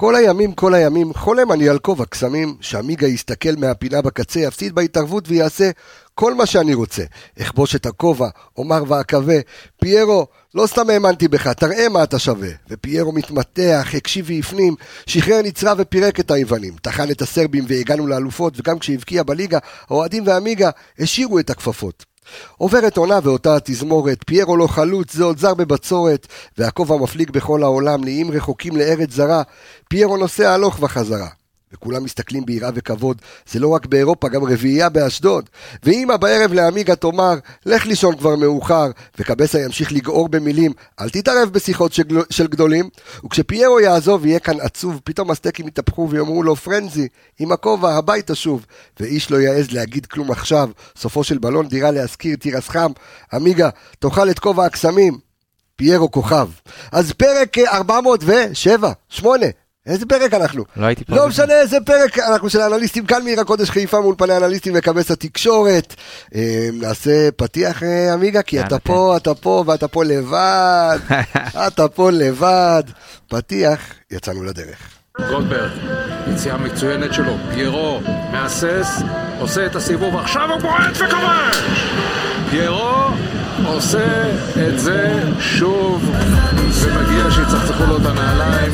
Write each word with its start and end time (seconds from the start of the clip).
כל 0.00 0.14
הימים, 0.14 0.52
כל 0.52 0.74
הימים, 0.74 1.14
חולם 1.14 1.52
אני 1.52 1.68
על 1.68 1.78
כובע 1.78 2.04
קסמים, 2.04 2.56
שעמיגה 2.60 3.06
יסתכל 3.06 3.56
מהפינה 3.58 4.02
בקצה, 4.02 4.40
יפסיד 4.40 4.74
בהתערבות 4.74 5.24
ויעשה 5.28 5.70
כל 6.14 6.34
מה 6.34 6.46
שאני 6.46 6.74
רוצה. 6.74 7.02
אכבוש 7.40 7.76
את 7.76 7.86
הכובע, 7.86 8.28
אומר 8.56 8.82
ואקווה, 8.88 9.36
פיירו, 9.80 10.26
לא 10.54 10.66
סתם 10.66 10.90
האמנתי 10.90 11.28
בך, 11.28 11.46
תראה 11.46 11.88
מה 11.88 12.02
אתה 12.02 12.18
שווה. 12.18 12.48
ופיירו 12.70 13.12
מתמתח, 13.12 13.88
הקשיב 13.94 14.26
והפנים, 14.28 14.74
שחרר 15.06 15.42
נצרה 15.42 15.74
ופירק 15.78 16.20
את 16.20 16.30
היוונים. 16.30 16.74
טחן 16.82 17.10
את 17.10 17.22
הסרבים 17.22 17.64
והגענו 17.68 18.06
לאלופות, 18.06 18.54
וגם 18.56 18.78
כשהבקיע 18.78 19.22
בליגה, 19.22 19.58
האוהדים 19.88 20.26
ועמיגה 20.26 20.70
השאירו 20.98 21.38
את 21.38 21.50
הכפפות. 21.50 22.07
עוברת 22.56 22.96
עונה 22.96 23.18
ואותה 23.22 23.56
התזמורת, 23.56 24.18
פיירו 24.26 24.56
לא 24.56 24.66
חלוץ, 24.66 25.12
זה 25.12 25.24
עוד 25.24 25.38
זר 25.38 25.54
בבצורת, 25.54 26.26
והכובע 26.58 26.96
מפליג 26.96 27.30
בכל 27.30 27.62
העולם, 27.62 28.04
לאיים 28.04 28.30
רחוקים 28.30 28.76
לארץ 28.76 29.10
זרה, 29.10 29.42
פיירו 29.88 30.16
נוסע 30.16 30.52
הלוך 30.54 30.78
וחזרה. 30.82 31.28
וכולם 31.72 32.04
מסתכלים 32.04 32.46
ביראה 32.46 32.70
וכבוד, 32.74 33.22
זה 33.50 33.60
לא 33.60 33.68
רק 33.68 33.86
באירופה, 33.86 34.28
גם 34.28 34.44
רביעייה 34.44 34.88
באשדוד. 34.88 35.50
ואמא 35.82 36.16
בערב 36.16 36.52
לעמיגה 36.52 36.96
תאמר, 36.96 37.34
לך 37.66 37.86
לישון 37.86 38.16
כבר 38.16 38.36
מאוחר, 38.36 38.90
וקבסה 39.18 39.60
ימשיך 39.60 39.92
לגעור 39.92 40.28
במילים, 40.28 40.72
אל 41.00 41.10
תתערב 41.10 41.48
בשיחות 41.52 41.92
של, 41.92 42.04
של 42.30 42.46
גדולים. 42.46 42.88
וכשפיירו 43.24 43.80
יעזוב, 43.80 44.26
יהיה 44.26 44.38
כאן 44.38 44.60
עצוב, 44.60 45.00
פתאום 45.04 45.30
הסטייקים 45.30 45.68
יתהפכו 45.68 46.08
ויאמרו 46.10 46.42
לו, 46.42 46.56
פרנזי, 46.56 47.08
עם 47.38 47.52
הכובע, 47.52 47.94
הביתה 47.94 48.34
שוב. 48.34 48.66
ואיש 49.00 49.30
לא 49.30 49.36
יעז 49.36 49.72
להגיד 49.72 50.06
כלום 50.06 50.30
עכשיו, 50.30 50.70
סופו 50.96 51.24
של 51.24 51.38
בלון 51.38 51.68
דירה 51.68 51.90
להשכיר, 51.90 52.36
תירס 52.36 52.68
חם. 52.68 52.92
עמיגה, 53.32 53.68
תאכל 53.98 54.30
את 54.30 54.38
כובע 54.38 54.64
הקסמים. 54.64 55.18
פיירו 55.76 56.10
כוכב. 56.10 56.48
אז 56.92 57.12
פרק 57.12 57.58
407, 57.58 58.92
8, 59.08 59.46
איזה 59.88 60.06
פרק 60.06 60.34
אנחנו? 60.34 60.64
לא 60.76 60.86
הייתי 60.86 61.04
פה. 61.04 61.16
לא 61.16 61.28
משנה 61.28 61.54
איזה 61.54 61.80
פרק, 61.80 62.18
אנחנו 62.18 62.50
של 62.50 62.60
האנליסטים 62.60 63.06
כאן 63.06 63.24
מעיר 63.24 63.40
הקודש 63.40 63.70
חיפה 63.70 64.00
מול 64.00 64.14
פני 64.18 64.32
האנליסטים 64.32 64.72
וכבש 64.76 65.10
התקשורת. 65.10 65.94
אה, 66.34 66.68
נעשה 66.72 67.30
פתיח 67.36 67.82
אה, 67.82 68.12
עמיגה, 68.12 68.42
כי 68.42 68.60
אתה 68.60 68.78
פה, 68.78 69.16
אתה 69.16 69.34
פה 69.34 69.64
ואתה 69.66 69.88
פה 69.88 70.04
לבד. 70.04 70.98
אתה 71.68 71.88
פה 71.88 72.10
לבד. 72.10 72.82
פתיח, 73.28 73.80
יצאנו 74.10 74.44
לדרך. 74.44 74.98
גולדברג, 75.28 75.70
יציאה 76.32 76.56
מצוינת 76.56 77.14
שלו, 77.14 77.36
פיירו 77.54 78.00
מהסס, 78.32 79.02
עושה 79.40 79.66
את 79.66 79.76
הסיבוב, 79.76 80.16
עכשיו 80.16 80.50
הוא 80.50 80.60
בועט 80.60 80.96
וכובש! 80.96 81.84
פיירו 82.50 83.08
עושה 83.68 84.22
את 84.68 84.78
זה 84.78 85.22
שוב, 85.40 86.10
ומגיע 86.70 87.30
שיצחצחו 87.30 87.86
לו 87.86 87.96
את 87.96 88.06
הנעליים, 88.06 88.72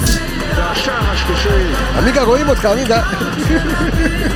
והשער 0.57 1.11
השלישי, 1.11 1.73
עמיגה, 1.99 2.23
רואים 2.23 2.49
אותך, 2.49 2.65
עמיגה. 2.65 3.03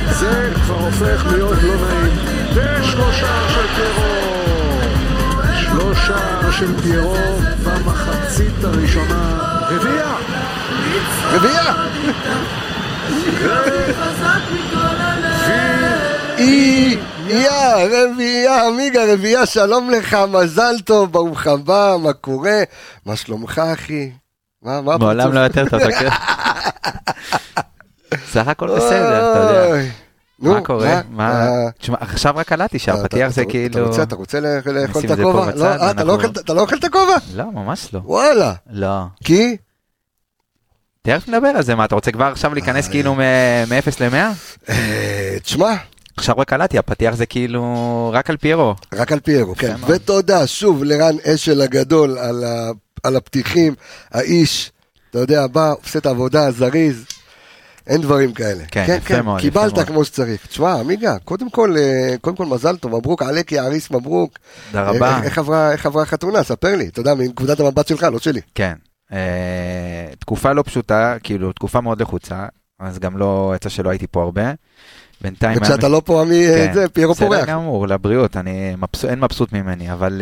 זה 0.09 0.49
כבר 0.55 0.75
הופך 0.75 1.25
להיות 1.31 1.57
לא 1.63 1.75
נעים. 1.75 2.17
ושלושה 2.53 3.49
של 3.49 3.67
פיירו! 3.75 4.39
שלושה 5.59 6.51
של 6.51 6.81
פיירו 6.81 7.15
במחצית 7.63 8.63
הראשונה. 8.63 9.37
רביעייה! 9.69 10.15
רביעייה. 11.33 11.73
רביעייה, 16.39 17.75
רביעייה, 17.91 18.67
עמיגה, 18.67 19.13
רביעייה, 19.13 19.45
שלום 19.45 19.89
לך, 19.89 20.17
מזל 20.31 20.75
טוב, 20.85 21.11
ברוך 21.11 21.47
הבא, 21.47 21.95
מה 22.03 22.13
קורה? 22.13 22.59
מה 23.05 23.15
שלומך, 23.15 23.61
אחי? 23.73 24.11
מה, 24.63 24.81
מה 24.81 24.97
מעולם? 24.97 25.33
לא 25.33 25.39
יותר 25.39 25.65
טוב, 25.69 25.79
אתה 25.79 25.89
מכיר? 25.89 26.09
סך 28.33 28.47
הכל 28.47 28.75
בסדר, 28.75 29.31
אתה 29.31 29.39
יודע. 29.39 29.83
מה 30.39 30.61
קורה? 30.61 31.01
מה? 31.09 31.31
אה, 31.31 31.71
תשמע, 31.79 31.97
עכשיו 31.99 32.33
רק 32.37 32.47
קלטתי 32.47 32.79
שהפתיח 32.79 33.19
אתה- 33.25 33.29
זה 33.29 33.45
כאילו... 33.45 34.03
אתה 34.03 34.15
רוצה 34.15 34.39
לאכול 34.39 34.77
את 35.05 35.11
הכובע? 35.11 35.51
לא, 35.55 35.65
אה, 35.65 35.91
אתה 35.91 36.03
לא 36.03 36.13
אוכל- 36.13 36.27
אתה 36.27 36.53
לא 36.53 36.61
אוכל 36.61 36.75
את 36.77 36.83
הכובע? 36.83 37.15
לא, 37.33 37.43
ממש 37.51 37.93
לא. 37.93 37.99
וואלה. 38.03 38.53
לא. 38.69 39.01
כי? 39.23 39.57
תכף 41.01 41.27
נדבר 41.27 41.47
על 41.47 41.63
זה, 41.63 41.75
מה, 41.75 41.85
אתה 41.85 41.95
רוצה 41.95 42.11
כבר 42.11 42.25
עכשיו 42.25 42.53
להיכנס 42.53 42.87
כאילו 42.87 43.15
מ-0 43.15 43.21
ל-100? 43.99 44.15
אה, 44.69 45.37
תשמע, 45.43 45.75
עכשיו 46.19 46.35
רק 46.37 46.49
קלטתי, 46.49 46.77
הפתיח 46.77 47.15
זה 47.15 47.25
כאילו 47.25 47.63
רק 48.13 48.29
על 48.29 48.37
פיירו. 48.37 48.75
רק 48.93 49.11
על 49.11 49.19
פיירו, 49.19 49.55
כן. 49.55 49.75
מאוד. 49.79 49.91
ותודה 49.95 50.47
שוב 50.47 50.83
לרן 50.83 51.15
אשל 51.33 51.61
הגדול 51.61 52.17
על 52.17 52.43
ה- 52.43 52.71
על 53.03 53.15
הפתיחים, 53.15 53.73
האיש, 54.11 54.71
אתה 55.09 55.19
יודע, 55.19 55.47
בא, 55.47 55.73
עושה 55.83 55.99
את 55.99 56.05
העבודה 56.05 56.45
הזריז. 56.47 57.05
אין 57.87 58.01
דברים 58.01 58.33
כאלה. 58.33 58.63
כן, 58.71 58.85
יפה 58.97 59.21
מאוד, 59.21 59.39
יפה 59.39 59.49
קיבלת 59.49 59.73
מאוד. 59.73 59.85
כמו 59.87 60.05
שצריך. 60.05 60.45
תשמע, 60.47 60.73
עמיגה, 60.73 61.17
קודם 61.25 61.49
כל, 61.49 61.75
אה, 61.77 62.15
קודם 62.21 62.35
כל 62.35 62.45
מזל 62.45 62.77
טוב, 62.77 62.95
מברוק, 62.97 63.21
עלק 63.23 63.51
יעריס 63.51 63.91
מברוק. 63.91 64.37
תודה 64.71 64.83
רבה. 64.83 65.15
איך- 65.17 65.23
איך 65.25 65.37
עברה- 65.37 65.71
איך 65.71 65.85
עברה 65.85 66.03
החתונה? 66.03 66.43
ספר 66.43 66.75
לי, 66.75 66.87
אתה 66.87 66.99
יודע, 66.99 67.13
מנקודת 67.13 67.59
המבט 67.59 67.87
שלך, 67.87 68.03
לא 68.03 68.19
שלי. 68.19 68.41
כן. 68.55 68.73
אה, 69.13 69.17
תקופה 70.19 70.53
לא 70.53 70.63
פשוטה, 70.63 71.15
כאילו 71.23 71.51
תקופה 71.53 71.81
מאוד 71.81 72.01
לחוצה, 72.01 72.45
אז 72.79 72.99
גם 72.99 73.17
לא, 73.17 73.53
יצא 73.55 73.69
שלא 73.69 73.89
הייתי 73.89 74.07
פה 74.11 74.21
הרבה. 74.23 74.51
בינתיים... 75.21 75.57
וכשאתה 75.57 75.87
לא 75.87 76.01
פה, 76.05 76.21
עמי, 76.21 76.45
כן, 76.47 76.73
זה, 76.73 76.89
פיירו 76.89 77.13
בסדר 77.13 77.27
פורח. 77.27 77.45
גמור, 77.45 77.87
לבריאות, 77.87 78.37
אני 78.37 78.75
מבסוט, 78.77 79.09
אין 79.09 79.19
מבסוט 79.19 79.53
ממני, 79.53 79.93
אבל 79.93 80.21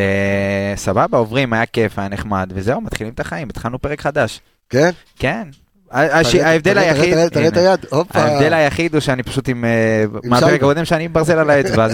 uh, 0.75 0.79
סבבה, 0.79 1.17
עוברים, 1.17 1.53
היה 1.53 1.65
כיף, 1.65 1.99
היה 1.99 2.07
נחמד, 2.07 2.51
וזהו, 2.55 2.81
מתחילים 2.81 3.13
את 3.13 3.19
החיים, 3.19 3.47
התחלנו 3.49 3.79
פרק 3.79 4.01
חדש. 4.01 4.41
כן? 4.69 4.89
כן. 5.19 5.43
ההבדל 5.91 6.77
היחיד, 6.77 7.27
תראה- 7.27 7.47
את. 7.47 7.57
היד, 7.57 7.85
הופה. 7.89 8.19
ההבדל 8.19 8.53
היחיד 8.53 8.93
הוא 8.93 9.01
שאני 9.01 9.23
פשוט 9.23 9.49
עם, 9.49 9.65
אה, 9.65 10.03
מהפרק. 10.23 10.53
הקודם 10.53 10.85
שאני 10.85 11.05
עם 11.05 11.13
ברזל 11.13 11.39
על 11.39 11.49
האצבע, 11.49 11.87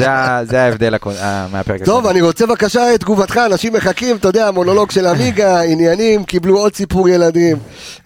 זה 0.44 0.62
ההבדל 0.62 0.94
אה, 0.94 1.48
מהפרק 1.52 1.82
הקודם. 1.82 1.86
טוב, 1.86 2.08
אני 2.08 2.22
רוצה 2.22 2.46
בבקשה 2.46 2.94
את 2.96 3.00
תגובתך, 3.00 3.40
אנשים 3.46 3.74
מחכים, 3.74 4.16
אתה 4.16 4.28
יודע, 4.28 4.48
המונולוג 4.48 4.92
של 4.92 5.06
עמיגה, 5.08 5.62
עניינים, 5.72 6.24
קיבלו 6.24 6.58
עוד 6.60 6.76
סיפור 6.76 7.10
ילדים. 7.10 7.58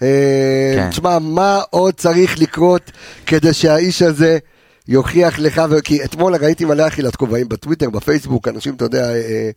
אה, 0.02 0.74
כן. 0.76 0.90
תשמע, 0.90 1.20
מה 1.20 1.60
עוד 1.70 1.94
צריך 1.94 2.40
לקרות 2.40 2.92
כדי 3.26 3.54
שהאיש 3.54 4.02
הזה 4.02 4.38
יוכיח 4.88 5.40
לך, 5.40 5.62
כי 5.84 6.04
אתמול 6.04 6.36
ראיתי 6.36 6.66
מלא 6.66 6.88
אכילת 6.88 7.16
כובעים 7.16 7.50
בטוויטר, 7.50 7.90
בפייסבוק, 7.90 8.48
אנשים, 8.48 8.76
אתה 8.76 8.86
יודע, 8.86 9.12
אה, 9.16 9.50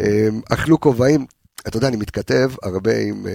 אה, 0.00 0.28
אכלו 0.50 0.80
כובעים. 0.80 1.26
אתה 1.68 1.76
יודע, 1.76 1.88
אני 1.88 1.96
מתכתב 1.96 2.50
הרבה 2.62 2.98
עם 2.98 3.26
אה, 3.26 3.32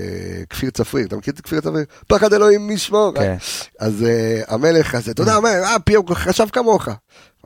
כפיר 0.50 0.70
צפריר, 0.70 1.08
אתה 1.08 1.18
מכיר 1.18 1.34
את 1.34 1.42
כפיר 1.42 1.60
צפריר? 1.62 1.86
פחד 2.08 2.34
אלוהים 2.34 2.68
משמור. 2.74 3.12
כן. 3.16 3.36
אז 3.80 4.04
אה, 4.04 4.42
המלך 4.48 4.96
הזה, 4.96 5.12
אתה 5.12 5.22
יודע, 5.22 5.36
אומר, 5.36 5.50
אה, 5.64 5.80
פיור 5.80 6.16
חשב 6.16 6.46
כמוך. 6.52 6.88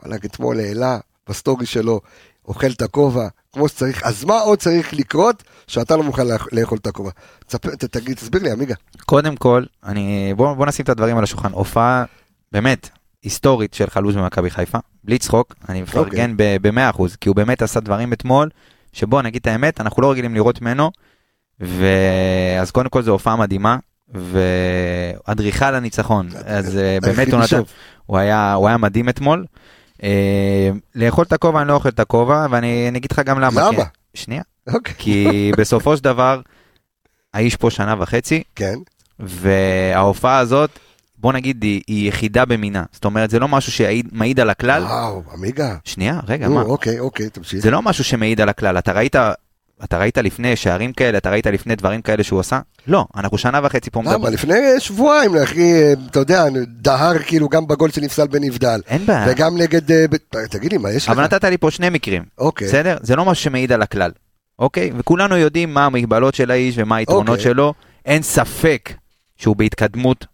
וואלה, 0.02 0.16
אתמול 0.16 0.60
העלה 0.60 0.98
בסטורי 1.28 1.66
שלו, 1.66 2.00
אוכל 2.48 2.66
את 2.70 2.82
הכובע, 2.82 3.28
כמו 3.52 3.68
שצריך, 3.68 4.02
אז 4.02 4.24
מה 4.24 4.38
עוד 4.40 4.58
צריך 4.58 4.94
לקרות 4.94 5.42
שאתה 5.66 5.96
לא 5.96 6.02
מוכן 6.02 6.26
לאכ- 6.26 6.48
לאכול 6.52 6.78
את 6.78 6.86
הכובע? 6.86 7.10
תגיד, 7.90 8.16
תסביר 8.16 8.42
לי, 8.42 8.50
עמיגה. 8.50 8.74
קודם 9.06 9.36
כל, 9.36 9.64
אני, 9.84 10.34
בוא, 10.36 10.54
בוא 10.54 10.66
נשים 10.66 10.82
את 10.84 10.88
הדברים 10.88 11.18
על 11.18 11.24
השולחן. 11.24 11.52
הופעה, 11.52 12.04
באמת, 12.52 12.88
היסטורית 13.30 13.74
של 13.74 13.90
חלוץ 13.90 14.14
במכבי 14.14 14.50
חיפה, 14.50 14.78
בלי 15.04 15.18
צחוק, 15.18 15.54
אני 15.68 15.82
מפרגן 15.82 16.34
ב-100%, 16.36 17.02
כי 17.20 17.28
הוא 17.28 17.36
באמת 17.36 17.62
עשה 17.62 17.80
דברים 17.80 18.12
אתמול, 18.12 18.48
שבוא 18.92 19.22
נגיד 19.22 19.40
את 19.40 19.46
האמת, 19.46 19.80
אנחנו 19.80 20.02
לא 20.02 20.10
רגילים 20.12 20.34
לראות 20.34 20.62
ממנו, 20.62 20.90
ואז 21.60 22.70
קודם 22.70 22.88
כל 22.88 23.02
זו 23.02 23.10
הופעה 23.12 23.36
מדהימה, 23.36 23.76
ואדריכל 24.14 25.74
הניצחון, 25.74 26.28
אז 26.44 26.76
אה, 26.76 26.98
באמת 27.02 27.32
הוא 27.32 27.40
נתן. 27.40 27.60
הוא 28.06 28.18
היה, 28.18 28.52
הוא 28.54 28.68
היה 28.68 28.76
מדהים 28.76 29.08
אתמול. 29.08 29.44
אה, 30.02 30.70
לאכול 30.94 31.24
את 31.24 31.32
הכובע, 31.32 31.60
אני 31.60 31.68
לא 31.68 31.72
אוכל 31.74 31.88
את 31.88 32.00
הכובע, 32.00 32.46
ואני 32.50 32.88
אני 32.88 32.98
אגיד 32.98 33.12
לך 33.12 33.18
גם 33.18 33.40
למה. 33.40 33.60
למה? 33.60 33.84
כי- 33.84 33.90
שנייה. 34.14 34.42
אוקיי. 34.74 34.94
כי 34.98 35.50
בסופו 35.58 35.96
של 35.96 36.04
דבר, 36.04 36.40
האיש 37.34 37.56
פה 37.56 37.70
שנה 37.70 37.94
וחצי, 37.98 38.42
כן, 38.56 38.74
וההופעה 39.18 40.38
הזאת, 40.38 40.70
בוא 41.26 41.32
נגיד, 41.32 41.62
היא, 41.62 41.82
היא 41.86 42.08
יחידה 42.08 42.44
במינה. 42.44 42.82
זאת 42.92 43.04
אומרת, 43.04 43.30
זה 43.30 43.38
לא 43.38 43.48
משהו 43.48 43.72
שמעיד 43.72 44.40
על 44.40 44.50
הכלל. 44.50 44.82
וואו, 44.82 45.22
עמיגה. 45.32 45.76
שנייה, 45.84 46.20
רגע, 46.28 46.48
נו, 46.48 46.54
מה? 46.54 46.62
אוקיי, 46.62 46.98
אוקיי, 47.00 47.30
תמשיך. 47.30 47.62
זה 47.62 47.70
לא 47.70 47.82
משהו 47.82 48.04
שמעיד 48.04 48.40
על 48.40 48.48
הכלל. 48.48 48.78
אתה 48.78 48.92
ראית, 48.92 49.16
אתה 49.84 49.98
ראית 49.98 50.18
לפני 50.18 50.56
שערים 50.56 50.92
כאלה, 50.92 51.18
אתה 51.18 51.30
ראית 51.30 51.46
לפני 51.46 51.76
דברים 51.76 52.02
כאלה 52.02 52.22
שהוא 52.22 52.40
עשה? 52.40 52.60
לא, 52.86 53.06
אנחנו 53.16 53.38
שנה 53.38 53.60
וחצי 53.62 53.90
פה 53.90 54.00
למה? 54.00 54.12
מדברים. 54.12 54.34
לפני 54.34 54.54
שבועיים, 54.78 55.36
אחי, 55.36 55.92
אתה 56.10 56.18
יודע, 56.18 56.44
דהר 56.66 57.18
כאילו 57.18 57.48
גם 57.48 57.66
בגול 57.66 57.90
שנפסל 57.90 58.26
בנבדל. 58.26 58.80
אין 58.88 59.06
בעיה. 59.06 59.26
וגם 59.28 59.56
נגד... 59.58 59.92
אה, 59.92 60.06
תגיד 60.50 60.72
לי, 60.72 60.78
מה 60.78 60.90
יש 60.90 61.04
לך? 61.04 61.10
אבל 61.10 61.24
נתת 61.24 61.44
לי 61.44 61.58
פה 61.58 61.70
שני 61.70 61.90
מקרים, 61.90 62.22
אוקיי. 62.38 62.68
בסדר? 62.68 62.96
זה 63.00 63.16
לא 63.16 63.24
משהו 63.24 63.44
שמעיד 63.44 63.72
על 63.72 63.82
הכלל, 63.82 64.10
אוקיי? 64.58 64.90
וכולנו 64.98 65.36
יודעים 65.36 65.74
מה 65.74 65.86
המגבלות 65.86 66.34
של 66.34 66.50
האיש 66.50 66.74
ומה 66.78 66.96
היתרונות 66.96 67.28
אוקיי. 67.28 67.44
שלו. 67.44 67.74
אין 68.04 68.22
ספק 68.22 68.92
שהוא 69.36 69.56
בהתקדמות 69.56 70.26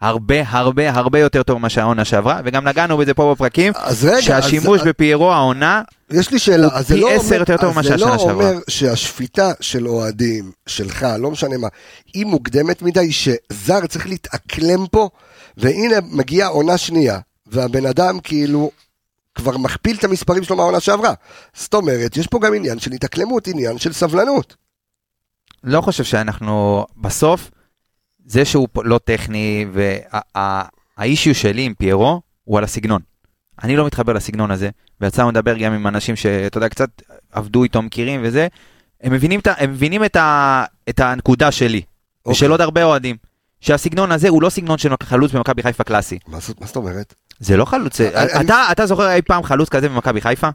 הרבה 0.00 0.34
הרבה 0.46 0.90
הרבה 0.90 1.18
יותר 1.18 1.42
טוב 1.42 1.58
ממה 1.58 1.68
שהעונה 1.68 2.04
שעברה, 2.04 2.40
וגם 2.44 2.68
נגענו 2.68 2.96
בזה 2.96 3.14
פה 3.14 3.34
בפרקים, 3.34 3.72
אז 3.76 4.04
רגע, 4.04 4.22
שהשימוש 4.22 4.80
אז, 4.80 4.86
בפיירו 4.86 5.32
העונה, 5.32 5.82
יש 6.10 6.30
לי 6.30 6.38
שאלה, 6.38 6.68
אז 6.72 6.88
זה 6.88 6.94
פי 6.94 7.00
לא 7.00 7.10
עשר 7.10 7.24
אומר, 7.24 7.36
יותר 7.36 7.56
טוב 7.56 7.72
ממה 7.72 7.82
זה 7.82 7.88
שהשנה 7.88 8.10
לא 8.10 8.18
שעברה. 8.18 8.32
אומר 8.32 8.58
שהשפיטה 8.68 9.52
של 9.60 9.88
אוהדים, 9.88 10.52
שלך, 10.66 11.06
לא 11.18 11.30
משנה 11.30 11.56
מה, 11.58 11.68
היא 12.14 12.26
מוקדמת 12.26 12.82
מדי, 12.82 13.12
שזר 13.12 13.86
צריך 13.88 14.06
להתאקלם 14.06 14.86
פה, 14.86 15.08
והנה 15.56 15.96
מגיעה 16.10 16.48
עונה 16.48 16.78
שנייה, 16.78 17.18
והבן 17.46 17.86
אדם 17.86 18.20
כאילו 18.20 18.70
כבר 19.34 19.56
מכפיל 19.56 19.96
את 19.96 20.04
המספרים 20.04 20.44
שלו 20.44 20.56
מהעונה 20.56 20.80
שעברה. 20.80 21.12
זאת 21.54 21.74
אומרת, 21.74 22.16
יש 22.16 22.26
פה 22.26 22.38
גם 22.40 22.54
עניין 22.54 22.78
של 22.78 22.92
התאקלמות, 22.92 23.48
עניין 23.48 23.78
של 23.78 23.92
סבלנות. 23.92 24.56
לא 25.64 25.80
חושב 25.80 26.04
שאנחנו, 26.04 26.86
בסוף, 26.96 27.50
זה 28.28 28.44
שהוא 28.44 28.68
לא 28.84 28.98
טכני, 29.04 29.66
והאישיו 30.98 31.34
שלי 31.34 31.62
עם 31.62 31.74
פיירו 31.74 32.20
הוא 32.44 32.58
על 32.58 32.64
הסגנון. 32.64 33.00
אני 33.62 33.76
לא 33.76 33.86
מתחבר 33.86 34.12
לסגנון 34.12 34.50
הזה, 34.50 34.70
ויצא 35.00 35.22
לנו 35.22 35.30
לדבר 35.30 35.58
גם 35.58 35.72
עם 35.72 35.86
אנשים 35.86 36.16
שאתה 36.16 36.58
יודע, 36.58 36.68
קצת 36.68 36.90
עבדו 37.32 37.62
איתו, 37.64 37.82
מכירים 37.82 38.20
וזה, 38.24 38.46
הם 39.02 39.12
מבינים, 39.12 39.40
הם 39.58 39.70
מבינים 39.70 40.04
את, 40.04 40.16
ה, 40.16 40.64
את 40.88 41.00
הנקודה 41.00 41.50
שלי, 41.52 41.82
אוקיי. 42.20 42.32
ושל 42.32 42.50
עוד 42.50 42.60
הרבה 42.60 42.84
אוהדים. 42.84 43.16
שהסגנון 43.60 44.12
הזה 44.12 44.28
הוא 44.28 44.42
לא 44.42 44.50
סגנון 44.50 44.78
של 44.78 44.92
חלוץ 45.02 45.32
במכבי 45.32 45.62
חיפה 45.62 45.84
קלאסי. 45.84 46.18
מה 46.26 46.38
מה 46.60 46.66
זאת 46.66 46.76
אומרת? 46.76 47.14
זה 47.38 47.56
לא 47.56 47.64
חלוץ, 47.64 48.00
אני- 48.00 48.32
אני- 48.32 48.44
אתה, 48.46 48.62
אתה 48.72 48.86
זוכר 48.86 49.12
אי 49.12 49.22
פעם 49.22 49.42
חלוץ 49.42 49.68
כזה 49.68 49.88
במכבי 49.88 50.20
חיפה? 50.20 50.48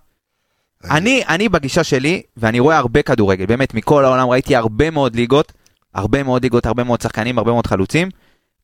אני, 0.84 1.24
אני 1.30 1.50
בגישה 1.50 1.84
שלי, 1.84 2.22
ואני 2.38 2.60
רואה 2.60 2.78
הרבה 2.78 3.02
כדורגל, 3.02 3.46
באמת, 3.46 3.74
מכל 3.74 4.06
העולם 4.06 4.30
ראיתי 4.30 4.56
הרבה 4.56 4.90
מאוד 4.90 5.16
ליגות, 5.16 5.52
הרבה 5.96 6.24
מאוד 6.24 6.44
ליגות, 6.44 6.66
הרבה 6.66 6.84
מאוד 6.84 7.02
שחקנים, 7.02 7.38
הרבה 7.38 7.52
מאוד 7.52 7.68
חלוצים, 7.68 8.10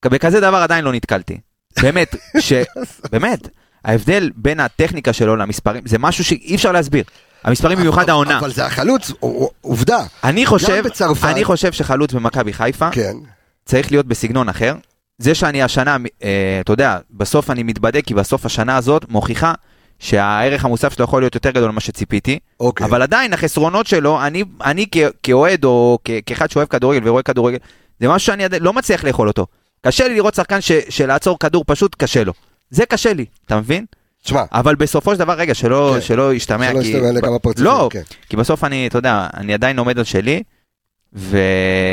בכזה 0.05 0.39
דבר 0.39 0.57
עדיין 0.57 0.85
לא 0.85 0.93
נתקלתי. 0.93 1.37
באמת, 1.81 2.15
ש... 2.39 2.53
באמת, 3.11 3.47
ההבדל 3.85 4.29
בין 4.35 4.59
הטכניקה 4.59 5.13
שלו 5.13 5.35
למספרים, 5.35 5.83
זה 5.85 5.99
משהו 5.99 6.23
שאי 6.23 6.55
אפשר 6.55 6.71
להסביר. 6.71 7.03
המספרים 7.43 7.77
במיוחד 7.77 8.09
העונה. 8.09 8.39
אבל 8.39 8.51
זה 8.53 8.65
החלוץ, 8.65 9.11
עובדה. 9.61 9.99
אני 10.23 10.45
חושב, 10.45 10.83
בצרפת- 10.85 11.25
אני 11.27 11.43
חושב 11.43 11.71
שחלוץ 11.71 12.13
במכבי 12.13 12.53
חיפה 12.53 12.89
כן. 12.91 13.13
צריך 13.65 13.91
להיות 13.91 14.05
בסגנון 14.05 14.49
אחר. 14.49 14.75
זה 15.17 15.35
שאני 15.35 15.63
השנה, 15.63 15.97
אה, 16.23 16.57
אתה 16.61 16.73
יודע, 16.73 16.97
בסוף 17.11 17.49
אני 17.49 17.63
מתבדק, 17.63 18.03
כי 18.05 18.13
בסוף 18.13 18.45
השנה 18.45 18.77
הזאת 18.77 19.05
מוכיחה 19.09 19.53
שהערך 19.99 20.65
המוסף 20.65 20.93
שלו 20.93 21.03
יכול 21.05 21.21
להיות 21.21 21.35
יותר 21.35 21.51
גדול 21.51 21.71
ממה 21.71 21.79
שציפיתי, 21.79 22.39
אוקיי. 22.59 22.87
אבל 22.87 23.01
עדיין 23.01 23.33
החסרונות 23.33 23.87
שלו, 23.87 24.21
אני, 24.21 24.43
אני 24.63 24.85
כאוהד 25.23 25.65
או 25.65 25.99
כ- 26.05 26.11
כאחד 26.25 26.49
שאוהב 26.51 26.67
כדורגל 26.67 27.07
ורואה 27.07 27.23
כדורגל, 27.23 27.57
זה 27.99 28.07
משהו 28.07 28.25
שאני 28.25 28.43
עדיין 28.43 28.63
לא 28.63 28.73
מצליח 28.73 29.03
לאכול 29.03 29.27
אותו. 29.27 29.45
קשה 29.85 30.07
לי 30.07 30.15
לראות 30.15 30.35
שחקן 30.35 30.61
ש, 30.61 30.71
שלעצור 30.89 31.39
כדור 31.39 31.63
פשוט 31.67 31.95
קשה 31.97 32.23
לו. 32.23 32.33
זה 32.69 32.85
קשה 32.85 33.13
לי, 33.13 33.25
אתה 33.45 33.57
מבין? 33.57 33.85
תשמע, 34.23 34.43
אבל 34.51 34.75
בסופו 34.75 35.13
של 35.13 35.19
דבר, 35.19 35.33
רגע, 35.33 35.53
שלא, 35.53 35.91
כן. 35.95 36.01
שלא 36.01 36.33
ישתמע, 36.33 36.69
שלא 36.71 36.81
כי... 36.81 36.87
ישתמע 36.87 37.11
לכמה 37.11 37.39
פרצופים, 37.39 37.65
לא, 37.65 37.89
כן. 37.91 38.01
כי 38.29 38.37
בסוף 38.37 38.63
אני, 38.63 38.87
אתה 38.87 38.97
יודע, 38.97 39.27
אני 39.33 39.53
עדיין 39.53 39.79
עומד 39.79 39.97
על 39.97 40.03
שלי, 40.03 40.43
ו... 41.13 41.37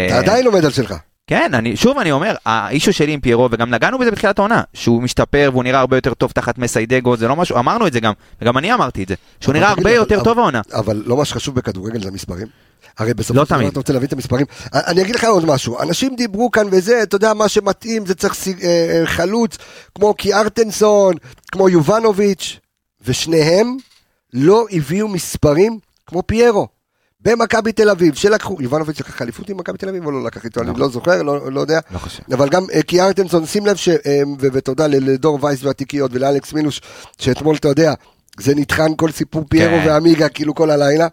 אתה 0.06 0.18
עדיין 0.18 0.46
עומד 0.46 0.64
על 0.64 0.70
שלך. 0.70 0.94
כן, 1.26 1.54
אני, 1.54 1.76
שוב 1.76 1.98
אני 1.98 2.12
אומר, 2.12 2.34
האישו 2.46 2.92
שלי 2.92 3.12
עם 3.12 3.20
פיירו, 3.20 3.48
וגם 3.52 3.70
נגענו 3.70 3.98
בזה 3.98 4.10
בתחילת 4.10 4.38
העונה, 4.38 4.62
שהוא 4.74 5.02
משתפר 5.02 5.48
והוא 5.52 5.64
נראה 5.64 5.80
הרבה 5.80 5.96
יותר 5.96 6.14
טוב 6.14 6.30
תחת 6.30 6.58
מסיידגו, 6.58 7.16
זה 7.16 7.28
לא 7.28 7.36
משהו, 7.36 7.58
אמרנו 7.58 7.86
את 7.86 7.92
זה 7.92 8.00
גם, 8.00 8.12
וגם 8.42 8.58
אני 8.58 8.74
אמרתי 8.74 9.02
את 9.02 9.08
זה, 9.08 9.14
שהוא 9.40 9.52
אבל 9.52 9.58
נראה 9.60 9.70
הרבה 9.70 9.90
לי, 9.90 9.96
יותר 9.96 10.14
אבל- 10.14 10.24
טוב 10.24 10.38
העונה. 10.38 10.60
אבל 10.72 11.02
לא 11.06 11.16
מה 11.16 11.24
שחשוב 11.24 11.54
בכדורגל 11.54 12.02
זה 12.02 12.08
המספרים. 12.08 12.46
הרי 12.98 13.14
בסופו 13.14 13.40
לא 13.40 13.44
של 13.46 13.54
דבר. 13.54 13.68
אתה 13.68 13.78
רוצה 13.78 13.92
להבין 13.92 14.06
את 14.06 14.12
המספרים. 14.12 14.46
אני 14.72 15.02
אגיד 15.02 15.14
לך 15.14 15.24
עוד 15.24 15.44
משהו, 15.44 15.80
אנשים 15.80 16.16
דיברו 16.16 16.50
כאן 16.50 16.66
וזה, 16.72 17.02
אתה 17.02 17.16
יודע, 17.16 17.34
מה 17.34 17.48
שמתאים 17.48 18.06
זה 18.06 18.14
צריך 18.14 18.34
סי- 18.34 18.54
אה, 18.62 18.68
אה, 19.00 19.06
חלוץ 19.06 19.58
כמו 19.94 20.14
קיארטנסון, 20.14 21.14
כמו 21.52 21.68
יובנוביץ', 21.68 22.58
ושניהם 23.04 23.76
לא 24.32 24.64
הביאו 24.70 25.08
מספרים 25.08 25.78
כמו 26.06 26.22
פיירו. 26.26 26.68
במכבי 27.20 27.72
תל 27.72 27.90
אביב, 27.90 28.14
שלקחו, 28.14 28.56
יובנוביץ' 28.60 29.00
לקח 29.00 29.22
אליפות 29.22 29.48
עם 29.48 29.56
מכבי 29.56 29.78
תל 29.78 29.88
אביב 29.88 30.06
או 30.06 30.10
לא 30.10 30.24
לקח 30.24 30.44
איתו, 30.44 30.62
לא. 30.62 30.70
אני 30.70 30.80
לא 30.80 30.88
זוכר, 30.88 31.22
לא 31.22 31.52
לא 31.52 31.60
יודע. 31.60 31.80
לא. 31.90 31.98
אבל 32.34 32.48
גם 32.48 32.64
אה, 32.74 32.82
קיארטנסון, 32.82 33.46
שים 33.46 33.66
לב, 33.66 33.76
אה, 34.06 34.22
ותודה 34.38 34.86
לדור 34.86 35.38
וייס 35.42 35.64
והתיקיות 35.64 36.10
ולאלכס 36.14 36.52
מינוש, 36.52 36.80
שאתמול, 37.18 37.56
אתה 37.56 37.68
יודע, 37.68 37.94
זה 38.40 38.54
נטחן 38.54 38.96
כל 38.96 39.10
סיפור 39.10 39.44
פיירו 39.48 39.76
כן. 39.82 39.88
ועמיגה, 39.88 40.28
כאילו 40.28 40.54
כל 40.54 40.70
הלילה. 40.70 41.08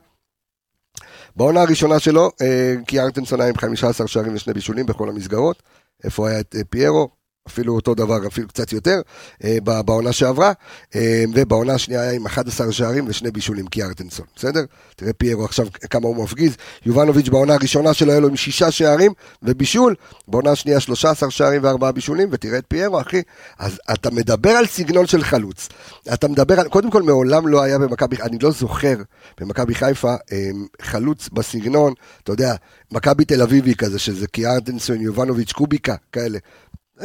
בעונה 1.35 1.61
הראשונה 1.61 1.99
שלו, 1.99 2.31
אה, 2.41 2.73
קיארטנסון 2.87 3.41
היה 3.41 3.49
עם 3.49 3.57
15 3.57 4.07
שערים 4.07 4.35
ושני 4.35 4.53
בישולים 4.53 4.85
בכל 4.85 5.09
המסגרות. 5.09 5.63
איפה 6.03 6.29
היה 6.29 6.39
את 6.39 6.55
פיירו? 6.69 7.22
אפילו 7.47 7.75
אותו 7.75 7.95
דבר, 7.95 8.27
אפילו 8.27 8.47
קצת 8.47 8.73
יותר, 8.73 9.01
אה, 9.43 9.57
בעונה 9.85 10.11
שעברה, 10.11 10.51
אה, 10.95 11.23
ובעונה 11.33 11.73
השנייה 11.73 12.01
היה 12.01 12.11
עם 12.11 12.25
11 12.25 12.71
שערים 12.71 13.05
ושני 13.07 13.31
בישולים, 13.31 13.67
קיארטנסון, 13.67 14.25
בסדר? 14.35 14.65
תראה 14.95 15.13
פיירו 15.13 15.45
עכשיו 15.45 15.67
כמה 15.89 16.07
הוא 16.07 16.23
מפגיז, 16.23 16.55
יובנוביץ' 16.85 17.29
בעונה 17.29 17.53
הראשונה 17.53 17.93
שלו 17.93 18.11
היה 18.11 18.19
לו 18.19 18.27
עם 18.27 18.35
שישה 18.35 18.71
שערים 18.71 19.11
ובישול, 19.43 19.95
בעונה 20.27 20.51
השנייה 20.51 20.79
13 20.79 21.31
שערים 21.31 21.63
וארבעה 21.63 21.91
בישולים, 21.91 22.29
ותראה 22.31 22.57
את 22.57 22.65
פיירו, 22.67 23.01
אחי. 23.01 23.21
אז 23.59 23.79
אתה 23.93 24.11
מדבר 24.11 24.49
על 24.49 24.65
סגנון 24.65 25.07
של 25.07 25.23
חלוץ, 25.23 25.69
אתה 26.13 26.27
מדבר 26.27 26.59
על, 26.59 26.67
קודם 26.67 26.91
כל 26.91 27.01
מעולם 27.01 27.47
לא 27.47 27.61
היה 27.61 27.77
במכבי, 27.77 28.15
אני 28.21 28.37
לא 28.39 28.51
זוכר 28.51 28.95
במכבי 29.39 29.75
חיפה 29.75 30.15
אה, 30.31 30.49
חלוץ 30.81 31.29
בסגנון, 31.33 31.93
אתה 32.23 32.31
יודע, 32.31 32.55
מכבי 32.91 33.25
תל 33.25 33.41
אביבי 33.41 33.75
כזה, 33.75 33.99
שזה 33.99 34.27
קיארטנסון, 34.27 35.01
יובנוביץ', 35.01 35.51
קוביקה, 35.51 35.95
כאלה. 36.11 36.39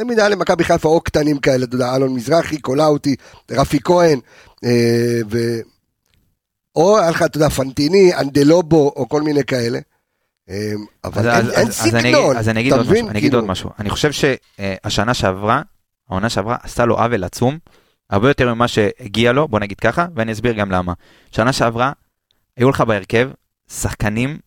מין 0.03 0.19
היה 0.19 0.29
למכבי 0.29 0.63
חיפה 0.63 0.89
או 0.89 1.01
קטנים 1.01 1.37
כאלה, 1.39 1.65
אתה 1.65 1.75
יודע, 1.75 1.95
אלון 1.95 2.13
מזרחי, 2.13 2.59
קולאוטי, 2.61 3.15
רפי 3.51 3.79
כהן, 3.83 4.19
אה, 4.65 4.69
ו... 5.31 5.37
או 6.75 6.99
היה 6.99 7.09
לך, 7.09 7.21
אתה 7.23 7.37
יודע, 7.37 7.49
פנטיני, 7.49 8.15
אנדלובו, 8.15 8.93
או 8.95 9.09
כל 9.09 9.21
מיני 9.21 9.43
כאלה. 9.43 9.79
אה, 10.49 10.71
אבל 11.03 11.29
אין, 11.29 11.35
אז- 11.37 11.49
אין 11.51 11.67
אז- 11.67 11.79
אז 11.81 11.95
אני 11.95 11.99
אגיד- 11.99 12.13
סגנון, 12.15 12.37
אז 12.37 12.49
אני 12.49 12.59
אגיד 12.59 12.71
עוד 12.73 12.81
מבין? 12.81 12.93
משהו, 12.95 13.09
אני 13.09 13.19
אגיד 13.19 13.29
כאילו, 13.31 13.39
עוד 13.43 13.49
משהו. 13.49 13.69
אני 13.79 13.89
חושב 13.89 14.11
שהשנה 14.11 15.13
שעברה, 15.13 15.61
העונה 16.09 16.29
שעברה, 16.29 16.57
עשתה 16.63 16.85
לו 16.85 16.97
עוול 16.99 17.23
עצום, 17.23 17.57
הרבה 18.09 18.27
יותר 18.27 18.53
ממה 18.53 18.67
שהגיע 18.67 19.31
לו, 19.31 19.47
בוא 19.47 19.59
נגיד 19.59 19.79
ככה, 19.79 20.05
ואני 20.15 20.31
אסביר 20.31 20.53
גם 20.53 20.71
למה. 20.71 20.93
שנה 21.31 21.53
שעברה, 21.53 21.91
היו 22.57 22.69
לך 22.69 22.81
בהרכב 22.81 23.29
שחקנים, 23.71 24.37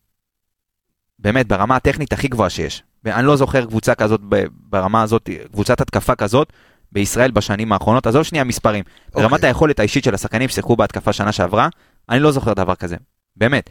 באמת, 1.23 1.47
ברמה 1.47 1.75
הטכנית 1.75 2.13
הכי 2.13 2.27
גבוהה 2.27 2.49
שיש. 2.49 2.83
ואני 3.03 3.27
לא 3.27 3.35
זוכר 3.35 3.65
קבוצה 3.65 3.95
כזאת, 3.95 4.21
ברמה 4.69 5.01
הזאת, 5.01 5.29
קבוצת 5.51 5.81
התקפה 5.81 6.15
כזאת, 6.15 6.53
בישראל 6.91 7.31
בשנים 7.31 7.73
האחרונות, 7.73 8.07
עזוב 8.07 8.23
שנייה 8.23 8.43
מספרים. 8.43 8.83
אוקיי. 9.09 9.21
ברמת 9.23 9.43
היכולת 9.43 9.79
האישית 9.79 10.03
של 10.03 10.13
השחקנים 10.13 10.49
ששיחקו 10.49 10.75
בהתקפה 10.75 11.13
שנה 11.13 11.31
שעברה, 11.31 11.67
אני 12.09 12.19
לא 12.19 12.31
זוכר 12.31 12.53
דבר 12.53 12.75
כזה, 12.75 12.95
באמת. 13.35 13.69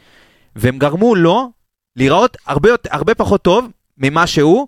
והם 0.55 0.77
גרמו 0.77 1.15
לו 1.15 1.51
להיראות 1.95 2.37
הרבה, 2.45 2.69
הרבה 2.89 3.15
פחות 3.15 3.41
טוב 3.41 3.65
ממה 3.97 4.27
שהוא, 4.27 4.67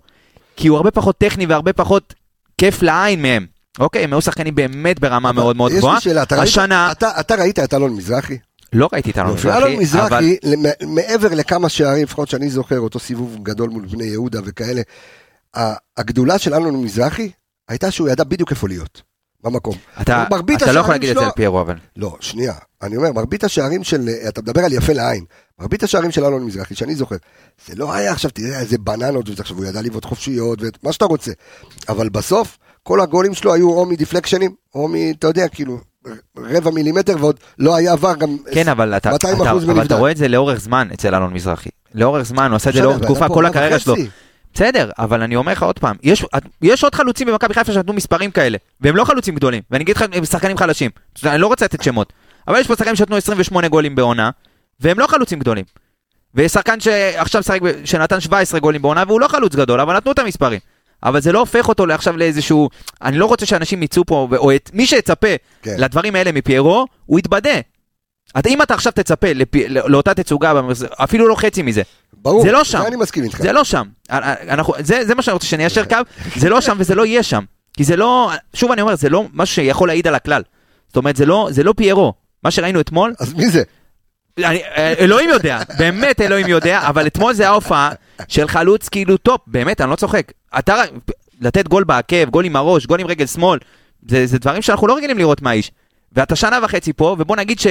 כי 0.56 0.68
הוא 0.68 0.76
הרבה 0.76 0.90
פחות 0.90 1.18
טכני 1.18 1.46
והרבה 1.46 1.72
פחות 1.72 2.14
כיף 2.58 2.82
לעין 2.82 3.22
מהם. 3.22 3.46
אוקיי, 3.78 4.04
הם 4.04 4.12
היו 4.12 4.20
שחקנים 4.22 4.54
באמת 4.54 5.00
ברמה 5.00 5.32
מאוד 5.32 5.56
מאוד 5.56 5.72
יש 5.72 5.78
גבוהה. 5.78 5.94
לי 5.94 6.00
שאלה, 6.00 6.22
אתה 6.22 6.34
ראית- 6.36 6.48
השנה, 6.48 6.92
אתה- 6.92 7.20
אתה 7.20 7.34
ראית 7.34 7.58
את 7.58 7.74
אלון 7.74 7.92
מזרחי? 7.96 8.38
לא 8.72 8.88
ראיתי 8.92 9.10
את 9.10 9.18
אלון 9.18 9.36
אלון 9.44 9.72
מזרחי, 9.76 10.06
אבל 10.06 10.24
מזרחי, 10.24 10.36
למ- 10.42 10.94
מעבר 10.94 11.34
לכמה 11.34 11.68
שערים, 11.68 12.02
לפחות 12.02 12.28
שאני 12.28 12.50
זוכר, 12.50 12.80
אותו 12.80 12.98
סיבוב 12.98 13.36
גדול 13.42 13.70
מול 13.70 13.86
בני 13.86 14.04
יהודה 14.04 14.40
וכאלה, 14.44 14.82
הגדולה 15.96 16.38
של 16.38 16.54
אלון 16.54 16.82
מזרחי 16.82 17.30
הייתה 17.68 17.90
שהוא 17.90 18.08
ידע 18.08 18.24
בדיוק 18.24 18.50
איפה 18.50 18.68
להיות, 18.68 19.02
במקום. 19.44 19.74
אתה 20.00 20.24
אתה 20.62 20.72
לא 20.72 20.80
יכול 20.80 20.94
להגיד 20.94 21.08
את 21.10 21.14
זה 21.14 21.20
שלו- 21.20 21.28
על 21.28 21.34
פיירו, 21.36 21.60
אבל. 21.60 21.74
לא, 21.96 22.16
שנייה, 22.20 22.54
אני 22.82 22.96
אומר, 22.96 23.12
מרבית 23.12 23.44
השערים 23.44 23.84
של, 23.84 24.08
אתה 24.28 24.42
מדבר 24.42 24.64
על 24.64 24.72
יפה 24.72 24.92
לעין, 24.92 25.24
מרבית 25.58 25.82
השערים 25.82 26.10
של 26.10 26.24
אלון 26.24 26.44
מזרחי, 26.44 26.74
שאני 26.74 26.94
זוכר, 26.94 27.16
זה 27.66 27.74
לא 27.74 27.92
היה 27.94 28.12
עכשיו, 28.12 28.30
תראה 28.30 28.60
איזה 28.60 28.78
בננות, 28.78 29.40
עכשיו 29.40 29.56
הוא 29.56 29.64
ידע 29.64 29.82
לבעוט 29.82 30.04
חופשיות, 30.04 30.58
ומה 30.82 30.92
שאתה 30.92 31.04
רוצה, 31.04 31.32
אבל 31.88 32.08
בסוף, 32.08 32.58
כל 32.82 33.00
הגולים 33.00 33.34
שלו 33.34 33.54
היו 33.54 33.70
או 33.70 33.86
מדיפלקשנים, 33.86 34.54
או 34.74 34.88
מ... 34.88 34.94
אתה 35.18 35.26
יודע, 35.26 35.48
כאילו, 35.48 35.78
רבע 36.36 36.70
מילימטר, 36.70 37.14
ועוד 37.20 37.40
לא 37.58 37.76
היה 37.76 37.92
עבר 37.92 38.14
גם... 38.14 38.36
כן, 38.52 38.68
אבל 38.68 38.96
אתה, 38.96 39.10
200% 39.10 39.14
אתה, 39.16 39.50
אבל 39.50 39.64
מנבדק. 39.66 39.86
אתה 39.86 39.94
רואה 39.94 40.10
את 40.10 40.16
זה 40.16 40.28
לאורך 40.28 40.60
זמן 40.60 40.88
אצל 40.94 41.14
אלון 41.14 41.32
מזרחי. 41.32 41.68
לאורך 41.94 42.22
זמן, 42.22 42.50
הוא 42.50 42.56
עשה 42.56 42.70
את 42.70 42.74
זה 42.74 42.80
בסדר, 42.80 42.88
לאורך 42.88 42.98
אבל 42.98 43.06
תקופה, 43.06 43.28
כל 43.28 43.46
הקריירה 43.46 43.78
שלו. 43.78 43.94
בסדר, 44.54 44.90
אבל 44.98 45.22
אני 45.22 45.36
אומר 45.36 45.52
לך 45.52 45.62
עוד 45.62 45.78
פעם, 45.78 45.96
יש, 46.02 46.24
יש 46.62 46.84
עוד 46.84 46.94
חלוצים 46.94 47.26
במכבי 47.26 47.54
חיפה 47.54 47.72
שנתנו 47.72 47.92
מספרים 47.92 48.30
כאלה, 48.30 48.58
והם 48.80 48.96
לא 48.96 49.04
חלוצים 49.04 49.34
גדולים, 49.34 49.62
ואני 49.70 49.84
אגיד 49.84 49.96
לך, 49.96 50.04
הם 50.12 50.24
שחקנים 50.24 50.56
חלשים. 50.56 50.90
אני 51.24 51.38
לא 51.38 51.46
רוצה 51.46 51.64
לתת 51.64 51.82
שמות, 51.82 52.12
אבל 52.48 52.58
יש 52.58 52.66
פה 52.66 52.76
שחקנים 52.76 52.96
שנתנו 52.96 53.16
28 53.16 53.68
גולים 53.68 53.94
בעונה, 53.94 54.30
והם 54.80 54.98
לא 54.98 55.06
חלוצים 55.06 55.38
גדולים. 55.38 55.64
ויש 56.34 56.52
שחקן 56.52 56.80
שעכשיו 56.80 57.42
שחק, 57.42 57.60
שנתן 57.84 58.20
17 58.20 58.60
גולים 58.60 58.82
בעונה, 58.82 59.04
והוא 59.06 59.20
לא 59.20 59.28
חלוץ 59.28 59.54
גדול, 59.54 59.80
אבל 59.80 59.96
נתנו 59.96 60.12
את 60.12 60.18
המספרים. 60.18 60.60
אבל 61.06 61.20
זה 61.20 61.32
לא 61.32 61.38
הופך 61.38 61.68
אותו 61.68 61.84
עכשיו 61.90 62.16
לאיזשהו, 62.16 62.68
אני 63.02 63.18
לא 63.18 63.26
רוצה 63.26 63.46
שאנשים 63.46 63.82
יצאו 63.82 64.04
פה, 64.04 64.28
או 64.36 64.54
את 64.54 64.70
מי 64.74 64.86
שיצפה 64.86 65.28
כן. 65.62 65.74
לדברים 65.78 66.14
האלה 66.14 66.32
מפיירו, 66.32 66.86
הוא 67.06 67.18
יתבדה. 67.18 67.60
אתה, 68.38 68.48
אם 68.48 68.62
אתה 68.62 68.74
עכשיו 68.74 68.92
תצפה 68.92 69.32
לפי, 69.32 69.68
לא- 69.68 69.90
לאותה 69.90 70.14
תצוגה, 70.14 70.52
אפילו 70.96 71.28
לא 71.28 71.34
חצי 71.34 71.62
מזה, 71.62 71.82
ברור, 72.12 72.42
זה 72.42 72.52
לא 72.52 72.64
שם. 72.64 72.78
זה 72.82 72.86
אני 72.86 72.96
מסכים 72.96 73.24
איתך. 73.24 73.38
זה 73.38 73.52
לא 73.52 73.64
שם. 73.64 73.86
אנחנו, 74.10 74.74
זה, 74.78 75.04
זה 75.06 75.14
מה 75.14 75.22
שאני 75.22 75.32
רוצה 75.32 75.46
שניישר 75.46 75.84
קו, 75.84 75.96
זה 76.36 76.48
לא 76.48 76.60
שם 76.60 76.76
וזה 76.78 76.94
לא 76.94 77.06
יהיה 77.06 77.22
שם. 77.22 77.44
כי 77.76 77.84
זה 77.84 77.96
לא, 77.96 78.30
שוב 78.54 78.72
אני 78.72 78.80
אומר, 78.82 78.96
זה 78.96 79.08
לא 79.08 79.24
משהו 79.32 79.54
שיכול 79.54 79.88
להעיד 79.88 80.06
על 80.06 80.14
הכלל. 80.14 80.42
זאת 80.88 80.96
אומרת, 80.96 81.16
זה 81.16 81.26
לא, 81.26 81.48
זה 81.50 81.64
לא 81.64 81.74
פיירו. 81.76 82.12
מה 82.42 82.50
שראינו 82.50 82.80
אתמול, 82.80 83.14
אז 83.18 83.34
מי 83.34 83.50
זה? 83.50 83.62
אני, 84.38 84.62
אה, 84.76 84.94
אלוהים 84.98 85.30
יודע, 85.30 85.58
באמת 85.78 86.20
אלוהים 86.20 86.48
יודע, 86.48 86.80
אבל 86.88 87.06
אתמול 87.06 87.32
זה 87.32 87.48
ההופעה 87.48 87.90
של 88.28 88.48
חלוץ 88.48 88.88
כאילו 88.88 89.16
טופ, 89.16 89.40
באמת, 89.46 89.80
אני 89.80 89.90
לא 89.90 89.96
צוחק. 89.96 90.32
אתה, 90.58 90.82
לתת 91.40 91.68
גול 91.68 91.84
בעקב, 91.84 92.30
גול 92.30 92.44
עם 92.44 92.56
הראש, 92.56 92.86
גול 92.86 93.00
עם 93.00 93.06
רגל 93.06 93.26
שמאל, 93.26 93.58
זה, 94.08 94.26
זה 94.26 94.38
דברים 94.38 94.62
שאנחנו 94.62 94.86
לא 94.86 94.96
רגילים 94.96 95.18
לראות 95.18 95.42
מהאיש. 95.42 95.70
ואתה 96.12 96.36
שנה 96.36 96.58
וחצי 96.62 96.92
פה, 96.92 97.16
ובוא 97.18 97.36
נגיד 97.36 97.60
ש... 97.60 97.66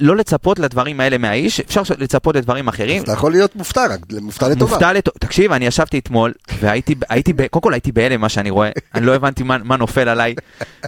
לא 0.00 0.16
לצפות 0.16 0.58
לדברים 0.58 1.00
האלה 1.00 1.18
מהאיש, 1.18 1.60
אפשר 1.60 1.82
לצפות 1.98 2.36
לדברים 2.36 2.68
אחרים. 2.68 2.96
אז 2.96 3.02
אתה 3.02 3.12
יכול 3.12 3.32
להיות 3.32 3.56
מופתע, 3.56 3.86
רק 3.90 4.00
מופתע 4.20 4.48
לטובה. 4.48 4.72
מופתע 4.72 4.92
לטובה. 4.92 5.18
תקשיב, 5.18 5.52
אני 5.52 5.66
ישבתי 5.66 5.98
אתמול, 5.98 6.32
והייתי, 6.60 6.94
הייתי, 7.08 7.32
קודם 7.50 7.62
כל 7.62 7.72
הייתי 7.72 7.92
בהלם 7.92 8.20
מה 8.20 8.28
שאני 8.28 8.50
רואה, 8.50 8.70
אני 8.94 9.06
לא 9.06 9.14
הבנתי 9.14 9.42
מה, 9.42 9.58
מה 9.58 9.76
נופל 9.76 10.08
עליי. 10.08 10.34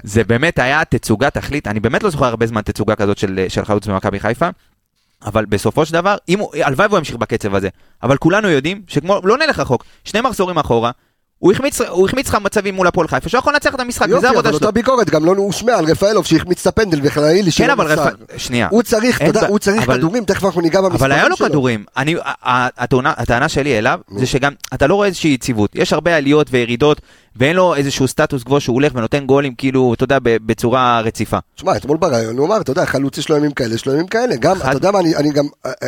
זה 0.03 0.25
באמת 0.25 0.59
היה 0.59 0.85
תצוגה 0.85 1.31
תכלית, 1.31 1.67
אני 1.67 1.81
באמת 1.81 2.03
לא 2.03 2.11
זוכר 2.11 2.25
הרבה 2.25 2.47
זמן 2.47 2.63
תצוגה 2.63 2.95
כזאת 2.95 3.19
של, 3.19 3.45
של 3.49 3.65
חלוץ 3.65 3.87
במכבי 3.87 4.21
חיפה. 4.21 4.49
אבל 5.27 5.45
בסופו 5.45 5.87
של 5.87 5.93
דבר, 5.93 6.17
הלוואי 6.63 6.87
והוא 6.87 6.99
ימשיך 6.99 7.17
בקצב 7.17 7.55
הזה. 7.55 7.69
אבל 8.03 8.17
כולנו 8.17 8.49
יודעים 8.49 8.83
שכמו, 8.89 9.21
לא 9.25 9.39
נלך 9.39 9.59
רחוק, 9.59 9.85
שני 10.05 10.21
מחזורים 10.21 10.59
אחורה, 10.59 10.91
הוא 11.89 12.07
החמיץ, 12.07 12.29
לך 12.29 12.35
מצבים 12.35 12.75
מול 12.75 12.87
הפועל 12.87 13.09
חיפה, 13.09 13.29
שהוא 13.29 13.39
יכול 13.39 13.53
לנצח 13.53 13.75
את 13.75 13.81
המשחק, 13.81 14.07
וזה 14.07 14.15
יופי, 14.15 14.27
העבודה 14.27 14.49
אבל 14.49 14.59
שלו. 14.59 14.67
אותה 14.67 14.75
ביקורת 14.75 15.11
גם 15.11 15.25
לא 15.25 15.33
הושמעה 15.37 15.79
על 15.79 15.85
רפאלוב 15.85 16.27
שהחמיץ 16.27 16.61
את 16.61 16.67
הפנדל 16.67 17.01
וחלאילי 17.03 17.43
כן, 17.45 17.51
שלא 17.51 17.73
אבל 17.73 17.93
מסר. 17.93 18.03
רפ... 18.05 18.13
שנייה. 18.37 18.69
הוא 18.71 18.83
צריך, 18.83 19.17
אתה 19.17 19.31
יודע, 19.31 19.47
הוא 19.47 19.59
צריך 19.59 19.83
אבל- 19.83 19.97
כדורים, 19.99 20.25
תכף 20.25 20.45
אנחנו 20.45 20.61
ניגע 20.61 20.81
במספרים 20.81 20.99
שלו. 20.99 21.07
אבל 21.07 21.13
היה 21.13 21.29
לו 21.29 21.37
כדורים. 21.37 21.85
אני, 21.97 22.15
הטענה, 22.43 23.49
שלי 23.49 23.79
אליו, 23.79 24.01
זה 24.19 24.27
שגם, 24.27 24.53
אתה 24.75 24.87
לא 24.87 24.95
רואה 24.95 25.07
איזושהי 25.07 25.31
יציבות. 25.31 25.71
יש 25.75 25.93
הרבה 25.93 26.17
עליות 26.17 26.47
וירידות, 26.51 27.01
ואין 27.37 27.57
לו 27.57 27.75
איזשהו 27.75 28.09
סטטוס 28.09 28.43
קוו 28.43 28.61
שהוא 28.61 28.75
הולך 28.75 28.93
ונותן 28.95 29.27
גולים, 29.27 29.55
כאילו, 29.55 29.95
אתה 29.95 30.05
יודע, 30.05 30.19
בצורה 30.23 31.01
רציפה. 31.01 31.39
תשמע, 31.57 31.77
אתמול 31.77 31.97
בריאיון 31.97 32.39
הוא 32.39 32.47
אמר, 32.47 32.61
אתה 32.61 32.71
יודע, 32.71 32.87
חלוץ 32.87 33.19
יש 33.19 33.29
לו 33.29 33.37
ימים 33.37 33.51
כאלה, 33.51 33.75
יש 33.75 33.87
לו 33.87 33.93
ימים 33.93 34.07
כאלה. 34.07 34.37
גם, 34.37 34.57
אתה 34.57 34.73
יודע 34.73 34.91
מה, 34.91 34.99
אני, 35.01 35.31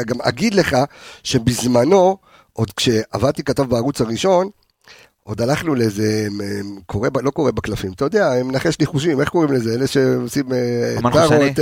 גם 0.06 0.16
אגיד 0.22 0.54
לך 0.54 0.76
שבזמנו, 1.24 2.16
עוד 2.52 2.70
כשעבדתי 2.76 3.42
כתב 3.44 3.62
בערוץ 3.62 4.00
הראשון, 4.00 4.48
עוד 5.28 5.40
הלכנו 5.40 5.74
לאיזה, 5.74 6.28
קורא, 6.86 7.08
לא 7.22 7.30
קורא 7.30 7.50
בקלפים, 7.50 7.92
אתה 7.92 8.04
יודע, 8.04 8.30
מנחש 8.44 8.78
ניחושים, 8.80 9.20
איך 9.20 9.28
קוראים 9.28 9.52
לזה? 9.52 9.74
אלה 9.74 9.86
שעושים 9.86 10.44
אמן 10.98 11.12
טארות, 11.12 11.30
חושני? 11.30 11.52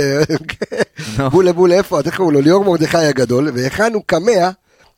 בולה 1.31 1.53
בולה, 1.53 1.75
איפה, 1.75 1.99
איך 2.05 2.17
קוראים 2.17 2.35
לו? 2.35 2.41
ליאור 2.41 2.65
מרדכי 2.65 2.97
הגדול, 2.97 3.49
והכנו 3.53 4.03
קמע 4.03 4.49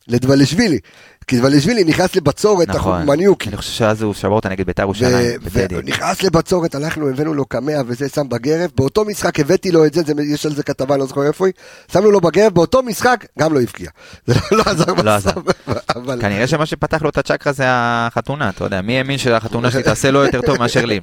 לדבלשווילי. 0.09 0.79
כי 1.27 1.39
דבלשווילי 1.39 1.83
נכנס 1.83 2.15
לבצורת, 2.15 2.67
נכון. 2.69 2.93
החוכמניוקי. 2.93 3.49
אני 3.49 3.57
חושב 3.57 3.71
שאז 3.71 4.01
הוא 4.01 4.13
שבר 4.13 4.29
אותה 4.31 4.49
נגד 4.49 4.65
בית"ר 4.65 4.81
ירושלים, 4.81 5.39
בטדי. 5.43 5.75
ונכנס 5.77 6.23
לבצורת, 6.23 6.75
הלכנו, 6.75 7.09
הבאנו 7.09 7.33
לו 7.33 7.45
קמע 7.45 7.73
וזה 7.87 8.09
שם 8.09 8.29
בגרב, 8.29 8.71
באותו 8.75 9.05
משחק 9.05 9.39
הבאתי 9.39 9.71
לו 9.71 9.85
את 9.85 9.93
זה, 9.93 10.01
זה 10.01 10.13
יש 10.33 10.45
על 10.45 10.55
זה 10.55 10.63
כתבה, 10.63 10.97
לא 10.97 11.05
זוכר 11.05 11.27
איפה 11.27 11.45
היא, 11.45 11.53
שמנו 11.91 12.11
לו 12.11 12.21
בגרב, 12.21 12.53
באותו 12.53 12.83
משחק, 12.83 13.25
גם 13.39 13.53
לא 13.53 13.61
הבקיע. 13.61 13.89
זה 14.27 14.33
לא- 14.51 14.57
לא 14.57 14.63
עזר 14.71 14.93
לא. 14.93 15.17
בסוף, 15.17 15.37
אבל... 15.95 16.21
כנראה 16.21 16.47
שמה 16.47 16.65
שפתח 16.65 17.01
לו 17.01 17.09
את 17.09 17.17
הצ'קרה 17.17 17.53
זה 17.53 17.63
החתונה, 17.67 18.49
אתה 18.49 18.63
יודע, 18.63 18.81
מי 18.81 18.97
האמין 18.97 19.17
שהחתונה 19.17 19.71
שלי 19.71 19.83
תעשה 19.83 20.11
לו 20.11 20.25
יותר 20.25 20.41
טוב 20.41 20.57
מאשר 20.59 20.85
לי? 20.85 20.99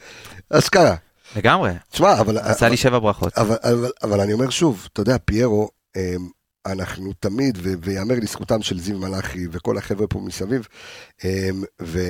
אשכרה. 0.50 0.94
לגמרי, 1.36 1.70
תשמע, 1.90 2.20
אבל... 2.20 2.38
עשה 2.38 2.68
לי 2.68 2.76
שבע 2.76 2.98
ברכות. 2.98 3.38
אבל, 3.38 3.56
אבל, 3.62 3.90
אבל 4.02 4.20
אני 4.20 4.32
אומר 4.32 4.50
שוב, 4.50 4.88
אתה 4.92 5.00
יודע, 5.00 5.16
פיירו, 5.24 5.68
אמ, 5.96 6.02
אנחנו 6.66 7.12
תמיד, 7.20 7.58
ויאמר 7.82 8.14
לזכותם 8.22 8.62
של 8.62 8.80
זיו 8.80 8.98
מלאכי 8.98 9.46
וכל 9.52 9.78
החבר'ה 9.78 10.06
פה 10.06 10.20
מסביב, 10.20 10.66
אמ, 11.24 11.30
ו, 11.82 12.00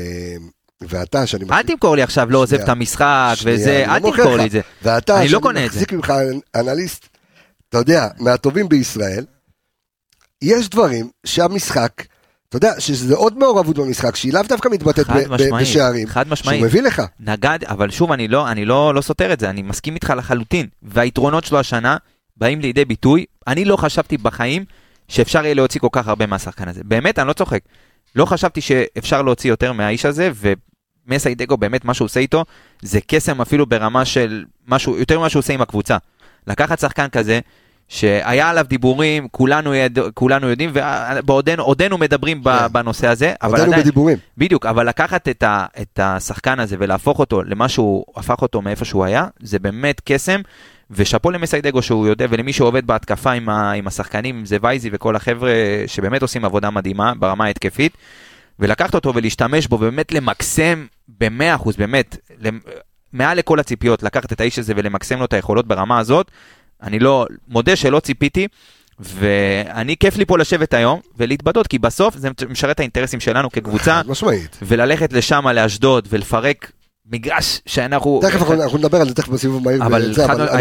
ואתה, 0.80 1.26
שאני... 1.26 1.44
אל 1.50 1.62
תמכור 1.62 1.96
לי 1.96 2.02
עכשיו 2.02 2.30
לא 2.30 2.38
עוזב. 2.38 2.60
את 2.60 2.68
המשחק 2.68 3.34
וזה, 3.44 3.84
לא 3.86 3.92
אל 3.94 4.00
מוכר 4.00 4.16
תמכור. 4.22 4.36
לי 4.36 4.46
את 4.46 4.50
זה. 4.50 4.60
ואתה, 4.82 5.16
אני 5.16 5.24
לא 5.24 5.30
שאני 5.30 5.42
קונה 5.42 5.66
את 5.66 5.70
זה. 5.72 5.76
מחזיק 5.76 5.92
ממך 5.92 6.12
אנליסט, 6.56 7.08
אתה 7.68 7.78
יודע, 7.78 8.08
מהטובים 8.18 8.68
בישראל, 8.68 9.24
יש 10.42 10.68
דברים 10.68 11.10
שהמשחק, 11.26 11.92
אתה 12.48 12.56
יודע, 12.56 12.80
שזה 12.80 13.14
עוד 13.14 13.38
מעורבות 13.38 13.78
במשחק, 13.78 14.16
שהיא 14.16 14.32
לאו 14.32 14.42
דווקא 14.48 14.68
מתבטאת 14.68 15.06
חד 15.06 15.26
משמעית, 15.28 15.68
בשערים, 15.68 16.08
חד 16.08 16.24
שהוא 16.24 16.32
משמעית. 16.32 16.62
מביא 16.62 16.82
לך. 16.82 17.02
נגד, 17.20 17.58
אבל 17.64 17.90
שוב, 17.90 18.12
אני 18.12 18.28
לא, 18.28 18.50
אני 18.50 18.64
לא, 18.64 18.94
לא 18.94 19.00
סותר 19.00 19.32
את 19.32 19.40
זה, 19.40 19.50
אני 19.50 19.62
מסכים 19.62 19.94
איתך 19.94 20.12
לחלוטין. 20.16 20.66
והיתרונות 20.82 21.44
שלו 21.44 21.58
השנה 21.58 21.96
באים 22.36 22.60
לידי 22.60 22.84
ביטוי. 22.84 23.24
אני 23.46 23.64
לא 23.64 23.76
חשבתי 23.76 24.16
בחיים 24.16 24.64
שאפשר 25.08 25.44
יהיה 25.44 25.54
להוציא 25.54 25.80
כל 25.80 25.88
כך 25.92 26.08
הרבה 26.08 26.26
מהשחקן 26.26 26.68
הזה. 26.68 26.80
באמת, 26.84 27.18
אני 27.18 27.28
לא 27.28 27.32
צוחק. 27.32 27.60
לא 28.16 28.24
חשבתי 28.24 28.60
שאפשר 28.60 29.22
להוציא 29.22 29.50
יותר 29.50 29.72
מהאיש 29.72 30.04
הזה, 30.04 30.30
ומסיידגו, 31.06 31.56
באמת, 31.56 31.84
מה 31.84 31.94
שהוא 31.94 32.04
עושה 32.06 32.20
איתו, 32.20 32.44
זה 32.82 32.98
קסם 33.06 33.40
אפילו 33.40 33.66
ברמה 33.66 34.04
של 34.04 34.44
משהו, 34.68 34.98
יותר 34.98 35.18
ממה 35.18 35.28
שהוא 35.28 35.40
עושה 35.40 35.52
עם 35.52 35.60
הקבוצה. 35.60 35.96
לקחת 36.46 36.78
שחקן 36.78 37.08
כזה, 37.08 37.40
שהיה 37.88 38.50
עליו 38.50 38.64
דיבורים, 38.68 39.28
כולנו, 39.28 39.74
יד, 39.74 39.98
כולנו 40.14 40.48
יודעים, 40.48 40.70
ועודנו 41.56 41.98
מדברים 41.98 42.44
ב- 42.44 42.58
כן. 42.58 42.72
בנושא 42.72 43.06
הזה, 43.06 43.34
עודנו 43.42 43.62
עדיין, 43.62 43.80
בדיבורים. 43.82 44.18
בדיוק, 44.38 44.66
אבל 44.66 44.88
לקחת 44.88 45.28
את, 45.28 45.42
ה, 45.42 45.66
את 45.82 46.00
השחקן 46.02 46.60
הזה 46.60 46.76
ולהפוך 46.78 47.18
אותו 47.18 47.42
למה 47.42 47.68
שהוא 47.68 48.04
הפך 48.16 48.42
אותו 48.42 48.62
מאיפה 48.62 48.84
שהוא 48.84 49.04
היה, 49.04 49.26
זה 49.40 49.58
באמת 49.58 50.00
קסם. 50.04 50.40
ושאפו 50.90 51.30
למסיידגו 51.30 51.82
שהוא 51.82 52.06
יודע, 52.06 52.26
ולמי 52.30 52.52
שעובד 52.52 52.86
בהתקפה 52.86 53.32
עם, 53.32 53.48
ה, 53.48 53.72
עם 53.72 53.86
השחקנים, 53.86 54.38
אם 54.38 54.44
זה 54.44 54.56
וייזי 54.62 54.90
וכל 54.92 55.16
החבר'ה 55.16 55.52
שבאמת 55.86 56.22
עושים 56.22 56.44
עבודה 56.44 56.70
מדהימה 56.70 57.12
ברמה 57.14 57.44
ההתקפית, 57.44 57.96
ולקחת 58.58 58.94
אותו 58.94 59.14
ולהשתמש 59.14 59.66
בו 59.66 59.76
ובאמת 59.76 60.12
למקסם 60.12 60.86
ב-100%, 61.08 61.70
באמת, 61.78 62.16
מעל 63.12 63.38
לכל 63.38 63.60
הציפיות, 63.60 64.02
לקחת 64.02 64.32
את 64.32 64.40
האיש 64.40 64.58
הזה 64.58 64.72
ולמקסם 64.76 65.18
לו 65.18 65.24
את 65.24 65.32
היכולות 65.32 65.66
ברמה 65.66 65.98
הזאת, 65.98 66.30
אני 66.82 66.98
לא, 66.98 67.26
מודה 67.48 67.76
שלא 67.76 68.00
ציפיתי, 68.00 68.48
ואני 68.98 69.96
כיף 69.96 70.16
לי 70.16 70.24
פה 70.24 70.38
לשבת 70.38 70.74
היום 70.74 71.00
ולהתבדות, 71.16 71.66
כי 71.66 71.78
בסוף 71.78 72.16
זה 72.16 72.28
משרת 72.48 72.70
את 72.70 72.80
האינטרסים 72.80 73.20
שלנו 73.20 73.50
כקבוצה, 73.50 74.00
משמעית. 74.06 74.58
וללכת 74.62 75.12
לשם, 75.12 75.48
לאשדוד, 75.48 76.08
ולפרק 76.10 76.72
מגרש 77.10 77.60
שאנחנו... 77.66 78.20
תכף 78.22 78.50
אנחנו 78.50 78.78
נדבר 78.78 79.00
על 79.00 79.08
זה 79.08 79.14
תכף 79.14 79.28
בסיבוב 79.28 79.64
מהיר. 79.64 79.82
אבל 79.82 80.14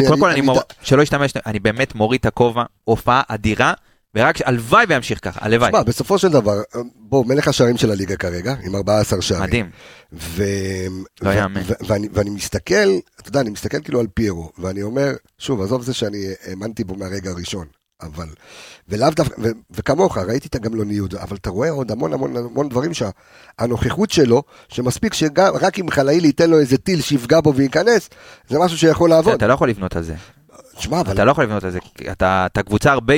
קודם 0.08 0.20
כל. 0.20 0.54
שלא 0.82 1.02
ישתמש, 1.02 1.34
אני 1.46 1.60
באמת 1.60 1.96
מוריד 1.96 2.20
את 2.20 2.25
הכובע, 2.25 2.64
הופעה 2.84 3.22
אדירה, 3.28 3.74
ורק 4.16 4.36
הלוואי 4.46 4.86
וימשיך 4.90 5.20
ככה, 5.22 5.40
הלוואי. 5.44 5.70
תשמע, 5.72 5.84
בסופו 5.84 6.18
של 6.18 6.28
דבר, 6.28 6.62
בוא, 6.96 7.25
מלך 7.25 7.48
השערים 7.48 7.78
של 7.78 7.92
הליגה 7.92 8.16
כרגע, 8.16 8.56
עם 8.64 8.75
14 8.75 9.22
שערים. 9.22 9.44
מדהים. 9.44 9.70
ו... 10.14 10.44
לא 11.22 11.30
ו- 11.30 11.34
יאמן. 11.34 11.62
ו- 11.66 11.88
ואני, 11.88 12.08
ואני 12.14 12.30
מסתכל, 12.30 12.90
אתה 13.22 13.30
יודע, 13.30 13.42
אני 13.42 13.50
מסתכל 13.50 13.82
כאילו 13.82 14.00
על 14.00 14.08
פיירו, 14.14 14.52
ואני 14.58 14.84
אומר, 14.84 15.12
שוב, 15.38 15.62
עזוב 15.62 15.82
זה 15.82 15.94
שאני 15.94 16.25
האמנתי 16.48 16.84
בו 16.84 16.96
מהרגע 16.96 17.30
הראשון, 17.32 17.68
אבל, 18.02 18.28
ולאו 18.90 19.10
דווקא, 19.10 19.36
וכמוך, 19.72 20.18
ראיתי 20.18 20.48
את 20.48 20.56
הגמלוניות, 20.56 21.14
אבל 21.14 21.36
אתה 21.38 21.50
רואה 21.50 21.70
עוד 21.70 21.92
המון 21.92 22.14
המון 22.14 22.38
המון 22.38 22.70
דברים 22.70 22.92
שהנוכחות 22.94 24.12
שלו, 24.12 24.44
שמספיק 24.70 25.14
שרק 25.14 25.80
אם 25.80 25.92
חלאילי 25.92 26.28
ייתן 26.28 26.50
לו 26.50 26.60
איזה 26.60 26.78
טיל 26.78 27.02
שיפגע 27.02 27.42
בו 27.42 27.56
וייכנס, 27.56 28.10
זה 28.48 28.60
משהו 28.60 28.78
שיכול 28.78 29.10
לעבוד. 29.10 29.34
אתה 29.34 29.48
לא 29.48 29.54
יכול 29.54 29.70
לבנות 29.70 29.96
על 29.96 30.04
זה. 30.04 30.16
תשמע, 30.78 31.02
אבל 31.02 31.14
אתה 31.14 31.24
לא 31.25 31.32
יכול 31.32 31.44
לבנות 31.44 31.64
על 31.64 31.72
זה. 31.72 31.80
אתה 32.12 32.46
אתה 32.46 32.64
קבוצה 32.64 32.92
הרבה... 32.92 33.14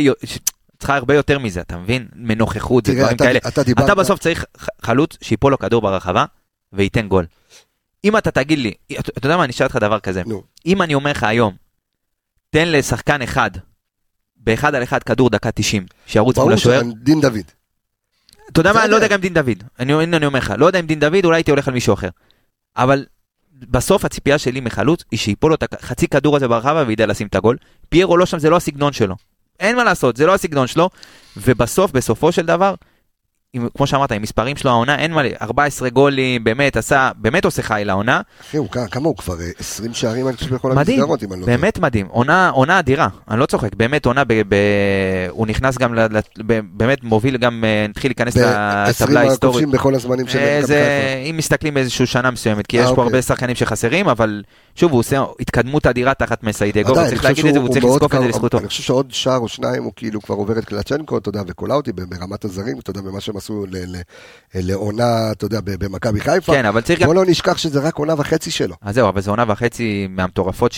צריכה 0.80 0.96
הרבה 0.96 1.16
יותר 1.16 1.40
מזה, 1.40 1.62
אתה 1.62 1.78
מבין? 1.78 2.08
מנוכחות 2.16 2.84
תראה, 2.84 2.98
ודברים 2.98 3.16
אתה- 3.16 3.24
כאלה. 3.26 3.40
אתה 3.48 3.64
דיברת- 3.64 3.86
אתה 3.86 3.96
בסוף 3.96 4.20
צריך 4.20 4.46
חלוץ 4.82 5.18
שיפול 5.22 5.52
לו 5.52 5.60
כדור 5.60 5.82
ברחבה 5.82 6.26
וייתן 6.74 7.08
גול. 7.08 7.26
אם 8.04 8.18
אתה 8.18 8.32
תגיד 8.32 8.60
לי, 8.60 8.74
אתה 9.00 9.12
אתה 9.18 9.28
יודע 9.28 9.38
מה, 9.38 9.44
אני 9.44 9.52
אשאל 9.52 9.66
אותך 9.66 9.76
דבר 9.76 10.00
כזה. 10.00 10.22
נו, 10.26 10.44
אם 10.66 10.82
אני 10.82 10.94
אומר 10.94 11.12
לך 11.12 11.24
היום, 11.24 11.54
תן 12.50 12.68
לשחקן 12.72 13.22
אחד, 13.22 13.52
באחד 14.48 14.76
על 14.76 14.84
אחד 14.84 15.04
כדור 15.04 15.30
דקה 15.30 15.52
90, 15.52 15.86
שירוץ 16.06 16.38
מול 16.38 16.46
ברור 16.46 16.54
השוער, 16.54 16.82
דין 16.96 17.22
דוד. 17.22 17.38
אתה 18.52 18.60
יודע 18.60 18.74
מה, 18.74 18.84
אני 18.84 18.92
לא. 18.92 18.96
יודע 18.96 19.08
גם 19.08 19.22
דין 19.22 19.34
דוד. 19.34 19.64
אני 19.80 19.94
אומר 20.26 20.38
לך, 20.40 20.54
לא 20.58 20.66
יודע 20.66 20.80
אם 20.80 20.86
דין 20.86 21.00
דוד, 21.00 21.26
אולי 21.26 21.38
הייתי 21.38 21.52
הולך 21.52 21.68
על 21.68 21.74
מישהו 21.74 21.94
אחר. 21.94 22.10
אבל 22.78 23.06
בסוף 23.52 24.06
הציפייה 24.06 24.38
שלי 24.38 24.60
מחלוץ 24.60 25.04
היא 25.12 25.20
שיפול 25.20 25.52
לו 25.52 25.56
את 25.56 25.74
החצי 25.74 26.08
כדור 26.08 26.36
הזה 26.36 26.48
ברחבה 26.48 26.84
וידע 26.88 27.06
לשים 27.06 27.28
את 27.28 27.36
הגול. 27.36 27.58
פיירו 27.90 28.18
לא 28.18 28.26
שם, 28.26 28.40
זה 28.40 28.50
לא 28.50 28.56
הסגנון 28.56 28.94
שלו. 28.94 29.16
אין 29.60 29.76
מה 29.76 29.84
לעשות, 29.84 30.18
זה 30.18 30.26
לא 30.26 30.34
הסגנון 30.34 30.68
שלו. 30.68 30.90
ובסוף, 31.38 31.92
בסופו 31.92 32.32
של 32.32 32.46
דבר, 32.46 32.76
עם, 33.54 33.68
כמו 33.78 33.88
שאמרת, 33.88 34.12
עם 34.12 34.22
מספרים 34.22 34.56
שלו 34.56 34.72
העונה, 34.72 34.96
אין 35.00 35.12
מה, 35.14 35.24
ל- 35.24 35.28
14 35.42 35.90
גולים, 35.90 36.44
באמת 36.44 36.78
עשה, 36.78 37.12
באמת 37.18 37.46
עושה 37.46 37.62
חי 37.62 37.82
לעונה. 37.86 38.22
אחי, 38.42 38.58
הוא 38.58 38.68
כמה 38.92 39.08
הוא 39.08 39.18
כבר? 39.18 39.42
אה, 39.42 39.46
20 39.60 39.94
שערים, 39.94 40.28
אני 40.28 40.38
חושב, 40.38 40.56
בכל 40.56 40.72
המסגרות, 40.72 41.24
אם 41.24 41.34
אני 41.34 41.42
לא 41.42 41.46
טועה. 41.46 41.58
באמת 41.58 41.80
מדהים, 41.80 42.08
עונה, 42.10 42.50
עונה 42.50 42.80
אדירה, 42.80 43.08
אני 43.32 43.40
לא 43.40 43.46
צוחק, 43.46 43.76
באמת 43.76 44.06
עונה, 44.06 44.24
ב, 44.24 44.34
ב, 44.34 44.56
הוא 45.30 45.48
נכנס 45.48 45.78
גם, 45.78 45.96
ל, 45.96 46.00
ל, 46.00 46.20
ב, 46.48 46.60
באמת 46.74 47.04
מוביל 47.04 47.38
גם, 47.38 47.64
אה, 47.64 47.86
התחיל 47.90 48.10
להיכנס 48.12 48.38
לטבלה 48.38 48.86
ב-20 48.86 49.18
ההיסטורית. 49.18 49.56
הכובשים 49.56 49.72
בכל 49.72 49.96
הזמנים 49.96 50.28
של 50.28 50.40
אה. 50.40 51.24
אם 51.30 51.38
מסתכלים 51.38 51.74
באיזושהי 51.74 52.06
שנה 52.06 52.32
מסוימת, 52.32 52.68
כי 52.68 52.78
אה, 52.80 52.84
יש 52.84 52.88
פה 52.88 52.92
אוקיי. 52.92 53.04
הרבה 53.04 53.22
שחקנים 53.22 53.56
שחסרים, 53.56 54.10
אבל 54.10 54.44
שוב, 54.78 54.92
הוא 54.92 55.00
עושה 55.00 55.24
התקדמות 55.40 55.88
אדירה 55.88 56.14
תחת 56.14 56.44
מסיידגו, 56.44 56.92
וצריך 56.92 57.26
אני 57.26 57.34
להגיד 57.34 57.46
את 57.46 57.54
זה, 57.54 57.60
צריך 57.70 57.84
הוא 57.84 57.92
מאוד 57.92 58.04
לזקוף 58.04 58.16
את 58.16 58.22
זה 58.22 58.28
לזכותו. 58.28 58.58
אני 58.58 58.68
חושב 58.68 58.84
שעוד 58.84 59.12
שער 59.12 59.38
או 59.38 59.48
שניים 59.48 59.84
הוא 59.84 59.94
כאילו 59.96 60.22
כבר 60.22 60.36
עובר 60.36 60.60
את 60.60 60.66
קלצ'נקו, 60.66 61.18
אתה 61.18 61.30
יודע, 61.30 61.42
וקולאוטי 61.48 61.92
ברמת 61.92 62.46
הזרים, 62.46 62.80
אתה 62.80 62.90
יודע, 62.90 63.02
במה 63.02 63.22
שהם 63.22 63.38
עשו 63.38 63.66
לעונה, 64.56 65.32
אתה 65.32 65.46
יודע, 65.46 65.60
במכבי 65.64 66.20
חיפה. 66.20 66.54
כן, 66.54 66.66
אבל 66.66 66.82
צריך. 66.82 67.02
בוא 67.02 67.16
לא 67.16 67.26
נשכח 67.26 67.58
שזה 67.58 67.80
רק 67.80 67.96
עונה 67.96 68.14
וחצי 68.18 68.52
שלו. 68.52 68.76
אז 68.82 68.96
זהו, 68.96 69.10
אבל 69.10 69.22
זו 69.22 69.32
עונה 69.32 69.44
וחצי 69.48 70.08
מהמטורפות. 70.10 70.72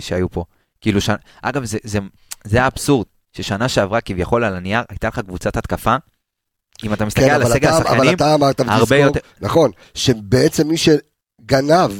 שהיו 0.00 0.30
פה. 0.30 0.44
כאילו. 0.80 1.00
אגב, 1.42 1.64
זה, 1.64 1.78
זה, 1.84 1.98
זה 2.44 2.62
האבסורד, 2.62 3.06
ששנה 3.32 3.68
שעברה 3.68 4.00
כביכול 4.00 4.44
על 4.44 4.56
הנייר 4.56 4.82
הייתה 4.88 5.08
לך 5.08 5.18
קבוצת 5.18 5.56
התקפה. 5.56 5.96
אם 6.84 6.92
אתה 6.92 7.04
מסתכל 7.04 7.22
כן, 7.22 7.30
על 7.30 7.42
הסגל 7.42 7.68
אבל 7.68 7.86
השחקנים, 7.86 8.14
אתה 8.14 8.34
אמרת, 8.34 8.60
הרבה 8.60 8.96
יותר... 8.96 9.20
נכון, 9.40 9.70
שבעצם 9.94 10.68
מי 10.68 10.76
שגנב 10.76 11.90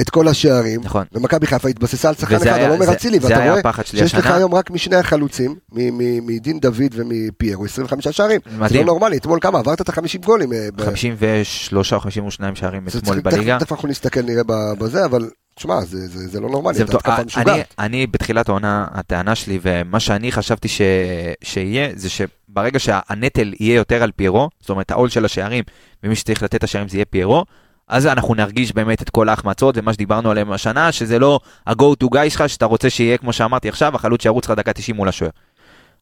את 0.00 0.10
כל 0.10 0.28
השערים, 0.28 0.80
נכון. 0.84 1.04
ומכבי 1.12 1.46
חיפה 1.46 1.68
התבססה 1.68 2.08
על 2.08 2.14
שחקן 2.14 2.36
אחד, 2.36 2.46
היה- 2.46 2.64
על 2.66 2.70
עומר 2.70 2.92
אצילי, 2.92 3.18
ואתה 3.18 3.50
רואה 3.50 3.72
שיש 3.84 4.14
לך. 4.14 4.26
היום 4.26 4.54
רק 4.54 4.70
משני 4.70 4.96
החלוצים, 4.96 5.54
מדין 5.72 6.60
דוד 6.60 6.82
ומפיירו, 6.94 7.64
25 7.64 8.08
שערים. 8.08 8.40
זה 8.50 8.56
לא 8.58 8.64
מדהים. 8.64 8.86
נורמלי, 8.86 9.16
אתמול 9.16 9.38
כמה? 9.42 9.58
עברת 9.58 9.80
את 9.80 9.88
ה-50 9.88 10.26
גולים. 10.26 10.52
אה, 10.52 10.68
ב- 10.76 10.84
53 10.84 11.92
או 11.92 12.00
52 12.00 12.54
שערים 12.56 12.82
אתמול 12.98 13.20
בליגה. 13.20 13.58
תכף 13.60 13.72
אנחנו 13.72 13.88
נסתכל, 13.88 14.22
נראה 14.22 14.42
בזה, 14.78 15.04
אבל 15.04 15.30
תשמע, 15.56 15.80
זה- 15.84 16.06
זה 16.08 16.28
זה 16.28 16.40
לא 16.40 16.48
נורמלי, 16.48 16.74
זה 16.74 16.82
התקפה 16.84 17.24
משוגעת. 17.24 17.46
אני, 17.48 17.62
אני 17.78 18.06
בתחילת 18.06 18.48
העונה, 18.48 18.86
הטענה 18.92 19.34
שלי 19.34 19.58
ומה 19.62 20.00
שאני 20.00 20.32
חשבתי 20.32 20.68
ש... 20.68 20.80
שיהיה, 21.44 21.88
זה 21.94 22.08
שברגע 22.10 22.78
שהנטל 22.78 23.52
יהיה 23.60 23.74
יותר 23.74 24.02
על 24.02 24.10
פיירו, 24.16 24.48
זאת 24.60 24.70
אומרת 24.70 24.90
העול 24.90 25.08
של 25.08 25.24
השערים, 25.24 25.64
ומי 26.04 26.16
שצריך 26.16 26.42
לתת 26.42 26.54
את 26.54 26.64
השערים 26.64 26.88
זה 26.88 26.96
יהיה 26.96 27.04
פיירו, 27.04 27.44
אז 27.88 28.06
אנחנו 28.06 28.34
נרגיש 28.34 28.72
באמת 28.72 29.02
את 29.02 29.10
כל 29.10 29.28
ההחמצות 29.28 29.78
ומה 29.78 29.92
שדיברנו 29.92 30.30
עליהם 30.30 30.52
השנה, 30.52 30.92
שזה 30.92 31.18
לא 31.18 31.40
ה-go 31.66 32.04
to 32.04 32.06
guy 32.14 32.30
שלך, 32.30 32.48
שאתה 32.48 32.66
רוצה 32.66 32.90
שיהיה, 32.90 33.18
כמו 33.18 33.32
שאמרתי 33.32 33.68
עכשיו, 33.68 33.94
החלוץ 33.94 34.22
שירוץ 34.22 34.44
לך 34.44 34.50
דקה 34.50 34.72
90 34.72 34.96
מול 34.96 35.08
השוער. 35.08 35.30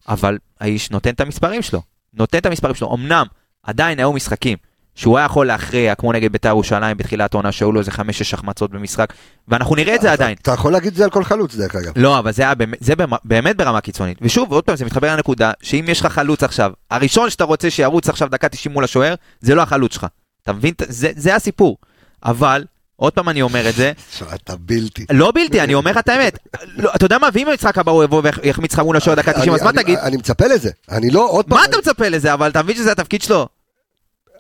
אבל 0.09 0.39
האיש 0.61 0.91
נותן 0.91 1.11
את 1.11 1.21
המספרים 1.21 1.63
שלו, 1.63 1.83
נותן 2.15 2.39
את 2.39 2.47
המספרים 2.47 2.75
שלו. 2.75 2.95
אמנם, 2.95 3.27
עדיין 3.63 3.99
היו 3.99 4.13
משחקים 4.13 4.59
שהוא 4.95 5.19
היה 5.19 5.25
יכול 5.25 5.47
להכריע, 5.47 5.95
כמו 5.95 6.13
נגד 6.13 6.33
בית"ר 6.33 6.49
ירושלים 6.49 6.97
בתחילת 6.97 7.35
העונה, 7.35 7.53
שהיו 7.53 7.73
לו 7.73 7.81
איזה 7.81 7.91
5-6 7.91 7.95
החמצות 8.33 8.71
במשחק, 8.71 9.13
ואנחנו 9.49 9.75
נראה 9.75 9.95
את 9.95 10.01
זה 10.01 10.13
עדיין. 10.13 10.37
אתה 10.43 10.53
יכול 10.53 10.73
להגיד 10.73 10.89
את 10.89 10.95
זה 10.97 11.05
על 11.05 11.11
כל 11.11 11.25
חלוץ, 11.25 11.55
דרך 11.55 11.75
אגב. 11.75 11.93
לא, 11.97 12.19
אבל 12.19 12.33
זה 12.33 12.55
באמת, 12.55 12.79
זה 12.81 12.95
באמת 13.25 13.57
ברמה 13.57 13.81
קיצונית. 13.81 14.19
ושוב, 14.23 14.53
עוד 14.53 14.65
פעם, 14.65 14.77
זה 14.77 14.85
מתחבר 14.85 15.17
לנקודה, 15.17 15.53
שאם 15.63 15.85
יש 15.89 16.01
לך 16.01 16.07
חלוץ 16.07 16.43
עכשיו, 16.43 16.73
הראשון 16.91 17.31
שאתה 17.31 17.45
רוצה 17.45 17.71
שירוץ 17.71 18.09
עכשיו 18.09 18.29
דקה 18.29 18.49
90 18.49 18.73
מול 18.73 18.85
השוער, 18.85 19.15
זה 19.41 19.55
לא 19.55 19.63
החלוץ 19.63 19.95
שלך. 19.95 20.07
אתה 20.43 20.53
מבין? 20.53 20.75
זה, 20.89 21.11
זה 21.17 21.35
הסיפור. 21.35 21.77
אבל, 22.25 22.65
עוד 22.97 23.13
פעם 23.13 23.29
אני 23.29 23.43
אומר 23.43 23.69
את 23.69 23.75
זה, 23.75 23.93
אתה 24.35 24.55
בלתי. 24.59 25.07
לא 25.11 25.33
בלתי, 25.35 25.61
אני 25.61 25.75
אומר 25.75 25.91
לך 25.91 25.99
את 25.99 26.09
האמת. 26.09 26.39
לא, 26.77 26.91
אתה 26.97 27.05
יודע 27.05 27.19
מה, 27.19 27.29
ואם 27.33 27.49
המשחק 27.49 27.79
הבא 27.79 27.93
הוא 27.93 28.05
יבוא 28.05 28.23
ויחמיץ 28.43 28.73
לך 28.73 28.79
מול 28.79 28.97
השוער 28.97 29.17
דקה 29.17 29.33
90, 29.33 29.55
אז 29.55 29.63
מה 29.63 29.73
תגיד? 29.73 29.99
אני 29.99 30.17
מצפה 30.17 30.47
לזה. 30.47 30.71
אני 30.91 31.11
לא, 31.11 31.29
עוד 31.31 31.45
פעם, 31.45 31.59
מה 31.59 31.65
אתה 31.65 31.77
מצפה 31.79 32.09
לזה? 32.09 32.35
אבל 32.35 32.51
אתה 32.51 32.63
מבין 32.63 32.77
שזה 32.77 32.93
התפקיד 32.93 33.23
שלו? 33.23 33.49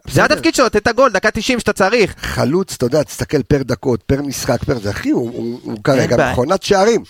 זה. 0.08 0.24
התפקיד 0.24 0.54
שלו, 0.54 0.66
את 0.66 0.86
הגול, 0.86 1.10
דקה 1.12 1.30
90 1.30 1.58
שאתה 1.60 1.72
צריך. 1.72 2.14
חלוץ, 2.18 2.74
אתה 2.74 2.86
יודע, 2.86 3.02
תסתכל 3.02 3.42
פר 3.42 3.62
דקות, 3.62 4.02
פר 4.02 4.22
משחק, 4.22 4.64
פר 4.64 4.78
זה, 4.78 4.90
אחי, 4.90 5.10
הוא- 5.10 5.78
כרגע. 5.84 6.32
מכונת 6.32 6.62
שערים. 6.62 7.02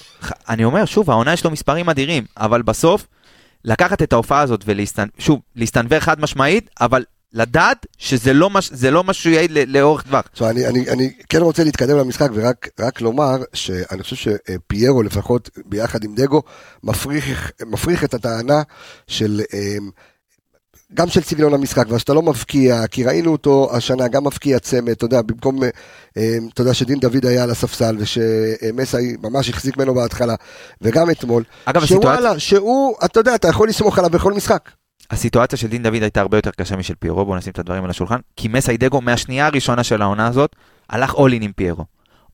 אני 0.49 0.65
אומר, 0.65 0.85
שוב, 0.85 1.11
העונה 1.11 1.33
יש 1.33 1.45
לו 1.45 1.51
מספרים 1.51 1.89
אדירים, 1.89 2.25
אבל 2.37 2.63
בסוף, 2.63 3.07
לקחת 3.65 4.03
את 4.03 4.13
ההופעה 4.13 4.41
הזאת 4.41 4.65
ושוב, 5.19 5.41
להסתנוור 5.57 6.01
חד 6.01 6.21
משמעית, 6.21 6.71
אבל 6.81 7.05
לדעת 7.35 7.87
שזה 7.99 8.33
לא, 8.33 8.51
מש, 8.51 8.71
זה 8.73 8.91
לא 8.91 9.05
משהו 9.05 9.23
שיעיד 9.23 9.51
ל- 9.51 9.79
לאורך 9.79 10.03
טווח. 10.03 10.25
עכשיו, 10.33 10.51
אני, 10.51 10.67
אני, 10.67 10.91
אני 10.91 11.13
כן 11.29 11.39
רוצה 11.43 11.65
להתקדם 11.65 11.97
למשחק 11.97 12.29
ורק 12.35 12.69
רק 12.81 13.01
לומר 13.01 13.37
שאני 13.53 14.03
חושב 14.03 14.17
שפיירו 14.17 15.03
לפחות 15.03 15.51
ביחד 15.67 16.05
עם 16.05 16.15
דגו 16.15 16.43
מפריך, 16.83 17.53
מפריך 17.67 18.05
את 18.05 18.15
הטענה 18.15 18.63
של 19.07 19.41
אמ, 19.55 19.91
גם 20.95 21.09
של 21.09 21.23
סגנון 21.23 21.55
המשחק, 21.55 21.85
ושאתה 21.89 22.15
לא 22.15 22.23
מבקיע, 22.23 22.87
כי 22.87 23.05
ראינו 23.05 23.33
אותו 23.33 23.77
השנה 23.77 24.09
גם 24.09 24.27
מבקיע 24.27 24.59
צמד, 24.59 24.89
אתה 24.89 25.05
יודע, 25.05 25.23
במקום, 25.23 25.61
אמ, 26.17 26.49
אתה 26.55 26.61
יודע 26.61 26.75
שדין 26.75 27.01
דוד 27.01 27.27
היה 27.27 27.43
על 27.43 27.51
הספסל 27.51 27.97
ושמסאי 27.99 29.17
ממש 29.23 29.49
החזיק 29.49 29.77
ממנו 29.77 29.95
בהתחלה, 29.95 30.35
וגם 30.83 31.11
אתמול, 31.11 31.45
אגב, 31.65 31.85
שוואלה, 31.85 32.39
שהוא, 32.39 32.95
אתה 33.05 33.21
יודע, 33.21 33.35
אתה 33.35 33.49
יכול 33.49 33.69
לסמוך 33.69 33.99
עליו 33.99 34.11
בכל 34.11 34.33
משחק. 34.33 34.71
הסיטואציה 35.11 35.59
של 35.59 35.69
דין 35.69 35.83
דוד 35.83 36.03
הייתה 36.03 36.21
הרבה 36.21 36.39
יותר 36.39 36.51
קשה 36.51 36.77
משל 36.77 36.95
פיירו, 36.95 37.25
בואו 37.25 37.37
נשים 37.37 37.53
את 37.53 37.59
הדברים 37.59 37.85
על 37.85 37.91
השולחן, 37.91 38.19
כי 38.37 38.49
מסיידגו 38.49 39.01
מהשנייה 39.01 39.47
הראשונה 39.47 39.85
של 39.85 40.03
העונה 40.03 40.27
הזאת, 40.27 40.57
הלך 40.91 41.15
אול 41.15 41.33
אין 41.33 41.43
עם 41.43 41.53
פיירו. 41.53 41.85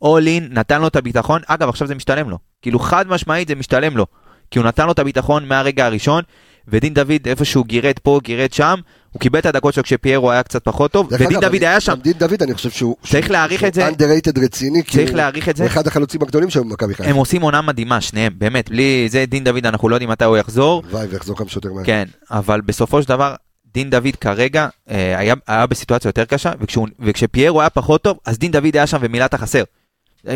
אול 0.03 0.27
אין, 0.27 0.49
נתן 0.51 0.81
לו 0.81 0.87
את 0.89 0.97
הביטחון, 0.97 1.41
אגב, 1.47 1.69
עכשיו 1.69 1.89
זה 1.89 1.95
משתלם 1.95 2.31
לו. 2.31 2.39
כאילו 2.63 2.79
חד 2.79 3.09
משמעית 3.09 3.49
זה 3.49 3.55
משתלם 3.55 3.97
לו. 3.97 4.07
כי 4.51 4.59
הוא 4.59 4.67
נתן 4.67 4.87
לו 4.87 4.93
את 4.93 4.99
הביטחון 4.99 5.49
מהרגע 5.49 5.87
הראשון, 5.87 6.23
ודין 6.69 6.95
דוד 6.95 7.27
איפה 7.27 7.45
שהוא 7.45 7.67
גירד 7.67 7.99
פה, 8.03 8.21
גירד 8.23 8.53
שם, 8.53 8.81
הוא 9.13 9.21
קיבל 9.21 9.39
את 9.39 9.47
הדקות 9.47 9.75
שלו 9.75 9.83
כשפיירו 9.83 10.31
היה 10.31 10.43
קצת 10.43 10.65
פחות 10.65 10.93
טוב, 10.93 11.09
ודין 11.11 11.29
דוד 11.41 11.45
אני- 11.45 11.67
היה 11.67 11.81
שם. 11.81 11.95
דין 12.03 12.13
דוד, 12.13 12.43
אני 12.43 12.55
חושב 12.55 12.71
שהוא... 12.71 12.97
צריך 13.07 13.31
להעריך 13.31 13.65
את 13.65 13.75
זה. 13.75 13.89
underrated 13.89 14.41
רציני, 14.45 14.85
כי 14.85 15.03
הוא-. 15.09 15.21
הוא 15.59 15.67
אחד 15.67 15.87
החלוצים 15.87 16.23
הגדולים 16.23 16.51
שהיו 16.51 16.65
במכבי 16.65 16.95
חיפה. 16.95 17.11
הם 17.11 17.17
עושים 17.17 17.43
עונה 17.43 17.63
מדהימה, 17.63 18.01
שניהם, 18.01 18.33
באמת, 18.39 18.71
בלי 18.71 19.09
זה 19.11 19.25
דין 19.29 19.45
דוד, 19.45 19.67
אנחנו 19.67 19.89
לא 19.89 19.95
יודעים 19.95 20.11
מתי 20.11 20.25
הוא 20.25 20.37
יחזור, 20.37 20.83
הלוואי 20.87 21.07
ויחזור 21.07 21.37
כמה 21.37 21.49
שיותר 21.49 21.73
מהר. 21.73 21.85
כן, 21.85 22.05
אבל 22.31 22.61
בסופו 22.61 23.03
של 23.03 23.09
דבר, 23.09 23.35
דין 23.75 23.91
דוד 23.91 24.17
כרגע 24.21 24.69
אה, 24.91 25.19
היה, 25.19 25.35
היה 25.47 25.67
בסיטואציה 25.67 26.09
יותר 26.09 26.25
קשה, 26.25 26.53
וכשפיירו 27.01 27.61
היה 27.61 27.71
פחות 27.71 28.03
טוב, 28.03 28.19
אז 28.27 28.39
דין 28.39 28.53
דוד 28.53 28.75
היה 28.77 28.87
שם 28.87 28.99
ומילא 29.01 29.25
את 29.25 29.35
החסר. 29.35 29.63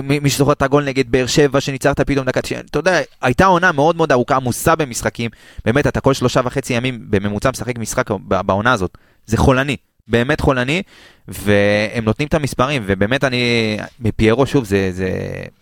מי 0.03 0.31
שזוכר 0.31 0.53
את 0.53 0.63
הגול 0.63 0.85
נגד 0.85 1.11
באר 1.13 1.27
שבע 1.27 1.61
שניצחת 1.61 2.01
פתאום 2.01 2.27
דקה 2.27 2.43
90, 2.43 2.61
אתה 2.71 2.79
יודע, 2.79 3.01
הייתה 3.23 3.45
עונה 3.45 3.73
מאוד 3.73 3.97
מאוד 3.97 4.13
ארוכה, 4.13 4.37
עמוסה 4.37 4.75
במשחקים, 4.77 5.31
באמת, 5.65 5.87
אתה 5.87 6.01
כל 6.01 6.15
שלושה 6.15 6.41
וחצי 6.45 6.75
ימים 6.75 6.99
בממוצע 7.11 7.51
משחק 7.51 7.79
משחק 7.79 8.07
בעונה 8.29 8.73
הזאת, 8.73 8.99
זה 9.27 9.37
חולני, 9.37 9.77
באמת 10.09 10.41
חולני, 10.41 10.83
והם 11.29 12.05
נותנים 12.05 12.29
את 12.29 12.35
המספרים, 12.35 12.83
ובאמת 12.87 13.25
אני, 13.25 13.77
מפיירו 14.01 14.47
שוב, 14.47 14.65
זה, 14.65 14.91
זה 14.93 15.11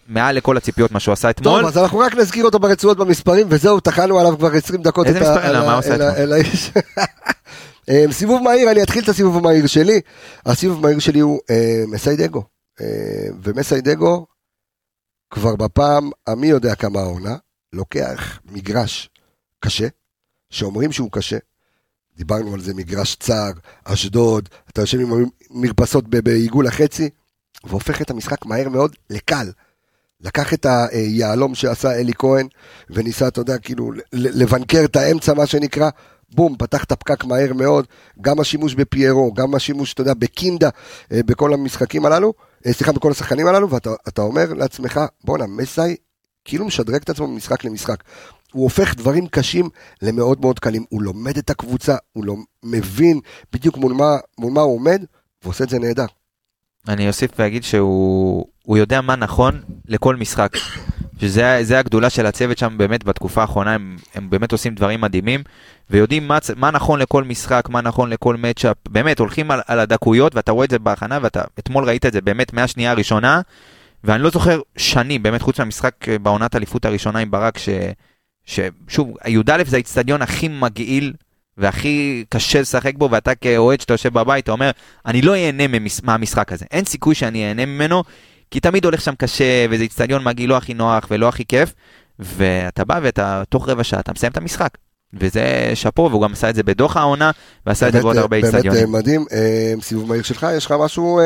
מעל 0.09 0.37
לכל 0.37 0.57
הציפיות 0.57 0.93
מה 0.93 1.01
שהוא 1.01 1.13
עשה 1.13 1.31
אתמול. 1.31 1.61
טוב, 1.61 1.69
אז 1.69 1.79
אנחנו 1.79 1.99
רק 1.99 2.15
נזכיר 2.15 2.45
אותו 2.45 2.59
ברצועות 2.59 2.99
במספרים, 2.99 3.47
וזהו, 3.51 3.81
טחנו 3.81 4.19
עליו 4.19 4.39
כבר 4.39 4.55
20 4.57 4.83
דקות. 4.83 5.07
איזה 5.07 5.21
מספרים? 5.21 5.39
על 5.45 5.57
מה 5.61 5.67
ה- 5.69 5.73
הוא 5.73 5.79
עשה 5.79 5.95
אל 5.95 6.03
ה- 6.03 6.13
אתמול? 6.41 6.85
אה, 7.91 8.05
סיבוב 8.11 8.43
מהיר, 8.43 8.71
אני 8.71 8.83
אתחיל 8.83 9.03
את 9.05 9.09
הסיבוב 9.09 9.37
המהיר 9.37 9.67
שלי. 9.67 10.01
הסיבוב 10.47 10.79
המהיר 10.79 10.99
שלי 10.99 11.21
הוא 11.21 11.41
אה, 11.51 11.57
מסיידגו. 11.89 12.43
אה, 12.81 13.29
ומסיידגו, 13.43 14.27
כבר 15.31 15.57
בפעם, 15.57 16.11
המי 16.27 16.47
יודע 16.47 16.75
כמה 16.75 17.01
העונה, 17.01 17.37
לוקח 17.73 18.41
מגרש 18.45 19.11
קשה, 19.61 19.89
שאומרים 20.51 20.93
שהוא 20.93 21.11
קשה. 21.13 21.39
דיברנו 22.17 22.55
על 22.55 22.61
זה, 22.61 22.75
מגרש 22.75 23.17
צר, 23.17 23.51
אשדוד, 23.85 24.49
אתה 24.71 24.81
יושב 24.81 25.01
עם 25.01 25.27
מרפסות 25.51 26.09
בעיגול 26.09 26.67
החצי, 26.67 27.11
והופך 27.65 28.03
את 28.03 28.11
המשחק 28.11 28.47
מהר 28.47 28.69
מאוד 28.69 28.97
לקל. 29.11 29.51
לקח 30.21 30.55
את 30.55 30.67
היהלום 30.67 31.55
שעשה 31.55 31.93
אלי 31.93 32.13
כהן, 32.19 32.47
וניסה, 32.91 33.29
אתה 33.29 33.41
יודע, 33.41 33.59
כאילו, 33.59 33.93
לבנקר 34.13 34.85
את 34.85 34.97
האמצע, 34.97 35.35
מה 35.35 35.47
שנקרא, 35.47 35.91
בום, 36.35 36.57
פתח 36.59 36.85
את 36.85 36.93
הפקק 36.93 37.25
מהר 37.25 37.53
מאוד, 37.53 37.87
גם 38.21 38.41
השימוש 38.41 38.75
בפיירו, 38.75 39.35
גם 39.35 39.55
השימוש, 39.55 39.93
אתה 39.93 40.01
יודע, 40.01 40.15
בקינדה, 40.15 40.69
אה, 41.13 41.21
בכל 41.27 41.55
המשחקים 41.55 42.07
הללו, 42.07 42.33
אה, 42.67 42.73
סליחה, 42.73 42.93
בכל 42.93 43.11
השחקנים 43.11 43.47
הללו, 43.47 43.71
ואתה 43.71 43.91
אתה 44.09 44.23
אומר 44.23 44.53
לעצמך, 44.53 45.01
בואנה, 45.25 45.47
מסאי 45.47 45.97
כאילו 46.45 46.65
משדרג 46.67 47.01
את 47.03 47.11
עצמו 47.11 47.27
ממשחק 47.27 47.65
למשחק. 47.65 48.03
הוא 48.53 48.63
הופך 48.63 48.95
דברים 48.95 49.27
קשים 49.27 49.69
למאוד 50.03 50.41
מאוד 50.41 50.59
קלים, 50.59 50.85
הוא 50.89 51.03
לומד 51.03 51.39
את 51.39 51.51
הקבוצה, 51.51 51.97
הוא 52.13 52.25
לא 52.25 52.37
מבין 52.63 53.21
בדיוק 53.53 53.77
מול 53.77 53.93
מה, 53.93 54.17
מול 54.39 54.53
מה 54.53 54.61
הוא 54.61 54.75
עומד, 54.75 55.05
ועושה 55.45 55.65
את 55.65 55.69
זה 55.69 55.79
נהדר. 55.79 56.07
אני 56.89 57.09
אוסיף 57.09 57.31
ואגיד 57.39 57.65
שהוא 57.65 58.47
הוא 58.63 58.79
יודע 58.79 59.01
מה 59.01 59.17
נכון 59.17 59.63
לכל 59.89 60.17
משחק. 60.17 60.53
שזה 61.21 61.59
זה 61.63 61.79
הגדולה 61.79 62.11
של 62.11 62.27
הצוות 62.27 62.59
שם 62.59 62.75
באמת 62.77 63.05
בתקופה 63.05 63.41
האחרונה, 63.41 63.75
הם, 63.75 63.97
הם 64.15 64.31
באמת 64.31 64.53
עושים 64.53 64.75
דברים 64.75 65.01
מדהימים, 65.01 65.43
ויודעים 65.91 66.29
מה, 66.29 66.39
מה 66.57 66.71
נכון 66.71 67.01
לכל 67.01 67.25
משחק, 67.25 67.69
מה 67.69 67.81
נכון 67.81 68.11
לכל 68.11 68.37
מצ'אפ, 68.37 68.77
באמת 68.89 69.19
הולכים 69.19 69.51
על, 69.51 69.61
על 69.67 69.81
הדקויות, 69.81 70.35
ואתה 70.35 70.53
רואה 70.53 70.65
את 70.65 70.71
זה 70.71 70.79
בהכנה, 70.79 71.19
ואתה 71.23 71.43
אתמול 71.59 71.85
ראית 71.85 72.07
את 72.07 72.13
זה 72.13 72.21
באמת 72.21 72.53
מהשנייה 72.53 72.91
הראשונה, 72.91 73.41
ואני 74.05 74.23
לא 74.23 74.31
זוכר 74.31 74.61
שנים, 74.77 75.23
באמת 75.23 75.43
חוץ 75.43 75.59
מהמשחק 75.59 76.09
אה, 76.09 76.19
בעונת 76.19 76.57
אליפות 76.57 76.85
הראשונה 76.85 77.19
עם 77.19 77.31
ברק, 77.31 77.59
ש, 77.59 77.69
ששוב, 78.45 79.15
י"א 79.27 79.65
זה 79.67 79.77
האיצטדיון 79.77 80.23
הכי 80.23 80.49
מגעיל 80.49 81.13
והכי 81.59 82.25
קשה 82.29 82.61
לשחק 82.61 82.95
בו, 82.95 83.11
ואתה 83.11 83.35
כאוהד 83.35 83.81
שאתה 83.81 83.95
יושב 83.95 84.13
בבית, 84.13 84.45
אתה 84.45 84.53
אומר, 84.53 84.71
אני 85.07 85.23
לא 85.23 85.35
אהנה 85.35 85.65
מהמשחק 86.03 86.53
הזה. 86.53 86.65
אין 86.71 86.85
סיכוי 86.85 87.15
שאני 87.15 87.49
אהנה 87.49 87.67
ממנו, 87.67 88.05
כי 88.51 88.61
תמיד 88.61 88.85
הולך 88.85 89.01
שם 89.01 89.15
קשה, 89.15 89.67
וזה 89.71 89.83
איצטדיון 89.83 90.25
מגעיל 90.25 90.51
לא 90.51 90.57
הכי 90.57 90.75
נוח 90.75 91.07
ולא 91.11 91.29
הכי 91.29 91.45
כיף, 91.45 91.75
ואתה 92.19 92.85
בא 92.85 93.01
ואתה, 93.03 93.43
תוך 93.49 93.69
רבע 93.69 93.85
שעה, 93.85 94.01
אתה 94.01 94.13
מסיים 94.13 94.33
את 94.33 94.37
המשחק. 94.37 94.79
וזה 95.13 95.73
שאפו, 95.75 96.09
והוא 96.11 96.23
גם 96.23 96.33
עשה 96.33 96.51
את 96.51 96.55
זה 96.55 96.63
בדוח 96.63 96.97
העונה, 96.97 97.31
ועשה 97.67 97.89
את 97.89 97.93
זה 97.93 97.99
באמת, 97.99 98.03
בעוד 98.03 98.17
אה, 98.17 98.23
הרבה 98.23 98.41
באמת 98.41 98.55
איצטדיונים. 98.55 98.81
אה, 98.81 98.87
מדהים. 98.87 99.25
אה, 99.33 99.75
סיבוב 99.81 100.09
מהיר 100.09 100.23
שלך, 100.23 100.47
יש 100.57 100.67
לך 100.67 100.75
משהו? 100.85 101.21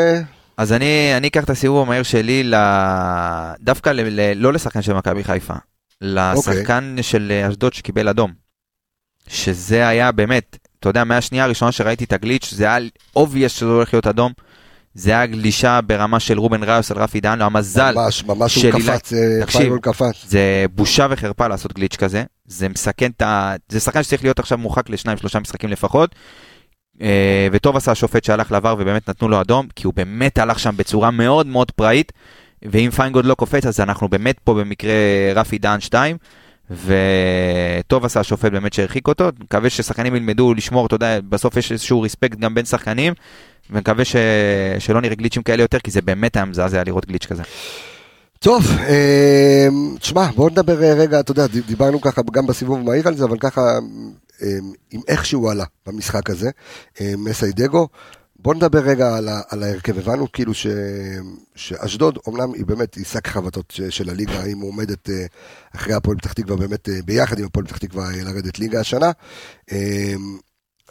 אז 0.57 0.73
אני, 0.73 1.17
אני 1.17 1.29
אקח 1.29 1.45
את 1.45 1.51
הסיבוב 1.51 1.87
המהיר 1.87 2.03
שלי 2.03 2.43
ל... 2.45 2.55
דווקא 3.61 3.91
ל... 3.91 4.01
ל... 4.01 4.33
לא 4.37 4.53
לשחקן 4.53 4.83
של 4.83 4.93
מכבי 4.93 5.25
חיפה, 5.25 5.55
לשחקן 6.01 6.97
של 7.03 7.33
אשדוד 7.49 7.73
שקיבל 7.73 8.09
אדום. 8.09 8.33
שזה 9.29 9.89
היה 9.89 10.13
באמת, 10.13 10.57
אתה 10.81 10.89
יודע, 10.89 11.05
מהשנייה 11.05 11.45
הראשונה 11.45 11.73
שראיתי 11.73 12.05
את 12.05 12.13
הגליץ', 12.13 12.55
זה 12.55 12.65
היה 12.65 12.79
obvious 13.19 13.49
שזה 13.49 13.67
הולך 13.67 13.95
להיות 13.95 14.07
אדום. 14.07 14.33
זה 14.95 15.11
היה 15.11 15.27
גלישה 15.27 15.81
ברמה 15.81 16.21
של 16.21 16.39
רובן 16.39 16.63
ראיוס 16.63 16.91
על 16.91 16.99
רפי 16.99 17.21
דהן, 17.21 17.43
המזל 17.43 17.95
ממש, 17.95 18.25
ממש 18.25 18.59
של 18.59 18.73
הוא 18.73 18.81
קפץ, 18.81 19.13
אה, 19.13 19.41
תקשיב, 19.43 19.77
קפץ. 19.77 20.25
זה 20.27 20.67
בושה 20.75 21.07
וחרפה 21.11 21.49
לעשות 21.49 21.73
גליץ' 21.73 21.97
כזה, 21.97 22.25
זה 22.47 22.69
מסכן 22.69 23.11
את 23.17 23.23
ה... 23.23 23.55
זה 23.69 23.81
שחקן 23.81 24.03
שצריך 24.03 24.25
להיות 24.25 24.39
עכשיו 24.39 24.59
מורחק 24.59 24.91
לשניים 24.91 25.19
שלושה 25.19 25.41
משחקים 25.41 25.71
לפחות. 25.71 26.15
אה, 27.03 27.49
וטוב 27.53 27.77
עשה 27.77 27.93
השופט 27.93 28.25
שהלך 28.25 28.53
לעבר 28.53 28.77
ובאמת 28.79 29.09
נתנו 29.09 29.29
לו 29.29 29.41
אדום, 29.41 29.67
כי 29.77 29.87
הוא 29.87 29.95
באמת 29.95 30.39
הלך 30.39 30.59
שם 30.59 30.77
בצורה 30.77 31.11
מאוד 31.11 31.47
מאוד 31.47 31.71
פראית, 31.71 32.13
ואם 32.63 32.91
פיינגוד 32.97 33.25
לא 33.25 33.35
קופץ 33.35 33.67
אז 33.67 33.81
אנחנו 33.81 34.09
באמת 34.09 34.39
פה 34.45 34.55
במקרה 34.55 34.93
רפי 35.35 35.59
דהן 35.59 35.81
2, 35.81 36.17
וטוב 36.71 38.05
עשה 38.05 38.21
השופט 38.21 38.53
באמת 38.53 38.73
שהרחיק 38.73 39.09
אותו, 39.09 39.29
מקווה 39.41 39.71
ששחקנים 39.71 40.17
ילמדו 40.17 40.55
לשמור, 40.55 40.87
אתה 40.87 40.95
יודע, 40.95 41.21
בסוף 41.29 41.57
יש 41.57 41.73
איזשהו 41.73 42.01
respect 42.01 42.39
גם 42.39 42.55
בין 42.55 42.65
שחקנים, 42.65 43.15
ומקווה 43.71 44.05
ש... 44.05 44.17
שלא 44.79 45.01
נראה 45.01 45.15
גליצ'ים 45.15 45.43
כאלה 45.43 45.63
יותר, 45.63 45.79
כי 45.79 45.91
זה 45.91 46.03
באמת 46.03 46.37
היה 46.37 46.45
מזעזע 46.45 46.85
לראות 46.85 47.07
גליץ' 47.07 47.27
כזה. 47.27 47.43
טוב, 48.39 48.65
אה, 48.89 49.69
תשמע, 49.99 50.27
בואו 50.37 50.49
נדבר 50.49 50.83
אה, 50.83 50.95
רגע, 50.95 51.21
אתה 51.21 51.31
יודע, 51.33 51.47
דיברנו 51.47 52.01
ככה 52.01 52.23
גם 52.33 52.47
בסיבוב 52.47 52.79
מהיר 52.79 53.09
על 53.09 53.17
זה, 53.17 53.25
אבל 53.25 53.39
ככה, 53.39 53.61
אה, 54.43 54.59
עם 54.91 55.01
איך 55.09 55.27
שהוא 55.27 55.51
עלה 55.51 55.65
במשחק 55.87 56.31
הזה, 56.31 56.51
אה, 57.01 57.13
מסיידגו. 57.19 57.89
בואו 58.39 58.57
נדבר 58.57 58.79
רגע 58.79 59.17
על, 59.17 59.29
על 59.49 59.63
ההרכב. 59.63 59.99
הבנו 59.99 60.33
כאילו 60.33 60.55
ש, 60.55 60.67
שאשדוד, 61.55 62.19
אמנם 62.29 62.55
היא 62.55 62.67
באמת, 62.67 62.95
היא 62.95 63.05
שק 63.05 63.27
חבטות 63.29 63.71
ש- 63.71 63.81
של 63.81 64.11
הליגה, 64.11 64.43
היא 64.43 64.55
מועמדת 64.55 65.11
אה, 65.11 65.27
אחרי 65.77 65.95
הפועל 65.95 66.17
פתח 66.17 66.33
תקווה, 66.33 66.57
באמת 66.57 66.89
אה, 66.89 66.95
ביחד 67.05 67.39
עם 67.39 67.45
הפועל 67.45 67.67
פתח 67.67 67.79
תקווה 67.79 68.11
לרדת 68.25 68.59
ליגה 68.59 68.81
השנה. 68.81 69.11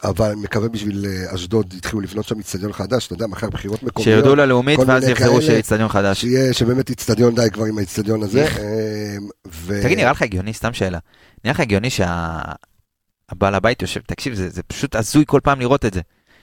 אבל 0.04 0.30
אני 0.30 0.40
מקווה 0.40 0.68
בשביל 0.68 1.06
אה, 1.06 1.34
אשדוד, 1.34 1.74
התחילו 1.76 2.00
לבנות 2.00 2.24
שם 2.24 2.38
איצטדיון 2.38 2.72
חדש, 2.72 3.06
אתה 3.06 3.14
יודע, 3.14 3.26
מחר 3.26 3.50
בחירות 3.50 3.82
מקומיות. 3.82 4.04
שירדו 4.04 4.36
ללאומית 4.36 4.78
ואז 4.86 5.08
יחזרו. 5.08 5.42
שיהיה 5.42 5.56
איצטדיון 5.56 5.88
חדש. 5.88 6.20
שיהיה, 6.20 6.52
שבאמת 6.52 6.90
איצטדיון 6.90 7.34
די 7.34 7.50
כבר 7.52 7.64
עם 7.64 7.78
האיצטדיון 7.78 8.22
הזה. 8.22 8.44
אה, 8.44 9.16
ו... 9.48 9.80
תגיד, 9.82 9.98
נראה 9.98 10.10
לך 10.10 10.22
הגיוני, 10.22 10.54
סתם 10.54 10.72
שאלה, 10.72 10.98
נראה 11.44 11.54
לך 11.54 11.60
הגיוני 11.60 11.88
שהבעל 11.90 13.54
הבית 13.54 13.82
יושב, 13.82 14.00
תקשיב, 14.06 14.34
זה, 14.34 14.48
זה 14.48 14.62
פשוט 14.62 14.96
הזוי 14.96 15.24
כל 15.26 15.40
פעם 15.42 15.60
לראות 15.60 15.84
את 15.84 15.94
זה, 15.94 16.00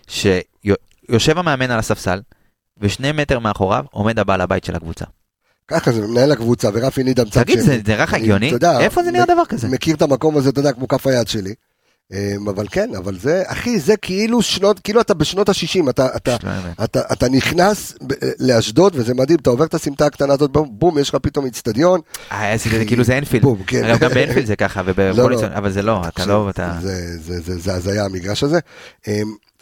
שיושב 0.08 1.38
המאמן 1.38 1.71
על 1.71 1.80
הספסל, 1.80 2.21
ושני 2.78 3.12
מטר 3.12 3.39
מאחוריו 3.39 3.86
עומד 3.91 4.19
הבעל 4.19 4.41
הבית 4.41 4.63
של 4.63 4.76
הקבוצה. 4.76 5.06
ככה 5.67 5.91
זה 5.91 6.08
מנהל 6.08 6.32
הקבוצה, 6.32 6.69
ורפי 6.74 7.04
נידם 7.04 7.30
צד 7.30 7.43
תגיד, 7.43 7.60
זה 7.60 7.78
נראה 7.88 8.04
לך 8.04 8.13
הגיוני? 8.13 8.54
איפה 8.80 9.04
זה 9.04 9.12
נראה 9.12 9.26
דבר 9.26 9.45
כזה? 9.50 9.67
מכיר 9.67 9.95
את 9.95 10.02
המקום 10.02 10.38
הזה, 10.38 10.50
אתה 10.50 10.60
יודע, 10.60 10.71
כמו 10.74 10.88
כף 10.88 11.08
היד 11.08 11.28
שלי. 11.28 11.54
אה, 12.13 12.36
אבל 12.50 12.65
כן, 12.71 12.89
אבל 12.97 13.19
זה, 13.19 13.43
אחי, 13.47 13.80
זה 13.80 13.97
כאילו 13.97 14.41
שנות, 14.41 14.80
כאילו 14.80 15.02
אתה 15.02 15.13
בשנות 15.13 15.50
ה-60, 15.50 15.89
אתה, 15.89 16.08
אתה, 16.15 16.38
לא 16.43 16.50
האמת. 16.50 16.80
אתה, 16.84 17.02
אתה 17.13 17.30
נכנס 17.30 17.93
ב- 18.08 18.13
לאשדוד, 18.39 18.93
וזה 18.95 19.13
מדהים, 19.13 19.39
אתה 19.39 19.50
עובר 19.50 19.65
את 19.65 19.74
הסמטה 19.74 20.06
הקטנה 20.06 20.34
הזאת, 20.34 20.52
בום, 20.52 20.69
בום, 20.71 20.97
יש 21.00 21.10
לך 21.10 21.15
פתאום 21.15 21.45
איצטדיון. 21.45 22.00
אה, 22.32 22.56
זה 22.58 22.86
כאילו 22.86 23.04
זה 23.04 23.17
אנפילד. 23.17 23.43
בום, 23.43 23.63
כן. 23.67 23.84
אגב, 23.84 24.00
גם 24.00 24.10
באנפילד 24.10 24.45
זה 24.45 24.56
ככה, 24.56 24.82
לא, 24.82 24.88
ובכל 24.95 25.21
לא. 25.21 25.30
ניסיון, 25.30 25.52
אבל 25.52 25.71
זה 25.71 25.82
לא, 25.82 26.02
אתה 26.08 26.26
לא, 26.26 26.50
אתה... 26.50 26.78
זה, 26.82 27.17
זה, 27.19 27.41
זה, 27.41 27.60
זה 27.60 27.74
הזיה 27.74 28.06
המגרש 28.06 28.43
הזה. 28.43 28.60
אמ, 29.08 29.13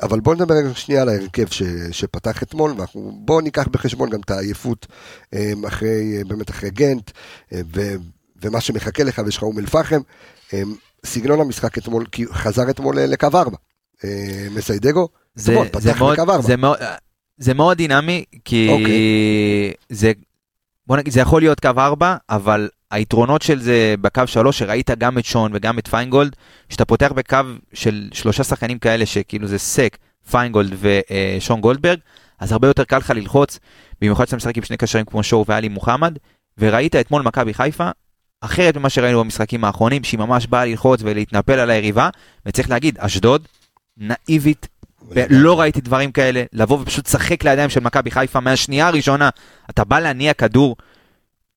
אבל 0.02 0.20
בוא 0.20 0.36
נדבר 0.36 0.56
רגע 0.56 0.70
שנייה 0.74 1.02
על 1.02 1.10
ההרכב 1.10 1.48
ש, 1.52 1.64
שפתח 1.92 2.44
אתמול, 2.44 2.72
ואנחנו, 2.78 3.20
בואו 3.26 3.42
ניקח 3.42 3.68
בחשבון 3.68 4.10
גם 4.10 4.20
את 4.26 4.32
העייפות 4.32 4.88
אמ, 5.34 5.66
אחרי, 5.66 6.24
באמת 6.28 6.50
אחרי 6.50 6.70
גנט, 6.70 7.12
אמ, 7.52 7.62
ו, 7.76 7.82
ומה 8.42 8.62
שמחכה 8.62 9.04
לך, 9.04 9.22
ויש 9.26 9.38
לך 9.38 9.44
אום 9.44 9.60
אל-פחם. 9.60 10.00
סגנון 11.06 11.42
המשחק 11.42 11.78
אתמול, 11.78 12.06
כי 12.12 12.26
חזר 12.32 12.70
אתמול 12.70 13.00
לקו 13.00 13.28
4. 13.34 13.58
מסיידגו, 14.52 15.08
זה, 15.36 15.52
אתמול 15.52 15.68
זה, 15.82 15.94
מאוד, 15.94 16.14
לקו 16.14 16.22
4. 16.22 16.42
זה, 16.42 16.58
מאוד, 16.58 16.78
זה 17.38 17.54
מאוד 17.54 17.78
דינמי, 17.78 18.24
כי 18.46 18.70
אוקיי. 18.70 19.74
זה, 19.90 20.12
בוא 20.88 20.98
נגיד, 20.98 21.14
זה 21.14 21.20
יכול 21.20 21.42
להיות 21.42 21.60
קו 21.60 21.70
4, 21.78 22.16
אבל 22.30 22.70
היתרונות 22.92 23.42
של 23.42 23.62
זה 23.62 23.96
בקו 24.02 24.22
3, 24.26 24.60
שראית 24.60 24.90
גם 24.92 25.18
את 25.18 25.26
שון 25.26 25.52
וגם 25.54 25.80
את 25.80 25.88
פיינגולד, 25.88 26.36
שאתה 26.70 26.86
פותח 26.86 27.12
בקו 27.16 27.38
של 27.74 28.10
שלושה 28.14 28.44
שחקנים 28.44 28.80
כאלה, 28.80 29.06
שכאילו 29.06 29.48
זה 29.48 29.58
סק, 29.58 29.98
פיינגולד 30.32 30.74
ושון 30.80 31.62
גולדברג, 31.62 32.00
אז 32.40 32.52
הרבה 32.52 32.68
יותר 32.68 32.84
קל 32.84 32.98
לך 32.98 33.10
ללחוץ, 33.10 33.60
במיוחד 34.02 34.26
שאתה 34.26 34.36
משחק 34.36 34.58
עם 34.58 34.64
שני 34.64 34.78
קשרים 34.78 35.06
כמו 35.06 35.24
שואו 35.24 35.46
ואלי 35.48 35.70
מוחמד, 35.70 36.18
וראית 36.58 36.96
אתמול 36.96 37.22
מכבי 37.22 37.54
חיפה, 37.54 37.90
אחרת 38.42 38.78
ממה 38.78 38.90
שראינו 38.90 39.20
במשחקים 39.24 39.64
האחרונים, 39.64 40.04
שהיא 40.04 40.20
ממש 40.20 40.48
באה 40.48 40.66
ללחוץ 40.66 41.00
ולהתנפל 41.04 41.60
על 41.60 41.70
היריבה, 41.70 42.10
וצריך 42.46 42.70
להגיד, 42.70 42.98
אשדוד, 43.00 43.48
נאיבית 43.98 44.68
ולא 45.10 45.60
ראיתי 45.60 45.82
דברים 45.82 46.12
כאלה, 46.12 46.44
לבוא 46.54 46.80
ופשוט 46.82 47.08
לשחק 47.08 47.44
לידיים 47.44 47.70
של 47.70 47.80
מכבי 47.80 48.12
חיפה 48.12 48.40
מהשנייה 48.40 48.88
הראשונה, 48.88 49.30
אתה 49.70 49.84
בא 49.84 50.00
להניע 50.00 50.34
כדור 50.34 50.76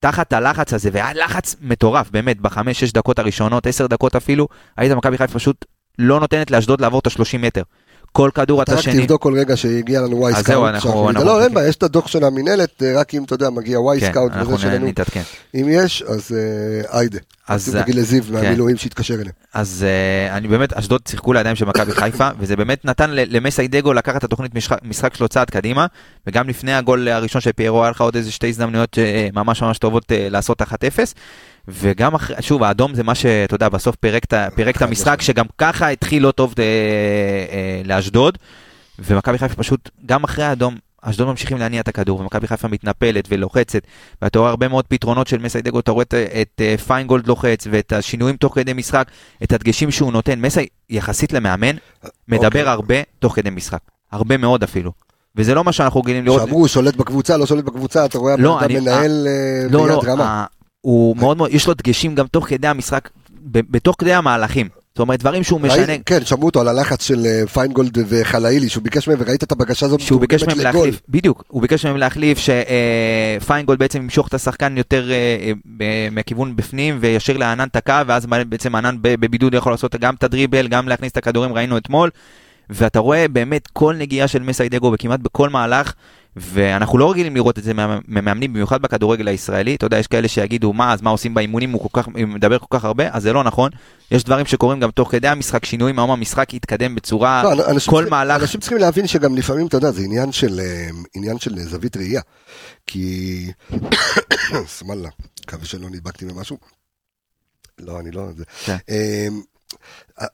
תחת 0.01 0.33
הלחץ 0.33 0.75
הזה, 0.75 0.91
והיה 0.93 1.13
לחץ 1.13 1.57
מטורף, 1.61 2.11
באמת, 2.11 2.41
בחמש, 2.41 2.81
שש 2.81 2.93
דקות 2.93 3.19
הראשונות, 3.19 3.67
עשר 3.67 3.87
דקות 3.87 4.17
אפילו, 4.17 4.49
היית 4.77 4.93
מכבי 4.93 5.19
חיפה 5.19 5.35
פשוט 5.35 5.65
לא 5.99 6.21
נותנת 6.21 6.51
לאשדוד 6.51 6.81
לעבור 6.81 7.01
את 7.01 7.07
ה-30 7.07 7.39
מטר. 7.39 7.63
כל 8.13 8.31
כדור 8.35 8.63
אתה 8.63 8.73
אתה 8.73 8.81
רק. 8.81 9.01
תבדוק 9.01 9.23
כל 9.23 9.35
רגע 9.39 9.57
שהגיע 9.57 10.01
לנו 10.01 10.17
וואי 10.19 10.33
אז 10.33 10.39
סקאוט. 10.39 10.47
זהו, 10.47 10.69
אנחנו- 10.69 11.13
לא, 11.13 11.43
אין. 11.45 11.55
בעיה, 11.55 11.69
יש 11.69 11.77
את 11.77 11.83
הדוח 11.83 12.07
של 12.07 12.25
המינהלת, 12.25 12.83
אה, 12.83 13.01
רק 13.01 13.15
אם 13.15 13.25
אתה 13.25 13.35
יודע, 13.35 13.51
מגיע 13.51 13.81
וואי 13.81 14.01
כן, 14.01 14.11
סקאוט 14.11 14.33
אנחנו 14.33 14.53
וזה 14.55 14.63
שלנו. 14.63 14.87
אם 15.55 15.67
יש, 15.71 16.03
אז 16.03 16.33
אה, 16.37 16.99
היידה. 17.01 17.19
אז, 17.49 17.69
אז 17.69 17.77
תגיד 17.83 17.95
לזיו 17.95 18.23
כן. 18.23 18.33
מהמילואים 18.33 18.77
שיתקשר 18.77 19.15
אליהם. 19.15 19.31
אז 19.55 19.85
אני 20.31 20.49
באמת, 20.49 20.73
אשדוד 20.73 21.01
שיחקו 21.09 21.33
לידיים 21.33 21.57
של 21.57 21.65
מכבי 21.65 21.93
חיפה, 21.93 22.29
וזה 22.39 22.57
באמת 22.57 22.85
נתן 22.85 23.11
ל- 23.11 23.37
למסיידגו 23.37 23.93
לקחת 23.93 24.17
את 24.17 24.25
התוכנית 24.25 24.53
משחק 24.85 25.15
שלו 25.15 25.29
צעד 25.29 25.51
קדימה, 25.51 25.87
וגם 26.27 26.49
לפני 26.49 26.75
הגול 26.75 27.09
הראשון 27.09 27.41
של 27.41 27.53
פיירו 27.53 27.83
היה 27.83 27.91
לך 27.91 28.01
עוד 28.01 28.17
איזה 28.17 28.33
שתי 28.33 28.49
הזדמנויות 28.49 28.99
uh, 28.99 29.35
ממש 29.35 29.63
ממש 29.63 29.79
טובות 29.79 30.05
uh, 30.05 30.15
לעשות 30.31 30.63
1-0, 30.63 30.65
וגם 31.69 32.15
אחרי, 32.15 32.37
שוב, 32.41 32.63
האדום 32.63 32.95
זה 32.95 33.03
מה 33.03 33.15
שאתה 33.15 33.55
יודע, 33.55 33.69
בסוף 33.69 33.97
פירק 33.97 34.25
את 34.25 34.35
פירק 34.55 34.83
המשחק. 34.83 35.23
שגם 35.23 35.47
ככה 35.59 35.89
התחיל 35.89 36.23
לא 36.23 36.31
טוב 36.31 36.53
uh, 36.53 36.57
לאשדוד, 37.85 38.39
ומכבי 38.99 39.39
חיפה 39.39 39.55
פשוט, 39.55 39.91
גם 40.07 40.25
אחרי 40.25 40.45
האדום, 40.45 40.77
אשדוד 41.03 41.27
ממשיכים 41.29 41.59
להניע 41.59 41.81
את 41.81 41.89
הכדור, 41.89 42.21
ומכבי 42.21 42.47
חיפה 42.47 42.69
מתנפלת 42.69 43.25
ולוחצת, 43.29 43.83
ואתה 44.23 44.39
רואה 44.39 44.51
הרבה 44.51 44.69
מאוד 44.69 44.87
פתרונות 44.87 45.27
של 45.27 45.39
מסיידגו, 45.39 45.81
אתה 45.81 45.91
רואה 45.91 46.03
את, 46.03 46.15
את 46.15 46.61
אה, 46.61 46.79
פיינגולד 46.79 47.27
לוחץ, 47.27 47.67
ואת 47.71 47.93
השינויים 47.93 48.37
תוך 48.37 48.55
כדי 48.55 48.73
משחק, 48.73 49.11
את 49.43 49.53
הדגשים 49.53 49.91
שהוא 49.91 50.13
נותן. 50.13 50.41
מסי, 50.41 50.67
יחסית 50.91 51.33
למאמן, 51.33 51.77
מדבר 52.29 52.47
אוקיי. 52.47 52.63
הרבה 52.63 52.95
תוך 53.19 53.37
כדי 53.37 53.51
משחק. 53.51 53.81
הרבה 54.13 54.37
מאוד 54.37 54.63
אפילו. 54.63 54.93
וזה 55.37 55.55
לא 55.55 55.65
מה 55.65 55.73
שאנחנו 55.73 56.01
רגילים 56.01 56.25
לראות. 56.25 56.41
שאמרו, 56.43 56.69
שולט 56.69 56.97
בקבוצה, 56.97 57.37
לא 57.37 57.47
שולט 57.47 57.65
בקבוצה, 57.65 58.05
אתה 58.05 58.19
רואה, 58.19 58.37
לא, 58.37 58.61
אני- 58.61 58.81
מנהל 58.81 59.27
אה, 59.29 59.67
לא, 59.71 59.89
לא, 59.89 60.01
ביד 60.01 60.09
רמה. 60.11 60.25
ה- 60.25 60.45
הוא 60.81 61.17
מאוד 61.17 61.37
מאוד, 61.37 61.51
יש 61.53 61.67
לו 61.67 61.75
דגשים 61.75 62.15
גם 62.15 62.27
תוך 62.27 62.49
כדי 62.49 62.69
המשחק, 62.69 63.09
בתוך 63.45 63.97
כדי 63.99 64.13
המהלכים. 64.15 64.69
זאת 64.95 64.99
אומרת, 65.01 65.21
דברים 65.21 65.43
שהוא 65.43 65.61
משנה, 65.61 65.85
ראית- 65.87 66.03
כן, 66.07 66.25
שמעו 66.25 66.47
אותו 66.47 66.61
על 66.61 66.69
הלחץ 66.69 67.03
של 67.03 67.27
אה, 67.27 67.47
פיינגולד 67.47 67.99
וחלאילי, 68.09 68.69
שהוא 68.69 68.85
ביקש 68.85 69.09
מהם, 69.09 69.19
וראית 69.21 69.43
את 69.43 69.53
הבקשה 69.53 69.87
הזאת 69.87 70.01
שהוא 70.01 70.21
ביקש 70.21 70.43
מהם 70.43 70.59
לגול. 70.59 70.65
להחליף, 70.65 71.01
בדיוק, 71.09 71.45
הוא 71.49 71.63
ביקש 71.63 71.87
מהם 71.87 71.97
להחליף 71.97 72.39
שפיינגולד 73.41 73.79
בעצם 73.79 74.03
ימשוך 74.03 74.29
את 74.29 74.35
השחקן 74.35 74.77
יותר 74.77 75.11
אה, 75.11 75.17
אה, 75.81 76.09
מהכיוון 76.11 76.57
בפנים 76.57 76.99
וישאיר 77.01 77.37
לענן 77.37 77.69
את 77.69 77.77
הקו, 77.77 77.93
ואז 78.07 78.27
בעצם 78.49 78.75
ענן 78.75 78.97
בבידוד 79.03 79.55
יכול 79.55 79.73
לעשות 79.73 79.97
גם 79.97 80.15
את 80.15 80.25
הדריבל, 80.25 80.69
גם 80.69 80.89
להכניס 80.89 81.13
את 81.13 81.17
הכדורים, 81.17 81.53
ראינו 81.53 81.77
אתמול, 81.77 82.11
ואתה 82.71 82.99
רואה 82.99 83.29
באמת 83.29 83.67
כל 83.73 83.95
נגיעה 83.99 84.29
של 84.29 84.43
מסיידגו 84.43 84.91
וכמעט 84.95 85.21
בכל 85.21 85.49
מהלך, 85.49 85.93
ואנחנו 86.37 86.99
לא 86.99 87.11
רגילים 87.11 87.35
לראות 87.35 87.59
את 87.59 87.65
זה 87.65 87.73
ממאמנים, 87.75 88.53
במיוחד 88.53 88.83
בכדורגל 88.83 89.29
הישראלי, 89.29 89.75
אתה 89.75 89.87
יודע, 89.87 89.99
יש 89.99 90.07
כאלה 90.07 90.29
שיגידו, 90.29 90.73
מה, 90.73 90.93
אז 90.93 91.03
מה 91.03 91.11
עושים 91.11 91.35
באימונים, 91.35 91.71
הוא 91.71 91.91
כל 91.91 92.03
כך, 92.03 92.07
הוא 92.07 92.29
מדבר 92.29 92.59
כל 92.59 92.67
כך 92.79 92.85
הרבה, 92.85 93.05
אז 93.11 93.23
זה 93.23 93.33
לא 93.33 93.45
נכון, 93.45 93.71
יש 94.11 94.25
דברים 94.25 94.47
שקורים 94.47 94.81
גם 94.81 94.91
תוך 94.91 95.11
כדי 95.11 95.29
המשחק, 95.29 95.65
שינויים, 95.65 95.99
היום 95.99 96.11
המשחק 96.11 96.55
יתקדם 96.55 96.95
בצורה, 96.95 97.43
לא, 97.43 97.65
כל 97.65 97.79
צריכים- 97.79 98.11
מהלך, 98.11 98.43
אנשים 98.43 98.61
צריכים 98.61 98.79
להבין 98.79 99.07
שגם 99.07 99.37
לפעמים, 99.37 99.67
אתה 99.67 99.77
יודע, 99.77 99.91
זה 99.91 100.03
עניין 100.03 100.33
של, 100.33 100.61
אה, 100.61 100.89
עניין 101.15 101.39
של 101.39 101.59
זווית 101.59 101.97
ראייה. 101.97 102.21
כי... 102.87 103.47
סמאללה, 104.67 105.09
מקווה 105.45 105.65
שלא 105.65 105.91
נדבקתי 105.91 106.25
במשהו. 106.25 106.57
לא, 107.79 108.01
אני 108.01 108.11
לא... 108.11 108.23
זה. 108.37 108.45
כן. 108.65 108.77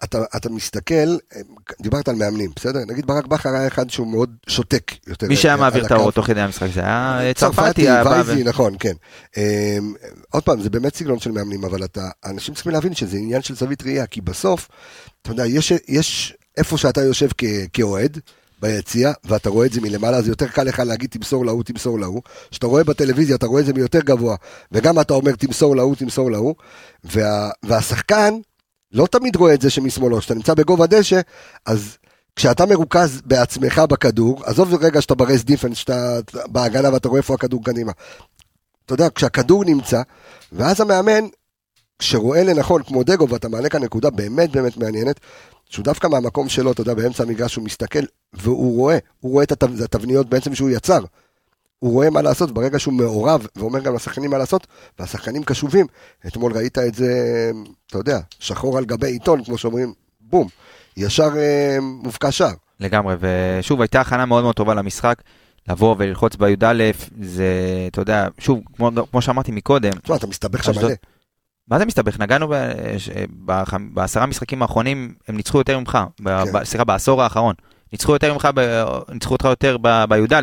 אתה, 0.04 0.18
אתה 0.36 0.50
מסתכל, 0.50 1.16
דיברת 1.80 2.08
על 2.08 2.14
מאמנים, 2.14 2.50
בסדר? 2.56 2.80
נגיד 2.88 3.06
ברק 3.06 3.26
בכר 3.26 3.48
היה 3.48 3.66
אחד 3.66 3.90
שהוא 3.90 4.06
מאוד 4.06 4.36
שותק 4.46 4.92
יותר. 5.06 5.26
מי 5.28 5.36
שהיה 5.36 5.56
מעביר 5.56 5.86
את 5.86 5.90
האור. 5.90 6.12
תוך 6.12 6.26
כדי 6.26 6.40
המשחק 6.40 6.68
זה 6.74 6.80
היה 6.80 7.34
צרפתי, 7.34 7.84
צרפתי, 7.84 8.08
וייזי, 8.08 8.42
ו- 8.42 8.48
נכון, 8.48 8.76
כן. 8.78 8.94
אה, 9.36 9.78
עוד 10.30 10.42
פעם, 10.42 10.60
זה 10.60 10.70
באמת 10.70 10.94
סגנון 10.94 11.18
של 11.18 11.30
מאמנים, 11.30 11.64
אבל 11.64 11.84
אתה, 11.84 12.08
אנשים 12.24 12.54
צריכים 12.54 12.72
להבין 12.72 12.94
שזה 12.94 13.16
עניין 13.16 13.42
של 13.42 13.54
זווית 13.54 13.82
ראייה, 13.82 14.06
כי 14.06 14.20
בסוף, 14.20 14.68
אתה 15.22 15.30
יודע, 15.30 15.46
יש, 15.46 15.72
יש 15.88 16.36
איפה 16.56 16.78
שאתה 16.78 17.02
יושב 17.02 17.28
כאוהד, 17.72 18.20
ביציע, 18.62 19.12
ואתה 19.24 19.50
רואה 19.50 19.66
את 19.66 19.72
זה 19.72 19.80
מלמעלה, 19.80 20.16
אז 20.16 20.28
יותר 20.28 20.48
קל 20.48 20.62
לך 20.62 20.78
להגיד 20.78 21.10
תמסור 21.10 21.46
להוא, 21.46 21.62
תמסור 21.62 21.98
להוא. 22.00 22.22
כשאתה 22.50 22.66
רואה 22.66 22.84
בטלוויזיה, 22.84 23.36
אתה 23.36 23.46
רואה 23.46 23.60
את 23.60 23.66
זה 23.66 23.72
מיותר 23.72 24.00
גבוה, 24.00 24.36
וגם 24.72 25.00
אתה 25.00 25.14
אומר 25.14 25.32
תמסור 25.32 25.76
להוא, 25.76 25.94
תמסור 25.94 26.30
להוא, 26.30 26.54
וה, 27.04 27.50
והשחקן, 27.62 28.34
לא 28.92 29.06
תמיד 29.06 29.36
רואה 29.36 29.54
את 29.54 29.60
זה 29.60 29.70
שמשמאלו, 29.70 30.18
כשאתה 30.18 30.34
נמצא 30.34 30.54
בגובה 30.54 30.86
דשא, 30.86 31.20
אז 31.66 31.98
כשאתה 32.36 32.66
מרוכז 32.66 33.20
בעצמך 33.24 33.78
בכדור, 33.78 34.44
עזוב 34.44 34.74
רגע 34.84 35.00
שאתה 35.00 35.14
ברייס 35.14 35.44
דיפנס, 35.44 35.76
שאתה 35.76 36.18
בהגנה 36.46 36.92
ואתה 36.92 37.08
רואה 37.08 37.18
איפה 37.18 37.34
הכדור 37.34 37.64
קדימה. 37.64 37.92
אתה 38.86 38.94
יודע, 38.94 39.08
כשהכדור 39.14 39.64
נמצא, 39.64 40.02
ואז 40.52 40.80
המאמן, 40.80 41.24
שרואה 42.02 42.44
לנכון, 42.44 42.82
כמו 42.82 43.02
דגו, 43.02 43.28
ואתה 43.28 43.48
מעלה 43.48 43.68
כאן 43.68 43.82
נקודה 43.82 44.10
באמת 44.10 44.50
באמת 44.50 44.76
מעניינת, 44.76 45.20
שהוא 45.68 45.84
דווקא 45.84 46.06
מהמקום 46.06 46.48
שלו, 46.48 46.72
אתה 46.72 46.80
יודע, 46.80 46.94
באמצע 46.94 47.22
המגרש 47.22 47.56
הוא 47.56 47.64
מסתכל, 47.64 48.04
והוא 48.32 48.76
רואה, 48.76 48.98
הוא 49.20 49.32
רואה 49.32 49.44
את 49.44 49.52
התב- 49.52 49.82
התבניות 49.84 50.28
בעצם 50.28 50.54
שהוא 50.54 50.70
יצר. 50.70 51.00
הוא 51.78 51.92
רואה 51.92 52.10
מה 52.10 52.22
לעשות, 52.22 52.52
ברגע 52.52 52.78
שהוא 52.78 52.94
מעורב, 52.94 53.46
ואומר 53.56 53.80
גם 53.80 53.94
לשחקנים 53.94 54.30
מה 54.30 54.38
לעשות, 54.38 54.66
והשחקנים 54.98 55.42
קשובים. 55.44 55.86
אתמול 56.26 56.52
ראית 56.52 56.78
את 56.78 56.94
זה, 56.94 57.12
אתה 57.86 57.98
יודע, 57.98 58.18
שחור 58.38 58.78
על 58.78 58.84
גבי 58.84 59.06
עיתון, 59.06 59.44
כמו 59.44 59.58
שאומרים, 59.58 59.92
בום, 60.20 60.48
ישר 60.96 61.30
אה, 61.36 61.78
מובקע 61.80 62.30
שער. 62.30 62.52
לגמרי, 62.80 63.14
ושוב, 63.20 63.80
הייתה 63.80 64.00
הכנה 64.00 64.26
מאוד 64.26 64.42
מאוד 64.44 64.54
טובה 64.54 64.74
למשחק. 64.74 65.22
לבוא 65.68 65.94
וללחוץ 65.98 66.36
בי"א, 66.36 66.74
זה, 67.22 67.44
אתה 67.90 68.00
יודע, 68.00 68.28
שוב, 68.38 68.60
כמו, 68.76 68.90
כמו 69.10 69.22
שאמרתי 69.22 69.52
מקודם, 69.52 69.90
תשמע, 69.92 70.16
אתה 70.16 70.26
מסתבך 70.26 70.64
שם. 70.64 70.72
מלא. 70.76 70.88
מה 71.68 71.78
זה 71.78 71.84
מסתבך? 71.86 72.20
נגענו 72.20 72.48
ב- 72.48 72.72
בח- 73.44 73.74
בעשרה 73.94 74.26
משחקים 74.26 74.62
האחרונים, 74.62 75.14
הם 75.28 75.36
ניצחו 75.36 75.58
יותר 75.58 75.78
ממך, 75.78 75.98
ב- 76.22 76.44
כן. 76.44 76.52
ב- 76.52 76.64
סליחה, 76.64 76.84
בעשור 76.84 77.22
האחרון. 77.22 77.54
ניצחו 77.92 78.12
יותר 78.12 78.32
ממך, 78.32 78.48
ב- 78.54 78.82
ניצחו 79.12 79.32
אותך 79.34 79.44
יותר 79.44 79.76
ב- 79.82 80.04
בי"א. 80.08 80.40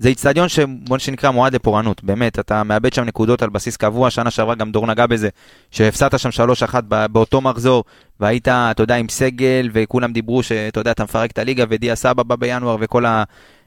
זה 0.00 0.08
איצטדיון 0.08 0.48
שבוא 0.48 0.98
שנקרא 0.98 1.30
מועד 1.30 1.54
לפורענות, 1.54 2.04
באמת, 2.04 2.38
אתה 2.38 2.62
מאבד 2.62 2.92
שם 2.92 3.04
נקודות 3.04 3.42
על 3.42 3.50
בסיס 3.50 3.76
קבוע, 3.76 4.10
שנה 4.10 4.30
שעברה 4.30 4.54
גם 4.54 4.72
דור 4.72 4.86
נגע 4.86 5.06
בזה, 5.06 5.28
שהפסדת 5.70 6.18
שם 6.18 6.28
3-1 6.72 6.74
ב- 6.88 7.06
באותו 7.06 7.40
מחזור, 7.40 7.84
והיית, 8.20 8.48
אתה 8.48 8.82
יודע, 8.82 8.96
עם 8.96 9.08
סגל, 9.08 9.68
וכולם 9.72 10.12
דיברו 10.12 10.42
שאתה 10.42 10.80
יודע, 10.80 10.90
אתה 10.90 11.04
מפרק 11.04 11.30
את 11.30 11.38
הליגה, 11.38 11.64
ודיה 11.68 11.94
סבא 11.94 12.22
בא 12.22 12.36
בינואר, 12.36 12.76
וכל 12.80 13.06
ה... 13.06 13.24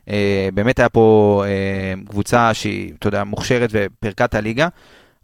אה, 0.09 0.49
באמת 0.53 0.79
היה 0.79 0.89
פה 0.89 1.43
אה, 1.45 1.93
קבוצה 2.09 2.53
שהיא, 2.53 2.93
אתה 2.99 3.07
יודע, 3.07 3.23
מוכשרת 3.23 3.69
ופירקה 3.73 4.25
את 4.25 4.35
הליגה. 4.35 4.67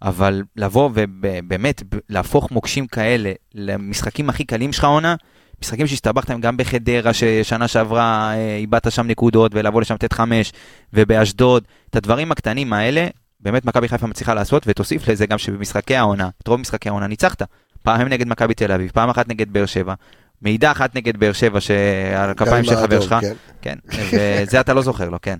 אבל 0.01 0.43
לבוא 0.55 0.89
ובאמת 0.93 1.83
להפוך 2.09 2.51
מוקשים 2.51 2.87
כאלה 2.87 3.31
למשחקים 3.55 4.29
הכי 4.29 4.43
קלים 4.43 4.73
שלך 4.73 4.83
עונה, 4.83 5.15
משחקים 5.61 5.87
שהסתבכתם 5.87 6.41
גם 6.41 6.57
בחדרה, 6.57 7.13
ששנה 7.13 7.67
שעברה 7.67 8.33
אה, 8.35 8.55
איבדת 8.55 8.91
שם 8.91 9.07
נקודות, 9.07 9.51
ולבוא 9.55 9.81
לשם 9.81 9.93
לתת 9.93 10.13
חמש, 10.13 10.53
ובאשדוד, 10.93 11.63
את 11.89 11.95
הדברים 11.95 12.31
הקטנים 12.31 12.73
האלה, 12.73 13.07
באמת 13.39 13.65
מכבי 13.65 13.87
חיפה 13.87 14.07
מצליחה 14.07 14.33
לעשות, 14.33 14.63
ותוסיף 14.67 15.07
לזה 15.07 15.25
גם 15.25 15.37
שבמשחקי 15.37 15.95
העונה, 15.95 16.29
את 16.43 16.47
רוב 16.47 16.59
משחקי 16.59 16.89
העונה 16.89 17.07
ניצחת. 17.07 17.41
פעם 17.83 18.07
נגד 18.07 18.27
מכבי 18.27 18.53
תל 18.53 18.71
אביב, 18.71 18.91
פעם 18.93 19.09
אחת 19.09 19.29
נגד 19.29 19.53
באר 19.53 19.65
שבע, 19.65 19.93
מעידה 20.41 20.71
אחת 20.71 20.95
נגד 20.95 21.17
באר 21.17 21.33
שבע 21.33 21.59
שעל 21.61 22.29
הכפיים 22.29 22.63
של 22.63 22.75
חבר 22.75 23.01
שלך, 23.01 23.15
כן. 23.21 23.33
כן, 23.61 23.97
וזה 24.11 24.59
אתה 24.59 24.73
לא 24.73 24.81
זוכר 24.81 25.09
לו, 25.09 25.17
כן. 25.21 25.37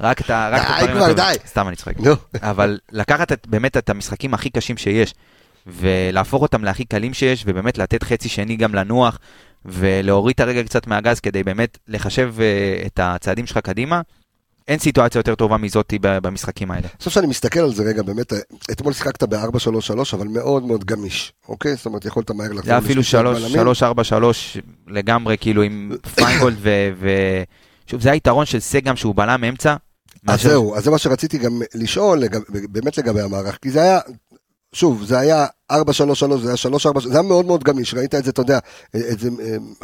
רק 0.00 0.20
את 0.20 0.30
הדברים 0.30 0.96
הטובים. 0.96 1.24
סתם 1.46 1.68
אני 1.68 1.76
צוחק. 1.76 1.94
אבל 2.42 2.78
לקחת 2.92 3.46
באמת 3.46 3.76
את 3.76 3.90
המשחקים 3.90 4.34
הכי 4.34 4.50
קשים 4.50 4.76
שיש, 4.76 5.14
ולהפוך 5.66 6.42
אותם 6.42 6.64
להכי 6.64 6.84
קלים 6.84 7.14
שיש, 7.14 7.44
ובאמת 7.46 7.78
לתת 7.78 8.02
חצי 8.02 8.28
שני 8.28 8.56
גם 8.56 8.74
לנוח, 8.74 9.18
ולהוריד 9.64 10.34
את 10.34 10.40
הרגל 10.40 10.62
קצת 10.62 10.86
מהגז 10.86 11.20
כדי 11.20 11.42
באמת 11.42 11.78
לחשב 11.88 12.34
uh, 12.36 12.86
את 12.86 13.00
הצעדים 13.02 13.46
שלך 13.46 13.58
קדימה, 13.58 14.00
אין 14.68 14.78
סיטואציה 14.78 15.18
יותר 15.18 15.34
טובה 15.34 15.56
מזאתי 15.56 15.98
במשחקים 16.02 16.70
האלה. 16.70 16.88
עכשיו 16.96 17.12
שאני 17.12 17.26
מסתכל 17.26 17.60
על 17.60 17.74
זה 17.74 17.82
רגע, 17.82 18.02
באמת, 18.02 18.32
אתמול 18.70 18.92
שיחקת 18.92 19.22
ב-4-3-3, 19.22 19.98
אבל 20.12 20.28
מאוד 20.28 20.64
מאוד 20.64 20.84
גמיש, 20.84 21.32
אוקיי? 21.48 21.76
זאת 21.76 21.86
אומרת, 21.86 22.04
יכולת 22.04 22.30
מהר 22.30 22.48
לחזור. 22.48 22.64
זה 22.64 22.78
אפילו 22.78 23.00
לשלישת 23.00 23.10
שלוש- 23.10 23.38
בלמים. 23.38 23.52
שלוש, 23.54 23.82
ארבע, 23.82 24.04
שלוש 24.04 24.58
לגמרי, 24.88 25.36
כאילו 25.38 25.62
עם 25.62 25.92
פיינגולד 26.14 26.56
ו... 26.60 26.70
שוב, 27.86 28.00
זה 28.00 28.10
היתרון 28.10 28.46
של 28.46 28.60
סגם 28.60 28.96
שהוא 28.96 29.14
בלם 29.14 29.44
אמצע. 29.44 29.76
אז 30.28 30.42
זהו, 30.42 30.76
אז 30.76 30.84
זה 30.84 30.90
מה 30.90 30.98
שרציתי 30.98 31.38
גם 31.38 31.60
לשאול, 31.74 32.22
באמת 32.48 32.98
לגבי 32.98 33.20
המערך, 33.20 33.58
כי 33.62 33.70
זה 33.70 33.82
היה, 33.82 34.00
שוב, 34.76 35.04
זה 35.04 35.18
היה 35.18 35.46
4-3-3, 35.72 35.76
זה 36.42 36.48
היה 36.48 36.76
3-4, 36.96 37.00
זה 37.00 37.12
היה 37.12 37.22
מאוד 37.22 37.46
מאוד 37.46 37.64
גמיש, 37.64 37.94
ראית 37.94 38.14
את 38.14 38.24
זה, 38.24 38.30
אתה 38.30 38.42
יודע, 38.42 38.58
את, 38.96 39.18
זה, 39.20 39.28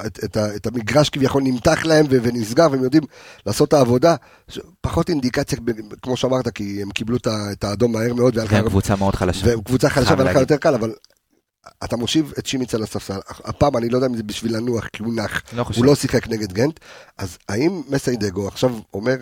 את, 0.07 0.24
את, 0.24 0.37
ה- 0.37 0.57
את 0.57 0.66
המגרש 0.66 1.11
כביכול 1.11 1.42
נמתח 1.42 1.85
להם 1.85 2.07
ונסגר, 2.09 2.68
והם 2.70 2.85
יודעים 2.85 3.02
לעשות 3.46 3.68
את 3.68 3.72
העבודה, 3.72 4.14
פחות 4.81 5.09
אינדיקציה, 5.09 5.59
כמו 6.02 6.16
שאמרת, 6.16 6.48
כי 6.48 6.83
הם 6.83 6.90
קיבלו 6.90 7.16
את 7.16 7.26
את 7.52 7.64
האדום 7.64 7.92
מהר 7.92 8.14
מאוד, 8.14 8.37
והם 8.37 8.68
קבוצה 8.68 8.96
מאוד 8.96 9.14
חלשה. 9.14 9.46
והם 9.46 9.61
קבוצה 9.62 9.90
חלשה 9.90 10.14
והיה 10.18 10.31
לך. 10.33 10.40
יותר 10.40 10.57
קל, 10.57 10.74
אבל 10.74 10.92
אתה 11.85 11.96
מושיב 11.96 12.33
את 12.38 12.46
שימיץ 12.46 12.74
על 12.74 12.83
הספסל, 12.83 13.18
הפעם 13.44 13.76
אני 13.76 13.88
לא 13.88 13.96
יודע 13.96 14.07
אם 14.07 14.16
זה 14.16 14.22
בשביל 14.22 14.57
לנוח, 14.57 14.87
כי 14.92 15.02
הוא 15.02 15.14
נח, 15.14 15.42
לא 15.52 15.64
חושב. 15.64 15.78
הוא 15.78 15.87
לא 15.87 15.94
שיחק 15.94 16.28
נגד 16.28 16.52
גנט, 16.52 16.81
אז 17.18 17.38
האם 17.48 17.83
מסיידגו 17.88 18.48
עכשיו 18.48 18.70
אומר, 18.94 19.16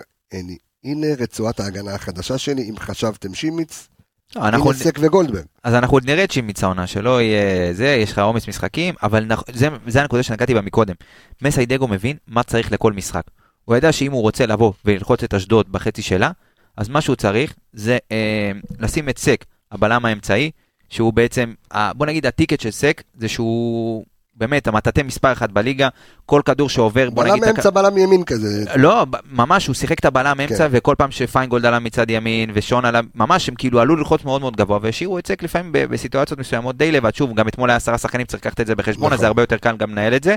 הנה, 0.84 1.06
רצועת 1.18 1.60
ההגנה 1.60 1.94
החדשה 1.94 2.38
שלי, 2.38 2.70
אם 2.70 2.74
חשבתם 2.78 3.34
שימיץ, 3.34 3.88
אנחנו- 4.36 4.70
הנה 4.70 4.78
סק 4.78 4.98
וגולדברג. 5.00 5.44
אז 5.64 5.74
אנחנו 5.74 5.96
עוד 5.96 6.04
נראה 6.10 6.24
את 6.24 6.30
שימיץ 6.30 6.64
העונה, 6.64 6.86
שלא 6.86 7.22
יהיה 7.22 7.72
זה, 7.74 7.86
יש 7.88 8.12
לך 8.12 8.18
עומס 8.18 8.48
משחקים, 8.48 8.94
אבל 9.02 9.32
נכ- 9.32 9.52
זה, 9.52 9.68
זה 9.86 10.00
הנקודה 10.02 10.22
שנגעתי 10.22 10.54
בה 10.54 10.60
מקודם. 10.60 10.94
מסיידגו 11.42 11.88
מבין 11.88 12.16
מה 12.28 12.42
צריך 12.42 12.72
לכל 12.72 12.92
משחק. 12.92 13.22
הוא 13.64 13.76
ידע 13.76 13.92
שאם 13.92 14.12
הוא 14.12 14.22
רוצה 14.22 14.46
לבוא 14.46 14.72
וללחוץ 14.84 15.22
את 15.22 15.34
אשדוד 15.34 15.72
בחצי 15.72 16.02
שלה, 16.02 16.30
אז 16.76 16.88
מה 16.88 17.00
שהוא 17.00 17.16
צריך 17.16 17.54
זה 17.72 17.98
אה, 18.12 18.50
לשים 18.78 19.08
את 19.08 19.18
סק, 19.18 19.44
הבלם 19.72 20.04
האמצעי, 20.04 20.50
שהוא 20.88 21.12
בעצם, 21.12 21.54
ה- 21.70 21.92
בוא 21.92 22.06
נגיד 22.06 22.26
הטיקט 22.26 22.60
של 22.60 22.70
סק, 22.70 23.02
זה 23.18 23.28
שהוא 23.28 24.04
באמת 24.40 24.68
המטאטא 24.68 25.02
מספר 25.02 25.32
אחת 25.32 25.50
בליגה, 25.50 25.88
כל 26.26 26.40
כדור 26.44 26.68
שעובר, 26.68 27.10
בוא 27.10 27.24
בלם 27.24 27.32
נגיד... 27.32 27.44
הכ- 27.44 27.48
אמצע, 27.50 27.70
בלם 27.70 27.98
ימין 27.98 28.24
כזה. 28.24 28.64
לא, 28.76 29.06
ממש, 29.32 29.66
הוא 29.66 29.74
שיחק 29.74 29.98
את 29.98 30.04
הבלם 30.04 30.40
אמצע, 30.40 30.68
כן. 30.68 30.68
וכל 30.70 30.94
פעם 30.98 31.10
שפיינגולד 31.10 31.66
עלה 31.66 31.78
מצד 31.78 32.10
ימין, 32.10 32.50
ושון 32.54 32.84
עלה, 32.84 33.00
ממש, 33.14 33.48
הם 33.48 33.54
כאילו 33.54 33.80
עלו 33.80 33.96
ללחוץ 33.96 34.24
מאוד 34.24 34.40
מאוד 34.40 34.56
גבוה, 34.56 34.78
והשאירו 34.82 35.18
את 35.18 35.26
סק 35.26 35.42
לפעמים 35.42 35.72
בסיטואציות 35.72 36.40
מסוימות 36.40 36.76
די 36.76 36.92
לבד. 36.92 37.14
שוב, 37.14 37.34
גם 37.34 37.48
אתמול 37.48 37.70
היה 37.70 37.76
עשרה 37.76 37.98
שחקנים, 37.98 38.26
צריך 38.26 38.46
לקחת 38.46 38.60
את 38.60 38.66
זה 38.66 38.74
בחשבון, 38.74 39.06
אז 39.06 39.12
נכון. 39.12 39.20
זה 39.20 39.26
הרבה 39.26 39.42
יותר 39.42 39.56
קל 39.56 39.76
גם 39.76 39.90
לנהל 39.90 40.14
את 40.14 40.24
זה. 40.24 40.34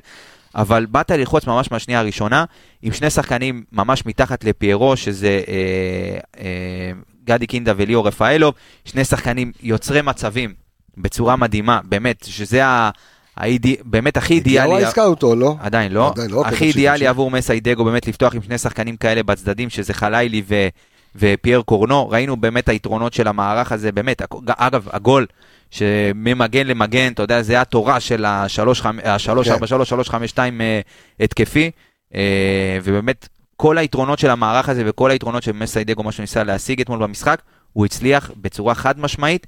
אבל 0.56 0.86
באת 0.86 1.12
ללחוץ 1.12 1.48
ממש 1.48 1.72
מהשנייה 1.72 2.00
הראשונה, 2.00 2.46
עם 2.82 2.94
שני 2.94 3.10
שחקנים 3.10 3.64
ממש 3.72 4.06
מתחת 4.06 4.44
לפיירו, 4.44 4.98
שזה 4.98 5.42
אה, 5.48 6.18
אה, 6.40 6.92
גדי 7.26 7.48
קינדה 7.48 7.74
וליאור 7.78 8.08
רפאלוב, 8.08 8.54
שני 8.86 9.06
שחקנים 9.06 9.52
יוצרי 9.64 10.02
מצבים 10.02 10.54
בצורה 10.98 11.36
מדהימה, 11.36 11.80
באמת, 11.84 12.26
שזה 12.30 12.66
ה... 12.66 12.90
האידי, 13.38 13.76
באמת 13.84 14.18
הכי 14.18 14.34
אידיאלי. 14.34 14.86
עסקה 14.86 15.06
אותו, 15.06 15.36
לא? 15.36 15.56
עדיין 15.60 15.92
לא. 15.92 16.10
עדיין 16.10 16.30
לא, 16.32 16.44
הכי 16.46 16.66
אידיאלי. 16.66 17.08
עבור 17.08 17.32
מסיידגו 17.32 17.86
באמת 17.86 18.08
לפתוח 18.08 18.36
עם 18.36 18.42
שני 18.42 18.58
שחקנים 18.58 18.98
כאלה 18.98 19.24
בצדדים, 19.24 19.70
שזה 19.70 19.94
חלילי 19.94 20.44
ו... 20.48 20.68
ופייר 21.16 21.62
קורנו, 21.62 22.10
ראינו 22.10 22.38
באמת 22.38 22.70
היתרונות 22.70 23.14
של 23.14 23.28
המערך 23.28 23.72
הזה, 23.72 23.92
באמת, 23.92 24.22
אגב, 24.58 24.88
הגול 24.92 25.26
שממגן 25.72 26.68
למגן, 26.68 27.12
אתה 27.12 27.24
יודע, 27.24 27.42
זה 27.42 27.62
התורה 27.62 28.00
של 28.00 28.18
כן. 28.18 29.10
ה-3-4-3-3-5-2 29.10 30.40
אה, 30.40 30.80
התקפי, 31.20 31.72
אה, 32.16 32.78
ובאמת, 32.84 33.28
כל 33.58 33.78
היתרונות 33.78 34.20
של 34.20 34.30
המערך 34.30 34.70
הזה 34.70 34.84
וכל 34.86 35.12
היתרונות 35.12 35.44
של 35.44 35.52
מסיידגו, 35.52 36.04
מה 36.04 36.12
שהוא 36.12 36.24
ניסה 36.24 36.44
להשיג 36.44 36.82
אתמול 36.82 37.00
במשחק, 37.00 37.42
הוא 37.74 37.86
הצליח 37.86 38.32
בצורה 38.42 38.76
חד 38.76 39.00
משמעית. 39.00 39.48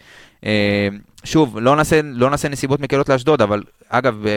שוב, 1.26 1.60
לא 1.60 1.76
נעשה, 1.76 2.00
לא 2.04 2.30
נעשה 2.30 2.50
נסיבות 2.50 2.80
מקלות 2.80 3.10
לאשדוד, 3.10 3.42
אבל 3.42 3.64
אגב, 3.90 4.26
אה, 4.26 4.32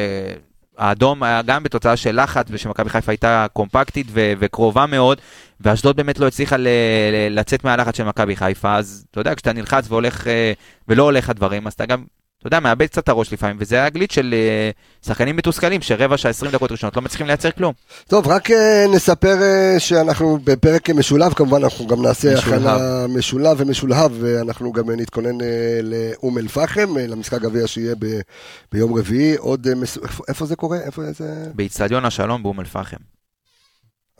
האדום 0.78 1.22
היה 1.22 1.42
גם 1.42 1.62
בתוצאה 1.62 1.96
של 1.96 2.22
לחץ, 2.22 2.46
ושמכבי 2.50 2.90
חיפה 2.90 3.12
הייתה 3.12 3.46
קומפקטית 3.52 4.06
ו- 4.10 4.32
וקרובה 4.38 4.86
מאוד, 4.86 5.20
ואשדוד 5.60 5.96
באמת 5.96 6.18
לא 6.18 6.26
הצליחה 6.26 6.56
ל- 6.56 6.68
ל- 7.12 7.38
לצאת 7.38 7.64
מהלחץ 7.64 7.96
של 7.96 8.04
מכבי 8.04 8.36
חיפה, 8.36 8.76
אז 8.76 9.04
אתה 9.10 9.20
יודע, 9.20 9.34
כשאתה 9.34 9.52
נלחץ 9.52 9.84
והולך, 9.88 10.26
אה, 10.26 10.52
ולא 10.88 11.02
הולך 11.02 11.30
הדברים, 11.30 11.66
אז 11.66 11.72
אתה 11.72 11.86
גם, 11.86 12.04
אתה 12.38 12.46
יודע, 12.46 12.60
מאבד 12.60 12.86
קצת 12.86 13.04
את 13.04 13.08
הראש 13.08 13.32
לפעמים, 13.32 13.56
וזה 13.60 13.76
היה 13.76 13.88
גליץ' 13.88 14.12
של 14.12 14.34
אה, 14.34 14.70
שחקנים 15.06 15.36
מתוסכלים, 15.36 15.82
שרבע 15.82 16.16
שעה, 16.16 16.30
20 16.30 16.52
דקות 16.52 16.72
ראשונות 16.72 16.96
לא 16.96 17.02
מצליחים 17.02 17.26
לייצר 17.26 17.50
כלום. 17.50 17.72
טוב, 18.08 18.28
רק 18.28 18.50
אה, 18.50 18.84
נספר 18.94 19.42
אה, 19.42 19.80
שאנחנו 19.80 20.38
בפרק 20.44 20.90
משולב, 20.90 21.32
כמובן 21.32 21.62
אנחנו 21.64 21.86
גם 21.86 22.02
נעשה. 22.02 22.38
הכנה 22.38 22.76
משולב 23.08 23.56
ומשולהב, 23.60 24.12
ואנחנו 24.20 24.72
גם 24.72 24.90
נתכונן 24.90 25.40
אה, 25.40 25.46
לאום 25.82 26.38
אל 26.38 26.48
פחם, 26.48 26.98
אה, 26.98 27.06
למשחק 27.06 27.40
גביע 27.40 27.66
שיהיה 27.66 27.94
ב- 27.98 28.20
ביום 28.72 28.94
רביעי, 28.98 29.36
עוד, 29.36 29.66
אה, 29.68 29.74
מס- 29.74 29.98
איפה- 30.02 30.24
איפה 30.28 30.46
זה 30.46 30.56
קורה? 30.56 30.78
איפה 30.78 31.02
זה? 31.12 31.44
באיצטדיון 31.54 32.04
השלום 32.04 32.42
באום 32.42 32.60
אל-פחם. 32.60 32.96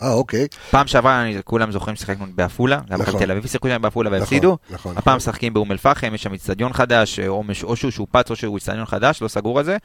אה, 0.03 0.13
אוקיי. 0.13 0.47
פעם 0.71 0.87
שעברה, 0.87 1.23
אני- 1.23 1.43
כולם 1.45 1.73
זוכרים 1.73 1.97
ששיחקנו 1.97 2.27
בעפולה, 2.35 2.81
גם 2.91 3.03
נכון. 3.03 3.21
תל 3.23 3.31
אביב 3.31 3.47
שיחקו 3.47 3.69
שם 3.69 3.83
בעפולה 3.83 4.11
נכון, 4.11 4.21
והפסידו. 4.21 4.59
נכון. 4.71 4.97
הפעם 4.99 5.17
משחקים 5.17 5.55
באום 5.55 5.73
אל-פחם, 5.73 6.15
יש 6.15 6.23
שם 6.23 6.33
איצטדיון 6.33 6.73
חדש, 6.73 7.21
או 7.21 7.43
מש- 7.43 7.65
או 7.65 7.77
שהוא 7.77 7.91
שופץ 7.91 8.31
או 8.31 8.37
שהוא 8.37 8.57
איצטדיון 8.57 8.87
חדש, 8.87 9.23
לא 9.23 9.29
סגור 9.29 9.59
על 9.59 9.65
זה. 9.65 9.77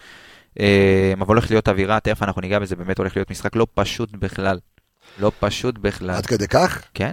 אה, 0.60 1.13
אבל 1.19 1.28
הולך 1.28 1.52
להיות 1.52 1.67
אווירה, 1.69 1.99
תכף 1.99 2.23
אנחנו 2.23 2.41
ניגע 2.41 2.60
בזה, 2.60 2.76
באמת 2.76 2.97
הולך 2.97 3.15
להיות 3.17 3.32
משחק 3.32 3.56
לא 3.56 3.67
פשוט 3.73 4.10
בכלל. 4.12 4.60
לא 5.19 5.32
פשוט 5.39 5.78
בכלל. 5.78 6.10
עד 6.10 6.26
כדי 6.26 6.47
כך? 6.47 6.82
כן, 6.93 7.12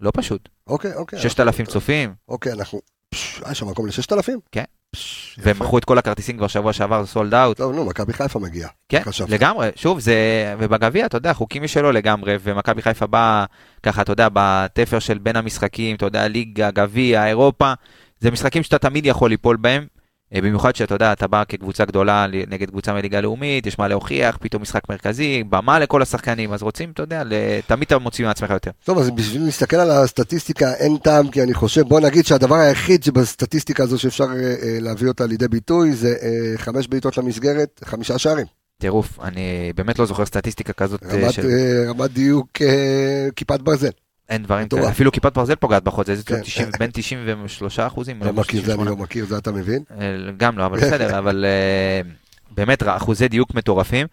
לא 0.00 0.10
פשוט. 0.16 0.48
אוקיי, 0.66 0.94
אוקיי. 0.94 1.18
6,000 1.20 1.66
צופים, 1.66 2.14
אוקיי, 2.28 2.52
אנחנו... 2.52 2.80
פש, 3.08 3.42
אה, 3.46 3.52
יש 3.52 3.58
שם 3.58 3.68
מקום 3.68 3.86
ל-6,000? 3.86 4.30
כן. 4.52 4.64
פש, 4.94 5.36
יפה. 5.38 5.50
ומכרו 5.50 5.78
את 5.78 5.84
כל 5.84 5.98
הכרטיסים 5.98 6.36
כבר 6.36 6.46
שבוע 6.46 6.72
שעבר, 6.72 7.06
סולד 7.06 7.34
אאוט. 7.34 7.56
טוב, 7.56 7.74
נו, 7.74 7.84
מכבי 7.84 8.12
חיפה 8.12 8.38
מגיעה. 8.38 8.68
כן, 8.88 9.00
חשבתי. 9.04 9.32
לגמרי, 9.32 9.68
שוב, 9.76 10.00
זה, 10.00 10.14
ובגביע, 10.58 11.06
אתה 11.06 11.16
יודע, 11.16 11.32
חוקים 11.32 11.62
משלו 11.62 11.92
לגמרי, 11.92 12.36
ומכבי 12.42 12.82
חיפה 12.82 13.06
באה, 13.06 13.44
ככה, 13.82 14.02
אתה 14.02 14.12
יודע, 14.12 14.28
בתפר 14.32 14.98
של 14.98 15.18
בין 15.18 15.36
המשחקים, 15.36 15.96
אתה 15.96 16.06
יודע, 16.06 16.28
ליגה, 16.28 16.70
גביע, 16.70 17.26
אירופה, 17.26 17.72
זה 18.20 18.30
משחקים 18.30 18.62
שאתה 18.62 18.78
תמיד 18.78 19.06
יכול 19.06 19.30
ליפול 19.30 19.56
בהם, 19.56 19.86
במיוחד 20.32 20.76
שאתה 20.76 20.94
יודע, 20.94 21.12
אתה 21.12 21.26
בא 21.26 21.42
כקבוצה 21.48 21.84
גדולה 21.84 22.26
נגד 22.48 22.70
קבוצה 22.70 22.92
מליגה 22.92 23.20
לאומית, 23.20 23.66
יש 23.66 23.78
מה 23.78 23.88
להוכיח, 23.88 24.38
פתאום 24.40 24.62
משחק 24.62 24.88
מרכזי, 24.88 25.44
במה 25.48 25.78
לכל 25.78 26.02
השחקנים, 26.02 26.52
אז 26.52 26.62
רוצים, 26.62 26.90
אתה 26.90 27.02
יודע, 27.02 27.22
תמיד 27.66 27.86
אתה 27.86 27.98
מוציא 27.98 28.26
מעצמך 28.26 28.50
יותר. 28.50 28.70
טוב, 28.84 28.98
אז 28.98 29.10
בשביל 29.10 29.44
להסתכל 29.44 29.76
על 29.76 29.90
הסטטיסטיקה 29.90 30.74
אין 30.74 30.96
טעם, 30.96 31.28
כי 31.28 31.42
אני 31.42 31.54
חושב, 31.54 31.82
בוא 31.82 32.00
נגיד 32.00 32.26
שהדבר 32.26 32.54
היחיד 32.54 33.02
שבסטטיסטיקה 33.02 33.82
הזו 33.82 33.98
שאפשר 33.98 34.24
אה, 34.24 34.30
אה, 34.36 34.78
להביא 34.80 35.08
אותה 35.08 35.26
לידי 35.26 35.48
ביטוי 35.48 35.92
זה 35.92 36.14
אה, 36.22 36.58
חמש 36.58 36.88
בעיטות 36.88 37.18
למסגרת, 37.18 37.80
חמישה 37.84 38.18
שערים. 38.18 38.46
טירוף, 38.80 39.20
אני 39.20 39.72
באמת 39.76 39.98
לא 39.98 40.06
זוכר 40.06 40.26
סטטיסטיקה 40.26 40.72
כזאת, 40.72 41.02
אה, 41.02 41.08
רמת, 41.14 41.32
של... 41.32 41.46
אה, 41.46 41.90
רמת 41.90 42.10
דיוק 42.10 42.48
אה, 42.62 43.28
כיפת 43.36 43.60
ברזל. 43.60 43.90
אין 44.28 44.42
דברים. 44.42 44.68
כאלה, 44.68 44.88
אפילו 44.88 45.12
כיפת 45.12 45.34
ברזל 45.34 45.54
פוגעת 45.54 45.84
בחוץ, 45.84 46.06
זה 46.06 46.22
כן. 46.26 46.40
90 46.40 46.68
בין 46.78 46.90
93 46.92 47.78
אחוזים, 47.78 48.22
לא 48.22 48.32
מכיר, 48.32 48.64
זה 48.64 48.74
אני 48.74 48.84
לא 48.84 48.96
מכיר, 48.96 49.26
זה 49.26 49.38
אתה 49.38 49.52
מבין? 49.52 49.82
אה, 50.00 50.16
גם 50.36 50.58
לא, 50.58 50.66
אבל 50.66 50.78
בסדר, 50.78 51.14
אבל 51.18 51.44
אה, 51.44 52.10
באמת 52.50 52.82
אחוזי 52.86 53.28
דיוק 53.28 53.54
מטורפים. 53.54 54.06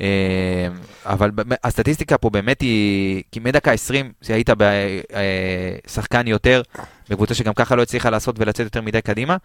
אה, 0.00 0.68
אבל 1.04 1.30
הסטטיסטיקה 1.64 2.18
פה 2.18 2.30
באמת 2.30 2.60
היא, 2.60 3.22
כי 3.32 3.40
מדקה 3.40 3.72
20 3.72 4.12
זה 4.20 4.34
היית 4.34 4.50
בשחקן 5.86 6.26
יותר, 6.26 6.62
בקבוצה 7.10 7.34
שגם 7.34 7.54
ככה 7.54 7.76
לא 7.76 7.82
הצליחה 7.82 8.10
לעשות 8.10 8.36
ולצאת 8.38 8.64
יותר 8.64 8.82
מדי 8.82 9.02
קדימה. 9.02 9.36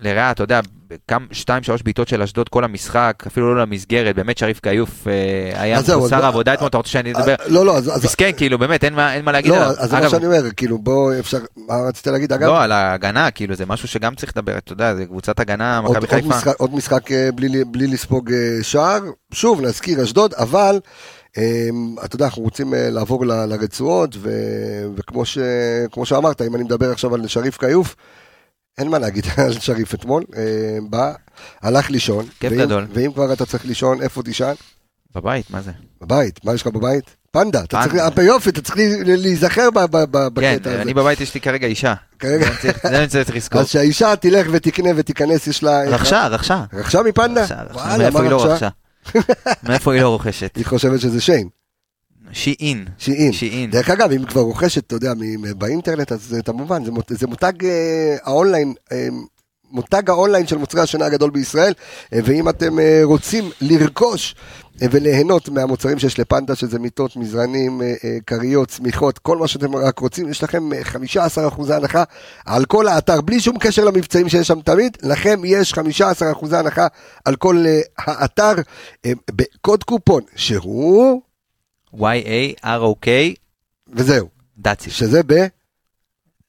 לרעה, 0.00 0.30
אתה 0.30 0.42
יודע, 0.42 0.60
כמה, 1.08 1.26
שתיים, 1.32 1.62
שלוש 1.62 1.82
בעיטות 1.82 2.08
של 2.08 2.22
אשדוד 2.22 2.48
כל 2.48 2.64
המשחק, 2.64 3.22
אפילו 3.26 3.54
לא 3.54 3.62
למסגרת, 3.62 4.16
באמת 4.16 4.38
שריף 4.38 4.60
כיוף 4.60 5.06
אה, 5.08 5.62
היה 5.62 5.78
אז- 5.78 6.12
העבודה 6.12 6.54
אתמול, 6.54 6.68
אתה 6.68 6.76
רוצה 6.76 6.90
שאני 6.90 7.12
אדבר? 7.12 7.34
אה, 7.40 7.48
לא, 7.48 7.66
לא, 7.66 7.76
אז... 7.76 8.04
מסכן, 8.04 8.30
כאילו, 8.36 8.58
באמת, 8.58 8.84
אין 8.84 8.94
מה 8.94 9.14
אין 9.14 9.24
מה 9.24 9.32
להגיד 9.32 9.50
לא, 9.50 9.56
עליו. 9.56 9.74
אז 9.78 9.90
זה 9.90 10.00
מה 10.00 10.08
שאני 10.10 10.26
אומר, 10.26 10.42
כאילו, 10.56 10.78
בוא, 10.78 11.12
אפשר, 11.18 11.38
מה 11.56 11.74
רצית 11.88 12.06
להגיד, 12.06 12.32
אגב? 12.32 12.48
לא, 12.48 12.62
על 12.62 12.72
ההגנה, 12.72 13.30
כאילו, 13.30 13.54
זה 13.54 13.66
משהו 13.66 13.88
שגם 13.88 14.14
צריך 14.14 14.32
לדבר, 14.36 14.58
אתה 14.58 14.72
יודע, 14.72 14.94
זה 14.94 15.06
קבוצת 15.06 15.40
הגנה, 15.40 15.78
עוד, 15.78 15.96
מכבי 15.96 16.06
עוד, 16.06 16.14
חיפה. 16.14 16.28
משחק, 16.36 16.56
עוד 16.58 16.74
משחק 16.74 17.12
אה, 17.12 17.28
בלי, 17.34 17.64
בלי 17.64 17.86
לספוג 17.86 18.30
שער, 18.62 19.00
שוב 19.32 19.60
נזכיר 19.60 20.04
אשדוד, 20.04 20.34
אבל 20.34 20.80
אה, 21.38 21.68
אתה 22.04 22.16
יודע, 22.16 22.24
אנחנו 22.24 22.42
רוצים 22.42 22.74
לעבור 22.76 23.26
לרצועות, 23.26 24.16
וכמו 24.96 26.06
שאמרת, 26.06 26.42
אם 26.42 26.54
אני 26.54 26.64
מדבר 26.64 26.90
עכשיו 26.90 27.14
על 27.14 27.26
שריף 27.26 27.56
כיוף, 27.58 27.96
אין 28.78 28.88
מה 28.88 28.98
להגיד 28.98 29.24
על 29.36 29.52
שריף 29.60 29.94
אתמול, 29.94 30.24
אה, 30.36 30.42
בא, 30.90 31.12
הלך 31.62 31.90
לישון, 31.90 32.26
כיף 32.40 32.52
ואם, 32.52 32.60
גדול. 32.60 32.86
ואם 32.94 33.12
כבר 33.12 33.32
אתה 33.32 33.46
צריך 33.46 33.64
לישון, 33.64 34.02
איפה 34.02 34.22
תישן? 34.22 34.52
בבית, 35.14 35.50
מה 35.50 35.60
זה? 35.62 35.70
בבית, 36.00 36.44
מה 36.44 36.54
יש 36.54 36.60
לך 36.62 36.66
בבית? 36.66 37.04
פנדה, 37.32 37.62
אתה. 37.64 37.82
צריך, 37.82 37.94
יופי, 38.22 38.50
אתה 38.50 38.60
צריך 38.62 38.76
להיזכר 39.04 39.70
ב- 39.70 39.78
ב- 39.78 40.04
ב- 40.10 40.40
כן, 40.40 40.56
בקטע 40.56 40.70
הזה. 40.70 40.82
אני 40.82 40.94
בבית 40.94 41.20
יש 41.20 41.34
לי 41.34 41.40
כרגע 41.40 41.66
אישה. 41.66 41.94
כרגע, 42.18 42.46
זה 42.62 42.98
אני 42.98 43.06
צריך- 43.08 43.36
לזכור. 43.36 43.60
אז 43.60 43.68
שהאישה 43.68 44.16
תלך 44.16 44.46
ותקנה 44.50 44.88
ותיכנס, 44.96 45.46
יש 45.46 45.62
לה... 45.62 45.82
רכשה, 45.84 46.26
רכשה. 46.26 46.64
רכשה 46.72 47.02
מפנדה? 47.02 47.42
רכשה, 47.42 47.62
רכשה. 47.62 47.98
מאיפה 47.98 48.22
היא 48.22 48.30
לא? 48.30 48.44
רכשה? 48.44 48.68
מאיפה 49.62 49.92
היא 49.92 50.02
לא 50.02 50.08
רוכשת? 50.08 50.56
היא 50.56 50.66
חושבת 50.66 51.00
שזה 51.00 51.20
שיין, 51.20 51.48
שיעין. 52.32 52.84
שיעין. 52.98 53.32
שיעין. 53.32 53.70
דרך 53.70 53.90
אגב, 53.90 54.12
אם 54.12 54.24
כבר 54.24 54.40
רוכשת, 54.40 54.86
אתה 54.86 54.94
יודע, 54.94 55.12
באינטרנט, 55.56 56.12
אז 56.12 56.22
זה 56.22 56.42
כמובן, 56.42 56.84
זה, 56.84 56.90
זה 57.08 57.26
מותג 57.26 57.64
אה, 57.64 58.16
האונליין, 58.24 58.74
אה, 58.92 59.08
מותג 59.72 60.10
האונליין 60.10 60.46
של 60.46 60.58
מוצרי 60.58 60.80
השינה 60.80 61.06
הגדול 61.06 61.30
בישראל, 61.30 61.72
אה, 62.12 62.18
ואם 62.24 62.48
אתם 62.48 62.78
אה, 62.78 63.00
רוצים 63.04 63.50
לרכוש 63.60 64.34
אה, 64.82 64.86
וליהנות 64.90 65.48
מהמוצרים 65.48 65.98
שיש 65.98 66.18
לפנדה, 66.18 66.54
שזה 66.54 66.78
מיטות, 66.78 67.16
מזרנים, 67.16 67.82
כריות, 68.26 68.68
צמיחות, 68.68 69.18
כל 69.18 69.36
מה 69.36 69.48
שאתם 69.48 69.76
רק 69.76 69.98
רוצים, 69.98 70.28
יש 70.28 70.42
לכם 70.42 70.72
אה, 70.72 70.82
15% 71.52 71.74
הנחה 71.74 72.04
על 72.46 72.64
כל 72.64 72.88
האתר, 72.88 73.20
בלי 73.20 73.40
שום 73.40 73.58
קשר 73.58 73.84
למבצעים 73.84 74.28
שיש 74.28 74.48
שם 74.48 74.60
תמיד, 74.60 74.96
לכם 75.02 75.40
יש 75.44 75.74
15% 75.74 75.76
הנחה 76.56 76.86
על 77.24 77.36
כל 77.36 77.64
האתר, 77.98 78.52
בקוד 79.30 79.84
קופון, 79.84 80.22
שהוא, 80.36 81.22
Y-A-R-O-K, 81.94 83.08
וזהו, 83.88 84.28
דאצי. 84.58 84.90
שזה 84.90 85.20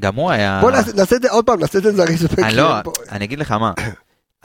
גם 0.00 0.14
הוא 0.14 0.30
היה... 0.30 0.58
בואו 0.60 0.72
נעשה 0.96 1.16
את 1.16 1.22
זה 1.22 1.30
עוד 1.30 1.46
פעם, 1.46 1.60
נעשה 1.60 1.78
את 1.78 1.82
זה 1.82 1.92
זריז. 1.92 2.26
אני 2.44 2.56
לא, 2.56 2.76
אני 3.12 3.24
אגיד 3.24 3.38
לך 3.38 3.50
מה. 3.52 3.72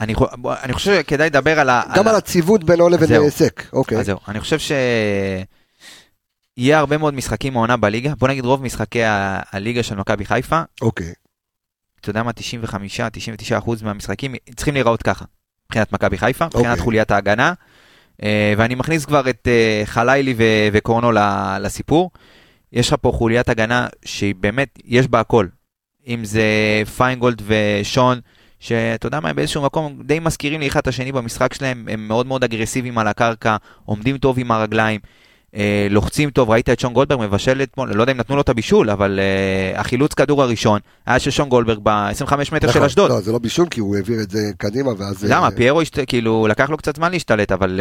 אני 0.00 0.14
חו- 0.14 0.26
בוא, 0.38 0.54
אני 0.62 0.72
חושב 0.72 0.94
שכדאי 0.94 1.26
לדבר 1.26 1.60
על 1.60 1.70
ה... 1.70 1.82
גם 1.94 2.08
על 2.08 2.14
הציוות 2.14 2.64
בינו 2.64 2.88
לבין 2.88 3.08
זהו. 3.08 3.24
אה, 3.24 3.30
סק, 3.30 3.62
אוקיי. 3.72 3.98
אז 3.98 4.06
זהו, 4.06 4.18
אני 4.28 4.40
חושב 4.40 4.58
ש... 4.58 4.72
יהיה 6.56 6.78
הרבה 6.78 6.98
מאוד 6.98 7.14
משחקים 7.14 7.52
מעונה 7.52 7.76
בליגה, 7.76 8.12
בוא 8.18 8.28
נגיד 8.28 8.44
רוב 8.44 8.62
משחקי 8.62 9.04
ה- 9.04 9.40
הליגה 9.52 9.82
של 9.82 9.94
מכבי 9.94 10.24
חיפה, 10.24 10.62
אוקיי. 10.82 11.12
אתה 12.00 12.10
יודע 12.10 12.22
מה, 12.22 12.30
95-99 13.54 13.58
אחוז 13.58 13.82
מהמשחקים 13.82 14.34
צריכים 14.56 14.74
להיראות 14.74 15.02
ככה, 15.02 15.24
מבחינת 15.66 15.92
מכבי 15.92 16.18
חיפה, 16.18 16.46
מבחינת 16.46 16.66
אוקיי. 16.66 16.82
חוליית 16.84 17.10
ההגנה, 17.10 17.52
אה, 18.22 18.54
ואני 18.56 18.74
מכניס 18.74 19.04
כבר 19.04 19.30
את 19.30 19.48
אה, 19.48 19.82
חלילי 19.84 20.34
ו- 20.38 20.42
וקורנו 20.72 21.12
לסיפור. 21.60 22.10
יש 22.72 22.88
לך 22.88 22.94
פה 23.00 23.12
חוליית 23.12 23.48
הגנה 23.48 23.86
שהיא 24.04 24.34
באמת, 24.34 24.78
יש 24.84 25.08
בה 25.08 25.20
הכל. 25.20 25.46
אם 26.06 26.24
זה 26.24 26.42
פיינגולד 26.96 27.42
ושון, 27.46 28.20
שאתה 28.60 29.06
יודע 29.06 29.20
מה, 29.20 29.28
הם 29.28 29.36
באיזשהו 29.36 29.62
מקום 29.62 30.02
די 30.04 30.18
מזכירים 30.18 30.60
לי 30.60 30.68
אחד 30.68 30.80
את 30.80 30.86
השני 30.86 31.12
במשחק 31.12 31.54
שלהם, 31.54 31.88
הם 31.90 32.08
מאוד 32.08 32.26
מאוד 32.26 32.44
אגרסיביים 32.44 32.98
על 32.98 33.08
הקרקע, 33.08 33.56
עומדים 33.84 34.18
טוב 34.18 34.38
עם 34.38 34.50
הרגליים, 34.50 35.00
אה, 35.56 35.86
לוחצים 35.90 36.30
טוב, 36.30 36.50
ראית 36.50 36.68
את 36.70 36.80
שון 36.80 36.92
גולדברג 36.92 37.20
מבשל 37.20 37.62
אתמול, 37.62 37.92
לא 37.94 38.02
יודע 38.02 38.12
אם 38.12 38.16
נתנו 38.16 38.36
לו 38.36 38.42
את 38.42 38.48
הבישול, 38.48 38.90
אבל 38.90 39.20
אה, 39.22 39.80
החילוץ 39.80 40.14
כדור 40.14 40.42
הראשון 40.42 40.80
היה 41.06 41.18
של 41.18 41.30
שון 41.30 41.48
גולדברג 41.48 41.78
ב-25 41.82 42.34
מטר 42.52 42.58
של 42.60 42.66
נכון, 42.68 42.82
אשדוד. 42.82 43.10
לא, 43.10 43.20
זה 43.20 43.32
לא 43.32 43.38
בישול, 43.38 43.66
כי 43.70 43.80
הוא 43.80 43.96
העביר 43.96 44.20
את 44.20 44.30
זה 44.30 44.38
קדימה, 44.58 44.90
ואז... 44.98 45.24
למה? 45.24 45.46
אה, 45.46 45.50
פיירו, 45.50 45.80
השת... 45.80 46.08
כאילו, 46.08 46.46
לקח 46.50 46.70
לו 46.70 46.76
קצת 46.76 46.96
זמן 46.96 47.12
להשתלט, 47.12 47.52
אבל 47.52 47.80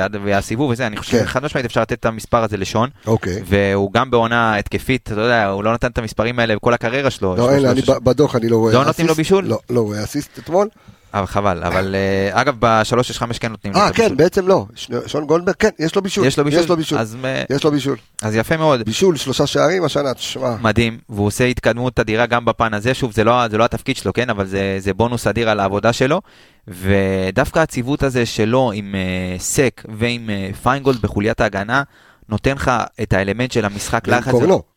אה, 0.00 0.06
והסיבוב 0.24 0.70
וזה, 0.70 0.86
אני 0.86 0.96
חושב 0.96 1.18
כן. 1.18 1.24
שחד 1.24 1.44
משמעית 1.44 1.66
אפשר 1.66 1.80
לתת 1.80 1.92
את 1.92 2.06
המספר 2.06 2.44
הזה 2.44 2.56
לשון, 2.56 2.88
אוקיי. 3.06 3.42
והוא 3.46 3.92
גם 3.92 4.10
בעונה 4.10 4.56
התקפית, 4.56 5.02
אתה 5.12 5.20
יודע, 5.20 5.46
הוא 5.46 5.64
לא 5.64 5.72
נתן 5.72 5.88
את 5.88 5.98
המספרים 5.98 6.38
האלה 6.38 6.56
בכל 6.56 6.74
הקריירה 6.74 7.10
שלו. 7.10 7.36
לא, 7.36 7.50
אין, 7.50 7.66
אני 7.66 7.80
ב- 7.80 8.04
בדוח 8.04 8.36
אני 8.36 8.48
לא 8.48 8.56
רואה. 8.56 8.74
לא 8.74 8.84
נותנים 8.84 9.08
לו. 9.08 9.14
בישול? 9.14 9.44
לא, 9.44 9.58
לא 9.70 9.80
רואה 9.80 10.04
אסיסט 10.04 10.38
אתמול. 10.38 10.68
אבל 11.14 11.26
חבל, 11.26 11.64
אבל 11.64 11.94
אה, 11.94 12.40
אגב, 12.40 12.56
ב-365 12.58 13.38
כן 13.40 13.50
נותנים 13.50 13.72
לו 13.72 13.80
אה, 13.80 13.88
את 13.88 13.94
כן, 13.94 14.02
הבישול. 14.02 14.16
בעצם 14.16 14.48
לא. 14.48 14.66
שון 15.06 15.26
גולדברג, 15.26 15.54
כן, 15.58 15.68
יש 15.78 15.94
לו 15.94 16.02
בישול. 16.02 16.26
יש 16.26 16.38
לו 16.38 16.44
בישול? 16.44 16.60
יש 16.60 16.68
לו 16.68 16.76
בישול. 16.76 16.98
אז, 16.98 17.16
אה, 17.24 17.42
יש 17.50 17.64
לו 17.64 17.70
בישול. 17.70 17.96
אז 18.22 18.36
יפה 18.36 18.56
מאוד. 18.56 18.82
בישול, 18.82 19.16
שלושה 19.16 19.46
שערים 19.46 19.84
השנה, 19.84 20.14
תשמע. 20.14 20.56
מדהים, 20.60 20.98
והוא 21.08 21.26
עושה 21.26 21.44
התקדמות 21.44 22.00
אדירה 22.00 22.26
גם 22.26 22.44
בפן 22.44 22.74
הזה, 22.74 22.94
שוב, 22.94 23.12
זה 23.12 23.24
לא, 23.24 23.48
זה 23.48 23.58
לא 23.58 23.64
התפקיד 23.64 23.96
שלו, 23.96 24.12
כן, 24.12 24.30
אבל 24.30 24.46
זה, 24.46 24.76
זה 24.78 24.94
בונוס 24.94 25.26
אדיר 25.26 25.50
על 25.50 25.60
העבודה 25.60 25.92
שלו, 25.92 26.20
ודווקא 26.68 27.58
הציוות 27.58 28.02
הזה 28.02 28.26
שלו 28.26 28.72
עם 28.74 28.94
uh, 28.94 29.40
סק 29.40 29.82
ועם 29.98 30.30
uh, 30.30 30.56
פיינגולד 30.56 31.02
בחוליית 31.02 31.40
ההגנה, 31.40 31.82
נותן 32.28 32.54
לך 32.54 32.72
את 33.02 33.12
האלמנט 33.12 33.52
של 33.52 33.64
המשחק 33.64 34.04
ועם 34.06 34.18
לחץ. 34.18 34.30
קורנו. 34.30 34.73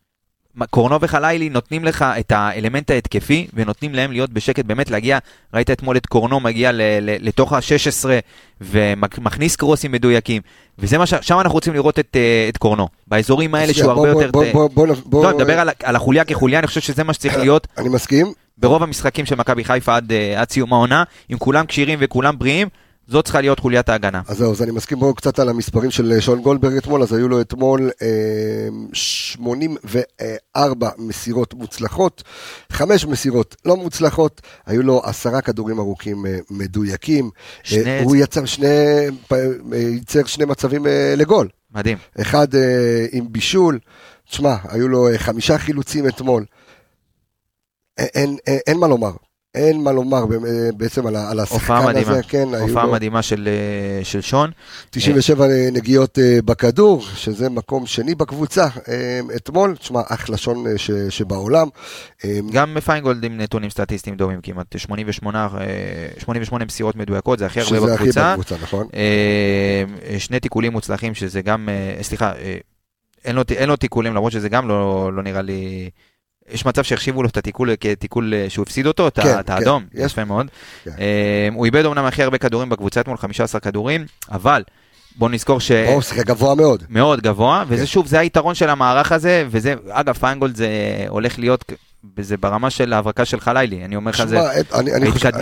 קורנו 0.66 1.02
וחלילי 1.02 1.50
נותנים 1.50 1.86
לך 1.86 2.06
את 2.20 2.32
האלמנט 2.32 2.92
ההתקפי, 2.92 3.48
ונותנים 3.54 3.96
להם 3.96 4.12
להיות 4.12 4.30
בשקט, 4.30 4.66
באמת 4.66 4.90
להגיע, 4.92 5.18
ראית 5.54 5.72
אתמול 5.72 5.98
את 5.98 6.06
קורנו 6.06 6.40
מגיע 6.40 6.72
ל- 6.72 6.82
ל- 6.82 7.28
לתוך 7.28 7.54
ה-16, 7.54 8.06
ומכניס 8.62 9.56
קרוסים 9.56 9.92
מדויקים, 9.92 10.42
וזה 10.80 10.98
מה 10.98 11.06
ש... 11.06 11.14
שם 11.22 11.40
אנחנו 11.40 11.54
רוצים 11.54 11.74
לראות 11.74 12.00
את, 12.00 12.16
אה, 12.16 12.46
את 12.50 12.58
קורנו, 12.58 12.88
באזורים 13.08 13.56
האלה 13.56 13.74
שהוא 13.74 13.92
הרבה 13.92 14.10
יותר... 14.10 14.32
בוא- 14.32 14.44
בוא- 14.54 14.70
בוא- 14.74 14.88
בוא- 15.06 15.24
לא, 15.24 15.30
אני 15.30 15.38
מדבר 15.38 15.60
על, 15.60 15.70
על 15.84 15.96
החוליה 15.96 16.24
כחוליה, 16.24 16.60
אני 16.60 16.68
חושב 16.68 16.82
שזה 16.82 17.04
מה 17.04 17.14
שצריך 17.14 17.38
להיות 17.38 17.68
אני 17.78 17.90
מסכים. 17.90 18.28
ברוב 18.58 18.84
המשחקים 18.84 19.26
של 19.26 19.36
מכבי 19.36 19.64
חיפה 19.64 19.96
עד, 19.96 20.12
אה, 20.12 20.42
עד 20.42 20.50
סיום 20.52 20.74
העונה, 20.74 21.04
אם 21.32 21.38
כולם 21.38 21.66
כשירים 21.66 22.00
וכולם 22.02 22.38
בריאים, 22.40 22.68
זאת 23.08 23.24
צריכה 23.26 23.42
להיות 23.42 23.60
חוליית 23.60 23.90
ההגנה. 23.90 24.22
אז 24.28 24.38
זהו, 24.38 24.52
אז 24.52 24.62
אני 24.62 24.72
מסכים 24.72 25.00
בואו 25.00 25.14
קצת 25.16 25.40
על 25.40 25.50
המספרים 25.50 25.92
של 25.92 26.12
אה, 26.12 26.22
שון 26.22 26.42
גולדברג 26.42 26.78
אתמול, 26.78 27.02
אז 27.04 27.14
היו 27.14 27.28
לו 27.28 27.42
אתמול 27.42 27.90
אה, 28.02 28.68
84 28.94 30.90
מסירות 30.98 31.54
מוצלחות, 31.54 32.24
חמש 32.72 33.06
מסירות 33.06 33.56
לא 33.66 33.78
מוצלחות, 33.78 34.42
היו 34.66 34.84
לו 34.84 35.02
עשרה 35.06 35.42
כדורים 35.42 35.80
ארוכים 35.80 36.26
אה, 36.26 36.38
מדויקים, 36.50 37.30
שני- 37.64 37.86
אה, 37.86 38.04
הוא 38.04 38.16
יצר 38.16 38.46
שני, 38.46 38.68
אה, 39.32 39.38
ייצר 39.78 40.26
שני 40.26 40.46
מצבים 40.46 40.88
אה, 40.88 41.14
לגול, 41.18 41.48
מדהים. 41.76 41.98
אחד 42.22 42.56
אה, 42.56 43.06
עם 43.12 43.26
בישול, 43.32 43.80
תשמע, 44.30 44.56
היו 44.70 44.88
לו 44.88 45.08
אה, 45.10 45.18
חמישה 45.18 45.58
חילוצים 45.58 46.08
אתמול. 46.08 46.46
אין, 47.98 48.38
אין, 48.48 48.60
אין 48.68 48.78
מה 48.78 48.88
לומר. 48.88 49.12
אין 49.58 49.84
מה 49.84 49.92
לומר 49.92 50.18
אה, 50.18 50.70
בעצם 50.78 51.08
על, 51.08 51.40
השחקן 51.40 51.54
הופעה 51.56 51.88
מדהימה, 51.88 52.12
הזה, 52.12 52.22
כן, 52.28 52.48
הופעה 52.60 52.88
מדהימה 52.88 53.22
של, 53.22 53.48
אה, 53.48 54.04
של 54.06 54.22
שון. 54.22 54.52
97 54.90 55.48
נגיעות 55.72 56.20
אה, 56.20 56.40
בכדור, 56.46 57.02
שזה 57.16 57.50
מקום 57.50 57.86
שני 57.86 58.16
בקבוצה 58.16 58.68
אתמול, 59.36 59.76
תשמע, 59.76 60.02
אחלה 60.08 60.38
שון 60.38 60.66
ש, 60.78 60.92
שבעולם. 61.10 61.68
גם 62.52 62.78
פיינגולד 62.86 63.24
עם 63.24 63.38
נתונים 63.38 63.70
סטטיסטיים 63.70 64.16
דומים 64.16 64.42
כמעט, 64.42 64.76
88, 64.78 65.48
אה, 65.60 65.68
88 66.20 66.66
מסירות 66.66 66.96
מדויקות, 66.96 67.40
זה 67.40 67.46
הכי 67.46 67.60
הרבה 67.60 67.78
שזה 67.78 67.94
הכי 67.94 68.04
בקבוצה. 68.04 68.34
בקבוצה, 68.34 68.56
נכון? 68.62 68.88
שני 70.18 70.40
תיקולים 70.40 70.72
מוצלחים, 70.72 71.14
שזה 71.14 71.42
גם, 71.42 71.70
סליחה, 72.02 72.34
אין 73.26 73.36
לו, 73.36 73.42
אין 73.56 73.70
לו 73.70 73.76
תיקולים, 73.76 74.14
למרות 74.14 74.32
שזה 74.32 74.50
גם 74.50 74.68
לא, 74.68 75.12
לא 75.14 75.24
נראה 75.24 75.42
לי... 75.42 75.90
יש 76.52 76.66
מצב 76.66 76.84
שהחשיבו 76.84 77.24
לו 77.24 77.30
את 77.30 77.38
התיקול 77.38 77.70
כתיקול 77.80 78.34
אה, 78.34 78.46
שהוא 78.50 78.64
הפסיד 78.64 78.88
אותו, 78.88 79.10
כן, 79.14 79.40
את 79.40 79.46
כן, 79.48 79.54
האדום, 79.54 79.86
יש. 79.94 80.12
יפה 80.12 80.26
מאוד. 80.26 80.48
כן. 80.84 80.92
אה, 81.00 81.48
הוא 81.54 81.66
איבד 81.66 81.86
אמנם 81.86 82.06
הכי 82.06 82.24
הרבה 82.24 82.38
כדורים 82.38 82.70
בקבוצה 82.70 83.02
אתמול, 83.02 83.18
15 83.18 83.62
כדורים, 83.62 84.06
אבל 84.32 84.64
בוא 85.16 85.30
נזכור 85.30 85.60
ש... 85.60 85.72
הוא 85.72 86.02
שיחק 86.02 86.26
גבוה 86.26 86.56
מאוד. 86.56 86.84
מאוד 86.90 87.22
גבוה, 87.22 87.64
כן. 87.68 87.74
וזה 87.74 87.88
שוב, 87.88 88.08
זה 88.08 88.20
היתרון 88.20 88.56
של 88.56 88.70
המערך 88.70 89.12
הזה, 89.12 89.46
וזה, 89.50 89.74
אגב, 89.90 90.14
פיינגולד 90.14 90.56
זה 90.56 90.70
הולך 91.08 91.40
להיות, 91.40 91.72
זה 92.20 92.38
ברמה 92.38 92.70
של 92.70 92.94
ההברקה 92.94 93.26
של 93.26 93.40
חלילי, 93.40 93.86
אני 93.86 93.96
אומר 93.96 94.12
לך, 94.12 94.24
זה, 94.26 94.36
שמע, 94.38 94.60
את- 94.60 94.74
אני- 94.74 94.92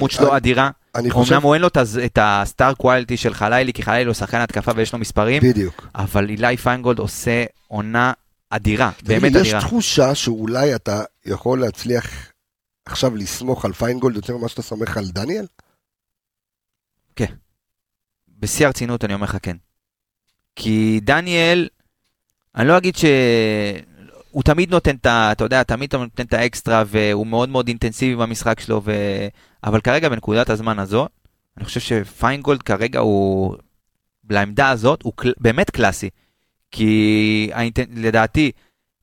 שלו 0.10 0.38
אדירה. 0.38 0.70
אני 0.96 1.12
חושב, 1.12 1.34
אמנם 1.34 1.44
הוא 1.44 1.54
אין 1.54 1.62
לו 1.62 1.68
את 2.06 2.18
ה 2.22 2.32
star 2.32 2.74
quality 2.74 3.18
של 3.18 3.34
חלילי, 3.34 3.74
כי 3.74 3.84
חלילי 3.84 4.06
הוא 4.06 4.14
שחקן 4.14 4.38
התקפה 4.38 4.72
ויש 4.76 4.94
לו 4.94 5.00
מספרים, 5.00 5.42
בדיוק. 5.44 5.88
אבל 5.96 6.30
אילי 6.30 6.58
פיינגולד 6.58 7.00
עושה 7.00 7.44
עונה 7.68 8.14
אדירה, 8.50 8.92
באמת 9.04 9.32
לי, 9.32 9.40
יש 9.40 9.48
אדירה. 9.48 9.62
תחושה 9.62 10.16
שאולי 10.16 10.76
אתה 10.76 11.04
יכול 11.26 11.62
להצליח 11.62 12.32
עכשיו 12.86 13.16
לסמוך 13.16 13.66
על 13.66 13.74
פיינגולד 13.74 14.16
יותר 14.16 14.38
ממה 14.38 14.50
שאתה 14.50 14.62
סומך 14.62 14.98
על 14.98 15.08
דניאל? 15.08 15.46
בשיא 18.40 18.66
הרצינות 18.66 19.06
אני 19.06 19.14
אומר 19.14 19.24
לך 19.24 19.38
כן. 19.42 19.58
כי 20.56 21.00
דניאל, 21.04 21.68
אני 22.56 22.68
לא 22.68 22.78
אגיד 22.78 22.96
ש... 22.96 23.06
הוא 24.32 24.44
תמיד 24.44 24.72
נותן 24.72 24.96
את 24.96 25.06
ה... 25.06 25.32
אתה 25.32 25.44
יודע, 25.44 25.64
תמיד 25.64 25.96
נותן 25.96 26.24
את 26.24 26.34
האקסטרה, 26.34 26.84
והוא 26.88 27.28
מאוד 27.28 27.50
מאוד 27.50 27.68
אינטנסיבי 27.68 28.16
במשחק 28.16 28.60
שלו, 28.60 28.82
ו... 28.86 28.92
אבל 29.64 29.82
כרגע 29.82 30.10
בנקודת 30.10 30.50
הזמן 30.50 30.80
הזו, 30.80 31.08
אני 31.58 31.66
חושב 31.66 31.80
שפיינגולד 31.80 32.62
כרגע 32.62 33.00
הוא... 33.00 33.56
לעמדה 34.30 34.70
הזאת 34.70 35.02
הוא 35.02 35.14
קל... 35.16 35.34
באמת 35.38 35.70
קלאסי. 35.70 36.10
כי. 36.72 37.52
לדעתי, 37.96 38.52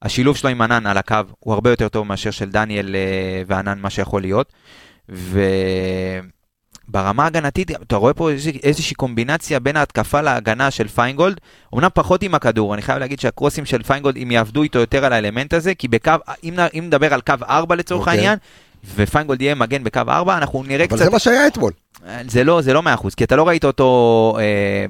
השילוב 0.02 0.36
שלו 0.36 0.50
עם 0.50 0.60
ענן 0.60 0.86
על 0.86 0.98
הקו 0.98 1.16
הוא 1.38 1.54
הרבה 1.54 1.70
יותר 1.70 1.88
טוב 1.88 2.06
מאשר 2.06 2.30
של 2.30 2.50
דניאל 2.50 2.94
אה, 2.94 3.42
וענן, 3.46 3.78
מה 3.78 3.90
שיכול 3.90 4.20
להיות. 4.20 4.52
וברמה 6.88 7.24
ההגנתית, 7.24 7.70
אתה 7.70 7.96
רואה 7.96 8.14
פה 8.14 8.30
איזוש... 8.30 8.52
איזושהי 8.62 8.94
קומבינציה 8.94 9.60
בין 9.60 9.76
ההתקפה 9.76 10.20
להגנה 10.20 10.70
של 10.70 10.88
פיינגולד, 10.88 11.40
אמנם 11.74 11.88
פחות 11.94 12.22
עם 12.22 12.34
הכדור, 12.34 12.74
אני 12.74 12.82
חייב 12.82 12.98
להגיד 12.98 13.20
שהקרוסים 13.20 13.64
של 13.64 13.82
פיינגולד, 13.82 14.16
אם 14.16 14.30
יעבדו 14.30 14.62
איתו 14.62 14.78
יותר 14.78 15.04
על 15.04 15.12
האלמנט 15.12 15.54
הזה, 15.54 15.74
כי 15.74 15.88
בקו, 15.88 16.12
אם, 16.44 16.54
אם 16.78 16.84
נדבר 16.86 17.14
על 17.14 17.20
קו 17.20 17.34
4 17.42 17.74
לצורך 17.74 18.00
אוקיי. 18.00 18.14
העניין, 18.14 18.38
ופיינגולד 18.94 19.42
יהיה 19.42 19.54
מגן 19.54 19.84
בקו 19.84 20.00
4, 20.08 20.36
אנחנו 20.36 20.62
נראה 20.62 20.84
אבל 20.84 20.96
קצת... 20.96 21.04
זה 21.04 21.10
מה 21.10 21.18
שהיה 21.18 21.46
אתמול. 21.46 21.72
זה 22.26 22.44
לא, 22.44 22.62
זה 22.62 22.72
לא 22.72 22.82
100%, 23.02 23.08
כי 23.16 23.24
אתה 23.24 23.36
לא 23.36 23.48
ראית 23.48 23.64
אותו, 23.64 24.36
אה, 24.40 24.86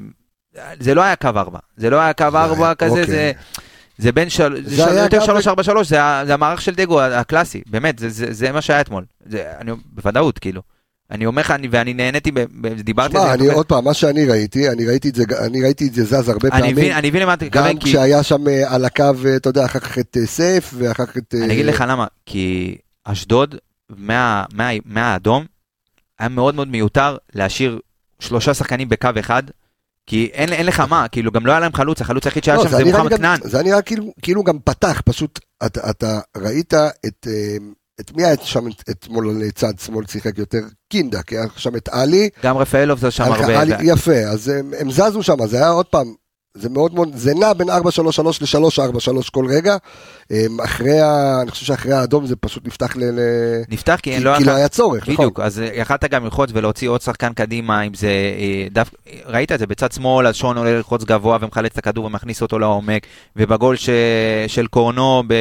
זה 0.81 0.95
לא 0.95 1.03
היה 1.03 1.17
קו 1.17 1.29
4, 1.37 1.59
זה 1.77 1.91
לא 1.91 2.01
היה 2.01 2.13
קו 2.13 2.25
4 2.25 2.67
היה- 2.67 2.75
כזה, 2.75 2.91
אוקיי. 2.91 3.07
זה... 3.07 3.33
זה 3.99 4.13
בין 4.13 4.29
של... 4.29 4.63
זה 4.67 4.77
זה 4.77 4.87
היה 4.91 5.03
יותר 5.03 5.17
גם- 5.19 5.25
343, 5.25 5.89
זה, 5.89 6.03
ה- 6.03 6.23
זה 6.27 6.35
המערך 6.35 6.61
של 6.61 6.75
דגו 6.75 7.01
הקלאסי, 7.01 7.63
באמת, 7.71 7.99
זה, 7.99 8.09
זה, 8.09 8.27
זה 8.31 8.53
מה 8.53 8.63
שהיה 8.63 8.81
אתמול. 8.81 9.05
זה, 9.27 9.53
אני, 9.59 9.73
בוודאות, 9.93 10.39
כאילו. 10.39 10.63
אני 11.11 11.27
אומר 11.27 11.41
לך, 11.43 11.51
אני- 11.51 11.69
ואני 11.71 11.95
נהניתי, 11.95 12.31
ב- 12.33 12.41
ב- 12.61 12.81
דיברתי 12.81 13.17
על 13.19 13.23
זה. 13.23 13.33
אני 13.35 13.47
עוד 13.49 13.67
פעם, 13.67 13.85
מה 13.85 13.95
שאני 13.95 14.25
ראיתי, 14.25 14.69
אני 14.71 14.87
ראיתי 14.87 15.09
את 15.09 15.15
זה, 15.15 15.23
אני 15.47 15.63
ראיתי 15.63 15.89
את 15.89 15.95
זה 15.95 16.05
זז 16.05 16.29
הרבה 16.29 16.49
אני 16.49 16.61
פעמים. 16.61 16.73
מבין, 16.77 16.93
אני 16.93 17.11
מבין 17.11 17.23
למה 17.23 17.35
אתה 17.35 17.45
גם 17.49 17.65
מתכוון, 17.65 17.79
כי... 17.79 17.89
כשהיה 17.89 18.23
שם 18.23 18.49
אה, 18.49 18.75
על 18.75 18.85
הקו, 18.85 19.05
אה, 19.27 19.37
אתה 19.37 19.49
יודע, 19.49 19.65
אחר 19.65 19.79
כך 19.79 19.99
את 19.99 20.17
אה, 20.21 20.27
סייף, 20.27 20.75
ואחר 20.79 21.07
כך 21.07 21.17
את... 21.17 21.35
אני 21.43 21.53
אגיד 21.55 21.67
לך 21.67 21.85
למה, 21.89 22.07
כי 22.27 22.77
אשדוד, 23.05 23.55
מה- 23.97 24.45
מה- 24.53 24.69
מהאדום, 24.85 25.45
היה 26.19 26.29
מאוד 26.29 26.55
מאוד 26.55 26.69
מיותר 26.69 27.17
להשאיר 27.35 27.79
שלושה 28.21 28.55
שחקנים 28.55 28.89
בקו 28.89 29.09
אחד, 29.21 29.43
כי 30.07 30.31
אין, 30.33 30.53
אין 30.53 30.67
לך 30.67 30.81
מה, 30.81 31.09
כאילו 31.09 31.33
גם 31.33 31.47
לא 31.47 31.51
היה 31.53 31.61
להם 31.61 31.73
חלוץ, 31.73 32.01
החלוץ 32.01 32.25
היחיד 32.27 32.45
שהיה 32.45 32.57
לא, 32.57 32.63
שם 32.65 32.69
זה 32.71 32.77
זה 32.77 32.85
מוחמד 32.85 33.15
כנען. 33.17 33.41
זה 33.45 33.63
נראה 33.63 33.83
כאילו- 33.83 34.13
כאילו 34.23 34.43
גם 34.45 34.59
פתח, 34.65 35.03
פשוט 35.05 35.39
אתה- 35.67 35.91
אתה 35.91 36.21
ראית 36.37 36.75
את... 36.75 37.27
אה, 37.27 37.57
את 38.01 38.13
מי 38.17 38.25
היה 38.25 38.35
שם 38.43 38.69
את- 38.69 38.91
אתמול 38.91 39.37
לצד 39.41 39.79
שמאל 39.79 40.07
שיחק 40.07 40.39
יותר? 40.39 40.59
קינדה, 40.93 41.23
כי 41.23 41.37
היה 41.37 41.47
שם 41.57 41.77
את 41.77 41.89
עלי, 41.89 42.29
גם 42.45 42.57
רפאלוב 42.57 42.99
זה 42.99 43.11
שם 43.11 43.25
הרבה. 43.25 43.61
עלי- 43.61 43.75
יפה, 43.83 44.15
אז 44.19 44.49
הם, 44.49 44.73
הם 44.79 44.91
זזו 44.91 45.23
שם, 45.23 45.47
זה 45.47 45.57
היה 45.57 45.69
עוד 45.69 45.87
פעם, 45.87 46.15
זה 46.55 46.69
מאוד 46.69 46.95
מאוד, 46.95 47.09
זה 47.15 47.35
נע 47.35 47.53
בין 47.53 47.71
4-3-3 47.71 47.73
ל-3-4-3 47.73 49.31
כל 49.33 49.47
רגע, 49.49 49.77
הם, 50.31 50.61
אחרי 50.61 51.01
ה... 51.01 51.39
אני 51.43 51.51
חושב 51.51 51.67
שאחרי 51.67 51.93
האדום 51.93 52.27
זה 52.27 52.37
פשוט 52.37 52.67
נפתח 52.67 52.97
ל... 52.97 53.03
נפתח 53.69 53.99
כי 54.03 54.17
כי, 54.17 54.21
לו... 54.21 54.33
כי 54.39 54.45
לא 54.45 54.53
היה 54.53 54.69
צורך, 54.69 55.03
נכון? 55.03 55.15
בדיוק, 55.15 55.41
אז 55.41 55.61
אה, 55.61 55.69
יכלת 55.75 56.05
גם 56.05 56.25
ללחוץ 56.25 56.51
ולהוציא 56.53 56.89
עוד 56.89 57.01
שחקן 57.01 57.33
קדימה, 57.33 57.83
אם 57.83 57.95
זה 57.95 58.09
אה, 58.09 58.67
דף... 58.71 58.91
ראית 59.27 59.53
את 59.53 59.59
זה 59.59 59.67
בצד 59.67 59.93
שמאל, 59.93 60.27
אז 60.27 60.35
שון 60.35 60.59
עולה 60.59 60.73
ללחוץ 60.73 61.05
גבוה 61.05 61.39
ומחלץ 61.41 61.73
את 61.73 61.79
הכדור 61.79 62.05
ומכניס 62.05 62.43
אותו 62.43 62.59
לעומק, 62.59 63.07
ובגול 63.37 63.77
ש... 63.77 63.91
של 64.47 64.67
קורנו, 64.67 65.23
ב... 65.27 65.35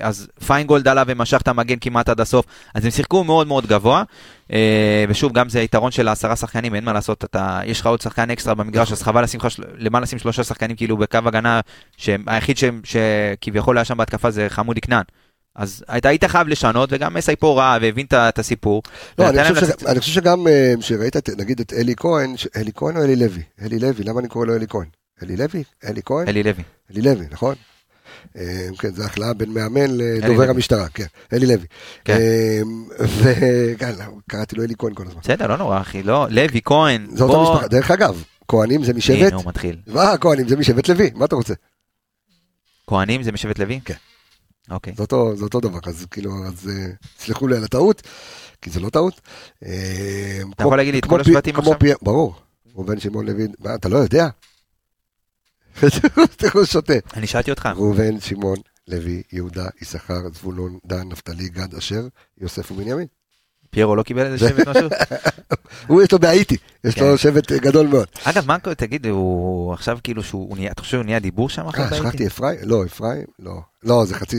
אז 0.00 0.28
פיינגולד 0.46 0.88
עלה 0.88 1.02
ומשך 1.06 1.40
את 1.40 1.48
המגן 1.48 1.76
כמעט 1.80 2.08
עד 2.08 2.20
הסוף, 2.20 2.46
אז 2.74 2.84
הם 2.84 2.90
שיחקו 2.90 3.24
מאוד 3.24 3.46
מאוד 3.46 3.66
גבוה, 3.66 4.02
ושוב, 5.08 5.32
גם 5.32 5.48
זה 5.48 5.60
יתרון 5.60 5.90
של 5.90 6.08
העשרה 6.08 6.36
שחקנים, 6.36 6.74
אין 6.74 6.84
מה 6.84 6.92
לעשות, 6.92 7.24
אתה... 7.24 7.60
יש 7.64 7.80
לך 7.80 7.86
עוד 7.86 8.00
שחקן 8.00 8.30
אקסטרה 8.30 8.54
במגרש, 8.54 8.92
אז 8.92 9.02
חבל 9.02 9.22
לשים. 9.24 9.40
למה 9.78 10.00
לשים 10.00 10.18
שלושה 10.18 10.44
שחקנים 10.44 10.76
כאילו 10.76 10.96
בקו 10.96 11.18
הגנה, 11.26 11.60
שהיחיד 11.96 12.56
שכביכול 12.84 13.78
היה 13.78 13.84
שם 13.84 13.96
בהתקפה 13.96 14.30
זה 14.30 14.46
חמודי 14.48 14.80
כנען. 14.80 15.02
אז 15.56 15.84
היית, 15.88 16.06
היית 16.06 16.24
חייב 16.24 16.48
לשנות, 16.48 16.88
וגם 16.92 17.14
מסי 17.14 17.36
פה 17.36 17.54
ראה 17.60 17.78
והבין 17.82 18.06
את- 18.06 18.38
הסיפור. 18.38 18.82
לא, 19.18 19.28
אני 19.28 19.54
חושב, 19.54 19.64
לצאת-. 19.64 19.86
אני 19.86 20.00
חושב 20.00 20.12
שגם 20.12 20.46
אה, 20.48 20.74
שראית 20.80 21.16
את, 21.16 21.30
נגיד 21.38 21.60
את 21.60 21.72
אלי 21.72 21.94
כהן. 21.96 22.34
אלי 22.56 22.70
כהן 22.74 22.96
או 22.96 23.02
אלי 23.02 23.16
לוי? 23.16 23.42
אלי 23.62 23.78
לוי, 23.78 24.04
למה 24.04 24.20
אני 24.20 24.28
קורא 24.28 24.46
לו 24.46 24.56
אלי 24.56 24.66
כהן? 24.68 24.86
אלי 25.22 25.36
לוי? 25.36 25.62
אלי 25.84 26.00
כהן? 26.04 26.28
אלי 26.28 26.42
לוי. 26.42 26.62
אלי 26.90 27.02
לוי, 27.02 27.26
נכון? 27.30 27.54
אה, 28.36 28.68
כן, 28.78 28.94
זו 28.94 29.04
החלאה 29.04 29.34
בין 29.34 29.50
מאמן 29.50 29.90
לדובר. 29.90 30.50
המשטרה, 30.50 30.88
כן, 30.88 31.06
אלי 31.32 31.46
לוי. 31.46 31.66
כן. 32.04 32.18
וכן, 32.98 33.94
קראתי 34.30 34.56
לו 34.56 34.64
אלי 34.64 34.74
כהן 34.78 34.94
כל 34.94 35.06
הזמן. 35.06 35.20
בסדר, 35.20 35.46
לא 35.46 35.56
נורא, 35.56 35.80
אחי, 35.80 36.02
לא, 36.02 36.26
לוי, 36.30 36.60
כהן, 36.64 37.06
זה 37.12 37.24
אותה. 37.24 37.52
משפחה, 37.52 37.68
דרך 37.68 37.90
אגב, 37.90 38.24
כהנים 38.48 38.84
זה 38.84 38.90
הנה, 38.90 38.98
משבט, 38.98 39.32
הוא 39.32 39.42
מתחיל. 39.46 39.76
מה 39.86 40.18
כהנים 40.20 40.48
זה 40.48 40.56
משבט 40.56 40.88
לוי, 40.88 41.10
מה 41.14 41.24
אתה 41.24 41.36
רוצה? 41.36 41.54
כהנים 42.86 43.22
זה 43.22 43.32
משבט 43.32 43.58
לוי? 43.58 43.80
כן. 43.84 43.94
אוקיי. 44.70 44.92
זה 44.96 45.02
אותו, 45.02 45.36
זה 45.36 45.44
אותו 45.44 45.60
דבר, 45.60 45.78
אז 45.86 46.06
כאילו, 46.10 46.30
אז 46.46 46.70
אה, 46.70 46.86
סלחו 47.18 47.48
לי 47.48 47.56
על 47.56 47.64
הטעות, 47.64 48.02
כי 48.62 48.70
זה 48.70 48.80
לא 48.80 48.90
טעות. 48.90 49.20
אה, 49.64 50.40
אתה 50.54 50.62
יכול 50.62 50.76
להגיד 50.76 50.94
לי 50.94 51.00
את 51.00 51.04
כל 51.04 51.20
השבטים 51.20 51.56
עכשיו? 51.56 51.74
ברור, 52.02 52.34
ראובן 52.74 53.00
שמעון 53.00 53.26
לוי, 53.26 53.46
אתה 53.74 53.88
לא 53.88 53.98
יודע? 53.98 54.28
הוא 56.54 56.64
שותה. 56.64 56.92
אני 57.14 57.26
שאלתי 57.26 57.50
אותך. 57.50 57.66
ראובן, 57.76 58.20
שמעון, 58.20 58.58
לוי, 58.88 59.22
יהודה, 59.32 59.68
יששכר, 59.82 60.20
זבולון, 60.34 60.78
דן, 60.86 61.08
נפתלי, 61.08 61.48
גד, 61.48 61.74
אשר, 61.74 62.08
יוסף 62.38 62.70
ובנימין. 62.70 63.06
פיירו 63.74 63.96
לא 63.96 64.02
קיבל 64.02 64.26
איזה 64.26 64.48
שבט 64.48 64.68
משהו? 64.68 64.88
הוא 65.86 66.02
יש 66.02 66.12
לו 66.12 66.18
בהאיטי, 66.18 66.56
יש 66.84 66.94
כן. 66.94 67.04
לו 67.04 67.18
שבט 67.18 67.52
אה, 67.52 67.58
גדול 67.58 67.86
מאוד. 67.86 68.06
אגב, 68.24 68.46
מה, 68.46 68.56
תגיד, 68.76 69.06
הוא 69.06 69.72
עכשיו 69.72 69.98
כאילו 70.04 70.22
שהוא, 70.22 70.48
הוא 70.48 70.56
נהיה- 70.56 70.70
אתה 70.72 70.80
חושב 70.82 70.90
שהוא 70.92 71.04
נהיה 71.04 71.18
דיבור 71.18 71.48
שם 71.48 71.68
עכשיו? 71.68 71.84
אה, 71.84 71.90
בהאיטי? 71.90 72.06
שכחתי 72.08 72.26
אפרים? 72.26 72.58
לא, 72.62 72.84
אפרים? 72.86 73.24
לא. 73.38 73.52
לא, 73.84 74.04
זה 74.04 74.14
חצי, 74.14 74.36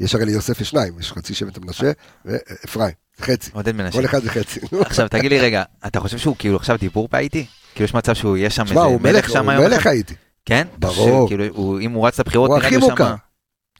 יש- 0.00 0.14
הרי 0.14 0.24
ליוסף 0.24 0.60
יש 0.60 0.70
שניים, 0.70 0.92
יש 1.00 1.12
חצי 1.12 1.34
שבט 1.34 1.56
המנשה 1.56 1.90
ואפרים, 2.24 2.90
חצי. 3.20 3.50
עודד 3.54 3.74
מנשה. 3.76 3.98
כל 3.98 4.04
אחד 4.04 4.22
זה 4.22 4.30
חצי. 4.30 4.60
עכשיו 4.86 5.08
תגיד 5.08 5.30
לי 5.30 5.40
רגע, 5.40 5.62
אתה 5.86 6.00
חושב 6.00 6.18
שהוא 6.18 6.36
כאילו 6.38 6.56
עכשיו 6.56 6.76
דיבור 6.80 7.08
בהאיטי? 7.12 7.46
כאילו 7.74 7.84
יש 7.84 7.94
מצב 7.94 8.14
שהוא 8.14 8.36
יהיה 8.36 8.50
שם 8.50 8.62
איזה 8.62 8.80
הוא 8.80 9.00
מלך 9.00 9.14
מלך, 9.14 9.30
שם 9.30 9.44
הוא 9.44 9.50
היום? 9.50 9.64
מלך 9.64 9.78
אחד? 9.80 9.90
הייתי. 9.90 10.14
כן? 10.46 10.66
ברור. 10.78 11.28
כאילו, 11.28 11.44
הוא- 11.54 11.80
אם 11.80 11.92
הוא 11.92 12.06
רץ 12.06 12.20
לבחירות, 12.20 12.50
הוא 12.50 12.58
הכי 12.58 12.74
הוא 12.74 12.90
מוכר. 12.90 13.14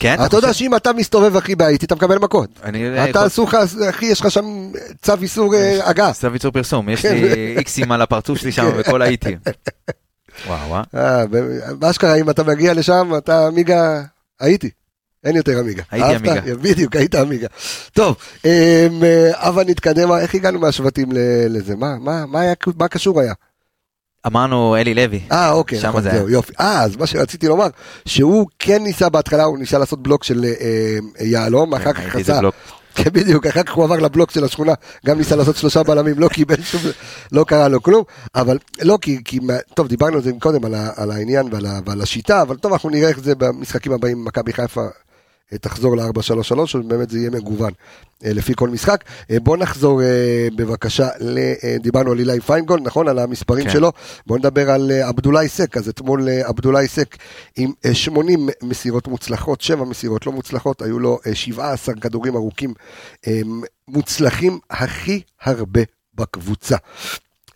כן? 0.00 0.24
אתה 0.26 0.36
יודע 0.36 0.48
חושב? 0.48 0.58
שאם 0.58 0.76
אתה 0.76 0.92
מסתובב 0.92 1.36
הכי 1.36 1.54
בהאיטי, 1.54 1.86
אתה 1.86 1.94
מקבל 1.94 2.18
מכות. 2.18 2.50
אני... 2.64 3.10
אתה 3.10 3.26
אסור 3.26 3.48
לך, 3.48 3.56
אחי, 3.90 4.06
יש 4.06 4.20
לך 4.20 4.30
שם 4.30 4.72
צו 5.02 5.12
איסור 5.22 5.54
אה, 5.54 5.88
הגעה. 5.88 6.12
צו 6.12 6.28
ייצור 6.32 6.50
פרסום, 6.52 6.88
יש 6.88 7.02
כן. 7.02 7.14
לי 7.14 7.54
איקסים 7.56 7.92
על 7.92 8.02
הפרצוף 8.02 8.38
שלי 8.38 8.52
שם 8.52 8.70
וכל 8.76 9.02
האיטי. 9.02 9.36
וואו 10.46 10.68
וואו. 10.68 10.82
אה, 10.94 11.24
מה 11.80 11.92
שקרה, 11.92 12.14
אם 12.14 12.30
אתה 12.30 12.42
מגיע 12.42 12.74
לשם, 12.74 13.12
אתה 13.18 13.46
עמיגה, 13.46 14.02
הייתי. 14.40 14.70
אין 15.24 15.36
יותר 15.36 15.58
עמיגה. 15.58 15.82
הייתי? 15.90 16.14
עמיגה. 16.14 16.54
בדיוק, 16.54 16.96
היית 16.96 17.14
עמיגה. 17.14 17.46
טוב, 17.92 18.16
אמ, 18.44 18.50
אה, 19.04 19.30
הבה 19.34 19.64
נתקדם, 19.64 20.12
איך 20.12 20.34
הגענו 20.34 20.58
מהשבטים 20.58 21.08
לזה? 21.48 21.76
מה 22.76 22.88
קשור 22.90 23.20
היה? 23.20 23.32
אמרנו 24.26 24.76
אלי 24.76 24.94
לוי. 24.94 25.20
אה, 25.32 25.50
אוקיי, 25.50 25.78
נכון, 25.82 26.02
זה 26.02 26.10
זהו, 26.10 26.28
יופי. 26.28 26.52
אה, 26.60 26.82
אז 26.82 26.96
מה 26.96 27.06
שרציתי 27.06 27.48
לומר, 27.48 27.66
שהוא 28.06 28.46
כן 28.58 28.82
ניסה 28.82 29.08
בהתחלה, 29.08 29.44
הוא 29.44 29.58
ניסה 29.58 29.78
לעשות 29.78 30.02
בלוק 30.02 30.24
של 30.24 30.44
אה, 30.44 30.50
אה, 31.20 31.26
יהלום, 31.26 31.74
אחר 31.74 31.92
כך 31.92 32.16
את 32.16 32.24
זה 32.24 32.34
חצה. 32.34 32.48
כן, 32.94 33.10
בדיוק, 33.12 33.46
אחר 33.46 33.62
כך 33.62 33.72
הוא 33.72 33.84
עבר 33.84 33.96
לבלוק 33.96 34.30
של 34.30 34.44
השכונה, 34.44 34.72
גם 35.06 35.18
ניסה 35.18 35.36
לעשות 35.36 35.56
שלושה 35.56 35.82
בלמים, 35.82 36.18
לא 36.18 36.28
קיבל 36.28 36.62
שום, 36.62 36.80
לא 37.32 37.44
קרה 37.44 37.68
לו 37.68 37.82
כלום, 37.82 38.04
אבל 38.34 38.58
לא, 38.82 38.98
כי, 39.00 39.18
כי 39.24 39.38
טוב, 39.74 39.88
דיברנו 39.88 40.16
על 40.16 40.22
זה 40.22 40.30
קודם, 40.40 40.64
על, 40.64 40.74
ה, 40.74 40.90
על 40.96 41.10
העניין 41.10 41.48
ועל, 41.52 41.66
ה, 41.66 41.78
ועל 41.86 42.00
השיטה, 42.00 42.42
אבל 42.42 42.56
טוב, 42.56 42.72
אנחנו 42.72 42.90
נראה 42.90 43.08
איך 43.08 43.20
זה 43.20 43.34
במשחקים 43.34 43.92
הבאים, 43.92 44.24
מכבי 44.24 44.52
חיפה 44.52 44.86
תחזור 45.58 45.96
ל-4-3-3, 45.96 46.56
או 46.74 46.82
באמת 46.82 47.10
זה 47.10 47.18
יהיה 47.18 47.30
מגוון 47.30 47.72
אה, 48.24 48.32
לפי 48.32 48.52
כל 48.56 48.68
משחק. 48.68 49.04
אה, 49.30 49.40
בוא 49.40 49.56
נחזור 49.56 50.02
אה, 50.02 50.48
בבקשה, 50.56 51.08
אה, 51.64 51.76
דיברנו 51.82 52.12
על 52.12 52.18
אילי 52.18 52.40
פיינגולד, 52.40 52.86
נכון? 52.86 53.08
על 53.08 53.18
המספרים 53.18 53.64
כן. 53.64 53.70
שלו. 53.70 53.92
בוא 54.26 54.38
נדבר 54.38 54.70
על 54.70 54.90
אה, 54.90 55.08
עבדולאי 55.08 55.48
סק, 55.48 55.76
אז 55.76 55.88
אתמול 55.88 56.28
אה, 56.28 56.48
עבדולאי 56.48 56.88
סק 56.88 57.16
עם 57.56 57.72
אה, 57.84 57.94
80 57.94 58.48
מסירות 58.62 59.08
מוצלחות, 59.08 59.60
7 59.60 59.84
מסירות 59.84 60.26
לא 60.26 60.32
מוצלחות, 60.32 60.82
היו 60.82 60.98
לו 60.98 61.18
אה, 61.26 61.34
17 61.34 61.94
כדורים 61.94 62.36
ארוכים 62.36 62.74
אה, 63.26 63.40
מוצלחים 63.88 64.58
הכי 64.70 65.20
הרבה 65.42 65.80
בקבוצה. 66.14 66.76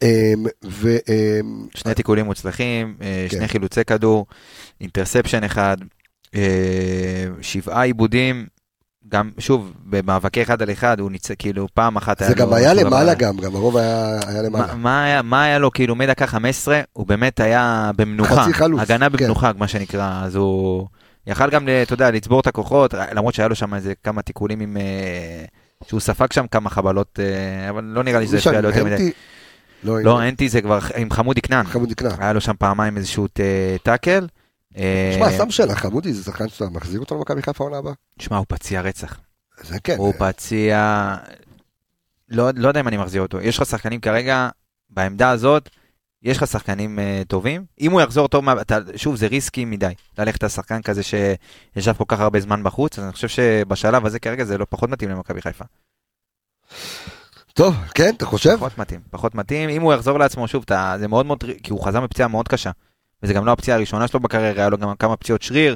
אה, 0.03 0.33
ו... 0.65 0.97
אה, 1.09 1.41
שני 1.75 1.95
תיקולים 1.95 2.25
מוצלחים, 2.25 2.97
אה, 3.03 3.27
כן. 3.31 3.37
שני 3.37 3.49
חילוצי 3.49 3.85
כדור, 3.85 4.27
אינטרספשן 4.81 5.45
אחד, 5.45 5.77
אה, 5.81 5.87
שבעה 7.41 7.83
עיבודים, 7.83 8.47
גם, 9.09 9.31
שוב, 9.39 9.73
במאבקי 9.85 10.43
אחד 10.43 10.63
על 10.63 10.71
אחד, 10.73 11.01
הוא 11.01 11.11
ניצח, 11.11 11.35
כאילו, 11.39 11.67
פעם 11.75 11.97
אחת 11.97 12.19
זה 12.19 12.29
לו... 12.29 12.35
גם 12.35 12.53
היה 12.53 12.75
למעלה 12.75 13.15
דבר- 13.15 13.25
גם, 13.29 13.37
גם 13.37 13.57
הרוב 13.57 13.77
היה 13.77 14.19
היה 14.27 14.43
למעלה. 14.43 14.67
מה, 14.67 14.75
מה, 14.75 15.05
היה, 15.05 15.23
מה 15.23 15.45
היה 15.45 15.59
לו, 15.59 15.71
כאילו, 15.71 15.95
מדקה 15.95 16.27
15, 16.27 16.81
הוא 16.93 17.07
באמת 17.07 17.41
היה 17.41 17.91
במנוחה. 17.97 18.43
חצי 18.43 18.55
חלוץ, 18.55 18.81
הגנה 18.81 19.11
כן. 19.11 19.17
במנוחה, 19.17 19.51
מה 19.59 19.69
שנקרא, 19.69 20.21
אז 20.25 20.37
הוא... 20.37 20.87
יכל 21.27 21.51
גם, 21.51 21.69
ל- 21.69 21.83
אתה 21.83 21.95
יודע, 21.95 22.11
לצבור 22.11 22.41
את 22.41 22.47
הכוחות, 22.47 22.95
למרות 23.15 23.35
שהיה 23.35 23.49
לו 23.49 23.55
שם 23.55 23.75
איזה 23.75 23.93
כמה 24.05 24.23
תיקולים 24.23 24.61
עם... 24.61 24.77
אה, 24.77 25.45
שהוא 25.89 26.01
ספג 26.01 26.33
שם 26.33 26.47
כמה 26.51 26.71
חבלות, 26.71 27.19
אה, 27.23 27.71
אבל 27.71 27.85
לא 27.85 28.03
נראה 28.03 28.21
לי 28.21 28.27
שזה 28.27 28.39
הפריע 28.39 28.61
לו 28.61 28.69
יותר 28.69 28.85
מדי. 28.85 29.11
לא, 29.85 30.03
לא, 30.03 30.23
אנטי 30.29 30.49
זה 30.49 30.61
כבר 30.63 30.79
עם 30.97 31.11
חמודי 31.11 31.41
כנען. 31.41 31.67
חמודי 31.67 31.95
כנען. 31.95 32.13
היה 32.19 32.33
לו 32.33 32.41
שם 32.41 32.53
פעמיים 32.59 32.97
איזשהו 32.97 33.27
טאקל. 33.83 34.27
אה, 34.77 35.13
שמע, 35.15 35.31
שם 35.31 35.51
שאלה, 35.51 35.75
חמודי 35.75 36.13
זה 36.13 36.25
שחקן 36.25 36.49
שאתה 36.49 36.71
מחזיר 36.71 37.01
אותו 37.01 37.15
למכבי 37.15 37.43
חיפה 37.43 37.65
העונה 37.65 37.79
הבאה? 37.79 37.93
שמע, 38.19 38.37
הוא 38.37 38.47
פציע 38.49 38.81
רצח. 38.81 39.21
זה 39.63 39.81
כן. 39.81 39.97
הוא 39.99 40.15
פציע... 40.19 41.15
לא 42.29 42.51
לא 42.57 42.69
יודע 42.69 42.81
אם 42.81 42.89
אני 42.89 42.97
מחזיר 42.97 43.23
אותו. 43.23 43.41
יש 43.41 43.59
לך 43.59 43.67
שחקנים 43.67 44.01
כרגע, 44.01 44.49
בעמדה 44.91 45.31
הזאת, 45.31 45.69
יש 46.23 46.37
לך 46.37 46.47
שחקנים 46.47 46.99
uh, 46.99 47.29
טובים. 47.29 47.65
אם 47.81 47.93
הוא 47.93 48.01
יחזור 48.01 48.29
טוב, 48.29 48.49
אתה, 48.49 48.79
שוב, 48.97 49.17
זה 49.17 49.27
ריסקי 49.27 49.65
מדי. 49.65 49.93
ללכת 50.19 50.43
על 50.43 50.49
שחקן 50.49 50.83
כזה 50.83 51.03
שישב 51.03 51.93
כל 51.93 52.05
כך 52.09 52.21
הרבה 52.21 52.41
זמן 52.41 52.63
בחוץ, 52.63 52.99
אז 52.99 53.05
אני 53.05 53.13
חושב 53.13 53.29
שבשלב 53.29 54.07
הזה 54.07 54.19
כרגע 54.19 54.45
זה 54.45 54.59
לא 54.59 54.67
פחות 54.69 54.91
מתאים 54.91 55.11
למכבי 55.11 55.43
חיפה. 55.43 55.65
טוב, 57.53 57.75
כן, 57.95 58.15
אתה 58.17 58.27
חושב? 58.27 58.57
פחות 58.57 58.79
מתאים, 58.79 59.01
פחות 59.11 59.35
מתאים. 59.35 59.69
אם 59.69 59.83
הוא 59.83 59.93
יחזור 59.93 60.19
לעצמו, 60.19 60.49
שוב, 60.49 60.63
אתה, 60.67 60.95
זה 60.99 61.09
מאוד 61.09 61.27
מאוד, 61.27 61.45
כי 61.63 61.73
הוא 61.73 61.85
חזר 61.85 62.01
מפציעה 62.01 62.29
מאוד 62.29 62.49
קשה. 62.49 62.71
וזה 63.25 63.33
גם 63.33 63.47
לא 63.47 63.53
הפציעה 63.53 63.77
הראשונה 63.77 64.09
שלו 64.09 64.21
בקריירה, 64.21 64.61
היה 64.63 64.69
לו 64.69 64.79
גם 64.79 64.95
כמה 64.99 65.17
פציעות 65.17 65.43
שריר. 65.43 65.75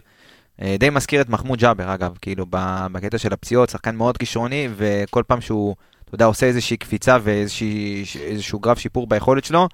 אה, 0.63 0.77
די 0.79 0.91
מזכיר 0.91 1.21
את 1.21 1.29
מחמוד 1.29 1.59
ג'אבר, 1.59 1.95
אגב, 1.95 2.13
כאילו, 2.23 2.47
בקטע 2.93 3.19
של 3.19 3.33
הפציעות, 3.33 3.71
שחקן 3.71 3.97
מאוד 3.97 4.17
כישרוני, 4.17 4.69
וכל 4.77 5.23
פעם 5.27 5.41
שהוא, 5.41 5.75
אתה 6.05 6.15
יודע, 6.15 6.25
עושה 6.25 6.47
איזושהי 6.47 6.77
קפיצה 6.77 7.17
ואיזשהו 7.23 8.59
גרף 8.61 8.79
שיפור 8.79 9.07
ביכולת 9.07 9.45
שלו, 9.45 9.69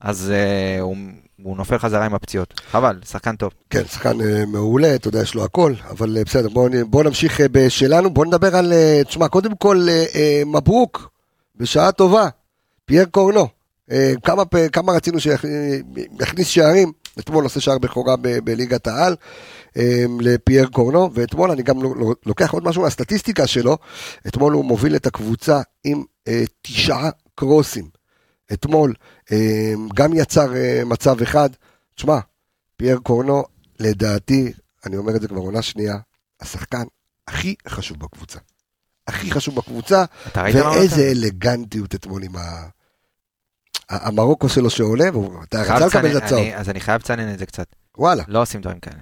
אז 0.00 0.30
אה, 0.34 0.80
הוא, 0.80 0.96
הוא 1.42 1.56
נופל 1.56 1.78
חזרה 1.78 2.04
עם 2.06 2.14
הפציעות. 2.14 2.60
חבל, 2.70 2.98
שחקן 3.04 3.36
טוב. 3.36 3.52
כן, 3.70 3.82
שחקן 3.84 4.20
אה, 4.20 4.46
מעולה, 4.46 4.94
אתה 4.94 5.08
יודע, 5.08 5.22
יש 5.22 5.34
לו 5.34 5.44
הכל, 5.44 5.72
אבל 5.90 6.16
אה, 6.18 6.24
בסדר, 6.24 6.48
בואו 6.48 6.68
בוא 6.86 7.04
נמשיך 7.04 7.40
אה, 7.40 7.46
בשלנו, 7.52 8.10
בואו 8.10 8.26
נדבר 8.26 8.56
על, 8.56 8.72
אה, 8.72 9.00
תשמע, 9.06 9.28
קודם 9.28 9.56
כל, 9.56 9.86
אה, 9.88 10.04
אה, 10.14 10.42
מברוק, 10.46 11.10
בשעה 11.56 11.92
טובה, 11.92 12.28
פייר 12.84 13.04
קורנו, 13.04 13.48
אה, 13.90 14.12
כמה, 14.24 14.44
פ- 14.44 14.68
כמה 14.72 14.92
רצינו 14.92 15.18
שיכניס 15.20 16.48
שערים, 16.48 16.92
אתמול 17.18 17.44
עושה 17.44 17.60
שער 17.60 17.78
בכורה 17.78 18.16
בליגת 18.44 18.86
העל, 18.86 19.16
אה, 19.76 20.04
לפייר 20.20 20.66
קורנו, 20.66 21.10
ואתמול 21.14 21.50
אני 21.50 21.62
גם 21.62 21.82
לו- 21.82 21.94
לו- 21.94 22.14
לוקח 22.26 22.50
עוד 22.52 22.64
משהו 22.64 22.82
מהסטטיסטיקה 22.82 23.46
שלו, 23.46 23.78
אתמול 24.26 24.52
הוא 24.52 24.64
מוביל 24.64 24.96
את 24.96 25.06
הקבוצה 25.06 25.60
עם 25.84 26.02
אה, 26.28 26.42
תשעה 26.62 27.10
קרוסים. 27.34 27.88
אתמול 28.52 28.94
אה, 29.32 29.72
גם 29.94 30.12
יצר 30.14 30.56
אה, 30.56 30.82
מצב 30.86 31.22
אחד, 31.22 31.50
תשמע, 31.94 32.18
פייר 32.76 32.98
קורנו, 32.98 33.44
לדעתי, 33.80 34.52
אני 34.86 34.96
אומר 34.96 35.16
את 35.16 35.20
זה 35.20 35.28
כבר 35.28 35.40
עונה 35.40 35.62
שנייה, 35.62 35.96
השחקן 36.40 36.82
הכי 37.28 37.54
חשוב 37.68 37.98
בקבוצה. 37.98 38.38
הכי 39.06 39.30
חשוב 39.30 39.54
בקבוצה, 39.56 40.04
ואיזה? 40.36 41.10
אלגנטיות 41.10 41.94
אתמול 41.94 42.22
עם 42.22 42.36
ה... 42.36 42.68
המרוקו 43.92 44.48
שלו 44.48 44.70
שעולה, 44.70 45.04
והוא 45.12 45.30
רצה 45.42 45.62
לקבל 45.86 46.08
לצנן- 46.08 46.16
את 46.16 46.22
הצהוב. 46.22 46.46
אז 46.56 46.68
אני 46.70 46.80
חייב 46.80 47.00
לציין 47.00 47.32
את 47.32 47.38
זה 47.38 47.46
קצת. 47.46 47.66
וואלה, 47.98 48.22
לא 48.28 48.42
עושים 48.42 48.60
דברים 48.60 48.78
כאלה. 48.80 48.96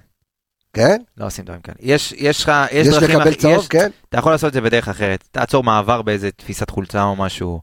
כן? 0.73 0.97
לא 1.17 1.27
עושים 1.27 1.45
דברים 1.45 1.61
כאלה. 1.61 1.77
יש, 1.81 2.15
יש 2.17 2.43
לך, 2.45 2.53
יש, 2.73 2.87
יש 2.87 2.95
דרכים, 2.95 3.11
לקבל 3.19 3.31
אחי- 3.31 3.39
צהוב, 3.39 3.59
יש- 3.59 3.69
כן? 3.69 3.91
אתה 4.09 4.19
יכול 4.19 4.33
לעשות 4.33 4.49
את 4.49 4.55
זה 4.55 4.61
בדרך 4.61 4.89
אחרת. 4.89 5.25
תעצור 5.31 5.65
מעבר 5.65 6.03
באיזה 6.03 6.31
תפיסת 6.31 6.71
חולצה 6.71 7.03
או 7.03 7.17
משהו. 7.17 7.61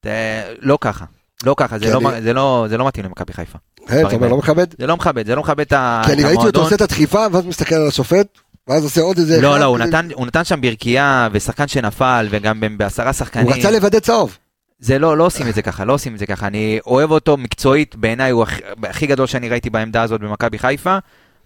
ת... 0.00 0.06
לא 0.60 0.78
ככה. 0.80 1.04
לא 1.44 1.54
ככה, 1.58 1.78
זה, 1.78 1.92
לא, 1.94 2.10
אני- 2.10 2.22
זה, 2.22 2.32
לא, 2.32 2.66
זה 2.68 2.76
לא 2.78 2.86
מתאים 2.86 3.04
למכבי 3.04 3.32
חיפה. 3.32 3.58
כן, 3.88 4.06
אתה 4.06 4.14
אומר, 4.16 4.28
לא 4.28 4.36
מכבד? 4.36 4.66
זה 4.78 4.86
לא 4.86 4.96
מכבד, 4.96 5.26
זה 5.26 5.34
לא 5.34 5.42
מכבד 5.42 5.60
את 5.60 5.72
ה- 5.72 6.02
כי 6.06 6.12
אני 6.12 6.22
ראיתי 6.22 6.36
אותו 6.36 6.40
המועדון. 6.42 6.62
עושה 6.64 6.74
את 6.74 6.80
הדחיפה, 6.80 7.26
ואז 7.32 7.46
מסתכל 7.46 7.74
על 7.74 7.88
השופט, 7.88 8.26
ואז 8.68 8.84
עושה 8.84 9.00
עוד 9.00 9.18
איזה... 9.18 9.40
לא, 9.40 9.58
לא, 9.58 9.64
הוא 10.14 10.26
נתן, 10.26 10.44
שם 10.44 10.60
ברכייה 10.60 11.28
ושחקן 11.32 11.68
שנפל 11.68 12.26
וגם 12.30 12.62
בעשרה 12.78 13.12
שחקנים. 13.12 13.46
הוא 13.46 13.54
רצה 13.54 13.70
לוודא 13.70 13.98
צהוב. 14.00 14.38
זה 14.80 14.98
לא, 14.98 15.16
לא 15.16 15.26
עושים 15.26 15.48
את 15.48 15.54
זה 15.54 15.62
ככה, 15.62 15.84
לא 15.84 15.92
עושים 15.92 16.14
את 16.14 16.18
זה 16.18 16.26
ככה. 16.26 16.46
אני 16.46 16.78
אוהב 16.86 17.10
אותו 17.10 17.36
מקצועית, 17.36 17.96
בעיניי 17.96 18.30
הוא 18.30 18.42
הכי, 18.42 18.62
הכי 18.82 19.06
גדול 19.06 19.26
שאני 19.26 19.48
ראיתי 19.48 19.70
בעמדה 19.70 20.02
הזאת 20.02 20.20
במכבי 20.20 20.58
חיפה, 20.58 20.98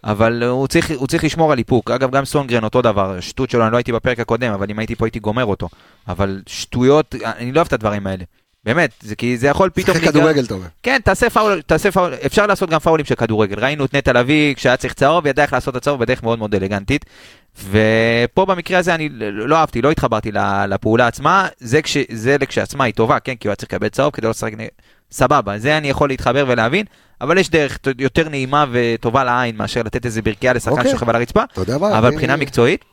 אבל 0.05 0.43
הוא 0.43 0.67
צריך, 0.67 0.91
הוא 0.97 1.07
צריך 1.07 1.25
לשמור 1.25 1.53
על 1.53 1.59
איפוק. 1.59 1.91
אגב, 1.91 2.11
גם 2.11 2.25
סונגרן 2.25 2.65
אותו 2.65 2.83
דבר, 2.83 3.21
שטות 3.21 3.51
שלו, 3.51 3.65
אני 3.65 3.73
לא 3.73 3.77
הייתי 3.77 3.93
בפרק 3.93 4.21
הקודם, 4.21 4.53
אבל 4.53 4.67
אם 4.71 4.79
הייתי 4.79 4.95
פה 4.95 5.07
הייתי 5.07 5.19
גומר 5.19 5.45
אותו. 5.45 5.69
אבל 6.09 6.43
שטויות, 6.47 7.15
אני 7.25 7.53
לא 7.53 7.57
אוהב 7.57 7.67
את 7.67 7.73
הדברים 7.73 8.07
האלה. 8.07 8.25
באמת, 8.65 8.91
זה 9.01 9.17
כי 9.17 9.39
זה 9.39 9.47
יכול 9.47 9.71
פתאום... 9.71 9.97
שחק 9.97 10.09
כדורגל, 10.09 10.45
אתה 10.45 10.55
אומר. 10.55 10.67
כן, 10.83 10.99
תעשה 11.05 11.31
פאול, 11.31 11.63
תעשה 11.67 11.91
פאול, 11.91 12.15
אפשר 12.27 12.47
לעשות 12.47 12.71
גם 12.71 12.79
פאולים 12.79 13.07
של 13.07 13.15
כדורגל. 13.15 13.59
ראינו 13.59 13.85
את 13.85 13.95
נטע 13.95 14.13
לביא, 14.13 14.55
כשהיה 14.55 14.77
צריך 14.77 14.95
צהוב, 14.95 15.27
ידע 15.27 15.43
איך 15.43 15.53
לעשות 15.53 15.77
את 15.77 15.83
הצהוב 15.83 16.01
בדרך 16.01 16.23
מאוד 16.23 16.39
מאוד 16.39 16.55
אלגנטית. 16.55 17.05
ופה 17.71 18.45
במקרה 18.47 18.79
הזה 18.79 18.95
אני 18.95 19.09
לא 19.33 19.57
אהבתי, 19.57 19.83
לא 19.83 19.91
התחברתי 19.91 20.31
לפעולה 20.69 21.07
עצמה, 21.07 21.49
זה, 21.59 21.83
כש, 21.83 21.97
זה 22.11 22.37
לכשעצמה 22.41 22.85
היא 22.85 22.95
טובה, 22.95 23.21
כן, 23.21 23.35
כי 23.35 23.49
הוא 23.49 23.51
היה 23.51 23.57
צריך 23.57 23.73
לקבל 23.73 23.89
צהוב 23.89 24.13
כדי 24.13 24.25
לא 24.25 24.31
לשחק, 24.31 24.53
סבבה, 25.11 25.59
זה 25.59 25.79
אני 25.79 25.89
יכול 25.89 26.09
להתחבר 26.09 26.45
ולהבין, 26.49 26.87
אבל 27.21 27.39
יש 27.39 27.51
דרך 27.51 27.79
יותר 27.99 28.29
נעימה 28.29 28.65
וטובה 28.73 29.25
לעין 29.25 29.57
מאשר 29.57 29.83
לתת 29.83 30.07
איזה 30.07 30.23
ברכייה 30.23 30.53
לשחקן 30.53 30.77
אוקיי. 30.77 30.91
שוכב 30.91 31.09
על 31.09 31.17
הרצפה? 31.17 31.43
אבל 31.99 32.11
מבחינה 32.11 32.37
מקצועית, 32.37 32.85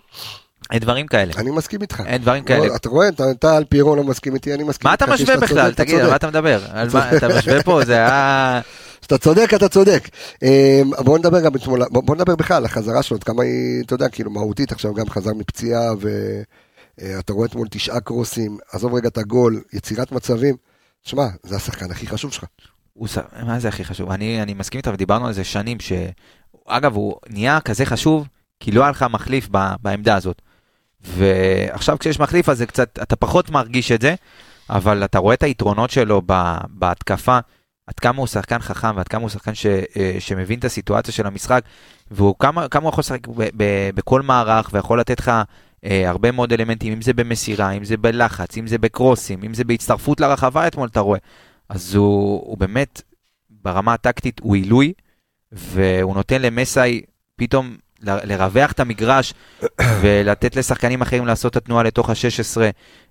דברים 0.79 1.07
כאלה, 1.07 1.33
אני 1.37 1.51
מסכים 1.51 1.81
איתך. 1.81 2.03
אין 2.05 2.21
דברים 2.21 2.43
כאלה. 2.43 2.75
אתה 2.75 2.89
רואה, 2.89 3.07
אתה- 3.07 3.31
אתה 3.31 3.57
על 3.57 3.63
פיירו 3.65 3.95
לא 3.95 4.03
מסכים 4.03 4.35
איתי, 4.35 4.53
אני 4.53 4.63
מסכים 4.63 4.87
מה 4.87 4.91
איתך. 4.93 5.03
אתה 5.03 5.13
משווה 5.13 5.37
בכלל? 5.37 5.69
אתה 5.71 5.83
תגיד, 5.83 5.99
על. 5.99 6.09
מה 6.09 6.15
אתה 6.15 6.27
מדבר? 6.27 6.61
מה 6.93 7.17
אתה 7.17 7.27
משווה 7.37 7.63
פה? 7.63 7.81
זה 7.85 7.93
היה... 7.93 8.61
כשאתה 9.01 9.17
צודק, 9.17 9.51
אתה 9.55 9.69
צודק. 9.69 10.09
אה, 10.43 10.81
בוא 10.99 11.17
נדבר 11.17 11.41
גם 11.41 11.55
אתמול, 11.55 11.85
בוא 11.91 12.03
בוא 12.03 12.15
נדבר 12.15 12.35
בכלל 12.35 12.57
על 12.57 12.65
החזרה 12.65 13.03
שלו, 13.03 13.17
עד 13.17 13.23
כמה 13.23 13.43
היא, 13.43 13.83
אתה 13.85 13.93
יודע, 13.95 14.09
כאילו 14.09 14.31
מהותית 14.31 14.71
עכשיו, 14.71 14.93
גם 14.93 15.09
חזר 15.09 15.33
מפציעה, 15.33 15.81
ואתה 16.97 17.33
רואה 17.33 17.47
אתמול 17.47 17.67
תשעה 17.71 17.99
קרוסים, 17.99 18.57
עזוב 18.71 18.93
רגע 18.95 19.07
את 19.07 19.17
הגול, 19.17 19.61
יצירת 19.73 20.11
מצבים. 20.11 20.55
שמע, 21.03 21.23
זה 21.43 21.55
השחקן 21.55 21.91
הכי 21.91 22.07
חשוב 22.07 22.31
שלך. 22.33 22.43
מה 23.45 23.59
זה 23.59 23.67
הכי 23.67 23.83
חשוב? 23.85 24.11
אני, 24.11 24.41
אני 24.41 24.53
מסכים 24.53 24.77
איתך 24.77 24.91
ודיברנו 24.93 25.27
על 25.27 25.33
זה 25.33 25.43
שנים, 25.43 25.79
ש... 25.79 25.91
אגב, 26.67 26.95
הוא 26.95 27.15
נהיה 27.29 27.59
כזה 27.61 27.85
חשוב, 27.85 28.27
כי 28.59 28.71
לא 28.71 28.81
היה 28.81 28.91
לך 28.91 29.05
מחליף 29.09 29.47
ב... 29.51 29.57
בעמדה 29.81 30.15
הזאת. 30.15 30.41
ועכשיו 31.03 31.97
כשיש 31.99 32.19
מחליף 32.19 32.49
אז 32.49 32.57
זה 32.57 32.65
קצת, 32.65 32.99
אתה 33.01 33.15
פחות 33.15 33.49
מרגיש 33.49 33.91
את 33.91 34.01
זה, 34.01 34.15
אבל 34.69 35.03
אתה 35.03 35.19
רואה 35.19 35.33
את 35.33 35.43
היתרונות 35.43 35.89
שלו. 35.89 36.21
בהתקפה, 36.69 37.39
עד 37.87 37.99
כמה 37.99 38.17
הוא 38.17 38.27
שחקן 38.27 38.59
חכם 38.59 38.95
ועד 38.95 39.07
כמה 39.07 39.21
הוא 39.21 39.29
שחקן 39.29 39.55
ש... 39.55 39.65
אה, 39.65 40.15
שמבין 40.19 40.59
את 40.59 40.65
הסיטואציה 40.65 41.13
של 41.13 41.27
המשחק, 41.27 41.63
והוא 42.11 42.35
כמה, 42.39 42.67
כמה 42.67 42.83
הוא 42.83 42.89
יכול 42.89 43.01
לשחק. 43.01 43.27
בכל 43.95 44.21
מערך 44.21 44.69
ויכול 44.73 44.99
לתת 44.99 45.19
לך 45.19 45.31
אה, 45.85 46.09
הרבה 46.09 46.31
מאוד 46.31 46.53
אלמנטים, 46.53 46.93
אם 46.93 47.01
זה 47.01 47.13
במסירה, 47.13 47.71
אם 47.71 47.83
זה 47.83 47.97
בלחץ, 47.97 48.57
אם 48.57 48.67
זה 48.67 48.77
בקרוסים, 48.77 49.43
אם 49.43 49.53
זה 49.53 49.63
בהצטרפות 49.63 50.19
לרחבה 50.19 50.67
אתמול, 50.67 50.87
אתה 50.87 50.99
רואה. 50.99 51.19
אז 51.69 51.95
הוא, 51.95 52.41
הוא 52.45 52.57
באמת, 52.57 53.01
ברמה 53.49 53.93
הטקטית 53.93 54.39
הוא 54.39 54.55
עילוי, 54.55 54.93
והוא 55.51 56.15
נותן 56.15 56.41
למסאי 56.41 57.01
פתאום 57.35 57.75
לרווח 58.03 58.71
את 58.71 58.79
המגרש 58.79 59.33
ולתת 60.01 60.55
לשחקנים 60.55 61.01
אחרים 61.01 61.25
לעשות 61.25 61.51
את 61.51 61.57
התנועה 61.57 61.83
לתוך 61.83 62.09
ה-16, 62.09 62.57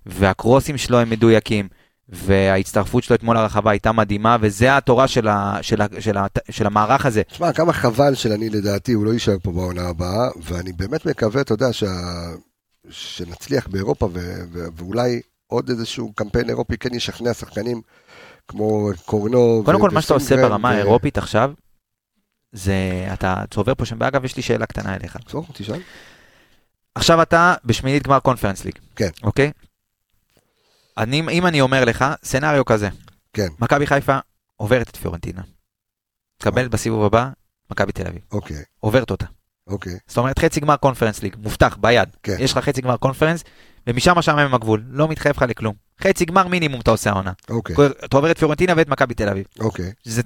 והקרוסים 0.05 0.77
שלו 0.77 0.99
הם 0.99 1.09
מדויקים, 1.09 1.67
וההצטרפות 2.09 3.03
שלו 3.03 3.15
אתמול 3.15 3.35
לרחבה 3.37 3.71
הייתה 3.71 3.91
מדהימה, 3.91 4.37
וזה 4.41 4.77
התורה 4.77 5.07
של, 5.07 5.27
ה, 5.27 5.57
של, 5.61 5.81
ה, 5.81 5.85
של, 5.99 6.17
ה, 6.17 6.25
של 6.51 6.67
המערך 6.67 7.05
הזה. 7.05 7.23
תשמע, 7.23 7.53
כמה 7.53 7.73
חבל 7.73 8.15
שאני 8.15 8.49
לדעתי, 8.49 8.93
הוא 8.93 9.05
לא 9.05 9.13
יישאר 9.13 9.37
פה 9.43 9.51
בעונה 9.51 9.81
הבאה, 9.81 10.29
ואני 10.43 10.73
באמת 10.73 11.05
מקווה, 11.05 11.41
אתה 11.41 11.53
יודע, 11.53 11.73
שה... 11.73 11.91
שנצליח 12.89 13.67
באירופה, 13.67 14.05
ו... 14.05 14.19
ו... 14.51 14.65
ואולי 14.75 15.21
עוד 15.47 15.69
איזשהו 15.69 16.13
קמפיין 16.15 16.49
אירופי 16.49 16.77
כן 16.77 16.93
ישכנע 16.93 17.33
שחקנים 17.33 17.81
כמו 18.47 18.89
קורנו. 19.05 19.61
קודם 19.65 19.81
כל, 19.81 19.89
מה 19.89 20.01
שאתה 20.01 20.13
עושה 20.13 20.35
ברמה 20.35 20.69
האירופית 20.69 21.17
עכשיו, 21.17 21.51
זה, 22.51 23.07
אתה 23.13 23.43
צובר 23.51 23.75
פה 23.75 23.85
שם, 23.85 23.97
ואגב, 23.99 24.25
יש 24.25 24.35
לי 24.35 24.41
שאלה 24.41 24.65
קטנה 24.65 24.95
אליך. 24.95 25.17
צור, 25.27 25.45
תשאל. 25.53 25.81
עכשיו 26.95 27.21
אתה 27.21 27.53
בשמינית 27.65 28.03
גמר 28.03 28.19
קונפרנס 28.19 28.65
ליג. 28.65 28.73
כן. 28.95 29.09
אוקיי? 29.23 29.51
אני, 30.97 31.21
אם 31.31 31.47
אני 31.47 31.61
אומר 31.61 31.85
לך, 31.85 32.05
סצנריו 32.23 32.65
כזה, 32.65 32.89
כן, 33.33 33.47
מכבי 33.59 33.87
חיפה 33.87 34.17
עוברת 34.55 34.89
את 34.89 34.95
פיורנטינה. 34.95 35.41
מקבלת 36.41 36.71
בסיבוב 36.71 37.03
הבא, 37.03 37.29
מכבי 37.71 37.91
תל 37.91 38.07
אביב. 38.07 38.21
אוקיי, 38.31 38.63
עוברת 38.79 39.11
אותה. 39.11 39.25
אוקיי. 39.67 39.93
זאת 40.07 40.17
אומרת, 40.17 40.39
חצי 40.39 40.59
גמר 40.59 40.75
קונפרנס 40.75 41.23
ליג, 41.23 41.35
מובטח, 41.39 41.77
ביד. 41.81 42.09
כן. 42.23 42.35
יש 42.39 42.51
לך 42.51 42.57
חצי 42.57 42.81
גמר 42.81 42.97
קונפרנס, 42.97 43.43
ומשם 43.87 44.17
משעמם 44.17 44.53
הגבול, 44.53 44.83
לא 44.89 45.07
מתחייב 45.07 45.35
לך 45.35 45.45
לכלום. 45.49 45.75
חצי 46.01 46.25
גמר 46.25 46.47
מינימום 46.47 46.81
אתה 46.81 46.91
עושה 46.91 47.09
העונה. 47.09 47.31
אוקיי, 47.49 47.75
אתה 48.05 48.17
עובר 48.17 48.31
את 48.31 48.37
פיורנטינה 48.37 48.73
ואת 48.77 48.87
מכבי 48.87 49.13
תל 49.13 49.29
אביב. 49.29 49.45
אוקיי. 49.59 49.91
זה... 50.03 50.21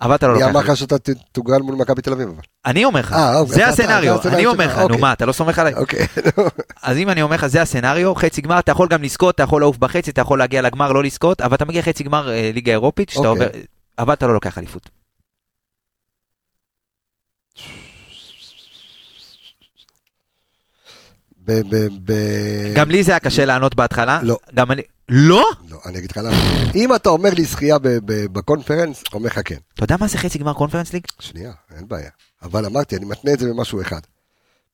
אבל 0.00 0.14
אתה 0.14 0.26
לא 0.26 0.32
מי 0.34 0.40
לוקח. 0.40 0.50
אמר 0.50 0.60
את 0.60 0.66
זה. 0.66 0.72
לך 0.72 0.78
שאתה 0.78 0.96
תוגרל 1.32 1.62
מול 1.62 1.74
מכבי 1.74 2.02
תל 2.02 2.12
אביב 2.12 2.28
אבל? 2.28 2.42
אני 2.66 2.84
אומר 2.84 3.00
לך, 3.00 3.12
אה, 3.12 3.38
אוקיי, 3.38 3.54
זה 3.54 3.68
הסצנריו, 3.68 4.14
הסצנריו 4.14 4.38
אני 4.38 4.46
אומר 4.46 4.66
לך, 4.66 4.76
נו 4.76 4.82
אוקיי. 4.82 4.98
מה, 4.98 5.12
אתה 5.12 5.26
לא 5.26 5.32
סומך 5.32 5.58
עליי? 5.58 5.74
אוקיי, 5.74 6.06
אז 6.82 6.96
אם 6.96 7.08
אני 7.10 7.22
אומר 7.22 7.34
לך, 7.36 7.46
זה 7.46 7.62
הסצנריו, 7.62 8.14
חצי 8.14 8.40
גמר, 8.40 8.58
אתה 8.58 8.72
יכול 8.72 8.88
גם 8.88 9.02
לזכות, 9.02 9.34
אתה 9.34 9.42
יכול 9.42 9.60
לעוף 9.60 9.76
בחצי, 9.78 10.10
אתה 10.10 10.20
יכול 10.20 10.38
להגיע 10.38 10.62
לגמר, 10.62 10.92
לא 10.92 11.02
לזכות, 11.02 11.40
אבל 11.40 11.54
אתה 11.54 11.64
מגיע 11.64 11.82
חצי 11.82 12.04
גמר 12.04 12.30
אה, 12.30 12.50
ליגה 12.54 12.72
אירופית, 12.72 13.08
שאתה 13.08 13.28
אוקיי. 13.28 13.46
עובר, 13.46 13.58
אבל 13.98 14.12
אתה 14.12 14.26
לא 14.26 14.34
לוקח 14.34 14.58
אליפות. 14.58 14.97
ב- 21.48 21.60
ב- 21.74 21.88
ב- 22.04 22.74
גם 22.74 22.90
לי 22.90 23.02
זה 23.02 23.12
היה 23.12 23.18
קשה 23.20 23.44
לענות 23.44 23.74
בהתחלה. 23.74 24.20
לא. 24.22 24.38
גם 24.54 24.72
אני... 24.72 24.82
לא? 25.08 25.44
לא, 25.70 25.78
אני 25.86 25.98
אגיד 25.98 26.10
לך 26.10 26.16
למה. 26.16 26.36
אם 26.74 26.94
אתה 26.94 27.08
אומר 27.08 27.30
לי 27.34 27.44
זכייה 27.44 27.76
בקונפרנס, 28.04 29.02
אומר 29.12 29.26
לך 29.26 29.40
כן. 29.44 29.56
אתה 29.74 29.84
יודע 29.84 29.96
מה 30.00 30.08
זה 30.08 30.18
חצי 30.18 30.38
גמר 30.38 30.52
קונפרנס 30.52 30.92
ליג? 30.92 31.02
שנייה, 31.20 31.52
אין 31.76 31.88
בעיה. 31.88 32.10
אבל 32.42 32.66
אמרתי, 32.66 32.96
אני 32.96 33.04
מתנה 33.04 33.32
את 33.32 33.38
זה 33.38 33.48
במשהו 33.48 33.80
אחד. 33.80 34.00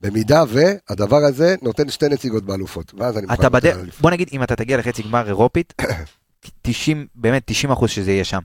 במידה 0.01 0.45
והדבר 0.49 1.17
הזה 1.17 1.55
נותן 1.63 1.91
שתי 1.91 2.09
נציגות 2.09 2.45
באלופות, 2.45 2.95
ואז 2.99 3.19
אני 3.19 3.27
מוכן 3.27 3.57
אליפות. 3.81 4.01
בוא 4.01 4.11
נגיד, 4.11 4.29
אם 4.33 4.43
אתה 4.43 4.57
תגיע 4.57 4.77
לחצי 4.77 5.03
גמר 5.03 5.27
אירופית, 5.27 5.75
90, 6.63 7.07
באמת 7.15 7.43
90 7.47 7.73
אחוז 7.73 7.91
שזה 7.91 8.11
יהיה 8.11 8.25
שם. 8.25 8.41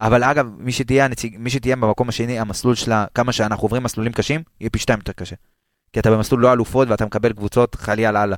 אבל 0.00 0.24
אגב, 0.24 0.46
מי 0.58 0.72
שתהיה, 0.72 1.04
הנציג, 1.04 1.36
מי 1.38 1.50
שתהיה 1.50 1.76
במקום 1.76 2.08
השני, 2.08 2.38
המסלול 2.38 2.74
שלה, 2.74 3.04
כמה 3.14 3.32
שאנחנו 3.32 3.64
עוברים 3.64 3.82
מסלולים 3.82 4.12
קשים, 4.12 4.42
יהיה 4.60 4.70
פי 4.70 4.78
שתיים 4.78 4.98
יותר 4.98 5.12
קשה. 5.12 5.36
כי 5.92 6.00
אתה 6.00 6.10
במסלול 6.10 6.42
לא 6.42 6.52
אלופות 6.52 6.88
ואתה 6.88 7.06
מקבל 7.06 7.32
קבוצות 7.32 7.74
חלילה 7.74 8.12
לאללה. 8.12 8.36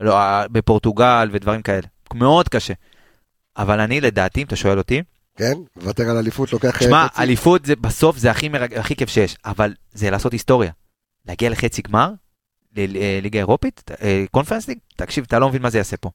לא, 0.00 0.16
אה, 0.16 0.48
בפורטוגל 0.48 1.28
ודברים 1.32 1.62
כאלה. 1.62 1.86
מאוד 2.14 2.48
קשה. 2.48 2.74
אבל 3.56 3.80
אני, 3.80 4.00
לדעתי, 4.00 4.42
אם 4.42 4.46
אתה 4.46 4.56
שואל 4.56 4.78
אותי, 4.78 5.02
כן? 5.36 5.54
מוותר 5.76 6.10
על 6.10 6.16
אליפות, 6.16 6.52
לוקח... 6.52 6.80
שמע, 6.80 7.02
אה, 7.02 7.08
חצי? 7.08 7.22
אליפות 7.22 7.64
זה 7.64 7.76
בסוף 7.76 8.16
זה 8.16 8.30
הכי, 8.30 8.48
מרג... 8.48 8.74
הכי 8.74 8.96
כיף 8.96 9.08
שיש, 9.08 9.36
אבל 9.44 9.74
זה 9.92 10.10
לעשות 10.10 10.32
היסטוריה. 10.32 10.70
להגיע 11.26 11.50
לחצי 11.50 11.82
גמר, 11.82 12.10
לליגה 12.76 13.38
אירופית, 13.38 13.90
אה, 14.02 14.24
קונפרנס 14.30 14.68
ליג, 14.68 14.78
תקשיב, 14.96 15.24
אתה 15.28 15.38
לא 15.38 15.48
מבין 15.48 15.62
מה 15.62 15.70
זה 15.70 15.78
יעשה 15.78 15.96
פה. 15.96 16.10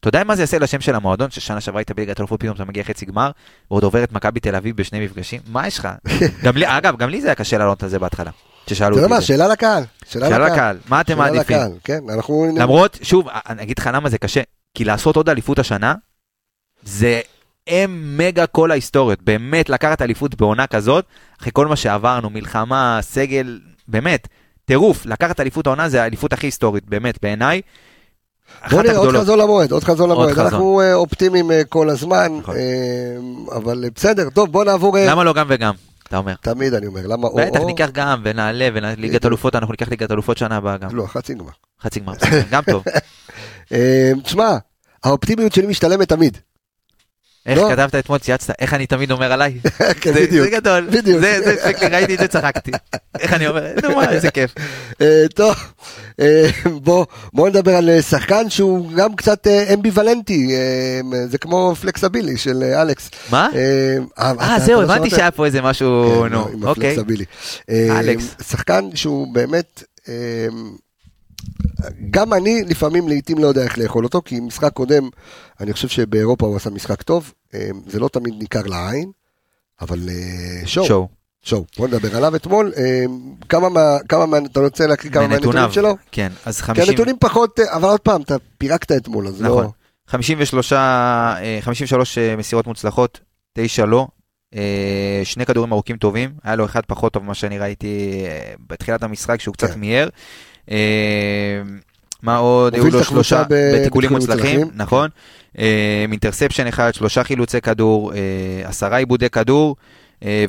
אתה 0.00 0.08
יודע 0.08 0.24
מה 0.24 0.36
זה 0.36 0.42
יעשה 0.42 0.58
לשם 0.58 0.80
של 0.80 0.94
המועדון, 0.94 1.30
ששנה 1.30 1.60
שעברה 1.60 1.80
היית 1.80 1.90
בליגת 1.90 2.20
אלופות, 2.20 2.40
פתאום 2.40 2.54
אתה 2.54 2.64
מגיע 2.64 2.84
חצי 2.84 3.06
גמר, 3.06 3.30
ועוד 3.70 3.84
עובר 3.84 4.04
את 4.04 4.12
מכבי 4.12 4.40
תל 4.40 4.54
אביב 4.54 4.76
בשני 4.76 5.04
מפגשים? 5.04 5.40
מה 5.46 5.66
יש 5.66 5.78
לך? 5.78 5.88
גם 6.44 6.56
לי, 6.56 6.78
אגב, 6.78 6.96
גם 6.96 7.10
לי 7.10 7.20
זה 7.20 7.28
היה 7.28 7.34
קשה 7.34 7.58
לענות 7.58 7.82
על 7.82 7.88
זה 7.88 7.98
בהתחלה, 7.98 8.30
ששאלו 8.74 8.96
אתה 8.96 9.04
יודע 9.04 9.14
אותי 9.14 9.20
מה. 9.20 9.26
שאלה 9.26 9.48
לקהל. 9.48 9.84
שאלה 10.08 10.38
לקהל. 10.38 10.78
מה 10.88 11.00
אתם 11.00 11.18
מעדיפים? 11.18 11.58
כן. 11.84 12.00
למרות, 12.56 12.98
שוב, 13.02 13.28
אני 13.48 13.62
אגיד 13.62 13.78
לך 13.78 13.90
למה 13.92 14.08
זה 14.08 14.18
קשה, 14.18 14.40
כי 14.74 14.84
לעשות 14.84 15.16
עוד 15.16 15.28
אליפות 15.28 15.58
השנה, 15.58 15.94
זה 16.82 17.20
אם 17.68 18.14
מגה 18.16 18.46
כל 18.46 18.70
ההיסטוריות, 18.70 19.22
באמת 19.22 19.68
לקחת 19.68 20.02
אליפות 20.02 20.34
בעונה 20.34 20.66
כזאת, 20.66 21.04
אחרי 21.40 21.50
כל 21.54 21.66
מה 21.66 21.76
שעברנו, 21.76 22.30
מלחמה, 22.30 22.98
סגל, 23.02 23.60
באמת, 23.88 24.28
טירוף, 24.64 25.06
לקחת 25.06 25.40
אליפות 25.40 25.66
העונה 25.66 25.88
זה 25.88 26.02
האליפות 26.02 26.32
הכי 26.32 26.46
היסטורית, 26.46 26.84
באמת, 26.88 27.18
בעיניי. 27.22 27.60
בוא 28.70 28.82
נראה, 28.82 28.96
עוד. 28.96 29.16
חזון 29.16 29.38
למועד, 29.38 29.72
עוד 29.72 29.84
חזון 29.84 30.10
למועד. 30.10 30.38
אנחנו 30.38 30.80
אה, 30.80 30.94
אופטימיים 30.94 31.50
אה, 31.50 31.64
כל 31.64 31.90
הזמן, 31.90 32.32
נכון. 32.40 32.56
אה, 32.56 33.56
אבל 33.56 33.84
בסדר, 33.94 34.30
טוב, 34.30 34.52
בוא 34.52 34.64
נעבור... 34.64 34.96
למה 35.06 35.24
לא 35.24 35.32
גם 35.32 35.46
וגם, 35.48 35.74
אתה 36.10 36.18
אומר? 36.18 36.34
תמיד 36.40 36.74
אני 36.74 36.86
אומר, 36.86 37.06
למה 37.06 37.28
או 37.28 37.36
בטח? 37.36 37.60
ניקח 37.60 37.88
גם 37.92 38.20
ונעלה 38.24 38.68
וליגת. 38.74 39.26
אלופות, 39.26 39.54
אנחנו 39.54 39.72
ניקח 39.72 39.88
ליגת 39.88 40.10
אלופות 40.10 40.38
שנה 40.38 40.56
הבאה 40.56 40.76
גם. 40.76 40.96
לא, 40.96 41.06
חצי 41.06 41.34
גמר. 41.34 41.50
חצי 41.82 42.00
גמר, 42.00 42.12
גם 42.50 42.62
טוב. 42.70 42.84
אה, 43.72 44.12
תשמע, 44.24 44.56
האופטימיות 45.04 45.52
שלי 45.52 45.66
משתלמת 45.66 46.08
תמיד. 46.08 46.38
איך 47.46 47.58
לא. 47.58 47.68
כתבת 47.70 47.94
אתמול, 47.94 48.18
צייצת, 48.18 48.54
איך 48.58 48.74
אני 48.74 48.86
תמיד 48.86 49.10
אומר 49.10 49.32
עליי? 49.32 49.58
כן, 50.00 50.12
זה- 50.14 50.20
בדיוק. 50.20 50.44
זה 50.44 50.50
גדול, 50.50 50.86
בדיוק. 50.90 51.20
זה, 51.20 51.40
זה, 51.44 51.56
זה, 51.80 51.88
ראיתי 51.88 52.14
את 52.14 52.18
זה, 52.18 52.28
צחקתי. 52.28 52.70
איך 53.20 53.32
אני 53.32 53.46
אומר, 53.46 53.66
נו 53.82 53.96
מה, 53.96 54.10
איזה 54.12 54.30
כיף. 54.30 54.54
אה, 55.02 55.24
טוב, 55.34 55.54
אה, 56.20 56.50
בוא 56.82 57.06
בוא 57.32 57.48
נדבר 57.48 57.76
על 57.76 57.90
אה, 57.90 58.02
שחקן 58.02 58.50
שהוא 58.50 58.92
גם 58.92 59.16
קצת 59.16 59.46
אמביוולנטי, 59.74 60.54
זה 61.26 61.38
כמו 61.38 61.74
פלקסבילי 61.80 62.36
של 62.36 62.62
אלכס. 62.62 63.10
מה? 63.30 63.48
אה, 64.18 64.58
זהו, 64.58 64.82
הבנתי? 64.82 65.10
שהיה 65.10 65.30
פה 65.30 65.46
איזה 65.46 65.62
משהו, 65.62 66.22
כן, 66.24 66.32
נו, 66.32 66.46
אוקיי. 66.68 66.96
אלכס. 67.70 68.34
שחקן 68.50 68.84
שהוא 68.94 69.34
באמת, 69.34 69.82
גם 72.10 72.32
אני 72.32 72.62
לפעמים 72.66 73.08
לעיתים 73.08 73.38
לא 73.38 73.46
יודע 73.46 73.62
איך 73.62 73.78
לאכול 73.78 74.04
אותו, 74.04 74.22
כי 74.24 74.40
משחק 74.40 74.72
קודם, 74.72 75.08
אני 75.60 75.72
חושב 75.72 75.88
שבאירופה 75.88 76.46
הוא 76.46 76.56
עשה 76.56 76.70
משחק 76.70 77.02
טוב, 77.02 77.32
אה, 77.54 77.68
זה 77.86 78.00
לא 78.00 78.08
תמיד 78.08 78.34
ניכר 78.38 78.62
לעין, 78.62 79.10
אבל 79.80 80.08
אה, 80.08 80.66
שואו, 80.66 80.86
שואו. 80.86 81.08
שואו, 81.42 81.64
בוא 81.78 81.88
נדבר 81.88 82.16
עליו 82.16 82.36
אתמול, 82.36 82.72
אה, 82.76 83.04
כמה 83.48 83.68
מה, 83.68 83.96
כמה 84.08 84.26
מה, 84.26 84.38
אתה 84.38 84.60
רוצה 84.60 84.86
להקריא 84.86 85.12
כמה 85.12 85.28
מהנתונים. 85.28 85.72
שלו? 85.72 85.96
כן, 86.12 86.32
אז 86.46 86.60
כי 86.60 86.66
50... 86.66 86.84
הנתונים 86.88 87.16
פחות, 87.20 87.60
אבל 87.60 87.88
עוד 87.88 88.00
פעם, 88.00 88.22
אתה 88.22 88.36
פירקת 88.58 88.92
אתמול, 88.92 89.28
אז 89.28 89.42
נכון. 89.42 89.64
לא... 89.64 89.70
53, 90.06 90.72
אה, 90.72 91.58
53 91.60 92.18
אה, 92.18 92.36
מסירות 92.36 92.66
מוצלחות, 92.66 93.20
9 93.52 93.84
לא. 93.84 94.06
שני 95.24 95.46
כדורים 95.46 95.72
ארוכים 95.72 95.96
טובים, 95.96 96.30
היה 96.44 96.56
לו 96.56 96.64
אחד 96.64 96.80
פחות 96.86 97.12
טוב 97.12 97.22
ממה 97.22 97.34
שאני 97.34 97.58
ראיתי 97.58 98.24
בתחילת 98.66 99.02
המשחק, 99.02 99.40
שהוא 99.40 99.52
קצת 99.54 99.70
כן. 99.70 99.80
מיהר. 99.80 100.08
אה, 100.70 101.62
מה 102.22 102.36
עוד? 102.36 102.74
היו 102.74 102.90
לו 102.90 103.04
שלושה 103.04 103.42
בתיקולים 103.50 104.10
מוצלחים. 104.12 104.70
נכון. 104.74 105.10
אה, 105.58 106.04
אינטרספשן 106.10 106.66
אחד, 106.66 106.94
שלושה 106.94 107.24
חילוצי 107.24 107.60
כדור, 107.60 108.12
אה, 108.14 108.18
עשרה 108.64 108.96
עיבודי 108.96 109.30
כדור. 109.30 109.76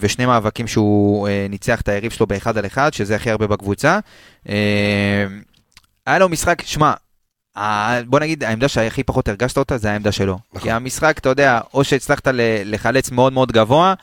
ושני 0.02 0.26
מאבקים 0.26 0.68
שהוא 0.68 1.30
ניצח 1.50 1.82
את 1.82 1.90
היריב 1.90 2.12
שלו 2.12 2.28
באחד 2.28 2.58
על 2.58 2.66
אחד, 2.66 2.94
שזה 2.94 3.16
הכי 3.16 3.32
הרבה 3.32 3.48
בקבוצה. 3.48 4.00
היה 6.06 6.20
לו 6.20 6.30
משחק, 6.30 6.62
שמע, 6.66 6.94
בוא 8.06 8.20
נגיד, 8.20 8.44
העמדה 8.44 8.68
שהכי 8.68 9.04
פחות 9.04 9.28
הרגשת 9.28 9.58
אותה 9.58 9.78
זה 9.78 9.92
העמדה 9.92 10.12
שלו. 10.12 10.38
נכון. 10.50 10.62
כי 10.62 10.72
המשחק, 10.72 11.18
אתה 11.18 11.30
יודע, 11.30 11.60
או 11.74 11.84
שהצלחת 11.84 12.28
לחלץ 12.66 13.12
מאוד 13.12 13.34
מאוד 13.34 13.52
גבוה, 13.52 13.94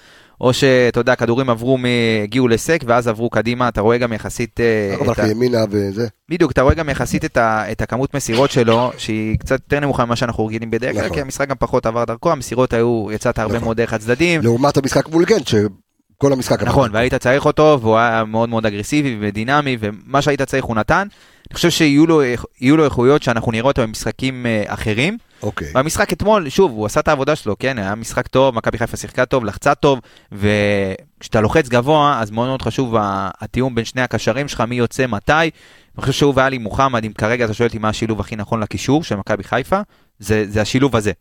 או 0.40 0.52
שאתה 0.52 1.00
יודע, 1.00 1.12
הכדורים 1.12 1.50
עברו, 1.50 1.78
מ- 1.78 1.84
הגיעו 2.24 2.48
לסק, 2.48 2.80
ואז 2.86 3.08
עברו 3.08 3.30
קדימה, 3.30 3.68
אתה 3.68 3.80
רואה 3.80 3.98
גם 3.98 4.12
יחסית... 4.12 4.60
אה, 4.60 4.94
אבל 5.00 5.12
את 5.12 5.18
ה- 5.18 5.26
ימינה 5.28 5.64
וזה. 5.70 6.06
בדיוק, 6.28 6.52
אתה 6.52 6.62
רואה 6.62 6.74
גם 6.74 6.88
יחסית 6.88 7.24
את, 7.24 7.36
ה, 7.36 7.72
את 7.72 7.82
הכמות 7.82 8.14
מסירות 8.14 8.50
שלו, 8.50 8.92
שהיא 8.98 9.38
קצת 9.38 9.60
יותר 9.60 9.80
נמוכה 9.80 10.04
ממה 10.04 10.16
שאנחנו 10.16 10.46
רגילים 10.46 10.70
בדרך 10.70 10.92
כלל, 10.92 11.04
נכון. 11.04 11.14
כי 11.14 11.20
המשחק 11.20 11.48
גם 11.48 11.56
פחות 11.58 11.86
עבר 11.86 12.04
דרכו, 12.04 12.32
המסירות 12.32 12.72
היו, 12.72 13.06
יצאת 13.12 13.38
הרבה 13.38 13.54
נכון. 13.54 13.64
מאוד 13.64 13.76
דרך 13.76 13.92
הצדדים. 13.92 14.40
לעומת 14.42 14.76
המשחק 14.76 15.08
מול 15.08 15.24
גנט, 15.24 15.46
שכל 15.46 16.32
המשחק... 16.32 16.62
נכון, 16.62 16.90
והיית 16.92 17.14
צריך 17.14 17.44
אותו, 17.46 17.78
והוא 17.82 17.96
היה 17.96 18.24
מאוד 18.24 18.48
מאוד 18.48 18.66
אגרסיבי 18.66 19.16
ודינמי, 19.20 19.76
ומה 19.80 20.22
שהיית 20.22 20.42
צריך 20.42 20.64
הוא 20.64 20.76
נתן. 20.76 21.08
אני 21.50 21.54
חושב 21.54 21.70
שיהיו 21.70 22.06
לו, 22.06 22.22
לו 22.60 22.84
איכויות 22.84 23.22
שאנחנו 23.22 23.52
נראה 23.52 23.66
אותו 23.66 23.82
במשחקים 23.82 24.46
אה, 24.46 24.62
אחרים. 24.66 25.18
אוקיי. 25.42 25.68
במשחק 25.74 26.12
אתמול, 26.12 26.48
שוב, 26.48 26.70
הוא 26.70 26.86
עשה 26.86 27.00
את 27.00 27.08
העבודה 27.08 27.36
שלו, 27.36 27.56
כן, 27.58 27.78
היה 27.78 27.94
משחק 27.94 28.26
טוב, 28.26 28.54
מכבי 28.54 28.78
חיפה 28.78 28.96
שיחקה 28.96 29.26
טוב, 29.26 29.44
לחצה 29.44 29.74
טוב, 29.74 30.00
וכשאתה 30.32 31.40
לוחץ 31.40 31.68
גבוה, 31.68 32.20
אז 32.20 32.30
מאוד 32.30 32.48
מאוד 32.48 32.62
חשוב 32.62 32.94
התיאום 33.40 33.74
בין 33.74 33.84
שני 33.84 34.02
הקשרים 34.02 34.48
שלך, 34.48 34.60
מי 34.60 34.74
יוצא 34.74 35.06
מתי. 35.06 35.32
אני 35.32 35.50
חושב 36.00 36.12
שהוא 36.12 36.32
ואלי 36.36 36.58
מוחמד, 36.58 37.04
אם 37.04 37.12
כרגע 37.12 37.44
אתה 37.44 37.54
שואל 37.54 37.68
אותי 37.68 37.78
מה 37.78 37.88
השילוב 37.88 38.20
הכי 38.20 38.36
נכון 38.36 38.60
לקישור 38.60 39.04
של 39.04 39.16
מכבי 39.16 39.44
חיפה, 39.44 39.80
זה, 40.18 40.44
זה 40.48 40.60
השילוב 40.60 40.96
הזה. 40.96 41.12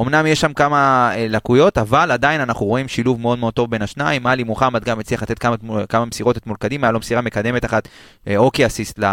אמנם 0.00 0.26
יש 0.26 0.40
שם 0.40 0.52
כמה 0.52 1.10
אה, 1.14 1.26
לקויות, 1.28 1.78
אבל 1.78 2.10
עדיין 2.10 2.40
אנחנו 2.40 2.66
רואים 2.66 2.88
שילוב 2.88 3.20
מאוד 3.20 3.38
מאוד 3.38 3.54
טוב 3.54 3.70
בין 3.70 3.82
השניים. 3.82 4.26
עלי 4.26 4.44
מוחמד 4.44 4.84
גם 4.84 5.00
הצליח 5.00 5.22
לתת 5.22 5.38
כמה, 5.38 5.56
כמה 5.88 6.04
מסירות 6.04 6.36
אתמול 6.36 6.56
קדימה, 6.56 6.86
היה 6.86 6.92
לו 6.92 6.98
מסירה 6.98 7.20
מקדמת 7.20 7.64
אחת, 7.64 7.88
אה, 8.28 8.36
אוקי 8.36 8.66
אסיסט 8.66 8.98
ל, 8.98 9.04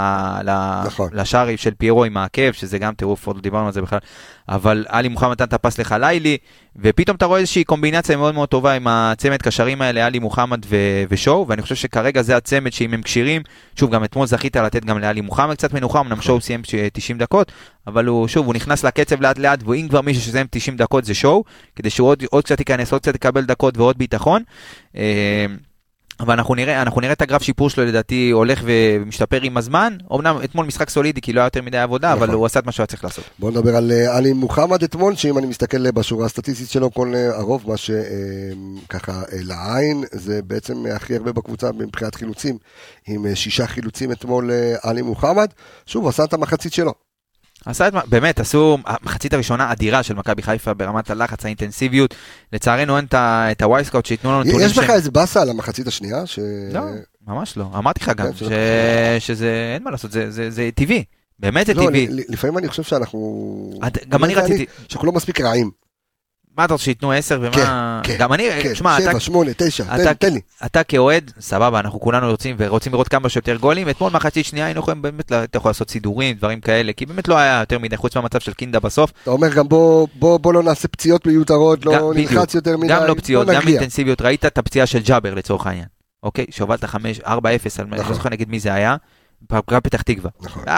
ל, 0.45 0.81
נכון. 0.85 1.09
לשער 1.13 1.55
של 1.55 1.73
פיירו 1.77 2.03
עם 2.03 2.17
העקב, 2.17 2.51
שזה 2.51 2.77
גם 2.77 2.93
טירוף, 2.93 3.27
עוד 3.27 3.35
לא 3.35 3.41
דיברנו 3.41 3.65
על 3.65 3.73
זה 3.73 3.81
בכלל. 3.81 3.99
אבל 4.49 4.85
עלי 4.89 5.07
מוחמד 5.07 5.31
נתן 5.31 5.43
את 5.43 5.53
הפס 5.53 5.79
לחלילי, 5.79 6.37
ופתאום 6.81 7.17
אתה 7.17 7.25
רואה 7.25 7.39
איזושהי 7.39 7.63
קומבינציה 7.63 8.17
מאוד 8.17 8.33
מאוד 8.33 8.49
טובה 8.49 8.73
עם 8.73 8.87
הצמד 8.87 9.41
קשרים 9.41 9.81
האלה, 9.81 10.05
עלי 10.05 10.19
מוחמד 10.19 10.65
ו- 10.65 11.03
ושואו, 11.09 11.47
ואני 11.47 11.61
חושב 11.61 11.75
שכרגע 11.75 12.21
זה 12.21 12.37
הצמד 12.37 12.73
שאם 12.73 12.93
הם 12.93 13.01
כשירים, 13.01 13.41
שוב, 13.75 13.91
גם 13.91 14.03
אתמול 14.03 14.27
זכית 14.27 14.55
לתת 14.55 14.85
גם 14.85 14.99
לעלי 14.99 15.21
מוחמד 15.21 15.55
קצת 15.55 15.73
מנוחה, 15.73 15.99
אמנם 15.99 16.21
שואו 16.21 16.41
סיים 16.41 16.61
90 16.93 17.17
דקות, 17.17 17.51
אבל 17.87 18.05
הוא, 18.05 18.27
שוב, 18.27 18.45
הוא 18.45 18.53
נכנס 18.53 18.83
לקצב 18.83 19.21
לאט 19.21 19.37
לאט, 19.37 19.59
ואם 19.63 19.87
כבר 19.89 20.01
מישהו 20.01 20.23
שסיים 20.23 20.47
90 20.51 20.77
דקות 20.77 21.05
זה 21.05 21.13
שואו, 21.13 21.43
כדי 21.75 21.89
שהוא 21.89 22.07
עוד, 22.07 22.23
עוד 22.31 22.43
קצת 22.43 22.59
ייכנס, 22.59 22.91
עוד 22.91 23.01
קצת 23.01 23.15
יקבל 23.15 23.45
דקות 23.45 23.77
ועוד 23.77 23.97
ביטחון. 23.97 24.43
אה, 26.19 26.25
אבל 26.25 26.33
אנחנו 26.33 26.55
נראה, 26.55 26.81
אנחנו 26.81 27.01
נראה 27.01 27.13
את 27.13 27.21
הגרף 27.21 27.41
שיפור 27.43 27.69
שלו 27.69 27.85
לדעתי 27.85 28.29
הולך 28.31 28.61
ומשתפר 28.65 29.41
עם 29.41 29.57
הזמן. 29.57 29.97
אמנם 30.13 30.39
אתמול 30.43 30.65
משחק 30.65 30.89
סולידי 30.89 31.21
כי 31.21 31.33
לא 31.33 31.39
היה 31.39 31.45
יותר 31.45 31.61
מדי 31.61 31.77
עבודה, 31.77 32.09
נכון. 32.09 32.23
אבל 32.23 32.33
הוא 32.33 32.45
עשה 32.45 32.59
את 32.59 32.65
מה 32.65 32.71
שהוא 32.71 32.83
היה 32.83 32.87
צריך 32.87 33.03
לעשות. 33.03 33.25
בוא 33.39 33.51
נדבר 33.51 33.75
על 33.75 33.91
אה, 33.91 34.17
עלי 34.17 34.33
מוחמד 34.33 34.83
אתמול, 34.83 35.15
שאם 35.15 35.37
אני 35.37 35.47
מסתכל 35.47 35.91
בשורה 35.91 36.25
הסטטיסטית 36.25 36.69
שלו, 36.69 36.93
כל 36.93 37.13
אה, 37.15 37.37
הרוב, 37.37 37.63
מה 37.67 37.77
שככה 37.77 39.11
אה, 39.11 39.23
לעין, 39.31 40.03
זה 40.11 40.41
בעצם 40.41 40.85
הכי 40.95 41.15
הרבה 41.15 41.31
בקבוצה 41.31 41.71
מבחינת 41.71 42.15
חילוצים, 42.15 42.57
עם 43.07 43.25
אה, 43.25 43.35
שישה 43.35 43.67
חילוצים 43.67 44.11
אתמול 44.11 44.51
אה, 44.51 44.75
עלי 44.81 45.01
מוחמד. 45.01 45.47
שוב, 45.85 46.07
עשה 46.07 46.23
את 46.23 46.33
המחצית 46.33 46.73
שלו. 46.73 47.04
עשה 47.65 47.87
את 47.87 47.93
מה, 47.93 48.01
באמת, 48.07 48.39
עשו 48.39 48.77
המחצית 48.85 49.33
הראשונה 49.33 49.71
אדירה 49.71 50.03
של 50.03 50.13
מכבי 50.13 50.41
חיפה 50.41 50.73
ברמת 50.73 51.09
הלחץ, 51.09 51.45
האינטנסיביות. 51.45 52.15
לצערנו 52.53 52.97
אין 52.97 53.05
את 53.13 53.61
הווייסקאוט 53.61 54.05
שייתנו 54.05 54.31
לנו 54.31 54.43
נתונים 54.43 54.65
יש 54.67 54.77
לך 54.77 54.89
איזה 54.89 55.11
באסה 55.11 55.41
על 55.41 55.49
המחצית 55.49 55.87
השנייה? 55.87 56.25
ש... 56.25 56.39
לא, 56.73 56.81
ממש 57.27 57.57
לא. 57.57 57.65
אמרתי 57.77 57.99
לך 58.03 58.09
גם, 58.17 58.33
כן, 58.33 59.17
שזה, 59.19 59.71
אין 59.73 59.83
מה 59.83 59.91
לעשות, 59.91 60.11
זה- 60.11 60.69
טבעי. 60.75 61.03
באמת 61.39 61.67
זה 61.67 61.73
לא, 61.73 61.85
טבעי. 61.87 62.07
לפעמים 62.09 62.57
אני 62.57 62.67
חושב 62.67 62.83
שאנחנו... 62.83 63.79
גם 64.09 64.23
אני 64.23 64.35
זה 64.35 64.41
רציתי, 64.41 64.65
שאנחנו 64.89 65.07
לא 65.07 65.13
מספיק 65.13 65.41
רעים. 65.41 65.71
מה 66.57 66.65
אתה 66.65 66.73
רוצה 66.73 66.83
שייתנו 66.83 67.11
10 67.11 67.39
ומה... 67.41 68.01
כן, 68.03 68.15
גם 68.19 68.33
אני, 68.33 68.49
כן, 68.63 68.75
שמע, 68.75 68.97
אתה 68.97 69.09
שבע, 69.11 69.19
שמונה, 69.19 69.51
תשע, 69.57 69.83
אתה- 69.83 70.03
תן- 70.03 70.13
תן 70.13 70.33
לי. 70.33 70.39
אתה 70.65 70.83
כאוהד, 70.83 71.31
סבבה, 71.39 71.79
אנחנו 71.79 71.99
כולנו 71.99 72.27
רוצים 72.31 72.55
ורוצים 72.59 72.91
לראות 72.91 73.07
כמה 73.07 73.29
שיותר 73.29 73.55
גולים. 73.55 73.89
אתמול 73.89 74.11
מחצית 74.11 74.45
שנייה 74.45 74.65
היינו 74.65 74.79
יכולים 74.79 75.01
באמת, 75.01 75.31
אתה 75.31 75.57
יכול 75.57 75.69
לעשות 75.69 75.89
סידורים, 75.89 76.35
דברים 76.35 76.61
כאלה, 76.61 76.93
כי 76.93 77.05
באמת 77.05 77.27
לא 77.27 77.37
היה 77.37 77.59
יותר 77.59 77.79
מדי, 77.79 77.97
חוץ 77.97 78.15
מהמצב 78.15 78.39
של 78.39 78.53
קינדה 78.53 78.79
בסוף. 78.79 79.11
אתה 79.23 79.31
אומר 79.31 79.53
גם 79.53 79.67
בוא, 79.67 80.07
בוא, 80.13 80.37
בוא 80.39 80.53
לא 80.53 80.63
נעשה 80.63 80.87
פציעות 80.87 81.27
מיותרות, 81.27 81.85
לא. 81.85 82.13
נלחץ 82.15 82.55
יותר 82.55 82.77
מדי, 82.77 82.87
גם 82.87 83.03
לא 83.03 83.13
פציעות, 83.13 83.47
גם. 83.47 83.67
אינטנסיביות. 83.67 84.21
ראית 84.21 84.45
את 84.45 84.57
הפציעה 84.57 84.85
של 84.85 84.99
ג'אבר 84.99 85.33
לצורך 85.33 85.67
העניין, 85.67 85.85
אוקיי? 86.23 86.45
שהובלת 86.49 86.85
5, 86.85 87.19
4-0, 87.19 87.25
אני 87.79 87.91
לא 87.91 87.97
נכון. 87.97 88.13
זוכר 88.13 88.29
נגיד 88.29 88.49
מי 88.49 88.59
זה 88.59 88.73
היה. 88.73 88.95
פגרה 89.47 89.81
פתח 89.81 90.01
תקווה. 90.01 90.29
נכון. 90.41 90.63
4-0 90.63 90.69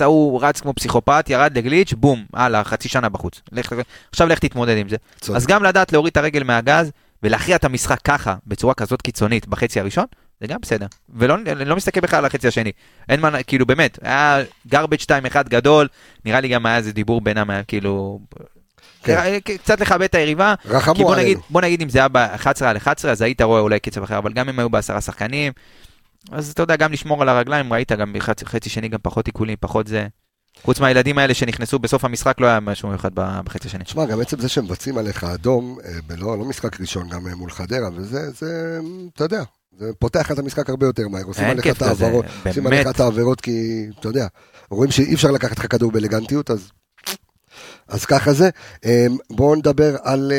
ההוא 0.00 0.40
רץ 0.42 0.60
כמו 0.60 0.74
פסיכופת, 0.74 1.26
ירד 1.28 1.58
לגליץ', 1.58 1.92
בום, 1.92 2.24
הלאה, 2.32 2.64
חצי 2.64 2.88
שנה 2.88 3.08
בחוץ. 3.08 3.40
לך, 3.52 3.74
עכשיו 4.10 4.28
לך 4.28 4.38
תתמודד 4.38 4.76
עם 4.76 4.88
זה. 4.88 4.96
צודק. 5.20 5.36
אז 5.36 5.46
גם 5.46 5.64
לדעת 5.64 5.92
להוריד 5.92 6.10
את 6.10 6.16
הרגל 6.16 6.42
מהגז 6.42 6.90
ולהכריע 7.22 7.56
את 7.56 7.64
המשחק 7.64 8.00
ככה, 8.04 8.34
בצורה 8.46 8.74
כזאת 8.74 9.02
קיצונית 9.02 9.48
בחצי 9.48 9.80
הראשון, 9.80 10.04
זה 10.40 10.46
גם 10.46 10.58
בסדר. 10.62 10.86
ולא 11.14 11.36
לא 11.66 11.76
מסתכל 11.76 12.00
בכלל 12.00 12.18
על 12.18 12.24
החצי 12.24 12.48
השני. 12.48 12.72
אין 13.08 13.20
מה, 13.20 13.42
כאילו 13.42 13.66
באמת, 13.66 13.98
היה 14.02 14.40
garbage 14.72 15.04
2-1 15.34 15.48
גדול, 15.48 15.88
נראה 16.24 16.40
לי 16.40 16.48
גם 16.48 16.66
היה 16.66 16.76
איזה 16.76 16.92
דיבור 16.92 17.20
בינם, 17.20 17.50
היה 17.50 17.62
כאילו... 17.62 18.20
כן. 19.02 19.38
קצת 19.40 19.80
לכבד 19.80 20.02
את 20.02 20.14
היריבה, 20.14 20.54
רחמו 20.64 21.12
עלינו. 21.12 21.40
בוא 21.50 21.60
נגיד 21.60 21.82
אם 21.82 21.88
זה 21.88 21.98
היה 21.98 22.08
ב-11 22.08 22.64
על 22.64 22.76
11, 22.76 23.10
אז 23.10 23.22
היית 23.22 23.42
רואה 23.42 23.60
אולי 23.60 23.80
קצב 23.80 24.02
אחר, 24.02 24.18
אבל 24.18 24.32
גם 24.32 24.48
אם 24.48 24.58
היו 24.58 24.70
בעשרה 24.70 25.00
שחקנים, 25.00 25.52
אז 26.32 26.50
אתה 26.50 26.62
יודע, 26.62 26.76
גם 26.76 26.92
לשמור 26.92 27.22
על 27.22 27.28
הרגליים, 27.28 27.72
ראית 27.72 27.92
גם 27.92 28.12
בחצי 28.12 28.46
חצי 28.46 28.70
שני 28.70 28.88
גם 28.88 28.98
פחות 29.02 29.26
עיקולים, 29.26 29.56
פחות 29.60 29.86
זה. 29.86 30.06
חוץ 30.62 30.80
מהילדים 30.80 31.18
האלה 31.18 31.34
שנכנסו 31.34 31.78
בסוף 31.78 32.04
המשחק, 32.04 32.40
לא 32.40 32.46
היה 32.46 32.60
משהו 32.60 32.88
מיוחד 32.88 33.10
בחצי 33.14 33.68
השני. 33.68 33.84
תשמע, 33.84 34.06
גם 34.06 34.20
עצם 34.20 34.40
זה 34.40 34.48
שמבצעים 34.48 34.98
עליך 34.98 35.24
אדום, 35.24 35.78
אה, 35.84 35.92
בלא, 36.06 36.38
לא 36.38 36.44
משחק 36.44 36.80
ראשון, 36.80 37.08
גם 37.08 37.26
אה, 37.28 37.34
מול 37.34 37.50
חדרה, 37.50 37.88
וזה, 37.96 38.30
זה, 38.30 38.78
אתה 39.14 39.24
יודע, 39.24 39.42
זה 39.78 39.90
פותח 39.98 40.30
את 40.30 40.38
המשחק 40.38 40.70
הרבה 40.70 40.86
יותר 40.86 41.08
מהר, 41.08 41.24
עושים 41.24 41.44
עליך 41.44 41.66
את 41.66 41.76
כזה, 41.76 41.86
העברות, 41.86 42.24
עושים. 42.46 42.66
עליך 42.66 42.86
את 42.86 43.00
העבירות 43.00 43.40
כי, 43.40 43.86
אתה 44.00 44.08
יודע, 44.08 44.26
רואים 44.70 44.90
שאי 44.90 45.14
אפשר 45.14 45.30
לקחת 45.30 45.58
לך 45.58 45.72
כדור 45.72 45.92
באלגנטיות, 45.92 46.50
אז... 46.50 46.70
אז 47.88 48.04
ככה 48.04 48.32
זה. 48.32 48.50
אה, 48.84 49.06
בואו 49.30 49.54
נדבר 49.54 49.96
על, 50.02 50.32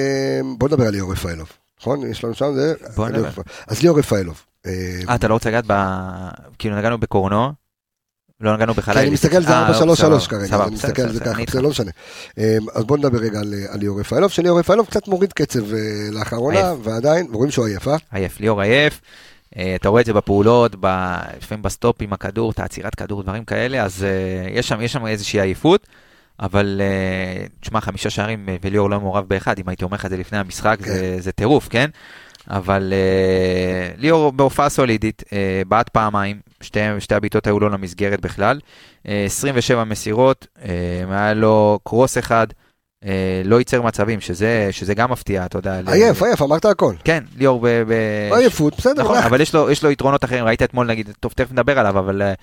בואו 0.57 0.71
נדבר 0.71 0.85
על 0.87 0.91
ליאור 0.91 1.11
רפאלוב, 1.11 1.49
נכון? 1.79 2.07
יש 2.07 2.23
לנו 2.23 2.33
שם, 2.33 2.53
זה... 2.55 2.73
בוא 2.95 3.09
נדבר. 3.09 3.41
אז 3.67 3.81
ליאור 3.81 3.99
רפאלוב. 3.99 4.41
אה, 4.65 4.71
אה, 5.09 5.15
אתה 5.15 5.27
לא 5.27 5.33
רוצה 5.33 5.49
לגעת 5.49 5.63
ב... 5.67 5.73
כאילו 6.59 6.75
נגענו 6.75 6.97
בקורנו, 6.97 7.53
לא 8.41 8.55
נגענו 8.55 8.73
בחלילי. 8.73 8.99
כי 8.99 9.05
אני 9.05 9.13
מסתכל 9.13 9.35
על 9.35 9.43
זה 9.43 9.53
אה, 9.53 9.79
4-3-3 9.79 9.95
סבבה, 9.95 10.19
כרגע, 10.19 10.63
אני 10.63 10.75
מסתכל 10.75 11.01
על 11.01 11.13
זה 11.13 11.19
ככה. 11.19 11.41
זה 11.51 11.61
לא 11.61 11.69
משנה. 11.69 11.91
אמ, 12.37 12.43
אז 12.73 12.83
בואו 12.83 12.99
נדבר 12.99 13.17
רגע 13.17 13.39
על 13.39 13.53
ליאור 13.79 13.99
רפאלוב, 13.99 14.31
שליאור 14.31 14.59
רפאלוב 14.59 14.85
קצת 14.85 15.07
מוריד 15.07 15.33
קצב 15.33 15.73
אה, 15.73 15.79
לאחרונה. 16.11 16.73
ועדיין, 16.83 17.27
רואים 17.33 17.51
שהוא 17.51 17.65
עייף, 17.65 17.87
אה? 17.87 17.95
עייף, 18.11 18.39
ליאור 18.39 18.61
עייף. 18.61 19.01
אה, 19.57 19.75
אתה 19.75 19.89
רואה 19.89 20.01
את 20.01 20.05
זה 20.05 20.13
בפעולות, 20.13 20.75
לפעמים 21.37 21.61
ב 21.61 21.69
stop 21.69 22.01
עם 22.01 22.13
הכדור, 22.13 22.51
את 22.51 22.59
העצירת 22.59 22.95
כדור, 22.95 23.23
דברים 23.23 23.45
כאלה, 23.45 23.83
אז 23.83 24.03
אה, 24.03 24.49
יש 24.51 24.67
שם, 24.93 25.05
איזושהי 25.05 25.41
עייפות. 25.41 25.87
אבל 26.39 26.81
אה, 26.81 27.45
תשמע, 27.59 27.81
חמישה 27.81 28.09
שערים 28.09 28.49
אה, 28.49 28.55
וליאור 28.61 28.89
לא 28.89 28.99
מעורב 28.99 29.25
באחד, 29.27 29.59
אם 29.59 29.69
הייתי 29.69 29.83
אומר 29.83 29.95
לך 29.95 30.05
את 30.05 30.09
זה 30.09 30.17
לפני 30.17 30.37
המשחק, 30.37 30.77
כן. 30.79 30.85
זה, 30.85 31.15
זה 31.19 31.31
טירוף, 31.31 31.67
כן? 31.69 31.89
אבל 32.49 32.93
אה, 32.93 33.91
ליאור 33.97 34.31
בהופעה 34.31 34.69
סולידית, 34.69 35.23
אה, 35.33 35.61
בעט 35.67 35.89
פעמיים, 35.89 36.39
שתי, 36.61 36.79
שתי 36.99 37.15
הבעיטות 37.15 37.47
היו 37.47 37.59
לא 37.59 37.71
למסגרת 37.71 38.21
בכלל, 38.21 38.59
אה, 39.07 39.25
27 39.25 39.83
מסירות, 39.83 40.47
אה, 40.65 40.69
היה 41.09 41.33
לו 41.33 41.79
קרוס 41.83 42.17
אחד, 42.17 42.47
לא 43.45 43.55
ייצר 43.59 43.81
מצבים, 43.81 44.21
שזה, 44.21 44.67
שזה 44.71 44.93
גם 44.93 45.11
מפתיע, 45.11 45.45
אתה 45.45 45.57
יודע. 45.57 45.79
עייף, 45.87 46.23
עייף, 46.23 46.41
אמרת 46.41 46.65
הכל. 46.65 46.93
כן, 47.03 47.23
ליאור 47.37 47.59
ב... 47.59 47.67
ב- 47.67 48.33
עייפות, 48.33 48.77
בסדר, 48.77 49.03
נכון. 49.03 49.17
אבל 49.17 49.41
יש 49.41 49.55
לו, 49.55 49.69
יש 49.69 49.83
לו 49.83 49.91
יתרונות 49.91 50.23
אחרים, 50.23 50.45
ראית 50.45 50.63
אתמול 50.63 50.87
נגיד, 50.87 51.09
טוב, 51.19 51.31
תכף 51.35 51.51
נדבר 51.51 51.79
עליו, 51.79 51.99
אבל 51.99 52.21
uh, 52.21 52.35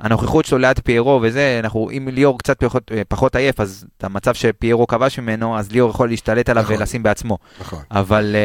הנוכחות 0.00 0.44
שלו 0.44 0.58
ליד 0.58 0.78
פיירו 0.84 1.20
וזה, 1.22 1.60
אנחנו, 1.64 1.90
אם 1.90 2.08
ליאור 2.12 2.38
קצת 2.38 2.64
פחות, 2.64 2.92
אה, 2.92 3.02
פחות 3.08 3.36
עייף, 3.36 3.60
אז 3.60 3.86
את 3.98 4.04
המצב 4.04 4.34
שפיירו 4.34 4.86
כבש 4.86 5.18
ממנו, 5.18 5.58
אז 5.58 5.72
ליאור 5.72 5.90
יכול 5.90 6.08
להשתלט 6.08 6.48
עליו 6.48 6.62
נכון. 6.62 6.76
ולשים 6.76 7.02
בעצמו. 7.02 7.38
נכון. 7.60 7.82
אבל 7.90 8.36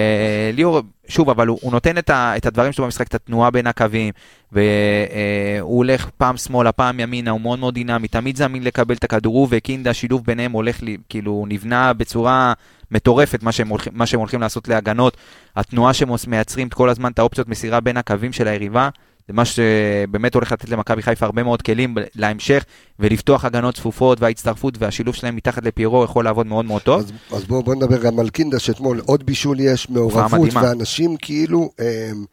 ליאור, 0.53 0.81
שוב, 1.07 1.29
אבל 1.29 1.47
הוא, 1.47 1.59
הוא 1.61 1.71
נותן 1.71 1.97
את, 1.97 2.09
ה, 2.09 2.37
את 2.37 2.45
הדברים 2.45 2.71
שלו 2.71 2.85
במשחק, 2.85 3.07
את 3.07 3.15
התנועה 3.15 3.51
בין 3.51 3.67
הקווים, 3.67 4.13
והוא 4.55 5.77
הולך 5.77 6.09
פעם 6.17 6.37
שמאלה, 6.37 6.71
פעם 6.71 6.99
ימינה, 6.99 7.31
הוא 7.31 7.41
מאוד 7.41 7.59
מאוד 7.59 7.73
דינמי, 7.73 8.07
תמיד 8.07 8.37
זמין 8.37 8.63
לקבל 8.63 8.95
את 8.95 9.03
הכדור, 9.03 9.35
הוא 9.35 9.47
וקינדה, 9.51 9.89
השילוב 9.89 10.23
ביניהם 10.25 10.51
הולך, 10.51 10.79
כאילו, 11.09 11.45
נבנה 11.47 11.93
בצורה 11.93 12.53
מטורפת, 12.91 13.43
מה 13.43 13.51
שהם, 13.51 13.67
הולכים, 13.67 13.93
מה 13.95 14.05
שהם 14.05 14.19
הולכים 14.19 14.41
לעשות 14.41 14.67
להגנות, 14.67 15.17
התנועה 15.55 15.93
שהם 15.93 16.09
מייצרים 16.27 16.69
כל 16.69 16.89
הזמן 16.89 17.11
את 17.11 17.19
האופציות 17.19 17.47
מסירה 17.47 17.79
בין 17.79 17.97
הקווים 17.97 18.33
של 18.33 18.47
היריבה. 18.47 18.89
זה 19.27 19.33
מה 19.33 19.45
שבאמת 19.45 20.33
הולך 20.33 20.51
לתת 20.51 20.69
למכבי 20.69 21.01
חיפה 21.01 21.25
הרבה 21.25 21.43
מאוד 21.43 21.61
כלים 21.61 21.95
להמשך 22.15 22.65
ולפתוח 22.99 23.45
הגנות 23.45 23.75
צפופות 23.75 24.21
וההצטרפות 24.21 24.73
והשילוב 24.79 25.15
שלהם 25.15 25.35
מתחת 25.35 25.65
לפיירו 25.65 26.03
יכול 26.03 26.25
לעבוד 26.25 26.47
מאוד 26.47 26.65
מאוד 26.65 26.81
טוב. 26.81 26.99
אז, 26.99 27.11
אז 27.31 27.45
בואו 27.45 27.63
בוא 27.63 27.75
נדבר 27.75 27.97
גם 27.97 28.19
על 28.19 28.29
קינדה, 28.29 28.59
שאתמול 28.59 29.01
עוד 29.05 29.25
בישול 29.25 29.59
יש, 29.59 29.89
מעורבות. 29.89 30.49
ואנשים 30.53 31.15
כאילו, 31.17 31.69
אמ, 31.79 32.25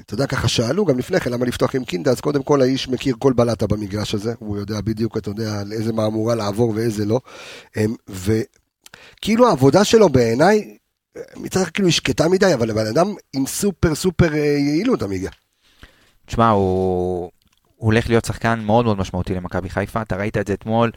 אתה 0.00 0.14
יודע, 0.14 0.26
ככה 0.26 0.48
שאלו 0.48 0.84
גם 0.84 0.98
לפני 0.98 1.20
כן, 1.20 1.32
למה 1.32 1.46
לפתוח 1.46 1.74
עם 1.74 1.84
קינדה, 1.84 2.10
אז 2.10 2.20
קודם 2.20 2.42
כל 2.42 2.62
האיש 2.62 2.88
מכיר 2.88 3.16
כל 3.18 3.32
בלטה 3.32 3.66
במגרש 3.66 4.14
הזה, 4.14 4.34
הוא 4.38 4.58
יודע 4.58 4.80
בדיוק, 4.80 5.16
אתה 5.16 5.30
יודע, 5.30 5.60
על 5.60 5.72
איזה 5.72 5.92
מהמורה 5.92 6.34
לעבור 6.34 6.72
ואיזה 6.76 7.04
לא. 7.04 7.20
אמ, 7.76 7.94
וכאילו 8.08 9.48
העבודה 9.48 9.84
שלו 9.84 10.08
בעיניי, 10.08 10.76
מצד 11.36 11.60
אחד 11.60 11.70
כאילו 11.70 11.88
היא 11.88 11.94
שקטה 11.94 12.28
מדי, 12.28 12.54
אבל 12.54 12.70
הבן 12.70 12.86
אדם 12.86 13.14
עם 13.32 13.46
סופר 13.46 13.94
סופר 13.94 14.34
אה, 14.34 14.38
יעילות 14.38 15.02
עמיגה. 15.02 15.30
תשמע, 16.26 16.48
הוא... 16.48 17.30
הוא 17.78 17.86
הולך 17.86 18.08
להיות 18.08 18.24
שחקן 18.24 18.60
מאוד 18.60 18.84
מאוד 18.84 18.98
משמעותי 18.98 19.34
למכבי 19.34 19.70
חיפה, 19.70 20.02
אתה 20.02 20.16
ראית 20.16 20.36
את 20.36 20.46
זה 20.46 20.52
אתמול, 20.52 20.90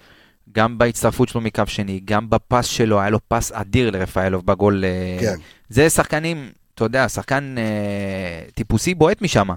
גם 0.51 0.77
בהצטרפות 0.77 1.29
שלו 1.29 1.41
מקו 1.41 1.63
שני, 1.67 2.01
גם 2.05 2.29
בפס 2.29 2.65
שלו, 2.65 2.99
היה 2.99 3.09
לו 3.09 3.19
פס 3.27 3.51
אדיר 3.51 3.89
לרפאלוב 3.89 4.45
בגול. 4.45 4.85
אה, 4.85 5.17
כן. 5.21 5.35
זה 5.69 5.89
שחקנים, 5.89 6.49
אתה 6.81 6.87
יודע, 6.87 7.09
שחקן 7.09 7.55
אה, 7.57 8.49
טיפוסי 8.53 8.93
בועט 8.93 9.21
משם. 9.21 9.47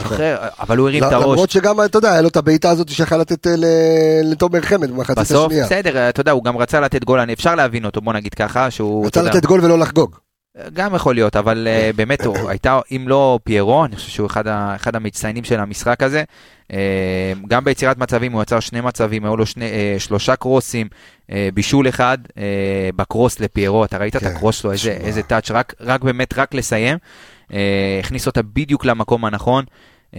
שחרר, 0.00 0.36
אבל 0.60 0.78
הוא 0.78 0.88
הרים 0.88 1.04
את 1.04 1.12
הראש. 1.12 1.24
למרות 1.24 1.50
שגם, 1.50 1.84
אתה 1.84 1.98
יודע, 1.98 2.12
היה 2.12 2.20
לו 2.20 2.28
את 2.28 2.36
הבעיטה 2.36 2.70
הזאת 2.70 2.88
שיכול 2.88 3.18
לתת 3.18 3.46
אה, 3.46 3.54
לתומר 4.24 4.60
חמד 4.60 4.90
במחצית 4.90 5.18
בסוף, 5.18 5.46
השנייה. 5.46 5.66
בסדר, 5.66 6.08
אתה 6.08 6.20
יודע, 6.20 6.32
הוא 6.32 6.44
גם 6.44 6.56
רצה 6.56 6.80
לתת 6.80 7.04
גול, 7.04 7.20
אני 7.20 7.32
אפשר 7.32 7.54
להבין 7.54 7.84
אותו, 7.84 8.00
בוא 8.00 8.12
נגיד 8.12 8.34
ככה, 8.34 8.70
שהוא... 8.70 9.06
רצה 9.06 9.22
לתת 9.22 9.46
גול 9.46 9.64
ולא 9.64 9.78
לחגוג. 9.78 10.16
גם 10.72 10.94
יכול 10.94 11.14
להיות, 11.14 11.36
אבל 11.36 11.68
uh, 11.68 11.96
באמת, 11.96 12.26
הוא 12.26 12.50
הייתה, 12.50 12.80
אם 12.90 13.04
לא 13.08 13.38
פיירו, 13.44 13.84
אני 13.84 13.96
חושב 13.96 14.08
שהוא 14.08 14.26
אחד, 14.26 14.46
ה, 14.46 14.76
אחד 14.76 14.96
המצטיינים 14.96 15.44
של 15.44 15.60
המשחק 15.60 16.02
הזה. 16.02 16.24
Uh, 16.68 16.74
גם 17.48 17.64
ביצירת 17.64 17.98
מצבים, 17.98 18.32
הוא 18.32 18.42
יצר 18.42 18.60
שני 18.60 18.80
מצבים, 18.80 19.24
היו 19.24 19.36
לו 19.36 19.46
שני, 19.46 19.64
uh, 19.64 20.00
שלושה 20.00 20.36
קרוסים, 20.36 20.88
uh, 21.26 21.32
בישול 21.54 21.88
אחד 21.88 22.18
uh, 22.28 22.32
בקרוס 22.96 23.40
לפיירו, 23.40 23.84
אתה 23.84 23.98
ראית 23.98 24.16
כן, 24.16 24.26
את 24.26 24.32
הקרוס 24.32 24.56
שלו, 24.56 24.72
איזה, 24.72 24.90
איזה 24.90 25.22
טאץ', 25.22 25.50
רק, 25.50 25.74
רק 25.80 26.02
באמת, 26.02 26.38
רק 26.38 26.54
לסיים. 26.54 26.98
Uh, 27.48 27.54
הכניס 28.00 28.26
אותה 28.26 28.42
בדיוק 28.42 28.84
למקום 28.84 29.24
הנכון. 29.24 29.64
Uh, 30.12 30.14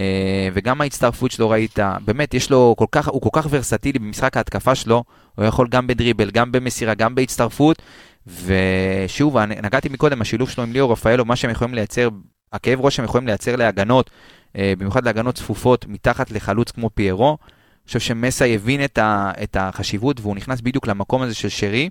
וגם 0.53 0.81
ההצטרפות 0.81 1.31
שלו 1.31 1.49
ראית, 1.49 1.79
באמת, 2.05 2.33
יש 2.33 2.51
לו 2.51 2.75
כל 2.77 2.85
כך, 2.91 3.07
הוא 3.07 3.21
כל 3.21 3.29
כך 3.33 3.47
ורסטילי 3.49 3.99
במשחק 3.99 4.37
ההתקפה 4.37 4.75
שלו, 4.75 5.03
הוא 5.35 5.45
יכול 5.45 5.67
גם 5.67 5.87
בדריבל, 5.87 6.31
גם 6.31 6.51
במסירה, 6.51 6.93
גם 6.93 7.15
בהצטרפות. 7.15 7.81
ושוב, 8.27 9.37
נגעתי 9.37 9.89
מקודם, 9.89 10.21
השילוב 10.21 10.49
שלו 10.49 10.63
עם 10.63 10.73
ליאור 10.73 10.91
רפאלו, 10.91 11.25
מה 11.25 11.35
שהם 11.35 11.51
יכולים 11.51 11.73
לייצר, 11.73 12.09
הכאב 12.53 12.81
ראש 12.81 12.95
שהם 12.95 13.05
יכולים 13.05 13.27
לייצר 13.27 13.55
להגנות, 13.55 14.09
אה, 14.57 14.73
במיוחד 14.77 15.05
להגנות 15.05 15.35
צפופות 15.35 15.85
מתחת 15.87 16.31
לחלוץ 16.31 16.71
כמו 16.71 16.89
פיירו. 16.93 17.37
אני 17.39 17.87
חושב 17.87 17.99
שמסי 17.99 18.55
הבין 18.55 18.83
את, 18.83 18.97
ה, 18.97 19.31
את 19.43 19.57
החשיבות 19.59 20.19
והוא 20.19 20.35
נכנס 20.35 20.61
בדיוק 20.61 20.87
למקום 20.87 21.21
הזה 21.21 21.35
של 21.35 21.49
שרי. 21.49 21.89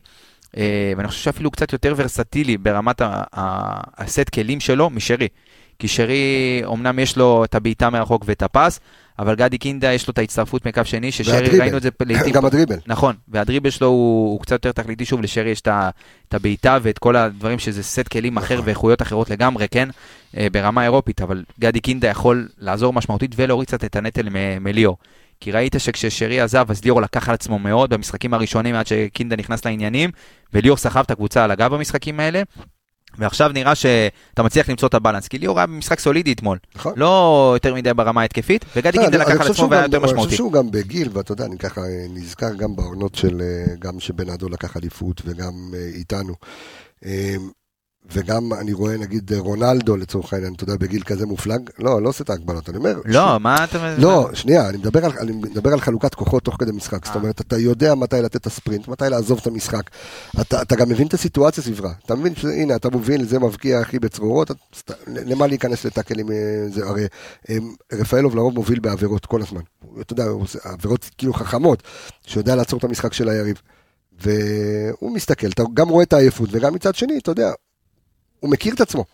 אה, 0.56 0.92
ואני 0.96 1.08
חושב 1.08 1.20
שאפילו 1.22 1.50
קצת 1.50 1.72
יותר 1.72 1.94
ורסטילי 1.96 2.56
ברמת 2.56 3.02
הסט 3.98 4.28
כלים 4.28 4.60
שלו 4.60 4.90
משרי. 4.90 5.28
כי 5.78 5.88
שרי, 5.88 6.62
אמנם 6.72 6.98
יש 6.98 7.16
לו 7.16 7.44
את 7.44 7.54
הבעיטה 7.54 7.90
מרחוק 7.90 8.24
ואת 8.26 8.42
הפס, 8.42 8.80
אבל 9.18 9.34
גדי 9.34 9.58
קינדה 9.58 9.92
יש 9.92 10.08
לו 10.08 10.12
את 10.12 10.18
ההצטרפות 10.18 10.66
מקו 10.66 10.84
שני, 10.84 11.12
ששרי 11.12 11.58
ראינו 11.58 11.76
את 11.76 11.82
זה 11.82 11.88
לעיתים. 12.02 12.32
גם 12.32 12.44
הדריבל. 12.44 12.76
נכון, 12.86 13.14
והדריבל 13.28 13.70
שלו 13.70 13.86
הוא, 13.86 14.32
הוא 14.32 14.40
קצת 14.40 14.52
יותר 14.52 14.72
תכליתי, 14.72 15.04
שוב, 15.04 15.22
לשרי 15.22 15.50
יש 15.50 15.60
את 15.60 16.34
הבעיטה 16.34 16.78
ואת 16.82 16.98
כל 16.98 17.16
הדברים 17.16 17.58
שזה 17.58 17.82
סט 17.82 18.08
כלים 18.08 18.36
אחר 18.36 18.54
נכון. 18.54 18.66
ואיכויות 18.66 19.02
אחרות 19.02 19.30
לגמרי, 19.30 19.68
כן, 19.68 19.88
אה, 20.36 20.46
ברמה 20.52 20.84
אירופית, 20.84 21.20
אבל 21.20 21.44
גדי 21.60 21.80
קינדה 21.80 22.08
יכול 22.08 22.48
לעזור 22.58 22.92
משמעותית 22.92 23.34
ולהוריד 23.36 23.68
קצת 23.68 23.84
את 23.84 23.96
הנטל 23.96 24.28
מליאור. 24.60 24.96
כי 25.40 25.52
ראית 25.52 25.74
שכששרי 25.78 26.40
עזב, 26.40 26.66
אז 26.68 26.84
ליאור 26.84 27.02
לקח 27.02 27.28
על 27.28 27.34
עצמו 27.34 27.58
מאוד 27.58 27.90
במשחקים 27.90 28.34
הראשונים 28.34 28.74
עד 28.74 28.86
שקינדה 28.86 29.36
נכנס 29.36 29.64
לעניינים, 29.64 30.10
וליאור 30.52 30.76
סחב 30.76 31.00
את 31.00 31.10
הקבוצה 31.10 31.44
על 31.44 31.50
הגב 31.50 31.74
במשחקים 31.74 32.20
האלה. 32.20 32.42
ועכשיו 33.18 33.50
נראה 33.54 33.74
שאתה 33.74 34.42
מצליח 34.42 34.68
למצוא 34.68 34.88
את 34.88 34.94
הבלנס, 34.94 35.28
כי 35.28 35.38
ליאור 35.38 35.58
היה 35.58 35.66
במשחק 35.66 36.00
סולידי 36.00 36.32
אתמול. 36.32 36.58
נכון. 36.76 36.92
לא 36.96 37.50
יותר 37.56 37.74
מדי 37.74 37.94
ברמה 37.94 38.20
ההתקפית, 38.20 38.64
וגדי 38.76 38.98
לא, 38.98 39.02
קינדה 39.02 39.18
לקח 39.18 39.40
על 39.40 39.50
עצמו 39.50 39.70
והיה 39.70 39.82
יותר 39.82 40.00
משמעותי. 40.00 40.20
אני 40.20 40.24
חושב 40.24 40.36
שהוא 40.36 40.52
גם 40.52 40.70
בגיל, 40.70 41.08
ואתה 41.12 41.32
יודע, 41.32 41.44
אני 41.44 41.58
ככה 41.58 41.80
נזכר 42.10 42.54
גם 42.54 42.76
בעונות 42.76 43.14
של, 43.14 43.42
אה, 43.42 43.74
גם 43.78 44.00
שבנאדו 44.00 44.48
לקח 44.48 44.76
אליפות 44.76 45.22
וגם 45.24 45.52
אה, 45.74 45.90
איתנו. 45.94 46.34
אה, 48.10 48.12
וגם 48.14 48.52
אני 48.52 48.72
רואה 48.72 48.96
נגיד 48.96 49.32
רונלדו 49.32 49.96
לצורך 49.96 50.32
העניין, 50.32 50.54
אתה 50.54 50.64
יודע, 50.64 50.76
בגיל 50.76 51.02
כזה 51.02 51.26
מופלג, 51.26 51.70
לא, 51.78 52.02
לא 52.02 52.08
עושה 52.08 52.24
את 52.24 52.30
ההגבלות, 52.30 52.68
אני 52.68 52.78
אומר... 52.78 53.00
לא, 53.04 53.36
ש... 53.38 53.40
מה 53.40 53.64
אתה... 53.64 53.94
לא, 53.98 54.30
שנייה, 54.34 54.68
אני 54.68 54.76
מדבר 54.76 55.04
על, 55.04 55.12
אני 55.20 55.32
מדבר 55.32 55.72
על 55.72 55.80
חלוקת 55.80 56.14
כוחות 56.14 56.42
תוך 56.42 56.56
כדי 56.58 56.72
משחק, 56.72 57.06
זאת 57.06 57.16
אומרת, 57.16 57.40
אתה 57.40 57.58
יודע 57.58 57.94
מתי 57.94 58.16
לתת 58.16 58.36
את 58.36 58.46
הספרינט, 58.46 58.88
מתי 58.88 59.04
לעזוב 59.08 59.38
את 59.42 59.46
המשחק, 59.46 59.90
אתה, 60.40 60.62
אתה 60.62 60.76
גם 60.76 60.88
מבין 60.88 61.06
את 61.06 61.14
הסיטואציה 61.14 61.62
סביבה, 61.62 61.90
אתה 62.06 62.14
מבין 62.14 62.34
שהנה, 62.34 62.76
אתה 62.76 62.90
מוביל, 62.90 63.24
זה 63.24 63.38
מבקיע 63.38 63.78
הכי 63.78 63.98
בצרורות, 63.98 64.50
למה 65.06 65.46
להיכנס 65.46 65.84
לטאקלים, 65.84 66.26
זה? 66.68 66.86
הרי 66.86 67.06
רפאלוב 67.92 68.36
לרוב 68.36 68.54
מוביל 68.54 68.78
בעבירות 68.80 69.26
כל 69.26 69.42
הזמן, 69.42 69.60
אתה 70.00 70.12
יודע, 70.12 70.24
עבירות 70.64 71.10
כאילו 71.18 71.34
חכמות, 71.34 71.82
שיודע 72.26 72.56
לעצור 72.56 72.78
את 72.78 72.84
המשחק 72.84 73.12
של 73.12 73.28
היריב. 73.28 73.60
והוא 74.20 75.14
מסתכל, 75.14 75.46
אתה 75.46 75.62
גם 75.74 75.88
רואה 75.88 76.04
את 76.04 76.12
העייפות, 76.12 76.48
וגם 76.52 76.74
מצד 76.74 76.94
שני, 76.94 77.18
אתה 77.18 77.30
יודע, 77.30 77.52
הוא 78.42 78.50
מכיר 78.50 78.74
את 78.74 78.80
עצמו. 78.80 79.04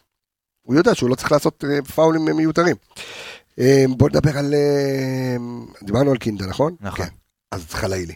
הוא 0.63 0.75
יודע 0.75 0.95
שהוא 0.95 1.11
לא 1.11 1.15
צריך 1.15 1.33
לעשות 1.33 1.65
אה, 1.65 1.83
פאולים 1.83 2.25
מיותרים. 2.25 2.77
אה, 3.59 3.85
בוא 3.97 4.09
נדבר 4.09 4.39
על... 4.39 4.55
אה, 4.55 5.37
דיברנו 5.83 6.11
על 6.11 6.17
קינדה, 6.17 6.47
נכון? 6.47 6.77
נכון. 6.81 7.07
כן. 7.07 7.13
אז 7.51 7.67
חלאילי. 7.71 8.15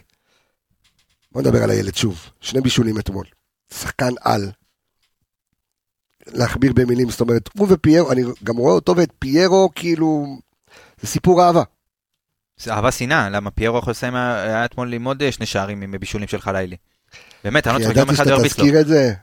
בוא 1.31 1.41
נדבר 1.41 1.63
על 1.63 1.69
הילד 1.69 1.95
שוב. 1.95 2.29
שני 2.41 2.61
בישולים 2.61 2.99
אתמול. 2.99 3.25
שחקן 3.73 4.13
על. 4.21 4.51
להכביר 6.27 6.73
במילים, 6.73 7.09
זאת 7.09 7.21
אומרת, 7.21 7.49
הוא 7.57 7.67
ופיירו, 7.69 8.11
אני 8.11 8.21
גם 8.43 8.57
רואה 8.57 8.73
אותו 8.73 8.95
ואת 8.97 9.11
פיירו, 9.19 9.69
כאילו, 9.75 10.37
זה 11.01 11.07
סיפור 11.07 11.43
אהבה. 11.43 11.63
זה 12.57 12.73
אהבה 12.73 12.91
שנאה, 12.91 13.29
למה 13.29 13.51
פיירו 13.51 13.77
יכול 13.77 13.91
לסיים, 13.91 14.15
היה 14.15 14.65
אתמול 14.65 14.89
ללמוד 14.89 15.31
שני 15.31 15.45
שערים 15.45 15.81
עם 15.81 15.95
בישולים 15.99 16.27
של 16.27 16.41
חלאילי. 16.41 16.75
באמת, 17.43 17.67
אני 17.67 17.79
לא 17.79 17.83
צריך 17.83 17.97
גם 17.97 18.09
אחד 18.09 18.27
הרביץ 18.27 18.59
לו. 18.59 18.65
ידעתי 18.65 18.79
שאתה 18.79 18.79
תזכיר 18.79 18.81
את 18.81 18.87
זה. 18.87 19.13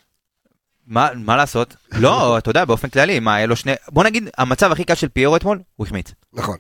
מה, 0.90 1.08
מה 1.14 1.36
לעשות? 1.36 1.76
לא, 1.92 2.12
אתה 2.38 2.50
יודע, 2.50 2.64
באופן 2.64 2.88
כללי, 2.88 3.20
מה, 3.20 3.34
היה 3.34 3.46
לו 3.46 3.56
שני... 3.56 3.72
בוא 3.88 4.04
נגיד, 4.04 4.28
המצב 4.38 4.72
הכי 4.72 4.84
קל 4.84 4.94
של 4.94 5.08
פיירו 5.08 5.36
אתמול, 5.36 5.60
הוא 5.76 5.86
החמיץ. 5.86 6.12
נכון. 6.32 6.56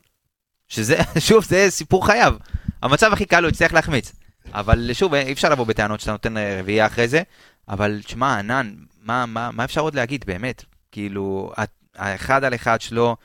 שזה, 0.68 0.98
שוב, 1.28 1.44
זה 1.44 1.66
סיפור 1.70 2.06
חייו. 2.06 2.34
המצב 2.82 3.12
הכי 3.12 3.26
קל 3.26 3.44
הוא 3.44 3.48
הצליח 3.48 3.72
להחמיץ. 3.72 4.12
אבל 4.52 4.90
שוב, 4.92 5.14
אי 5.14 5.32
אפשר 5.32 5.48
לבוא 5.48 5.66
בטענות 5.66 6.00
שאתה 6.00 6.12
נותן 6.12 6.36
אה, 6.36 6.60
רביעייה 6.60 6.86
אחרי 6.86 7.08
זה, 7.08 7.22
אבל 7.68 8.00
שמע, 8.06 8.38
ענן, 8.38 8.74
מה, 9.02 9.26
מה, 9.26 9.50
מה 9.52 9.64
אפשר 9.64 9.80
עוד 9.80 9.94
להגיד, 9.94 10.24
באמת? 10.26 10.64
כאילו, 10.92 11.52
האחד 11.96 12.44
על 12.44 12.54
אחד 12.54 12.80
שלו, 12.80 13.16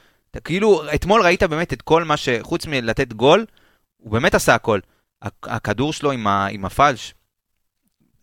כאילו, 0.44 0.94
אתמול 0.96 1.22
ראית 1.22 1.44
באמת 1.44 1.74
את 1.74 1.82
כל 1.82 2.04
מה 2.04 2.18
ש... 2.18 2.30
חוץ 2.42 2.66
מלתת 2.66 3.14
גול, 3.14 3.46
הוא 3.98 4.12
באמת 4.12 4.36
עשה 4.36 4.56
הכל. 4.56 4.80
הכדור 5.44 5.94
שלו 5.94 6.12
עם, 6.12 6.28
ה, 6.28 6.48
עם 6.48 6.66
הפלש, 6.66 7.14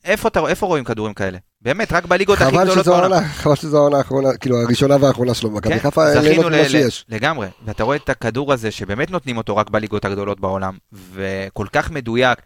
איפה, 0.05 0.29
אתה, 0.29 0.49
איפה 0.49 0.67
רואים 0.67 0.85
כדורים 0.85 1.15
כאלה? 1.15 1.39
באמת, 1.63 1.93
רק 1.93 2.07
בליגות 2.07 2.41
הכי 2.41 2.57
גדולות 2.57 2.87
בעולם. 2.87 3.25
חבל 3.25 3.55
שזו 3.55 3.77
העונה 3.77 3.99
האחרונה, 3.99 4.29
כאילו 4.37 4.63
הראשונה 4.63 4.97
והאחרונה 5.01 5.35
שלו 5.35 5.51
במכבי 5.51 5.73
כן, 5.73 5.79
חיפה, 5.79 6.15
ליהנות 6.15 6.53
מה 6.53 6.69
שיש. 6.69 7.05
לגמרי, 7.09 7.49
ואתה 7.65 7.85
רואה 7.85 7.97
את 7.97 8.09
הכדור 8.09 8.53
הזה 8.53 8.71
שבאמת 8.71 9.11
נותנים 9.11 9.37
אותו 9.37 9.57
רק 9.57 9.71
בליגות 9.71 10.05
הגדולות 10.05 10.41
בעולם, 10.41 10.77
וכל 11.15 11.67
כך 11.73 11.91
מדויק, 11.91 12.39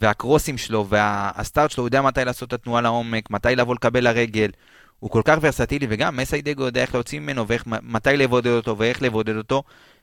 והקרוסים 0.00 0.58
שלו, 0.58 0.86
והסטארט 0.88 1.70
שלו, 1.70 1.82
הוא 1.82 1.88
יודע 1.88 2.02
מתי 2.02 2.24
לעשות 2.24 2.48
את 2.48 2.52
התנועה 2.52 2.80
לעומק, 2.80 3.30
מתי 3.30 3.56
לבוא 3.56 3.74
לקבל 3.74 4.04
לרגל, 4.04 4.50
הוא 4.98 5.10
כל 5.10 5.22
כך 5.24 5.38
ורסטילי, 5.40 5.86
וגם 5.90 6.16
מסי 6.16 6.42
דגו 6.42 6.62
יודע 6.62 6.80
איך 6.80 6.94
להוציא 6.94 7.20
ממנו, 7.20 7.44
ומתי 7.48 8.16
לבודד 8.16 8.50
אותו 8.50 8.78
ואיך 8.78 9.02
לבודד 9.02 9.36
אותו, 9.36 9.62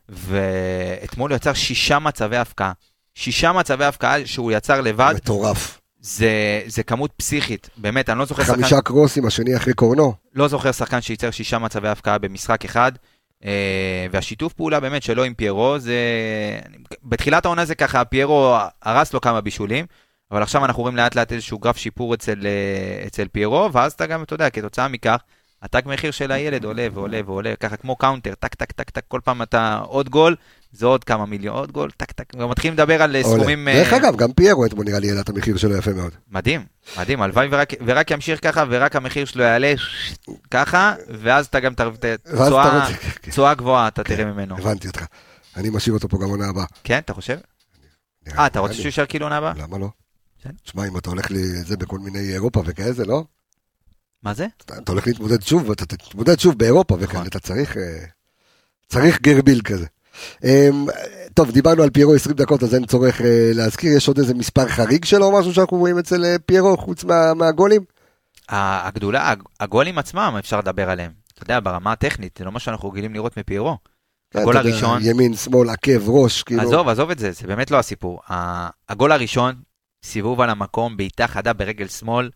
ואתמול 0.09 1.31
הוא 1.31 1.35
יצר 1.35 1.53
שישה 1.53 1.99
מצבי 1.99 2.37
הפקעה. 2.37 2.71
שישה 3.15 3.51
מצבי 3.51 3.85
הפקעה 3.85 4.25
שהוא 4.25 4.51
יצר 4.51 4.81
לבד. 4.81 5.13
מטורף. 5.15 5.79
זה, 6.03 6.61
זה 6.67 6.83
כמות 6.83 7.11
פסיכית, 7.17 7.69
באמת, 7.77 8.09
אני 8.09 8.19
לא 8.19 8.25
זוכר 8.25 8.43
חמישה 8.43 8.53
שחקן... 8.53 8.67
חמישה 8.67 8.81
קרוסים, 8.81 9.25
השני 9.25 9.57
אחרי 9.57 9.73
קורנו. 9.73 10.13
לא 10.35 10.47
זוכר 10.47 10.71
שחקן 10.71 11.01
שייצר 11.01 11.31
שישה 11.31 11.59
מצבי 11.59 11.87
הבקעה 11.87 12.17
במשחק 12.17 12.65
אחד, 12.65 12.91
אה, 13.45 14.05
והשיתוף 14.11 14.53
פעולה 14.53 14.79
באמת 14.79 15.03
שלו 15.03 15.23
עם 15.23 15.33
פיירו, 15.33 15.79
זה... 15.79 15.95
בתחילת 17.03 17.45
העונה 17.45 17.65
זה 17.65 17.75
ככה, 17.75 18.05
פיירו 18.05 18.57
הרס 18.81 19.13
לו 19.13 19.21
כמה 19.21 19.41
בישולים, 19.41 19.85
אבל 20.31 20.41
עכשיו 20.43 20.65
אנחנו 20.65 20.81
רואים 20.81 20.95
לאט 20.95 21.15
לאט 21.15 21.31
איזשהו 21.31 21.59
גרף 21.59 21.77
שיפור 21.77 22.13
אצל, 22.13 22.39
אה, 22.45 23.07
אצל 23.07 23.27
פיירו, 23.27 23.69
ואז 23.73 23.93
אתה 23.93 24.05
גם, 24.05 24.23
אתה 24.23 24.33
יודע, 24.33 24.49
כתוצאה 24.49 24.87
מכך, 24.87 25.17
התג 25.63 25.81
מחיר 25.85 26.11
של 26.11 26.31
הילד 26.31 26.63
עולה 26.65 26.87
ועולה 26.93 27.19
ועולה, 27.25 27.53
ככה 27.59 27.77
כמו 27.77 27.95
counter, 27.95 28.33
טק 28.39 28.55
טק 28.55 28.71
טק 28.71 28.89
טק, 28.89 29.03
כל 29.07 29.19
פעם 29.23 29.41
אתה 29.41 29.79
עוד 29.87 30.09
גול, 30.09 30.35
זה 30.71 30.85
עוד 30.85 31.03
כמה 31.03 31.25
מיליון, 31.25 31.55
עוד 31.55 31.71
גול, 31.71 31.91
טק 31.97 32.11
טק, 32.11 32.33
ומתחילים 32.35 32.73
לדבר 32.73 33.01
על 33.01 33.15
סכומים... 33.23 33.69
דרך 33.69 33.93
אה, 33.93 33.97
אגב, 33.97 34.15
גם 34.15 34.33
פיירו 34.33 34.65
אתמול 34.65 34.85
נראה 34.85 34.99
לי 34.99 35.09
העלה 35.09 35.21
את 35.21 35.29
המחיר 35.29 35.57
שלו 35.57 35.77
יפה 35.77 35.91
מאוד. 35.93 36.11
מדהים, 36.31 36.65
מדהים, 36.99 37.21
הלוואי 37.21 37.47
ורק, 37.85 38.11
ימשיך 38.11 38.43
ככה, 38.43 38.63
ורק 38.69 38.95
המחיר 38.95 39.25
שלו 39.25 39.43
יעלה 39.43 39.73
ככה, 40.51 40.95
ואז 41.09 41.45
אתה 41.45 41.59
גם 41.59 41.73
תשואה 43.21 43.53
גבוהה, 43.53 43.87
אתה 43.87 44.03
כן, 44.03 44.15
תראה 44.15 44.31
ממנו. 44.31 44.57
הבנתי 44.57 44.87
אותך. 44.87 45.05
אני 45.57 45.69
משאיר 45.69 45.93
אותו 45.93 46.09
פה 46.09 46.17
גם 46.17 46.29
עונה 46.29 46.49
הבאה. 46.49 46.65
כן, 46.83 46.97
אתה 46.97 47.13
חושב? 47.13 47.37
אה, 48.37 48.47
אתה 48.47 48.59
רוצה 48.59 48.73
שהוא 48.73 48.85
יישאר 48.85 49.05
כאילו 49.05 49.25
עונה 49.25 49.37
הבאה? 49.37 49.53
למה 49.57 49.77
לא? 49.77 49.89
תשמע, 50.63 50.87
אם 50.87 50.97
אתה 50.97 51.09
הולך 51.09 51.25
לזה 51.29 51.77
בכל 51.77 51.99
מיני 51.99 52.33
אירופה 52.33 52.63
וכאלה, 52.65 53.05
לא? 53.05 53.23
מה 54.23 54.33
זה? 54.33 54.47
אתה 54.65 54.91
הולך 54.91 55.07
להתמודד 55.07 55.41
שוב, 55.41 55.71
אתה 55.71 55.85
תתמודד 55.85 56.39
שוב 56.39 56.57
באירופה 56.57 56.93
וכאלה, 56.93 57.13
נכון. 57.13 57.27
אתה 57.27 57.39
צריך... 57.39 57.77
אה, 57.77 58.05
צריך 58.87 59.21
גרביל 59.21 59.61
כזה. 59.61 59.85
אמ, 60.43 60.85
טוב, 61.33 61.51
דיברנו 61.51 61.83
על 61.83 61.89
פיירו 61.89 62.13
20 62.13 62.35
דקות, 62.35 62.63
אז 62.63 62.75
אין 62.75 62.85
צורך 62.85 63.21
אה, 63.21 63.51
להזכיר, 63.53 63.97
יש 63.97 64.07
עוד 64.07 64.17
איזה 64.17 64.33
מספר 64.33 64.67
חריג 64.67 65.05
שלו 65.05 65.25
או 65.25 65.39
משהו 65.39 65.53
שאנחנו 65.53 65.77
רואים 65.77 65.99
אצל 65.99 66.25
אה, 66.25 66.35
פיירו, 66.45 66.77
חוץ 66.77 67.03
מה, 67.03 67.33
מהגולים? 67.33 67.81
הגדולה, 68.49 69.33
הגולים 69.59 69.97
עצמם, 69.97 70.35
אפשר 70.39 70.59
לדבר 70.59 70.89
עליהם. 70.89 71.11
אתה 71.33 71.43
יודע, 71.43 71.59
ברמה 71.59 71.91
הטכנית, 71.91 72.35
זה 72.39 72.45
לא 72.45 72.51
מה 72.51 72.59
שאנחנו 72.59 72.89
רגילים 72.89 73.13
לראות 73.13 73.37
מפיירו. 73.37 73.77
כן, 74.31 74.39
הגול 74.39 74.57
הראשון... 74.57 74.99
ימין, 75.01 75.35
שמאל, 75.35 75.69
עקב, 75.69 76.09
ראש, 76.09 76.43
כאילו... 76.43 76.61
עזוב, 76.61 76.87
עזוב 76.87 77.09
את 77.09 77.19
זה, 77.19 77.31
זה 77.31 77.47
באמת 77.47 77.71
לא 77.71 77.79
הסיפור. 77.79 78.19
הגול 78.89 79.11
הראשון, 79.11 79.55
סיבוב 80.03 80.41
על 80.41 80.49
המקום, 80.49 80.97
בעיטה 80.97 81.27
חדה 81.27 81.53
ברגל 81.53 81.87
שמאל, 81.87 82.29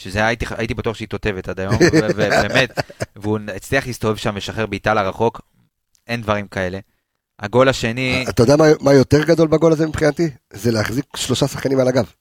שזה 0.00 0.26
הייתי, 0.26 0.44
הייתי 0.56 0.74
בטוח 0.74 0.96
שהיא 0.96 1.08
תותבת 1.08 1.48
עד 1.48 1.60
היום, 1.60 1.74
ובאמת, 1.92 2.78
והוא 3.20 3.38
הצליח 3.56 3.86
להסתובב 3.86 4.16
שם 4.16 4.30
ולשחרר 4.34 4.66
בעיטה 4.66 4.94
לרחוק, 4.94 5.40
אין 6.06 6.22
דברים 6.22 6.48
כאלה. 6.48 6.78
הגול 7.38 7.68
השני... 7.68 8.24
אתה 8.28 8.42
יודע 8.42 8.56
מה, 8.56 8.64
מה 8.80 8.92
יותר 8.92 9.24
גדול 9.24 9.48
בגול 9.48 9.72
הזה 9.72 9.86
מבחינתי? 9.86 10.30
זה 10.52 10.72
להחזיק 10.72 11.04
שלושה 11.16 11.46
שחקנים 11.48 11.80
על 11.80 11.88
הגב. 11.88 12.12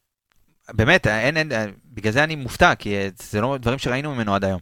באמת, 0.73 1.07
אין, 1.07 1.37
אין, 1.37 1.51
בגלל 1.85 2.13
זה 2.13 2.23
אני 2.23 2.35
מופתע, 2.35 2.75
כי 2.75 2.95
זה 3.31 3.41
לא 3.41 3.57
דברים 3.57 3.79
שראינו 3.79 4.15
ממנו 4.15 4.35
עד 4.35 4.43
היום. 4.43 4.59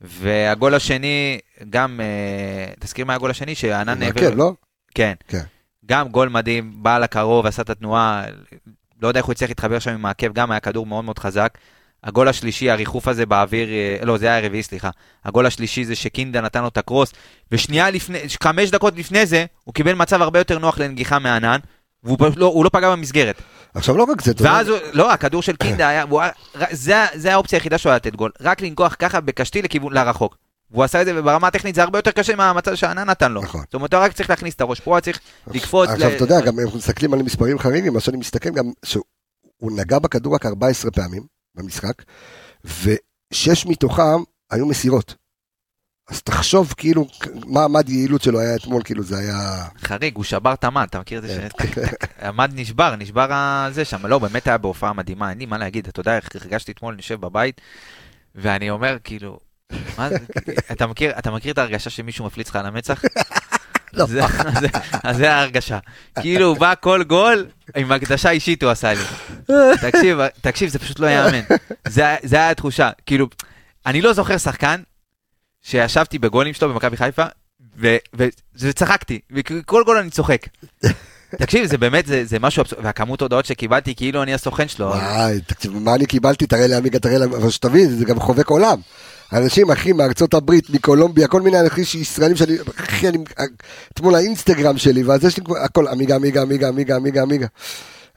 והגול 0.00 0.74
השני, 0.74 1.38
גם, 1.70 2.00
אה, 2.00 2.72
תזכיר 2.80 3.04
מה 3.04 3.14
הגול 3.14 3.30
השני, 3.30 3.54
שענן 3.54 3.98
מעכב, 3.98 4.34
לא? 4.36 4.52
כן. 4.94 5.14
כן. 5.28 5.42
גם 5.86 6.08
גול 6.08 6.28
מדהים, 6.28 6.82
בא 6.82 6.98
לקרוב, 6.98 7.46
עשה 7.46 7.62
את 7.62 7.70
התנועה, 7.70 8.24
לא 9.02 9.08
יודע 9.08 9.18
איך 9.18 9.26
הוא 9.26 9.32
הצליח 9.32 9.50
להתחבר 9.50 9.78
שם 9.78 9.90
עם 9.90 10.06
העקב, 10.06 10.32
גם 10.32 10.50
היה 10.50 10.60
כדור 10.60 10.86
מאוד 10.86 11.04
מאוד 11.04 11.18
חזק. 11.18 11.58
הגול 12.04 12.28
השלישי, 12.28 12.70
הריחוף 12.70 13.08
הזה 13.08 13.26
באוויר, 13.26 13.68
אה, 13.68 14.04
לא, 14.04 14.18
זה 14.18 14.26
היה 14.26 14.38
הרביעי, 14.38 14.62
סליחה. 14.62 14.90
הגול 15.24 15.46
השלישי 15.46 15.84
זה 15.84 15.94
שקינדה 15.94 16.40
נתן 16.40 16.62
לו 16.62 16.68
את 16.68 16.78
הקרוס, 16.78 17.12
ושנייה 17.52 17.90
לפני, 17.90 18.18
חמש 18.42 18.70
דקות 18.70 18.96
לפני 18.96 19.26
זה, 19.26 19.44
הוא 19.64 19.74
קיבל 19.74 19.94
מצב 19.94 20.22
הרבה 20.22 20.38
יותר 20.38 20.58
נוח 20.58 20.78
לנגיחה 20.78 21.18
מענן, 21.18 21.58
והוא 22.04 22.18
לא, 22.36 22.60
לא 22.64 22.70
פגע 22.72 22.90
במסגרת. 22.90 23.42
עכשיו 23.74 23.96
לא 23.96 24.02
רק 24.02 24.22
זה, 24.22 24.30
אתה 24.30 24.44
ואז, 24.44 24.68
הוא, 24.68 24.78
לא, 24.92 25.12
הכדור 25.12 25.42
של 25.42 25.56
קינדה 25.56 25.88
היה, 25.88 26.02
הוא 26.02 26.22
זה, 26.70 27.04
זה 27.14 27.32
האופציה 27.32 27.56
היחידה 27.56 27.78
שלו 27.78 27.90
היה 27.90 27.96
לתת 27.96 28.16
גול, 28.16 28.30
רק 28.40 28.60
לנגוח 28.60 28.96
ככה 28.98 29.20
בקשתי 29.20 29.62
לכיוון, 29.62 29.92
לרחוק. 29.92 30.36
והוא 30.70 30.84
עשה 30.84 31.00
את 31.00 31.06
זה, 31.06 31.12
וברמה 31.16 31.46
הטכנית 31.46 31.74
זה 31.74 31.82
הרבה 31.82 31.98
יותר 31.98 32.10
קשה 32.10 32.36
מהמצב 32.36 32.74
שענן 32.74 33.10
נתן 33.10 33.32
לו. 33.32 33.42
נכון. 33.42 33.60
זאת 33.64 33.74
אומרת, 33.74 33.94
הוא 33.94 34.02
רק 34.02 34.12
צריך 34.12 34.30
להכניס 34.30 34.54
את 34.54 34.60
הראש, 34.60 34.80
פה 34.80 34.90
הוא 34.90 35.00
צריך 35.00 35.20
לקפוץ. 35.46 35.88
עכשיו 35.88 36.12
אתה 36.12 36.24
יודע, 36.24 36.40
גם 36.40 36.60
אנחנו 36.60 36.78
מסתכלים 36.78 37.14
על 37.14 37.22
מספרים 37.22 37.58
חריגים, 37.58 37.92
מה 37.92 38.00
שאני 38.00 38.16
מסתכל 38.16 38.50
גם, 38.50 38.64
שהוא 38.84 39.72
נגע 39.72 39.98
בכדור 39.98 40.34
רק 40.34 40.46
14 40.46 40.90
פעמים 40.90 41.39
במשחק, 41.54 42.02
ושש 42.64 43.66
מתוכם 43.66 44.22
היו 44.50 44.66
מסירות. 44.66 45.14
אז 46.10 46.22
תחשוב 46.22 46.74
כאילו 46.76 47.06
מה 47.46 47.64
המד 47.64 47.88
יעילות 47.88 48.22
שלו 48.22 48.40
היה 48.40 48.56
אתמול, 48.56 48.82
כאילו 48.84 49.02
זה 49.02 49.18
היה... 49.18 49.64
חריג, 49.78 50.16
הוא 50.16 50.24
שבר 50.24 50.52
את 50.52 50.64
המד, 50.64 50.86
אתה 50.90 51.00
מכיר 51.00 51.18
את 51.18 51.22
זה? 51.22 51.48
כן. 51.58 51.82
שהמד 52.20 52.50
נשבר, 52.54 52.96
נשבר 52.96 53.32
הזה 53.32 53.84
שם. 53.84 54.06
לא, 54.06 54.18
באמת 54.18 54.46
היה 54.46 54.58
בהופעה 54.58 54.92
מדהימה, 54.92 55.30
אין 55.30 55.38
לי 55.38 55.46
מה 55.46 55.58
להגיד, 55.58 55.88
אתה 55.88 56.00
יודע 56.00 56.16
איך 56.16 56.28
הרגשתי 56.34 56.72
אתמול, 56.72 56.94
אני 56.94 57.00
יושב 57.00 57.20
בבית, 57.20 57.60
ואני 58.34 58.70
אומר, 58.70 58.96
כאילו, 59.04 59.38
מה 59.98 60.08
זה, 60.08 60.16
אתה 60.72 60.86
מכיר, 60.86 61.18
אתה 61.18 61.30
מכיר 61.30 61.52
את 61.52 61.58
ההרגשה 61.58 61.90
שמישהו 61.90 62.26
מפליץ 62.26 62.48
לך 62.48 62.56
על 62.56 62.66
המצח? 62.66 63.02
לא. 63.92 64.06
אז 65.02 65.16
זה 65.16 65.32
ההרגשה. 65.32 65.78
כאילו, 66.20 66.46
הוא 66.46 66.58
בא 66.58 66.74
כל 66.80 67.02
גול, 67.02 67.46
עם 67.76 67.92
הקדשה 67.92 68.30
אישית 68.30 68.62
הוא 68.62 68.70
עשה 68.70 68.92
לי. 68.94 69.04
תקשיב, 69.80 70.18
תקשיב, 70.40 70.68
זה 70.70 70.78
פשוט 70.78 70.98
לא 70.98 71.06
ייאמן. 71.06 71.40
זה 72.22 72.36
היה 72.36 72.50
התחושה, 72.50 72.90
כאילו, 73.06 73.26
אני 73.86 74.00
לא 74.00 74.12
זוכר 74.12 74.38
שחקן 74.38 74.82
שישבתי 75.62 76.18
בגולים 76.18 76.54
שלו 76.54 76.68
במכבי 76.68 76.96
חיפה, 76.96 77.24
וצחקתי, 78.56 79.20
וכל 79.32 79.82
גול 79.84 79.98
אני 79.98 80.10
צוחק. 80.10 80.46
תקשיב, 81.38 81.66
זה 81.66 81.78
באמת, 81.78 82.06
זה, 82.06 82.24
זה 82.24 82.38
משהו, 82.38 82.60
אבסורד, 82.60 82.84
והכמות 82.84 83.22
הודעות 83.22 83.46
שקיבלתי, 83.46 83.94
כאילו 83.94 84.22
אני 84.22 84.34
הסוכן 84.34 84.68
שלו. 84.68 84.86
וואי, 84.86 85.40
תקשיב, 85.40 85.72
מה 85.72 85.94
אני 85.94 86.06
קיבלתי? 86.06 86.46
תראה 86.46 86.66
לי 86.66 86.74
עמיגה, 86.74 86.98
תראה 86.98 87.18
לי, 87.18 87.24
אבל 87.24 87.50
שתבין, 87.50 87.88
זה 87.88 88.04
גם 88.04 88.20
חובק 88.20 88.48
עולם. 88.48 88.80
אנשים, 89.32 89.70
אחי, 89.70 89.92
מארצות 89.92 90.34
הברית, 90.34 90.70
מקולומביה, 90.70 91.28
כל 91.28 91.42
מיני 91.42 91.60
אנשים 91.60 92.00
ישראלים 92.00 92.36
שאני, 92.36 92.56
אחי, 92.76 93.08
אני, 93.08 93.18
אתמול 93.92 94.14
האינסטגרם 94.14 94.78
שלי, 94.78 95.02
ואז 95.02 95.24
יש 95.24 95.36
לי 95.38 95.44
הכל, 95.64 95.88
עמיגה, 95.88 96.14
עמיגה, 96.14 96.42
עמיגה, 96.42 96.68
עמיגה, 96.68 96.96
עמיגה, 96.96 97.22
עמיגה. 97.22 97.46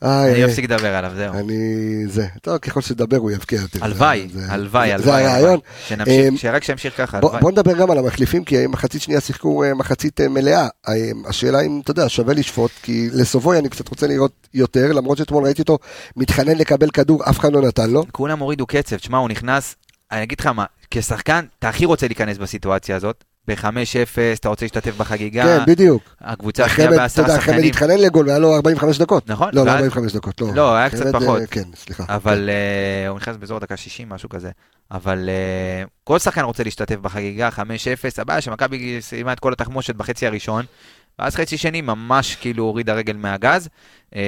אני 0.04 0.46
אפסיק 0.46 0.66
לדבר 0.66 0.96
עליו, 0.96 1.12
זהו. 1.16 1.34
אני, 1.34 1.58
זה, 2.08 2.28
טוב, 2.42 2.58
ככל 2.58 2.82
שתדבר 2.82 3.18
הוא 3.18 3.32
יבקיע 3.32 3.62
יותר. 3.62 3.84
הלוואי, 3.84 4.28
הלוואי, 4.48 4.94
הלוואי. 4.94 5.24
זה 5.24 5.30
הרעיון. 5.30 5.60
אמ, 5.92 6.38
שרק 6.38 6.64
שימשיך 6.64 6.98
ככה, 6.98 7.18
הלוואי. 7.18 7.42
בוא 7.42 7.52
נדבר 7.52 7.78
גם 7.78 7.92
על 7.92 7.98
המחליפים, 7.98 8.44
כי 8.44 8.68
מחצית 8.68 9.02
שנייה 9.02 9.22
שיחקו 9.22 9.64
אה, 9.64 9.74
מחצית 9.74 10.22
אה, 10.22 10.28
מלאה. 10.28 10.68
אה, 10.88 10.94
השאלה 11.28 11.62
אם, 11.62 11.80
אתה 11.84 11.92
יודע, 11.92 12.10
שווה 12.10 12.34
לשפוט, 12.34 12.72
כי 12.82 13.10
לסובוי 13.12 13.60
אני 13.60 13.70
קצת 13.70 13.88
רוצה 13.88 14.08
לראות 14.08 14.48
יותר, 14.54 14.92
למרות 14.92 15.18
שאתמול 15.18 15.44
ראיתי 15.44 15.62
אותו 15.62 15.78
מתחנן 16.16 16.58
לקבל 16.58 16.90
כדור, 16.90 17.30
אף 17.30 17.40
אחד 17.40 17.54
לא 17.54 17.62
נתן 17.62 17.90
לו. 17.90 18.06
כולם 18.12 18.40
הורידו 18.40 18.66
קצב, 18.66 18.98
תשמע, 18.98 19.18
הוא 19.18 19.30
נכנס, 19.30 19.76
אני 20.12 20.24
אגיד 20.24 20.40
לך 20.40 20.48
מה, 20.48 20.66
כשחקן, 20.96 21.46
אתה 21.60 21.70
הכי 21.70 21.86
רוצה 21.86 22.08
להיכנס 22.08 22.38
בסיטואציה 22.38 22.96
הזאת. 22.96 23.24
ב-5-0, 23.48 23.66
אתה 24.40 24.50
רוצה 24.50 24.66
להשתתף 24.66 24.98
בחגיגה, 24.98 25.44
כן, 25.44 25.72
בדיוק. 25.72 26.04
הקבוצה 26.22 26.66
השנייה 26.66 26.86
אתה 26.90 26.94
יודע, 26.96 27.04
בעשרה 27.04 27.26
חמד 27.28 27.36
שחקנים, 27.40 27.64
התחנן 27.64 27.98
לגול 28.00 28.26
והיה 28.28 28.40
לו 28.40 28.56
45 28.56 28.98
דקות. 28.98 29.30
נכון, 29.30 29.50
לא, 29.54 29.66
לא 29.66 29.72
ואז- 29.72 29.76
45 29.76 30.14
דקות, 30.14 30.42
לא. 30.42 30.48
לא, 30.56 30.76
היה 30.76 30.90
קצת 30.90 31.06
פחות. 31.16 31.42
כן, 31.52 31.64
סליחה. 31.76 32.04
אבל 32.10 32.50
אה, 32.50 33.08
הוא 33.10 33.18
נכנס 33.18 33.36
באזור 33.38 33.60
דקה 33.60 33.78
60, 33.78 34.10
משהו 34.10 34.30
כזה. 34.30 34.52
אבל 34.92 35.30
אה, 35.30 35.84
כל 36.04 36.20
שחקן 36.20 36.42
רוצה 36.42 36.64
להשתתף 36.64 36.96
בחגיגה, 36.96 37.50
5-0, 37.50 37.60
הבעיה 38.18 38.42
שמכבי 38.42 38.98
סיימה 39.02 39.34
את 39.34 39.40
כל 39.40 39.54
התחמושת 39.54 39.96
בחצי 39.96 40.28
הראשון, 40.28 40.66
ואז 41.20 41.36
חצי 41.36 41.58
שני 41.58 41.82
ממש 41.82 42.36
כאילו 42.36 42.64
הוריד 42.64 42.90
הרגל 42.90 43.16
מהגז, 43.16 43.70
אה, 44.16 44.22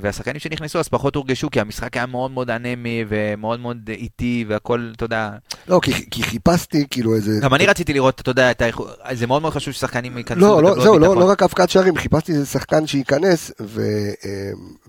והשחקנים 0.00 0.38
שנכנסו 0.38 0.78
אז 0.78 0.88
פחות 0.88 1.14
הורגשו, 1.14 1.50
כי 1.50 1.60
המשחק 1.60 1.96
היה 1.96 2.06
מאוד 2.06 2.30
מאוד 2.30 2.50
אנמי 2.50 3.04
ומאוד 3.08 3.60
מאוד 3.60 3.76
איטי, 3.88 4.44
והכל, 4.48 4.92
אתה 4.96 5.04
יודע, 5.04 5.30
לא, 5.68 5.80
כי 5.82 6.10
כי 6.10 6.22
חיפשתי 6.22 6.84
כאילו 6.90 7.14
איזה... 7.14 7.32
גם 7.42 7.54
אני 7.54 7.66
רציתי 7.66 7.92
לראות, 7.92 8.20
אתה 8.20 8.30
יודע, 8.30 8.50
את 8.50 8.62
האיכות- 8.62 8.90
זה 9.12 9.26
מאוד 9.26 9.42
מאוד 9.42 9.54
חשוב 9.54 9.74
ששחקנים 9.74 10.18
ייכנסו. 10.18 10.40
לא, 10.40 10.62
לא, 10.62 10.82
זהו, 10.82 10.98
לא. 10.98 11.16
לא 11.16 11.30
רק 11.30 11.42
הבקעת 11.42 11.70
שערים, 11.70 11.96
חיפשתי 11.96 12.32
איזה 12.32 12.46
שחקן 12.46 12.86
שייכנס 12.86 13.52
ו, 13.60 13.80
אה, 14.24 14.30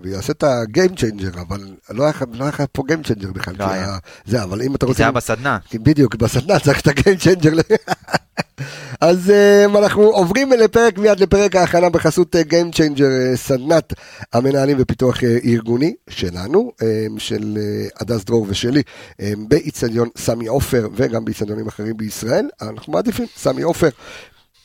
ויעשה 0.00 0.32
את 0.32 0.42
ה 0.46 0.56
game 0.56 0.94
changer, 0.96 1.40
אבל 1.48 1.60
לא 1.90 2.04
היה 2.04 2.12
לא 2.32 2.44
היה 2.44 2.66
פה 2.72 2.82
game 2.86 3.02
changer 3.02 3.32
בכלל. 3.32 3.54
לא 3.58 3.64
היה. 3.70 3.98
זה, 4.24 4.42
אבל 4.42 4.62
אם 4.62 4.74
אתה 4.74 4.86
כי 4.86 4.92
זה 4.92 4.92
רוצה... 4.92 5.02
היה 5.02 5.12
בסדנה. 5.12 5.58
בדיוק, 5.74 6.14
בסדנה 6.14 6.58
צריך 6.64 6.80
את 6.80 6.86
ה 6.86 6.92
game 6.92 7.16
changer. 7.16 7.50
אז 9.00 9.32
אמ, 9.32 9.78
אנחנו 9.78 10.02
עוברים 10.02 10.52
לפרק, 10.52 10.98
מיד 10.98 11.20
לפרק 11.20 11.56
ההכנה 11.56 11.90
בחסות 11.90 12.36
game 12.36 12.70
changer, 12.72 13.06
סדנת 13.34 13.92
המנהלים 14.32 14.76
ופיתוח 14.80 15.24
ארגוני 15.44 15.94
שלנו, 16.10 16.72
של 17.18 17.58
הדס 18.00 18.24
דרור 18.24 18.46
ושלי, 18.48 18.82
באיצטדיון 19.48 20.08
סמי 20.16 20.46
עופר 20.46 20.88
וגם 20.94 21.24
באיצטדיונים 21.24 21.68
אחרים 21.68 21.96
בישראל, 21.96 22.48
אנחנו 22.62 22.92
מעדיפים 22.92 23.26
סמי 23.36 23.62
עופר. 23.62 23.88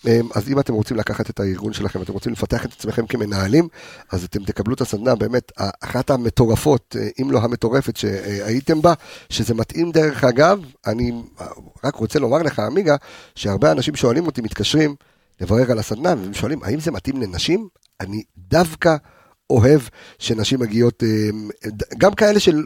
אמ, 0.07 0.27
אז 0.35 0.49
אם 0.49 0.59
אתם 0.59 0.73
רוצים 0.73 0.97
לקחת 0.97 1.29
את 1.29 1.39
הארגון 1.39 1.73
שלכם, 1.73 2.01
אתם 2.01 2.13
רוצים 2.13 2.31
לפתח 2.31 2.65
את 2.65 2.73
עצמכם 2.73 3.07
כמנהלים, 3.07 3.67
אז 4.11 4.23
אתם 4.23 4.43
תקבלו 4.43 4.73
את 4.75 4.81
הסדנה 4.81 5.15
באמת, 5.15 5.51
אחת 5.83 6.09
המטורפות, 6.09 6.95
אה, 6.99 7.07
אם 7.21 7.31
לא 7.31 7.39
המטורפת 7.39 7.97
שהייתם 7.97 8.81
בה, 8.81 8.93
שזה 9.29 9.53
מתאים 9.53 9.91
דרך 9.91 10.23
אגב, 10.23 10.59
אני 10.87 11.11
רק 11.83 11.95
רוצה 11.95 12.19
לומר 12.19 12.37
לך, 12.43 12.59
עמיגה, 12.59 12.95
שהרבה 13.35 13.71
אנשים 13.71 13.95
שואלים 13.95 14.25
אותי, 14.25 14.41
מתקשרים 14.41 14.95
לברר 15.41 15.71
על 15.71 15.79
הסדנה, 15.79 16.09
והם 16.09 16.33
שואלים, 16.33 16.63
האם 16.63 16.79
זה 16.79 16.91
מתאים 16.91 17.21
לנשים? 17.21 17.67
אני 18.01 18.23
דווקא 18.37 18.95
אוהב 19.49 19.81
שנשים 20.19 20.59
מגיעות, 20.59 21.03
אמ, 21.03 21.49
גם 21.97 22.13
כאלה 22.13 22.39
של, 22.39 22.63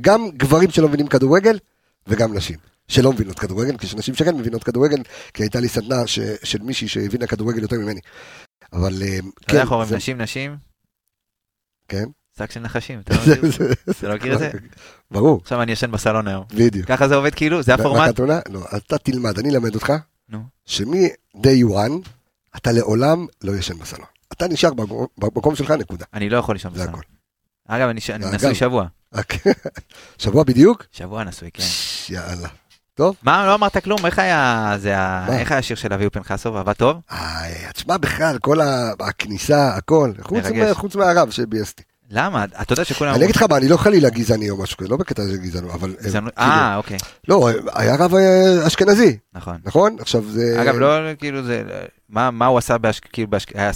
גם 0.00 0.30
גברים 0.30 0.70
שלא 0.70 0.88
מבינים 0.88 1.06
כדורגל, 1.06 1.58
וגם 2.06 2.34
נשים. 2.34 2.71
שלא 2.88 3.12
מבינות 3.12 3.38
כדורגל, 3.38 3.76
כשנשים 3.78 4.14
שכן 4.14 4.36
מבינות 4.36 4.64
כדורגל, 4.64 5.02
כי 5.34 5.42
הייתה 5.42 5.60
לי 5.60 5.68
סדנה 5.68 6.06
ש, 6.06 6.18
של 6.44 6.62
מישהי 6.62 6.88
שהבינה 6.88 7.26
כדורגל 7.26 7.62
יותר 7.62 7.76
ממני. 7.76 8.00
אבל 8.72 8.92
אה, 9.02 9.08
אתה 9.08 9.16
יודע 9.16 9.28
כן, 9.48 9.58
איך 9.60 9.72
אומרים 9.72 9.94
נשים 9.94 10.20
נשים? 10.20 10.56
כן. 11.88 12.04
שק 12.38 12.50
של 12.50 12.60
נחשים, 12.60 13.00
אתה 13.00 13.14
לא 13.16 13.20
מכיר? 13.20 13.72
אתה 13.90 14.08
לא 14.08 14.14
מכיר 14.14 14.34
את 14.34 14.38
זה? 14.38 14.50
ברור, 15.10 15.40
עכשיו 15.42 15.62
אני 15.62 15.72
ישן 15.72 15.90
בסלון 15.90 16.28
היום. 16.28 16.44
בדיוק. 16.54 16.86
ככה 16.88 17.08
זה 17.08 17.14
עובד 17.14 17.34
כאילו? 17.34 17.62
זה 17.62 17.74
הפורמט? 17.74 18.08
בחתונה? 18.08 18.40
לא, 18.48 18.64
אתה 18.76 18.98
תלמד, 18.98 19.38
אני 19.38 19.50
אלמד 19.50 19.74
אותך. 19.74 19.92
שמ-day 20.66 21.64
one, 21.70 22.08
אתה 22.56 22.72
לעולם 22.72 23.26
לא 23.44 23.52
ישן 23.52 23.78
בסלון. 23.78 24.06
אתה 24.32 24.48
נשאר 24.48 24.70
במקום- 25.18 25.54
שלך, 25.56 25.70
נקודה. 25.70 26.04
אני 26.14 26.28
לא 26.30 26.36
יכול 26.36 26.54
לישון 26.54 26.74
זה 26.74 26.82
בסלון. 26.84 27.00
אגב, 27.68 27.88
אני. 27.88 28.00
נשוי 28.36 28.54
שבוע. 28.54 28.86
רק- 29.14 29.34
שבוע 30.22 30.44
בדיוק? 30.44 30.84
שבוע 30.92 31.24
נשוי, 31.24 31.50
כן. 31.54 31.62
יאללה. 32.08 32.48
מה, 33.22 33.46
לא 33.46 33.54
אמרת 33.54 33.84
כלום? 33.84 34.06
איך 34.06 34.18
היה 34.18 34.74
זה 34.78 34.98
ה-? 34.98 35.26
איך 35.38 35.50
היה 35.50 35.58
השיר 35.58 35.76
של 35.76 35.92
אביהו 35.92 36.10
פנחסוב? 36.10 36.56
עבד 36.56 36.72
טוב? 36.72 36.96
איי, 37.10 37.54
תשמע 37.74 37.96
בכלל, 37.96 38.38
כל 38.38 38.60
ה- 38.60 38.92
הכניסה, 39.00 39.68
הכל, 39.74 40.10
חוץ. 40.22 40.44
מה- 40.46 40.74
חוץ 40.74 40.94
מהרב 40.96 41.30
שביאסתי. 41.30 41.82
למה? 42.10 42.44
אתה 42.44 42.72
יודע 42.72 42.84
שכולם... 42.84 43.14
אני 43.14 43.24
אגיד 43.24 43.36
לך 43.36 43.44
מה, 43.50 43.56
אני 43.56 43.68
לא 43.68 43.76
חלילה 43.76 44.10
גזעני 44.10 44.50
או 44.50 44.62
משהו 44.62 44.76
כזה, 44.76 44.88
לא 44.88 44.96
בקטע 44.96 45.22
של 45.22 45.36
גזענות, 45.36 45.70
אבל... 45.74 45.94
אה, 46.00 46.04
גזענות- 46.04 46.34
כאילו, 46.34 46.50
אה, 46.52 46.76
אוקיי, 46.76 46.98
לא, 47.28 47.50
היה 47.74 47.96
רב 47.96 48.14
אה, 48.14 48.66
אשכנזי, 48.66 49.16
נכון. 49.34 49.56
נכון? 49.64 49.96
עכשיו 50.00 50.22
זה... 50.28 50.62
אגב, 50.62 50.74
לא, 50.76 50.86
כאילו 51.18 51.42
זה... 51.42 51.62
מה 52.08 52.30
מה 52.30 52.46
הוא 52.46 52.58
עשה 52.58 52.78
באשכ... 52.78 53.04
כאילו, 53.12 53.28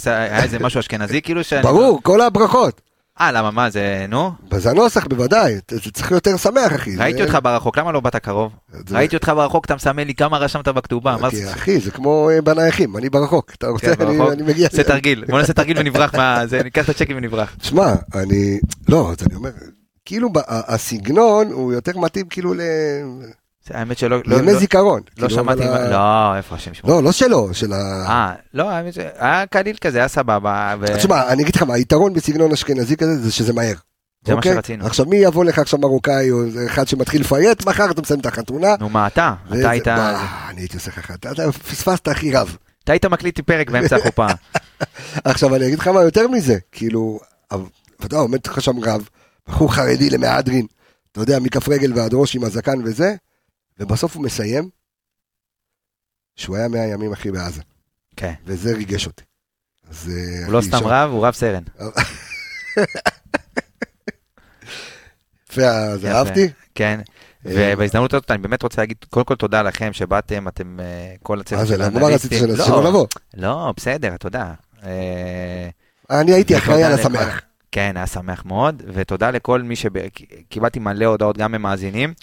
היה 0.05 0.43
איזה 0.43 0.59
משהו 0.59 0.79
אשכנזי 0.79 1.21
כאילו 1.21 1.43
שאני... 1.43 1.61
ברור, 1.63 1.99
כל 2.03 2.21
הברכות. 2.21 2.81
אה, 3.21 3.31
למה, 3.31 3.51
מה 3.51 3.69
זה, 3.69 4.05
נו? 4.09 4.31
זה 4.57 4.69
הנוסח 4.69 5.07
בוודאי, 5.07 5.55
זה 5.71 5.91
צריך 5.91 6.11
יותר 6.11 6.37
שמח, 6.37 6.75
אחי. 6.75 6.95
ראיתי 6.97 7.21
אותך 7.21 7.37
ברחוק, 7.43 7.77
למה 7.77 7.91
לא 7.91 7.99
באת 7.99 8.15
קרוב? 8.15 8.51
ראיתי 8.91 9.15
אותך 9.15 9.31
ברחוק, 9.35 9.65
אתה 9.65 9.75
מסמן 9.75 10.07
לי 10.07 10.15
כמה 10.15 10.37
רשמת 10.37 10.67
בכתובה. 10.67 11.17
מה 11.21 11.29
זה? 11.29 11.53
אחי, 11.53 11.79
זה 11.79 11.91
כמו 11.91 12.29
אה, 12.29 12.41
בנייחים, 12.41 12.97
אני 12.97 13.09
ברחוק. 13.09 13.51
אתה 13.57 13.67
רוצה, 13.67 13.95
כן, 13.95 14.07
אני 14.07 14.43
מגיע... 14.43 14.67
עושה 14.71 14.83
תרגיל, 14.83 15.25
בוא 15.29 15.39
נעשה 15.39 15.53
תרגיל 15.53 15.79
ונברח 15.79 16.15
מה... 16.15 16.47
זה, 16.47 16.63
ניקח 16.63 16.85
את 16.85 16.89
הצ'קים 16.89 17.17
ונברח. 17.17 17.55
תשמע, 17.59 17.93
אני... 18.15 18.59
לא, 18.89 19.11
אז 19.11 19.27
אני 19.27 19.35
אומר, 19.35 19.51
כאילו 20.05 20.29
הסגנון 20.47 21.51
הוא 21.51 21.73
יותר 21.73 21.97
מתאים 21.97 22.27
כאילו 22.27 22.53
ל... 22.53 22.61
האמת 23.73 23.97
שלא... 23.97 24.17
לא- 24.25 24.37
לימי 24.37 24.53
לא- 24.53 24.59
זיכרון. 24.59 25.01
לא 25.17 25.27
כאילו, 25.27 25.29
שמעתי... 25.29 25.63
ה- 25.63 25.89
לא, 25.89 26.35
איפה 26.37 26.55
השם 26.55 26.73
שמו? 26.73 26.89
לא, 26.89 27.03
לא 27.03 27.11
שלו, 27.11 27.53
של 27.53 27.73
ה... 27.73 28.05
אה, 28.07 28.33
לא, 28.53 28.69
האמת 28.69 28.93
ש- 28.93 28.97
היה 29.17 29.45
קליל 29.45 29.75
כזה, 29.81 29.97
היה 29.97 30.07
סבבה. 30.07 30.75
ו- 30.79 30.97
תשמע, 30.97 31.27
אני 31.27 31.43
אגיד 31.43 31.55
לך 31.55 31.63
מה, 31.63 31.73
היתרון 31.73 32.13
בסגנון 32.13 32.51
אשכנזי 32.51 32.97
כזה 32.97 33.17
זה 33.17 33.31
שזה 33.31 33.53
מהר. 33.53 33.73
זה 34.25 34.31
מה 34.33 34.37
אוקיי? 34.37 34.53
שרצינו. 34.53 34.85
עכשיו 34.85 35.05
מי 35.05 35.15
יבוא 35.17 35.45
לך 35.45 35.59
עכשיו 35.59 35.79
מרוקאי 35.79 36.31
או 36.31 36.37
אחד 36.65 36.87
שמתחיל 36.87 37.21
לפייט, 37.21 37.65
מחר 37.65 37.91
אתה 37.91 38.01
מסיים 38.01 38.19
את 38.19 38.25
החתונה. 38.25 38.75
נו, 38.79 38.89
מה 38.89 39.07
אתה? 39.07 39.33
אתה 39.59 39.69
היית... 39.69 39.87
אני 39.87 40.61
הייתי 40.61 40.77
עושה 40.77 40.91
לך, 40.97 41.11
אתה 41.11 41.51
פספסת 41.51 42.07
הכי 42.07 42.31
רב. 42.31 42.57
אתה 42.83 42.91
היית 42.93 43.05
מקליט 43.05 43.39
פרק 43.39 43.69
באמצע 43.69 43.95
החופה. 43.99 44.27
עכשיו 45.23 45.55
אני 45.55 45.67
אגיד 45.67 45.79
לך 45.79 45.87
מה 45.87 46.01
יותר 46.01 46.27
מזה, 46.27 46.55
כאילו, 46.71 47.19
אתה 47.47 47.57
יודע, 48.05 48.17
עומד 48.17 48.39
לך 48.47 48.61
שם 48.61 48.79
רב, 48.79 49.09
בחור 49.47 49.73
חרדי 49.73 50.09
למהדרין, 50.09 50.65
אתה 51.11 51.21
יודע, 51.21 51.39
מכף 51.39 51.69
רגל 51.69 51.91
ועד 51.95 52.13
ראש 52.13 52.35
עם 52.35 52.43
הזקן 52.43 52.79
וזה, 52.85 53.15
ובסוף 53.79 54.15
הוא 54.15 54.23
מסיים, 54.23 54.69
שהוא 56.35 56.57
היה 56.57 56.67
מאה 56.67 56.85
ימים 56.87 57.13
אחי 57.13 57.31
בעזה, 57.31 57.61
כן. 58.15 58.33
וזה 58.45 58.73
ריגש 58.75 59.05
אותי. 59.07 59.23
אז, 59.89 60.11
אה, 60.13 60.45
הוא 60.45 60.53
לא 60.53 60.61
סתם 60.61 60.77
שם- 60.79 60.85
רב, 60.87 61.09
הוא 61.11 61.27
רב 61.27 61.33
סרן. 61.33 61.63
יפה, 65.51 65.67
אז. 65.67 66.05
אהבתי. 66.05 66.47
כן. 66.75 66.99
אה, 67.45 67.73
ובהזדמנות 67.75 68.13
הזאת 68.13 68.31
אני 68.31 68.37
באמת 68.37 68.63
רוצה 68.63 68.81
להגיד 68.81 68.97
קודם 69.09 69.25
כל 69.25 69.35
תודה 69.35 69.61
לכם 69.61 69.93
שבאתם, 69.93 70.47
אתם 70.47 70.79
אה, 70.79 71.13
כל 71.23 71.35
מה 71.35 71.41
הצוות 71.41 71.67
זה, 71.67 71.75
של 71.75 71.81
למה 71.83 72.07
רצית 72.07 72.31
האנליסטים. 72.31 72.55
שלא 72.55 72.65
שלא 72.65 72.83
לא, 72.83 72.89
לבוא? 72.89 73.07
לא, 73.33 73.73
בסדר. 73.77 74.15
אה, 74.83 75.69
אני 76.09 76.33
הייתי 76.33 76.57
אחראי 76.57 76.83
על 76.83 76.93
השמח. 76.93 77.41
כן, 77.71 77.91
היה 77.97 78.07
שמח 78.07 78.45
מאוד, 78.45 78.83
ותודה 78.93 79.31
לכל 79.31 79.61
מי 79.61 79.75
שקיבלתי 79.75 80.79
מלא 80.79 81.05
הודעות 81.05 81.37
גם 81.37 81.51
ממאזינים. 81.51 82.13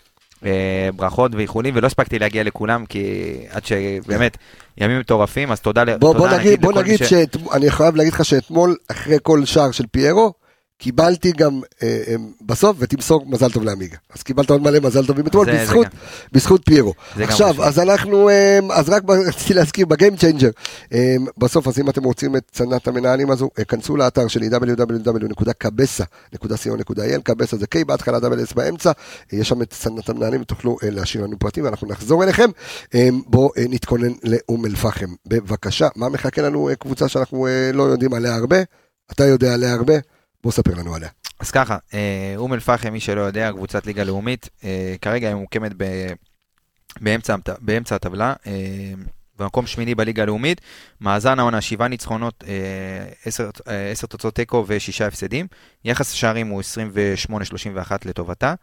ברכות 0.97 1.35
ואיחולים, 1.35 1.75
ולא 1.77 1.87
הספקתי 1.87 2.19
להגיע 2.19 2.43
לכולם, 2.43 2.87
כי 2.87 3.05
עד 3.51 3.65
שבאמת, 3.67 4.37
ימים 4.79 4.99
מטורפים, 4.99 5.53
אז 5.53 5.61
תודה 5.61 5.85
בוא, 5.85 6.13
בוא 6.13 6.15
תודה 6.15 6.39
נגיד, 6.39 6.61
בוא 6.61 6.73
לכל 6.73 6.83
מי 6.83 6.89
נגיד 6.89 7.07
ש- 7.07 7.11
שאני 7.11 7.71
חייב 7.71 7.97
להגיד 7.97 8.13
לך 8.13 8.25
שאתמול, 8.25 8.77
אחרי 8.91 9.17
כל 9.23 9.45
שער 9.45 9.71
של 9.71 9.85
פיירו, 9.91 10.33
קיבלתי 10.79 11.33
גם 11.33 11.61
אה, 11.83 12.03
אה, 12.09 12.15
בסוף, 12.43 12.77
ותמסור 12.81 13.27
מזל 13.27 13.51
טוב 13.51 13.65
לעמיגה. 13.65 13.97
אז 14.15 14.23
קיבלת 14.23 14.51
עוד 14.51 14.63
מלא 14.63 14.81
מזל 14.81 15.07
טובים 15.07 15.27
אתמול, 15.27 15.47
בזכות, 15.53 15.87
בזכות 16.33 16.63
פיירו. 16.65 16.95
עכשיו. 17.17 17.65
אז 17.65 17.79
אנחנו, 17.79 18.29
אה, 18.29 18.59
אז 18.71 18.89
רק 18.89 19.03
רציתי 19.29 19.55
להזכיר 19.55 19.87
ב 19.87 19.93
game 19.93 20.17
changer, 20.17 20.51
אה, 20.93 21.17
בסוף, 21.39 21.69
אז 21.69 21.79
אם 21.79 21.91
אתם 21.91 22.05
רוצים 22.05 22.37
את 22.37 22.43
סדנת 22.53 22.89
המנהלים 22.89 23.31
הזו, 23.31 23.51
אה, 23.59 23.65
כנסו 23.65 23.97
לאתר 23.97 24.29
שלי 24.29 24.49
www.cabesa.co.il, 24.49 27.23
קבסה 27.23 27.57
זה 27.57 27.67
K 27.75 27.79
בהתחלה, 27.87 28.21
double 28.21 28.41
S 28.41 28.55
באמצע, 28.55 28.93
אה, 29.33 29.39
יש 29.39 29.49
שם 29.49 29.63
את 29.63 29.71
צנת 29.71 30.09
המנהלים, 30.09 30.41
ותוכלו 30.41 30.77
אה, 30.83 30.91
להשאיר 30.91 31.25
לנו 31.25 31.39
פרטים, 31.39 31.65
ואנחנו 31.65 31.89
נחזור 31.89 32.25
אליכם. 32.25 32.51
אה, 32.95 33.09
בואו 33.27 33.51
אה, 33.59 33.65
נתכונן 33.69 34.13
לאום 34.25 34.67
אל-פחם. 34.67 35.15
בבקשה, 35.27 35.89
מה 35.97 36.09
מחכה 36.09 36.43
לנו 36.43 36.69
אה, 36.69 36.75
קבוצה 36.75 37.09
שאנחנו 37.09 37.47
אה, 37.47 37.71
לא 37.75 37.83
יודעים 37.83 38.15
עליה 38.15 38.35
הרבה? 38.35 38.57
אתה 39.13 39.25
יודע 39.25 39.55
עליה 39.55 39.73
הרבה? 39.73 39.95
בוא 40.45 40.53
ספר 40.53 40.75
לנו 40.75 40.95
עליה. 40.95 41.09
אז 41.41 41.51
ככה, 41.51 41.77
אה, 41.95 42.35
אום 42.37 42.55
אל-פחם, 42.55 42.93
מי 42.93 43.01
שלא 43.01 43.21
יודע, 43.21 43.51
קבוצת 43.53 43.87
ליגה 43.87 44.05
לאומית, 44.05 44.49
אה, 44.65 44.95
כרגע 45.03 45.29
היא 45.29 45.35
ממוקמת 45.35 45.73
ב- 45.77 46.13
באמצע 47.01 47.35
באמצע 47.61 47.95
הטבלה, 47.95 48.33
אה, 48.47 48.53
במקום 49.39 49.67
שמיני 49.67 49.95
בליגה 49.95 50.23
הלאומית, 50.23 50.61
מאזן 51.01 51.39
העונה, 51.39 51.61
שבעה 51.61 51.89
ניצחונות, 51.89 52.45
עשר- 53.25 53.51
עשר 53.93 54.07
תוצאות 54.07 54.35
תיקו 54.35 54.65
ושישה 54.69 55.07
הפסדים, 55.07 55.47
יחס 55.85 56.13
השערים 56.13 56.49
הוא 56.49 56.61
28-31 56.61 58.07
לטובתה, 58.07 58.55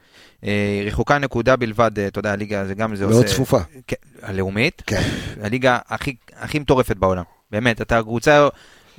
רחוקה 0.85 1.17
נקודה 1.17 1.55
בלבד, 1.55 1.99
אתה 1.99 2.19
יודע, 2.19 2.31
הליגה 2.31 2.65
זה 2.67 2.73
גם 2.73 2.95
זה 2.95 3.07
מאוד 3.07 3.25
צפופה. 3.25 3.59
כן, 3.87 3.95
הלאומית, 4.21 4.81
כן. 4.87 5.01
הליגה 5.41 5.77
הכי, 5.87 6.15
הכי 6.35 6.59
מטורפת 6.59 6.95
בעולם. 6.97 7.23
באמת, 7.51 7.81
אתה 7.81 8.01
קבוצה, 8.01 8.47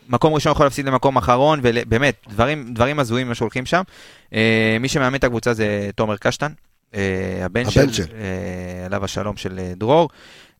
מקום 0.08 0.34
ראשון 0.34 0.52
יכול 0.52 0.66
להפסיד 0.66 0.86
למקום 0.86 1.16
אחרון, 1.16 1.60
ובאמת, 1.62 2.26
דברים, 2.28 2.74
דברים 2.74 2.98
הזויים 2.98 3.28
מה 3.28 3.34
שהולכים 3.34 3.66
שם. 3.66 3.82
אה, 4.34 4.76
מי 4.80 4.88
שמאמן 4.88 5.14
את 5.14 5.24
הקבוצה 5.24 5.54
זה 5.54 5.90
תומר 5.94 6.16
קשטן, 6.16 6.52
אה, 6.94 7.00
הבן, 7.44 7.60
הבן 7.60 7.92
של. 7.92 8.02
אה, 8.14 8.86
עליו 8.86 9.04
השלום 9.04 9.36
של 9.36 9.60
דרור. 9.76 10.08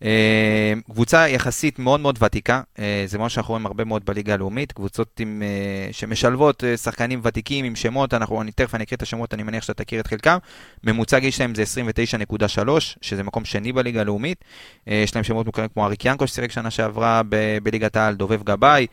אה, 0.05 0.73
קבוצה 0.91 1.29
יחסית 1.29 1.79
מאוד 1.79 2.01
מאוד 2.01 2.19
ותיקה, 2.23 2.61
אה, 2.79 3.05
זה 3.07 3.19
מה 3.19 3.29
שאנחנו 3.29 3.53
רואים 3.53 3.67
הרבה 3.67 3.85
מאוד 3.85 4.05
בליגה 4.05 4.35
הלאומית, 4.35 4.73
קבוצות 4.73 5.21
עם, 5.21 5.43
אה, 5.43 5.93
שמשלבות 5.93 6.65
שחקנים 6.77 7.21
ותיקים 7.23 7.65
עם 7.65 7.77
שמות, 7.77 8.15
אנחנו, 8.15 8.43
אני 8.43 8.53
תכף 8.53 8.75
אני 8.75 8.85
אקריא 8.85 8.97
את 8.97 9.03
השמות, 9.03 9.35
אני 9.35 9.43
מניח 9.43 9.63
שאתה 9.63 9.85
תכיר 9.85 10.01
את 10.01 10.07
חלקם. 10.07 10.39
ממוצע 10.85 11.19
גיל 11.19 11.31
שלהם 11.31 11.55
זה 11.55 11.63
29.3, 11.63 12.97
שזה 13.01 13.23
מקום 13.23 13.45
שני 13.45 13.73
בליגה 13.73 14.01
הלאומית. 14.01 14.45
יש 14.87 15.15
להם 15.15 15.25
שמות 15.25 15.47
מוכרים 15.47 15.69
כמו 15.75 15.85
אריק 15.85 16.05
ינקו 16.05 16.27
ששיחק 16.27 16.53
שנה 16.53 16.71
שעברה 16.71 17.23
ב- 17.29 17.59
בליגת 17.63 17.97
העל, 17.97 18.15
דובב 18.15 18.43
גבאי, 18.43 18.87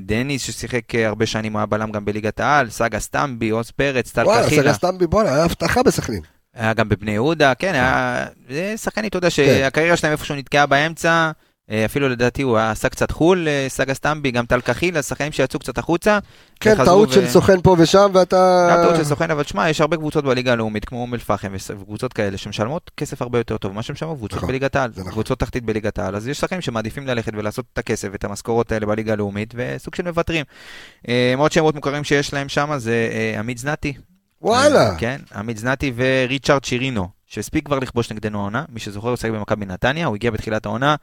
דניס 0.00 0.42
ששיחק 0.42 0.94
הרבה 0.94 1.26
שנים, 1.26 1.52
הוא 1.52 1.58
היה 1.58 1.66
בלם 1.66 1.92
גם 1.92 2.04
בליגת 2.04 2.40
העל, 2.40 2.70
סגה 2.70 3.00
סטמבי, 3.00 3.50
עוז 3.50 3.70
פרץ, 3.70 4.12
טל 4.12 4.24
וואלה, 4.24 4.46
קחילה. 4.46 4.62
סגה 4.62 4.72
סטמבי, 4.72 5.06
בואנה, 5.06 5.34
היה 5.34 5.44
הבטחה 5.44 5.82
בסכנין. 5.82 6.35
היה 6.56 6.74
גם 6.74 6.88
בבני 6.88 7.10
יהודה, 7.10 7.54
כן, 7.54 7.74
היה... 7.74 8.26
זה 8.48 8.74
שחקנים, 8.76 9.08
אתה 9.08 9.18
יודע, 9.18 9.30
שהקריירה 9.30 9.96
שלהם 9.96 10.12
איפשהו 10.12 10.36
נתקעה 10.36 10.66
באמצע, 10.66 11.30
אה, 11.70 11.84
אפילו 11.84 12.08
לדעתי 12.08 12.42
הוא 12.42 12.58
עשה 12.58 12.88
קצת 12.88 13.10
חו"ל, 13.10 13.48
אה, 13.48 13.66
סגה 13.68 13.94
סטמבי, 13.94 14.30
גם 14.30 14.46
טל 14.46 14.60
קחילה, 14.60 15.02
שחקנים 15.02 15.32
שיצאו 15.32 15.60
קצת 15.60 15.78
החוצה. 15.78 16.18
כן, 16.60 16.84
טעות 16.84 17.08
ו- 17.08 17.12
של 17.12 17.28
סוכן 17.28 17.60
פה 17.60 17.76
ושם, 17.78 18.10
ואתה... 18.14 18.68
גם 18.70 18.82
טעות 18.82 18.96
של 18.96 19.04
סוכן, 19.04 19.30
אבל 19.30 19.42
תשמע, 19.42 19.70
יש 19.70 19.80
הרבה 19.80 19.96
קבוצות 19.96 20.24
בליגה 20.24 20.52
הלאומית, 20.52 20.84
כמו 20.84 21.00
אום 21.00 21.14
אל-פחם 21.14 21.52
וקבוצות 21.78 22.12
כאלה, 22.12 22.36
שמשלמות 22.36 22.90
כסף 22.96 23.22
הרבה 23.22 23.38
יותר 23.38 23.56
טוב 23.56 23.72
ממה 23.72 23.82
שמשלמות 23.82 24.16
קבוצות 24.16 24.36
נכון, 24.36 24.48
בליגת 24.48 24.76
העל, 24.76 24.90
נכון. 24.96 25.12
קבוצות 25.12 25.38
תחתית 25.38 25.64
בליגת 25.64 25.98
העל, 25.98 26.16
אז 26.16 26.28
יש 26.28 26.40
שחקנים 26.40 26.60
שמעדיפים 26.60 27.06
ללכת 27.06 27.32
ולעשות 27.34 27.64
את 27.72 27.78
הכסף 27.78 28.08
ואת 28.12 28.24
המשכורות 28.24 28.72
האלה 28.72 28.86
בליגה 28.86 29.12
הלאומית, 29.12 29.54
וסוג 29.56 29.94
של 29.94 30.02
מוותרים. 30.02 30.44
אה, 31.08 31.34
עוד 31.36 31.52
שמות 31.52 31.74
מוכרים 31.74 32.04
שיש 32.04 32.32
להם 32.32 32.48
שם 32.48 32.72
זה 32.76 33.08
אה, 33.12 33.40
עמית 33.40 33.58
זנתי, 33.58 33.92
וואלה. 34.42 34.94
כן, 34.98 35.20
עמית 35.34 35.56
זנתי 35.58 35.92
וריצ'רד 35.96 36.64
שירינו, 36.64 37.08
שהספיק 37.26 37.66
כבר 37.66 37.78
לכבוש 37.78 38.12
נגדנו 38.12 38.38
העונה, 38.38 38.64
מי 38.68 38.80
שזוכר 38.80 39.08
הוא 39.08 39.16
שיחק 39.16 39.34
במכבי 39.34 39.66
נתניה, 39.66 40.06
הוא 40.06 40.14
הגיע 40.16 40.30
בתחילת 40.30 40.66
העונה, 40.66 40.96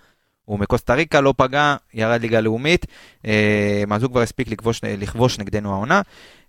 הוא 0.45 0.59
מקוסטה 0.59 0.93
ריקה, 0.93 1.21
לא 1.21 1.33
פגע, 1.37 1.75
ירד 1.93 2.21
ליגה 2.21 2.41
לאומית, 2.41 2.85
אה, 3.25 3.83
אז 3.91 4.03
הוא 4.03 4.11
כבר 4.11 4.21
הספיק 4.21 4.47
לכבוש, 4.47 4.81
לכבוש 4.83 5.39
נגדנו 5.39 5.73
העונה. 5.73 6.01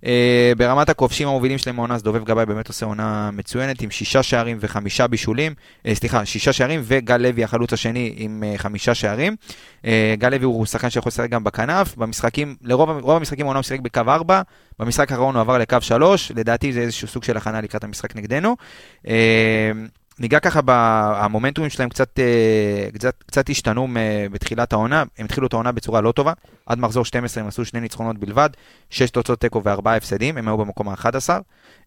אה, 0.07 0.53
ברמת 0.57 0.89
הכובשים 0.89 1.29
המובילים 1.29 1.59
שלהם 1.59 1.79
העונה, 1.79 1.95
אז 1.95 2.03
דובב 2.03 2.25
גבאי 2.25 2.47
באמת 2.47 2.69
עושה 2.69 2.87
עונה 2.87 3.31
מצוינת, 3.33 3.83
עם 3.83 3.91
שישה 3.91 4.23
שערים 4.23 4.59
וחמישה 4.61 5.07
בישולים, 5.07 5.55
אה, 5.87 5.95
סליחה, 5.95 6.25
שישה 6.25 6.53
שערים, 6.53 6.81
וגל 6.85 7.17
לוי 7.17 7.45
החלוץ 7.45 7.73
השני 7.73 8.15
עם 8.17 8.45
אה, 8.47 8.59
חמישה 8.59 8.95
שערים. 8.95 9.37
אה, 9.85 10.15
גל 10.19 10.29
לוי 10.29 10.45
הוא 10.45 10.67
שחקן 10.67 10.91
שיכול 10.91 11.11
לשחק 11.11 11.31
גם 11.31 11.45
בכנף, 11.45 11.97
במשחקים, 11.97 12.57
לרוב 12.63 12.91
רוב 12.91 13.17
המשחקים 13.17 13.47
העונה 13.47 13.59
הוא 13.59 13.65
שיחק 13.65 13.81
בקו 13.81 14.01
4, 14.09 14.43
במשחק 14.79 15.13
האחרון 15.13 15.35
הוא 15.35 15.41
עבר 15.41 15.59
לקו 15.59 15.77
3, 15.81 16.33
לדעתי 16.37 16.73
זה 16.73 16.81
איזשהו 16.81 17.09
סוג 17.09 17.25
של 17.25 17.37
הכנה 17.37 17.61
לקראת 17.61 17.85
המשחק 17.85 18.17
נגדנו. 18.17 18.57
ניגע 20.19 20.39
ככה 20.41 20.61
במומנטומים 20.65 21.71
שלהם 21.71 21.89
קצת, 21.89 22.19
אה, 22.19 22.89
קצת, 22.95 23.23
קצת 23.27 23.51
השתנו 23.51 23.89
בתחילת 24.33 24.73
העונה, 24.73 25.03
הם 25.19 25.25
התחילו 25.25 25.47
את 25.47 25.53
העונה 25.53 25.73
בצורה 25.73 26.01
לא 26.01 26.13
טובה, 26.13 26.33
עד 26.67 26.79
מחזור 26.79 27.05
12 27.05 27.43
הם 27.43 27.49
עשו 27.49 27.65
שני 27.65 27.81
ניצחונות 27.81 28.19
בלבד, 28.19 28.51
שש 28.91 29.11
תוצאות 29.11 29.41
תיקו 29.41 29.63
וארבעה 29.65 29.97
הפסדים, 29.97 30.37
הם 30.37 30.49
היו 30.49 30.59
במקום 30.59 30.89
ה-11, 30.89 31.31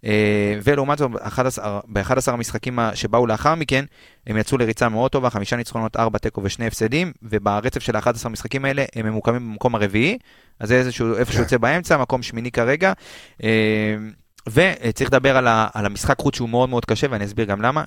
אה, 0.06 0.60
ולעומת 0.64 0.98
זאת 0.98 1.12
ב-11 1.88 2.32
המשחקים 2.32 2.80
שבאו 2.94 3.28
לאחר 3.28 3.56
מכן, 3.56 3.86
הם 4.28 4.38
יצאו 4.38 4.58
לריצה 4.58 4.90
מאוד 4.90 5.12
טובה, 5.12 5.30
חמישה 5.30 5.56
ניצחונות, 5.56 5.96
ארבע 5.96 6.18
תיקו 6.20 6.42
ושני 6.44 6.68
הפסדים, 6.68 7.12
וברצף 7.24 7.80
של 7.80 7.96
ה-11 7.96 8.10
המשחקים 8.26 8.66
האלה 8.66 8.86
הם 8.96 9.06
ממוקמים 9.06 9.50
במקום 9.52 9.76
הרביעי, 9.76 10.18
אז 10.60 10.68
זה 10.68 10.76
איזשהו, 10.76 11.18
איפה. 11.18 11.34
שיוצא 11.34 11.58
באמצע, 11.58 11.98
מקום 11.98 12.24
שמיני 12.24 12.52
כרגע. 12.52 12.94
אה, 13.44 13.96
וצריך 14.48 15.10
לדבר 15.10 15.38
על, 15.38 15.48
ה, 15.48 15.68
על 15.74 15.86
המשחק 15.86 16.20
חוץ 16.20 16.36
שהוא 16.36 16.50
מאוד 16.50 16.70
מאוד 16.70 16.86
קשה, 16.86 17.08
ואני 17.10 17.26
אסביר 17.26 17.46
גם 17.46 17.62
למה. 17.62 17.84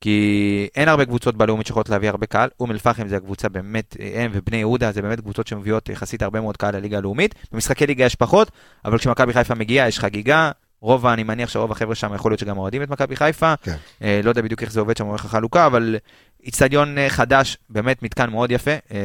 כי 0.00 0.68
אין 0.74 0.88
הרבה 0.88 1.04
קבוצות 1.04 1.36
בלאומית 1.36 1.66
שיכולות 1.66 1.88
להביא 1.88 2.08
הרבה 2.08 2.26
קהל, 2.26 2.48
אום 2.60 2.70
אל-פחם 2.70 3.08
זה 3.08 3.16
הקבוצה 3.16 3.48
באמת, 3.48 3.96
הם 4.14 4.30
ובני 4.34 4.56
יהודה 4.56 4.92
זה 4.92 5.02
באמת 5.02 5.20
קבוצות 5.20 5.46
שמביאות 5.46 5.88
יחסית 5.88 6.22
הרבה 6.22 6.40
מאוד 6.40 6.56
קהל 6.56 6.76
לליגה 6.76 6.98
הלאומית. 6.98 7.34
במשחקי 7.52 7.86
ליגה 7.86 8.04
יש 8.04 8.14
פחות, 8.14 8.50
אבל 8.84 8.98
כשמכבי 8.98 9.32
חיפה 9.32 9.54
מגיעה 9.54 9.88
יש 9.88 9.98
חגיגה, 9.98 10.50
רוב, 10.82 11.06
אני 11.06 11.22
מניח 11.22 11.48
שרוב 11.48 11.72
החבר'ה 11.72 11.94
שם 11.94 12.14
יכול 12.14 12.30
להיות 12.30 12.40
שגם 12.40 12.58
אוהדים 12.58 12.82
את 12.82 12.90
מכבי 12.90 13.16
חיפה. 13.16 13.54
כן. 13.62 13.76
אה, 14.02 14.20
לא 14.24 14.28
יודע 14.28 14.42
בדיוק 14.42 14.62
איך 14.62 14.72
זה 14.72 14.80
עובד 14.80 14.96
שם, 14.96 15.12
איך 15.12 15.24
החלוקה, 15.24 15.66
אבל 15.66 15.96
איצטדיון 16.44 16.98
אה, 16.98 17.08
חדש, 17.08 17.58
באמת 17.70 18.02
מתקן 18.02 18.30
מאוד 18.30 18.50
יפה. 18.50 18.70
אה, 18.70 18.98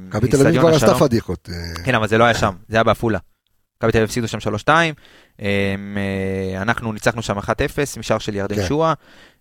מכבי 0.00 0.28
תל 0.28 0.46
אביב 0.46 0.60
כבר 0.60 0.74
עשתה. 0.74 0.94
פדיחות. 0.94 1.48
אה, 1.52 1.84
כן, 1.84 1.94
אבל 1.94 2.08
זה 2.08 2.18
לא 2.18 2.24
היה 2.24 2.34
שם, 2.34 2.52
זה 2.68 2.76
היה 2.76 2.84
בעפולה. 2.84 3.18
מכבי 3.82 3.92
תל 3.92 3.98
אביב 3.98 4.08
הפסידו 4.08 4.28
שם 4.28 4.38
3-2, 4.38 4.68
אמ, 5.40 5.46
אה, 5.98 6.62
אנחנו 6.62 6.92
ניצחנו 6.92 7.22
שם 7.22 7.38
1-0 7.38 7.42
משער 7.98 8.18
של 8.18 8.34
ירדן 8.34 8.56
כן. 8.56 8.66
שואה, 8.66 8.92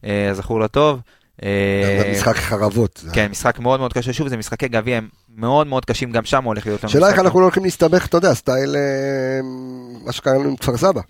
אה, 0.05 0.29
זכור 0.33 0.59
לטוב. 0.59 0.99
אה, 1.43 2.11
משחק 2.11 2.35
חרבות. 2.35 3.03
כן, 3.13 3.31
משחק 3.31 3.59
מאוד 3.59 3.79
מאוד 3.79 3.93
קשה, 3.93 4.13
שוב, 4.13 4.27
זה 4.27 4.37
משחקי 4.37 4.67
גביע 4.67 4.97
הם 4.97 5.09
מאוד 5.35 5.67
מאוד 5.67 5.85
קשים, 5.85 6.11
גם 6.11 6.25
שם 6.25 6.43
הולך 6.43 6.65
להיות 6.65 6.81
שאלה 6.87 7.09
איך 7.09 7.19
אנחנו 7.19 7.39
לא 7.39 7.45
הולכים 7.45 7.63
להסתבך, 7.63 8.05
אתה 8.05 8.17
יודע, 8.17 8.33
סטייל 8.33 8.75
אה, 8.75 9.39
מה 10.05 10.11
שקרה 10.11 10.33
לנו 10.33 10.49
עם 10.49 10.55
כפר 10.55 10.77
סבא. 10.77 11.01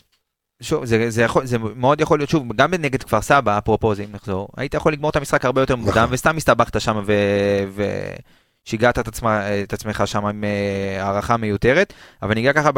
שוב, 0.61 0.85
זה, 0.85 1.09
זה, 1.09 1.21
יכול, 1.21 1.45
זה 1.45 1.57
מאוד 1.57 2.01
יכול 2.01 2.19
להיות, 2.19 2.29
שוב, 2.29 2.53
גם 2.55 2.73
נגד 2.73 3.03
כפר 3.03 3.21
סבא, 3.21 3.57
אפרופו 3.57 3.95
זה, 3.95 4.03
אם 4.03 4.09
נחזור, 4.11 4.47
היית 4.57 4.73
יכול 4.73 4.93
לגמור 4.93 5.09
את 5.09 5.15
המשחק 5.15 5.45
הרבה 5.45 5.61
יותר 5.61 5.75
מוקדם, 5.75 6.03
נכון. 6.03 6.13
וסתם 6.13 6.37
הסתבכת 6.37 6.81
שם, 6.81 7.01
ו... 7.05 7.13
ו... 7.75 7.83
שיגעת 8.65 8.99
את, 8.99 9.07
עצמה, 9.07 9.61
את 9.63 9.73
עצמך 9.73 10.03
שם 10.05 10.25
עם 10.25 10.43
אה, 10.43 11.03
הערכה 11.03 11.37
מיותרת, 11.37 11.93
אבל 12.21 12.33
ניגע 12.33 12.53
ככה 12.53 12.71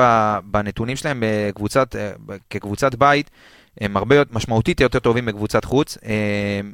בנתונים 0.46 0.96
שלהם 0.96 1.24
בקבוצת, 1.26 1.96
כקבוצת 2.50 2.96
בית, 2.96 3.30
הם 3.82 3.98
הרבה 3.98 4.16
משמעותית 4.32 4.80
יותר 4.80 5.00
טובים 5.00 5.26
בקבוצת 5.26 5.66
חוץ. 5.66 5.98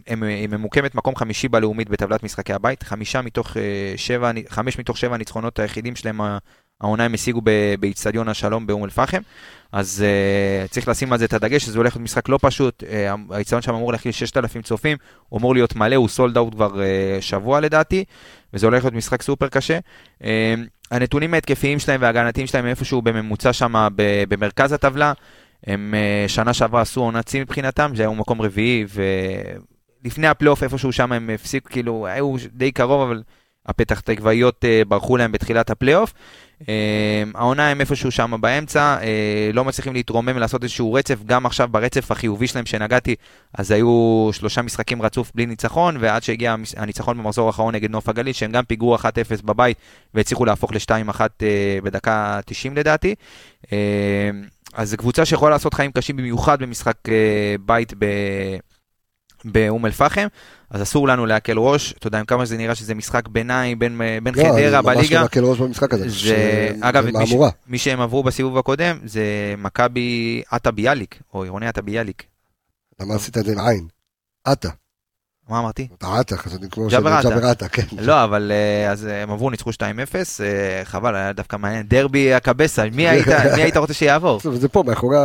הם, 0.07 0.23
הם 0.23 0.52
ממוקמת 0.52 0.95
מקום 0.95 1.15
חמישי 1.15 1.48
בלאומית 1.48 1.90
בטבלת 1.90 2.23
משחקי 2.23 2.53
הבית, 2.53 2.84
חמישה 2.84 3.22
מתוך 3.22 3.57
שבע, 3.95 4.31
חמש 4.49 4.80
מתוך 4.80 4.98
שבע 4.98 5.15
הניצחונות 5.15 5.60
היחידים 5.60 5.95
שלהם 5.95 6.22
העונה 6.81 7.06
הם 7.06 7.14
השיגו 7.14 7.41
באיצטדיון 7.80 8.30
השלום 8.30 8.68
באום 8.68 8.84
אל-פחם. 8.84 9.22
אז 9.72 10.06
uh, 10.06 10.72
צריך 10.72 10.88
לשים 10.88 11.14
על 11.14 11.19
זה 11.19 11.26
את 11.26 11.34
הדגש, 11.34 11.65
שזה 11.65 11.77
הולך 11.77 11.95
להיות 11.95 12.03
משחק 12.03 12.30
לא 12.30 12.39
פשוט, 12.41 12.84
uh, 12.84 13.34
האיצטדיון 13.34 13.61
שם 13.61 13.73
אמור 13.73 13.91
להכיל 13.91 14.11
6,000 14.11 14.61
צופים, 14.61 14.97
הוא 15.30 15.39
אמור 15.39 15.53
להיות 15.53 15.76
מלא, 15.76 15.95
הוא 15.95 16.07
סולד 16.07 16.38
אאוט 16.38 16.53
כבר 16.53 16.73
uh, 16.73 17.22
שבוע 17.22 17.60
לדעתי, 17.60 18.03
וזה 18.53 18.65
הולך 18.65 18.84
להיות 18.84 18.93
משחק 18.93 19.22
סופר 19.22 19.47
קשה. 19.47 19.80
אה, 20.22 20.26
הנתונים 20.91 21.34
ההתקפיים 21.34 21.80
שלהם 21.80 22.01
וההגנתיים 22.01 22.47
שלהם 22.47 22.65
הם 22.65 22.69
איפשהו 22.69 23.01
בממוצע 23.01 23.53
שם 23.53 23.88
במרכז 24.30 24.72
הטבלה, 24.72 25.14
הם 25.68 25.93
אה, 25.93 26.30
שנה 26.30 26.53
שעברה 26.53 26.81
עשו 26.81 27.01
עונת 27.01 27.26
שיא 27.26 27.41
מבחינתם, 27.41 27.91
זה 27.95 28.03
היה 28.03 28.11
מקום 28.11 28.41
רביעי, 28.41 28.85
ולפני 30.03 30.27
הפלייאוף 30.27 30.64
איפשהו 30.64 30.91
שם 30.91 31.11
הם 31.11 31.30
הפסיקו, 31.34 31.69
כאילו, 31.69 32.07
היו 32.07 32.35
די 32.53 32.72
קרוב, 32.72 33.01
אבל 33.01 33.23
הפתח 33.69 33.99
תקוואיות 33.99 34.63
אה, 34.64 34.88
ברחו 34.87 35.17
להם 35.17 35.31
בתחילת 35.31 35.69
הפלייאוף. 35.69 36.13
אה, 36.67 37.23
העונה 37.35 37.69
הם 37.69 37.81
איפשהו 37.81 38.11
שם 38.11 38.33
באמצע, 38.41 38.97
אה, 39.01 39.49
לא 39.53 39.65
מצליחים 39.65 39.93
להתרומם 39.93 40.31
ולעשות 40.35 40.63
איזשהו 40.63 40.93
רצף, 40.93 41.23
גם 41.25 41.45
עכשיו 41.45 41.67
ברצף 41.67 42.11
החיובי 42.11 42.47
שלהם 42.47 42.65
שנגעתי, 42.65 43.15
אז 43.53 43.71
היו 43.71 44.29
שלושה 44.31 44.61
משחקים 44.61 45.01
רצוף 45.01 45.31
בלי 45.35 45.45
ניצחון, 45.45 45.97
ועד 45.99 46.23
שהגיע 46.23 46.55
הניצחון 46.77 47.17
במחזור 47.17 47.47
האחרון 47.47 47.75
נגד 47.75 47.91
נוף 47.91 48.09
הגליל, 48.09 48.33
שהם 48.33 48.51
גם 48.51 48.63
פיגרו 48.63 48.95
1-0 48.95 49.01
בבית, 49.43 49.77
והצליחו 50.13 50.45
להפוך 50.45 50.71
ל-2-1 50.71 51.21
אה, 51.41 51.77
בדקה 51.83 52.39
90 52.45 52.77
לדעתי. 52.77 53.15
אז 54.73 54.89
זו 54.89 54.97
קבוצה 54.97 55.25
שיכולה 55.25 55.51
לעשות 55.51 55.73
חיים 55.73 55.91
קשים 55.91 56.17
במיוחד 56.17 56.61
במשחק 56.61 56.95
בית. 57.65 57.93
באום 59.45 59.85
אל-פחם, 59.85 60.27
אז 60.69 60.81
אסור 60.81 61.07
לנו 61.07 61.25
להקל 61.25 61.57
ראש, 61.57 61.93
אתה 61.93 62.07
יודע, 62.07 62.19
עם 62.19 62.25
כמה 62.25 62.45
שזה 62.45 62.57
נראה 62.57 62.75
שזה 62.75 62.95
משחק 62.95 63.27
ביניים 63.27 63.79
בין, 63.79 64.01
בין 64.23 64.35
לא, 64.35 64.43
חדרה 64.43 64.81
בליגה. 64.81 64.81
לא, 64.81 64.97
ממש 64.97 65.11
לא 65.11 65.21
להקל 65.21 65.43
ראש 65.43 65.59
במשחק 65.59 65.93
הזה. 65.93 66.09
זה, 66.09 66.71
אגב, 66.81 67.05
מי, 67.05 67.27
ש, 67.27 67.33
מי 67.67 67.77
שהם 67.77 68.01
עברו 68.01 68.23
בסיבוב 68.23 68.57
הקודם 68.57 68.99
זה 69.05 69.23
מכבי 69.57 70.41
עטה 70.49 70.71
ביאליק, 70.71 71.21
או 71.33 71.43
עירוני 71.43 71.67
עטה 71.67 71.81
ביאליק. 71.81 72.23
למה 72.99 73.15
עשית 73.15 73.37
את 73.37 73.45
זה 73.45 73.51
עם 73.51 73.59
עין? 73.59 73.87
עטה. 74.43 74.69
מה 75.49 75.59
אמרתי? 75.59 75.88
עטה, 75.99 76.38
חשבתי 76.38 76.69
כמו 76.69 76.88
ג'אבר 76.88 77.45
עטה, 77.45 77.67
כן. 77.69 77.84
לא, 77.99 78.23
אבל 78.23 78.51
אה, 78.51 78.91
אז 78.91 79.07
אה, 79.07 79.23
הם 79.23 79.31
עברו, 79.31 79.49
ניצחו 79.49 79.69
2-0, 79.69 79.73
אה, 79.84 80.81
חבל, 80.84 81.15
היה 81.15 81.34
דווקא 81.34 81.57
מעניין. 81.57 81.85
דרבי 81.88 82.34
הקבסה, 82.34 82.84
מי 82.93 83.07
היית 83.07 83.77
רוצה 83.84 83.93
שיעבור? 83.93 84.39
זה 84.53 84.69
פה, 84.69 84.84
מאחורי, 84.88 85.17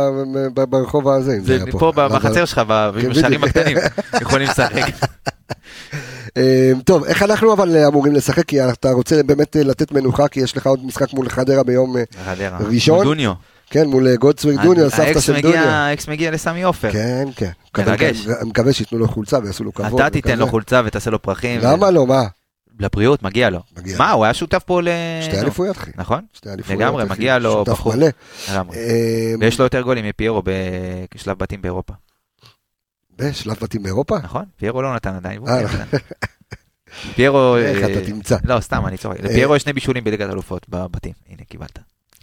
ברחוב 0.69 1.09
הזה, 1.09 1.37
זה 1.43 1.59
פה 1.71 1.91
בחצר 1.95 2.45
שלך, 2.45 2.61
בשערים 3.09 3.41
כן. 3.41 3.47
הקטנים, 3.47 3.77
יכולים 4.21 4.47
לשחק. 4.47 4.85
טוב, 6.85 7.03
איך 7.03 7.23
אנחנו 7.23 7.53
אבל 7.53 7.77
אמורים 7.87 8.13
לשחק? 8.13 8.45
כי 8.45 8.69
אתה 8.69 8.91
רוצה 8.91 9.23
באמת 9.23 9.55
לתת 9.55 9.91
מנוחה, 9.91 10.27
כי 10.27 10.39
יש 10.39 10.57
לך 10.57 10.67
עוד 10.67 10.85
משחק 10.85 11.13
מול 11.13 11.29
חדרה 11.29 11.63
ביום 11.63 11.95
ראשון. 12.59 13.03
דוניו. 13.03 13.33
כן, 13.69 13.87
מול 13.87 14.15
גולדסווינג 14.15 14.61
דוניו, 14.61 14.89
סבתא 14.89 15.19
של 15.19 15.41
דוניו. 15.41 15.59
האקס 15.59 16.07
מגיע 16.07 16.31
לסמי 16.31 16.63
עופר. 16.63 16.91
כן, 16.91 17.27
כן. 17.35 17.51
מרגש. 17.77 18.27
מקווה 18.27 18.73
שייתנו 18.73 18.97
לו 18.97 19.07
חולצה 19.07 19.39
ויעשו 19.43 19.63
לו 19.63 19.73
כבוד. 19.73 20.01
אתה 20.01 20.09
תיתן 20.09 20.39
לו 20.39 20.47
חולצה 20.47 20.81
ותעשה 20.85 21.11
לו 21.11 21.21
פרחים. 21.21 21.61
למה 21.63 21.91
לא, 21.91 22.07
מה? 22.07 22.23
לבריאות, 22.79 23.23
מגיע 23.23 23.49
לו. 23.49 23.59
מגיע. 23.77 23.97
מה, 23.97 24.11
הוא 24.11 24.25
היה 24.25 24.33
שותף 24.33 24.63
פה 24.65 24.81
ל... 24.81 24.87
שתי 25.21 25.39
אליפויות, 25.39 25.77
אחי. 25.77 25.91
נכון? 25.95 26.25
שתי 26.33 26.49
אליפויות. 26.49 26.81
לגמרי, 26.81 27.03
מגיע 27.09 27.39
לו 27.39 27.63
בחור. 27.63 27.93
שותף 27.93 27.97
מלא. 27.97 28.07
לגמרי. 28.51 28.77
אמ, 28.77 29.39
ויש 29.39 29.59
לו 29.59 29.65
יותר 29.65 29.81
גולים 29.81 30.05
מפיירו 30.05 30.43
בשלב 31.15 31.37
בתים 31.37 31.61
באירופה. 31.61 31.93
בשלב 33.17 33.55
בתים 33.61 33.83
באירופה? 33.83 34.17
נכון, 34.23 34.45
פיירו 34.57 34.81
לא 34.81 34.95
נתן 34.95 35.15
עדיין. 35.15 35.47
אה, 35.47 35.61
נכון. 35.63 35.79
פיירו... 37.15 37.57
איך 37.57 37.91
אתה 37.91 38.05
תמצא. 38.05 38.37
לא, 38.43 38.59
סתם, 38.59 38.85
אני 38.87 38.97
צוחק. 38.97 39.19
לפיירו 39.19 39.55
יש 39.55 39.61
שני 39.61 39.73
בישולים 39.73 40.03
בליגת 40.03 40.29
אלופות 40.29 40.69
בבתים. 40.69 41.13
הנה, 41.29 41.41
קיבלת. 41.49 41.79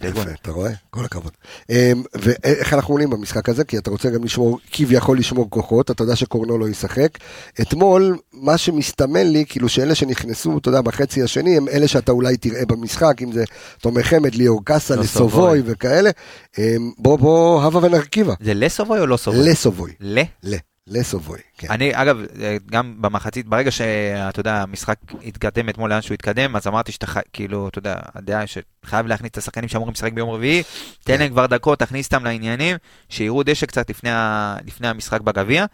יפה, 0.07 0.31
אתה 0.41 0.51
רואה? 0.51 0.71
כל 0.89 1.05
הכבוד. 1.05 1.31
אמ, 1.69 2.03
ואיך 2.15 2.73
אנחנו 2.73 2.93
עולים 2.93 3.09
במשחק 3.09 3.49
הזה? 3.49 3.63
כי 3.63 3.77
אתה 3.77 3.91
רוצה 3.91 4.09
גם 4.09 4.23
לשמור, 4.23 4.59
כביכול 4.71 5.17
לשמור 5.19 5.49
כוחות, 5.49 5.91
אתה 5.91 6.03
יודע 6.03 6.15
שקורנו 6.15 6.57
לא 6.57 6.69
ישחק. 6.69 7.17
אתמול, 7.61 8.17
מה 8.33 8.57
שמסתמן 8.57 9.27
לי, 9.27 9.45
כאילו 9.49 9.69
שאלה 9.69 9.95
שנכנסו, 9.95 10.57
אתה 10.57 10.69
יודע, 10.69 10.81
בחצי 10.81 11.23
השני, 11.23 11.57
הם 11.57 11.67
אלה 11.67 11.87
שאתה 11.87 12.11
אולי 12.11 12.37
תראה 12.37 12.65
במשחק, 12.65 13.21
אם 13.21 13.31
זה 13.31 13.43
תומר 13.81 14.03
חמד, 14.03 14.35
ליאור 14.35 14.65
קאסה, 14.65 14.95
לא 14.95 15.01
לסובוי 15.01 15.61
וכאלה. 15.65 16.09
אמ, 16.57 16.91
בוא, 16.97 17.19
בוא, 17.19 17.63
הווה 17.63 17.83
ונרכיבה. 17.83 18.33
זה 18.39 18.53
לסובוי 18.53 18.99
או 18.99 19.05
לא 19.05 19.17
סובוי? 19.17 19.49
לסובוי. 19.49 19.91
ל? 19.99 20.21
ל. 20.43 20.55
לסובוי, 20.87 21.39
כן. 21.57 21.67
אני, 21.71 21.91
אגב, 21.93 22.17
גם 22.65 23.01
במחצית, 23.01 23.47
ברגע 23.47 23.71
שאתה 23.71 24.39
יודע, 24.39 24.61
המשחק 24.61 24.99
התקדם 25.25 25.69
אתמול 25.69 25.89
לאן 25.89 26.01
שהוא 26.01 26.13
התקדם, 26.13 26.55
אז 26.55 26.67
אמרתי 26.67 26.91
שאתה 26.91 27.07
כאילו, 27.33 27.67
אתה 27.67 27.79
יודע, 27.79 27.95
הדעה 28.15 28.43
שחייב 28.47 29.07
להכניס 29.07 29.31
את 29.31 29.37
השחקנים 29.37 29.69
שאמורים 29.69 29.93
לשחק 29.93 30.13
ביום 30.13 30.29
רביעי, 30.29 30.63
תן 31.03 31.19
להם 31.19 31.29
כבר 31.29 31.45
דקות, 31.45 31.79
תכניס 31.79 32.05
אותם 32.05 32.23
לעניינים, 32.23 32.77
שיראו 33.09 33.43
דשא 33.43 33.65
קצת 33.65 33.89
לפני, 33.89 34.11
ה, 34.11 34.57
לפני 34.65 34.87
המשחק 34.87 35.21
בגביע. 35.21 35.65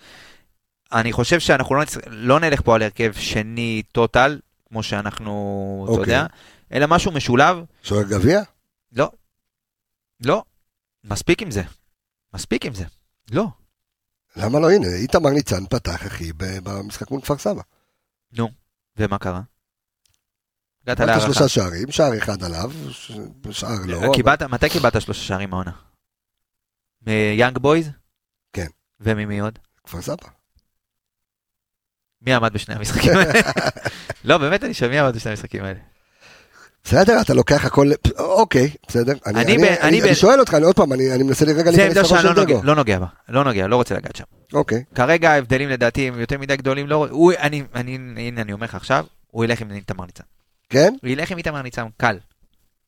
אני 0.94 1.11
חושב 1.11 1.40
שאנחנו 1.40 1.76
לא, 1.76 1.84
לא 2.07 2.40
נלך 2.40 2.61
פה 2.61 2.76
על 2.76 2.81
הרכב 2.81 3.14
שני 3.14 3.84
טוטל, 3.91 4.40
כמו 4.69 4.84
שאנחנו, 4.84 5.86
אתה 5.86 5.91
אוקיי. 5.91 6.14
יודע, 6.14 6.26
אלא 6.73 6.86
משהו 6.88 7.11
משולב. 7.11 7.57
שוער 7.84 8.03
גביע? 8.03 8.41
לא. 8.91 9.11
לא. 10.22 10.44
מספיק 11.03 11.41
עם 11.41 11.52
זה. 11.52 11.64
מספיק 12.34 12.65
עם 12.65 12.73
זה. 12.73 12.86
לא. 13.31 13.48
למה 14.35 14.60
לא? 14.60 14.72
הנה, 14.72 14.88
איתמר 14.88 15.30
ניצן 15.30 15.65
פתח, 15.65 16.07
אחי, 16.07 16.31
במשחק 16.38 17.11
מול 17.11 17.22
כפר 17.22 17.38
סבא. 17.38 17.61
נו, 18.31 18.49
ומה 18.97 19.18
קרה? 19.18 19.41
הגעת 20.84 20.99
להערכה. 20.99 21.26
שלושה 21.26 21.47
שערים, 21.47 21.91
שער 21.91 22.18
אחד 22.18 22.43
עליו, 22.43 22.72
שער 23.51 23.77
לא. 23.85 24.11
קיבלת, 24.15 24.41
מתי 24.41 24.69
קיבלת 24.69 25.01
שלושה 25.01 25.22
שערים 25.22 25.53
העונה? 25.53 25.72
מיאנג 27.01 27.57
בויז? 27.57 27.89
כן. 28.53 28.68
וממי 28.99 29.39
עוד? 29.39 29.60
כפר 29.84 30.01
סבא. 30.01 30.27
מי 32.22 32.34
עמד 32.34 32.53
בשני 32.53 32.76
המשחקים 32.76 33.11
האלה? 33.11 33.39
לא, 34.23 34.38
באמת 34.38 34.64
אני 34.64 34.73
שומע 34.73 35.03
עמד 35.03 35.15
בשני 35.15 35.31
המשחקים 35.31 35.64
האלה? 35.64 35.80
בסדר, 36.84 37.22
אתה 37.22 37.34
לוקח 37.34 37.65
הכל, 37.65 37.91
אוקיי, 38.18 38.69
בסדר. 38.88 39.14
אני, 39.26 39.41
אני, 39.41 39.56
אני, 39.56 39.80
אני, 39.80 40.01
אני 40.01 40.15
שואל 40.15 40.39
אותך, 40.39 40.53
אני 40.53 40.65
עוד 40.65 40.76
פעם, 40.76 40.93
אני, 40.93 41.14
אני 41.15 41.23
מנסה 41.23 41.45
רגע 41.45 41.72
להיכנס 41.72 41.97
לראש 41.97 42.22
של 42.22 42.34
דגו. 42.34 42.61
לא 42.64 42.76
נוגע 42.76 42.99
בה, 42.99 43.06
לא 43.30 43.43
נוגע, 43.43 43.68
לא 43.68 43.76
רוצה 43.76 43.95
לגעת 43.95 44.15
שם. 44.15 44.23
אוקיי. 44.53 44.84
כרגע 44.95 45.31
ההבדלים 45.31 45.69
לדעתי 45.69 46.07
הם 46.07 46.19
יותר 46.19 46.38
מדי 46.38 46.57
גדולים, 46.57 46.88
לא, 46.88 47.07
הוא, 47.10 47.34
אני, 47.39 47.64
אני, 47.76 47.95
הנה 48.18 48.41
אני 48.41 48.53
אומר 48.53 48.65
לך 48.65 48.76
עכשיו, 48.76 49.06
הוא 49.27 49.45
ילך 49.45 49.61
עם 49.61 49.72
איתמר 49.72 50.06
ניצן. 50.06 50.23
כן? 50.69 50.93
הוא 51.01 51.10
ילך 51.10 51.31
עם 51.31 51.38
איתמר 51.38 51.61
ניצן, 51.61 51.85
קל. 51.97 52.18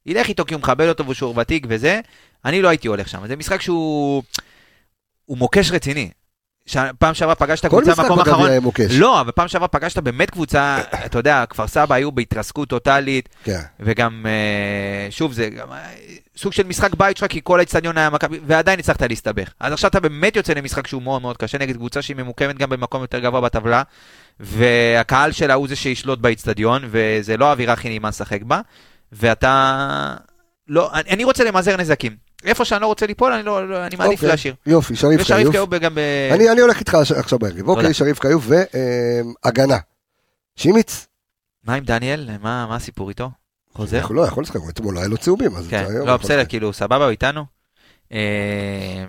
ילך 0.05 0.27
איתו 0.27 0.45
כי 0.45 0.53
הוא 0.53 0.61
מכבד 0.61 0.87
אותו 0.87 1.07
ושהוא 1.07 1.39
ותיק 1.39 1.65
וזה, 1.69 1.99
אני 2.45 2.61
לא 2.61 2.69
הייתי 2.69 2.87
הולך 2.87 3.09
שם. 3.09 3.27
זה 3.27 3.35
משחק 3.35 3.61
שהוא... 3.61 4.23
הוא 5.25 5.37
מוקש 5.37 5.71
רציני. 5.71 6.09
פעם 6.99 7.13
שעברה 7.13 7.35
פגשת 7.35 7.65
קבוצה 7.65 7.95
במקום 7.95 8.19
האחרון, 8.19 8.49
לא, 8.91 9.21
אבל 9.21 9.31
פעם 9.31 9.47
שעברה 9.47 9.67
פגשת 9.67 9.97
באמת 9.97 10.29
קבוצה, 10.29 10.77
אתה 11.05 11.19
יודע, 11.19 11.43
כפר 11.49 11.67
סבא 11.67 11.95
היו 11.95 12.11
בהתרסקות 12.11 12.69
טוטאלית, 12.69 13.29
כן. 13.43 13.59
וגם, 13.79 14.25
אה, 14.25 15.11
שוב, 15.11 15.33
זה 15.33 15.49
גם 15.49 15.71
אה, 15.71 15.77
סוג 16.37 16.53
של 16.53 16.63
משחק 16.67 16.95
בית 16.95 17.17
שלך, 17.17 17.31
כי 17.31 17.39
כל 17.43 17.59
האצטדיון 17.59 17.97
היה 17.97 18.09
מכבי, 18.09 18.39
ועדיין 18.47 18.79
הצלחת 18.79 19.01
להסתבך. 19.01 19.49
אז 19.59 19.73
עכשיו 19.73 19.89
אתה 19.89 19.99
באמת 19.99 20.35
יוצא 20.35 20.53
למשחק 20.53 20.87
שהוא 20.87 21.01
מאוד 21.01 21.21
מאוד 21.21 21.37
קשה, 21.37 21.57
נגד 21.57 21.75
קבוצה 21.75 22.01
שהיא 22.01 22.15
ממוקמת 22.15 22.57
גם 22.57 22.69
במקום 22.69 23.01
יותר 23.01 23.19
גבוה 23.19 23.41
בטבלה, 23.41 23.83
והקהל 24.39 25.31
שלה 25.31 25.53
הוא 25.53 25.67
זה 25.67 25.75
שישלוט 25.75 26.19
באצטדיון, 26.19 26.81
וזה 26.85 27.37
לא 27.37 27.45
האווירה 27.45 27.73
הכי 27.73 27.89
נעימה 27.89 28.09
לשחק 28.09 28.41
בה, 28.41 28.61
ואתה... 29.11 30.15
לא, 30.67 30.91
אני 30.93 31.23
רוצה 31.23 31.43
למזער 31.43 31.77
נזקים. 31.77 32.15
איפה 32.45 32.65
שאני 32.65 32.81
לא 32.81 32.87
רוצה 32.87 33.05
ליפול, 33.05 33.33
אני, 33.33 33.43
לא, 33.43 33.69
לא, 33.69 33.85
אני 33.85 33.95
מעדיף 33.95 34.15
אוקיי, 34.15 34.29
להשאיר. 34.29 34.55
יופי, 34.65 34.95
שריף 34.95 35.17
חיוף. 35.17 35.29
ושריף 35.29 35.51
חיוף 35.51 35.69
גם 35.69 35.95
ב... 35.95 35.99
אני, 36.33 36.51
אני 36.51 36.61
הולך 36.61 36.79
איתך 36.79 36.95
עכשיו 36.95 37.39
בהרכב. 37.39 37.67
אוקיי, 37.67 37.93
שריף 37.93 38.19
חיוף 38.19 38.45
והגנה. 38.47 39.77
שימיץ. 40.55 41.07
מה 41.63 41.73
עם 41.73 41.83
דניאל? 41.83 42.29
מה, 42.41 42.67
מה 42.67 42.75
הסיפור 42.75 43.09
איתו? 43.09 43.31
חוזר? 43.73 44.07
לא, 44.09 44.21
יכול 44.21 44.43
לשחק, 44.43 44.59
אתמול 44.69 44.97
היה 44.97 45.07
לו 45.07 45.17
צהובים. 45.17 45.51
כן, 45.69 45.85
לא, 46.05 46.17
בסדר, 46.17 46.45
כאילו, 46.45 46.73
סבבה, 46.73 47.03
הוא 47.03 47.11
איתנו. 47.11 47.45
אה, 48.11 49.05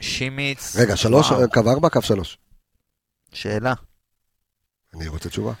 שימיץ. 0.00 0.76
רגע, 0.76 0.96
שלוש, 0.96 1.32
קו 1.54 1.70
ארבע, 1.70 1.88
קו 1.88 2.02
שלוש. 2.02 2.38
שאלה. 3.32 3.74
אני 4.94 5.08
רוצה 5.08 5.28
תשובה. 5.28 5.52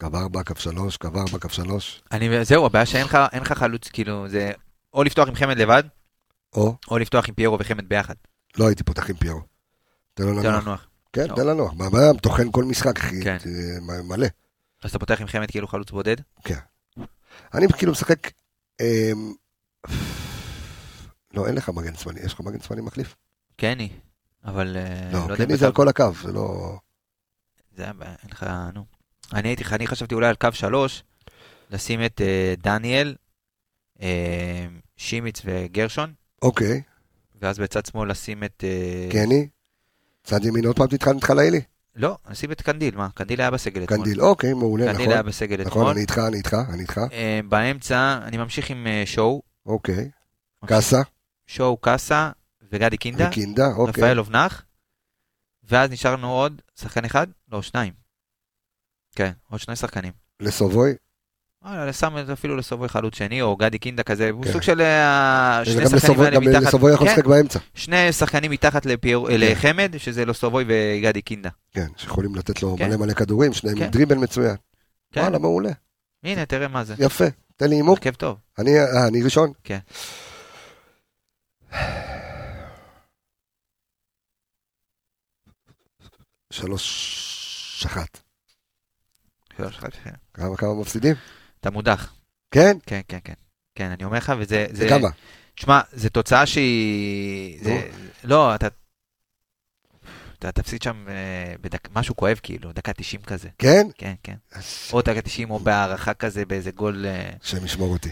קו 0.00 0.06
4, 0.14 0.42
קו 0.42 0.54
3, 0.56 0.96
קו 0.96 1.08
4, 1.08 1.38
קו 1.38 1.48
3. 1.50 2.02
אני, 2.12 2.44
זהו, 2.44 2.66
הבעיה 2.66 2.86
שאין 2.86 3.06
לך 3.42 3.52
חלוץ, 3.52 3.88
כאילו, 3.88 4.28
זה 4.28 4.52
או 4.94 5.04
לפתוח 5.04 5.28
עם 5.28 5.34
חמד 5.34 5.58
לבד, 5.58 5.82
או, 6.54 6.76
או 6.90 6.98
לפתוח 6.98 7.28
עם 7.28 7.34
פיירו 7.34 7.58
וחמד 7.60 7.88
ביחד. 7.88 8.14
לא 8.58 8.66
הייתי 8.66 8.84
פותח 8.84 9.10
עם 9.10 9.16
פיירו. 9.16 9.40
תן 10.14 10.24
לו 10.24 10.32
לנוח. 10.32 10.86
כן, 11.12 11.26
לא. 11.28 11.36
תן 11.36 11.46
לנו. 11.46 11.68
מה, 11.74 11.88
מה, 11.90 11.98
טוחן 12.22 12.52
כל 12.52 12.64
משחק, 12.64 12.98
אחי. 12.98 13.24
כן. 13.24 13.36
מלא. 14.04 14.26
אז 14.82 14.90
אתה 14.90 14.98
פותח 14.98 15.20
עם 15.20 15.26
חמד 15.26 15.50
כאילו 15.50 15.68
חלוץ 15.68 15.90
בודד? 15.90 16.16
אני 17.54 17.66
כאילו 17.78 17.92
משחק... 17.92 18.30
אמ, 18.80 19.32
לא, 21.34 21.46
אין 21.46 21.54
לך 21.54 21.68
מגן 21.68 21.94
צפני. 21.94 22.20
יש 22.20 22.34
לך 22.34 22.40
מגן 22.40 22.58
צפני 22.58 22.80
מחליף? 22.80 23.16
קני. 23.56 23.88
אבל... 24.44 24.76
אה, 24.76 25.10
לא, 25.12 25.18
יודע 25.18 25.36
קני 25.36 25.56
זה 25.56 25.66
על 25.66 25.72
כל 25.72 25.88
הקו, 25.88 26.12
זה 26.22 26.32
לא... 26.32 26.76
זה 27.76 27.82
היה, 27.82 27.92
אין 28.00 28.30
לך, 28.30 28.46
נו. 28.74 28.99
אני 29.34 29.48
הייתי, 29.48 29.64
אני 29.72 29.86
חשבתי 29.86 30.14
אולי 30.14 30.28
על 30.28 30.34
קו 30.34 30.48
שלוש, 30.52 31.02
לשים 31.70 32.04
את 32.04 32.20
אה, 32.20 32.54
דניאל, 32.62 33.14
אה, 34.02 34.66
שימיץ 34.96 35.42
וגרשון, 35.44 36.12
אוקיי, 36.42 36.82
ואז 37.40 37.58
בצד 37.58 37.86
שמאל 37.86 38.10
לשים 38.10 38.44
את... 38.44 38.64
אה, 38.66 39.08
קני. 39.10 39.48
צד 40.24 40.44
ימין 40.44 40.64
עוד 40.64 40.76
פעם 40.76 40.86
תתחיל 40.86 41.14
את 41.14 41.30
חלאילי? 41.30 41.60
לא, 41.96 42.16
נשים 42.30 42.52
את 42.52 42.62
קנדיל, 42.62 42.96
מה? 42.96 43.08
קנדיל 43.14 43.40
היה 43.40 43.50
בסגל 43.50 43.84
אתמול. 43.84 43.98
קנדיל, 43.98 44.20
אוקיי, 44.20 44.54
מעולה, 44.54 44.84
קנדיל 44.84 45.02
נכון. 45.02 45.12
היה 45.12 45.22
בסגל 45.22 45.56
נכון, 45.60 45.68
אתמול. 45.68 45.88
אני 45.88 46.00
איתך, 46.00 46.18
אני 46.18 46.36
איתך, 46.36 46.56
אני 46.68 46.82
איתך. 46.82 47.00
אה, 47.12 47.40
באמצע, 47.48 48.18
אני 48.22 48.36
ממשיך 48.36 48.70
עם 48.70 48.86
אה, 48.86 49.02
שואו. 49.06 49.42
אוקיי. 49.66 50.10
קאסה, 50.66 51.00
שואו, 51.46 51.76
קאסה 51.76 52.30
וגדי 52.72 52.96
קינדה. 52.96 53.28
וקינדה, 53.28 53.66
אוקיי. 53.66 54.04
רפאל 54.04 54.18
אובנח. 54.18 54.64
ואז 55.64 55.90
נשארנו 55.90 56.32
עוד 56.32 56.62
שחקן 56.80 57.04
אחד? 57.04 57.26
לא, 57.52 57.62
שניים. 57.62 57.92
כן, 59.16 59.30
עוד 59.50 59.60
שני 59.60 59.76
שחקנים. 59.76 60.12
לסובוי. 60.40 60.94
וואלה, 61.64 61.92
שם 61.92 62.16
זה 62.26 62.32
אפילו 62.32 62.56
לסובוי 62.56 62.88
חלוץ 62.88 63.14
שני, 63.14 63.42
או 63.42 63.56
גדי 63.56 63.78
קינדה 63.78 64.02
כזה, 64.02 64.30
הוא 64.30 64.44
כן. 64.44 64.52
סוג 64.52 64.62
של 64.62 64.80
אה, 64.80 65.60
שני 65.64 65.84
גם 65.84 65.98
שחקנים 65.98 66.20
האלה 66.20 66.36
גם 66.36 66.42
מתחת, 66.44 66.62
לסובוי 66.62 66.92
יכול 66.94 67.06
כן, 67.06 67.12
לשחק 67.12 67.26
באמצע. 67.26 67.58
שני 67.74 68.12
שחקנים 68.12 68.50
מתחת 68.50 68.86
לפיר- 68.86 69.20
לחמד, 69.30 69.94
שזה 69.98 70.24
לסובוי 70.24 70.64
וגדי 70.68 71.22
קינדה. 71.22 71.48
כן, 71.72 71.86
שיכולים 71.96 72.34
לתת 72.34 72.62
לו 72.62 72.76
כן. 72.78 72.88
מלא 72.88 72.96
מלא 72.96 73.12
כדורים, 73.14 73.52
שניהם 73.52 73.76
עם 73.76 73.84
כן. 73.84 73.90
דריבל 73.90 74.16
מצוין. 74.16 74.56
כן, 75.12 75.20
וואלה, 75.20 75.38
מעולה. 75.38 75.70
הנה, 76.24 76.46
תראה 76.46 76.68
מה 76.68 76.84
זה. 76.84 76.94
יפה. 76.98 77.24
תן 77.56 77.68
לי 77.70 77.76
הימור. 77.76 77.94
הרכב 77.96 78.14
טוב. 78.14 78.36
אני 78.58 78.78
אה, 78.78 79.06
אני 79.08 79.22
ראשון? 79.22 79.52
כן. 79.64 79.78
שלוש 86.52 87.84
אחת. 87.86 88.18
כמה 90.34 90.56
כמה 90.56 90.74
מפסידים? 90.74 91.14
אתה 91.60 91.70
מודח. 91.70 92.12
כן? 92.50 92.76
כן, 92.86 93.00
כן, 93.08 93.18
כן. 93.24 93.34
כן, 93.74 93.90
אני 93.90 94.04
אומר 94.04 94.18
לך, 94.18 94.32
וזה... 94.38 94.66
זה 94.70 94.88
כמה? 94.88 95.08
שמע, 95.56 95.80
זו 95.92 96.08
תוצאה 96.08 96.46
שהיא... 96.46 97.64
זה... 97.64 97.88
לא, 98.24 98.54
אתה... 98.54 98.68
אתה 100.38 100.52
תפסיד 100.52 100.82
שם 100.82 101.04
אה, 101.08 101.54
בדק... 101.60 101.88
משהו 101.94 102.16
כואב 102.16 102.40
כאילו, 102.42 102.72
דקה 102.72 102.92
90 102.92 103.22
כזה. 103.22 103.48
כן? 103.58 103.86
כן, 103.98 104.14
כן. 104.22 104.34
או 104.92 105.02
דקה 105.02 105.22
90 105.22 105.50
או 105.50 105.58
בהערכה 105.58 106.14
כזה 106.14 106.44
באיזה 106.44 106.70
גול... 106.70 107.06
אה, 107.06 107.30
השם 107.42 107.64
ישמור 107.64 107.92
אותי. 107.92 108.10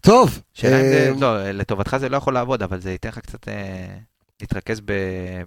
טוב. 0.00 0.40
שאלה 0.54 0.80
אם 0.80 0.84
זה... 0.84 1.08
אה, 1.08 1.20
לא, 1.20 1.50
לטובתך 1.50 1.96
זה 1.96 2.08
לא 2.08 2.16
יכול 2.16 2.34
לעבוד, 2.34 2.62
אבל 2.62 2.80
זה 2.80 2.90
ייתן 2.90 3.08
לך 3.08 3.18
קצת 3.18 3.48
להתרכז 4.40 4.80
ב... 4.80 4.92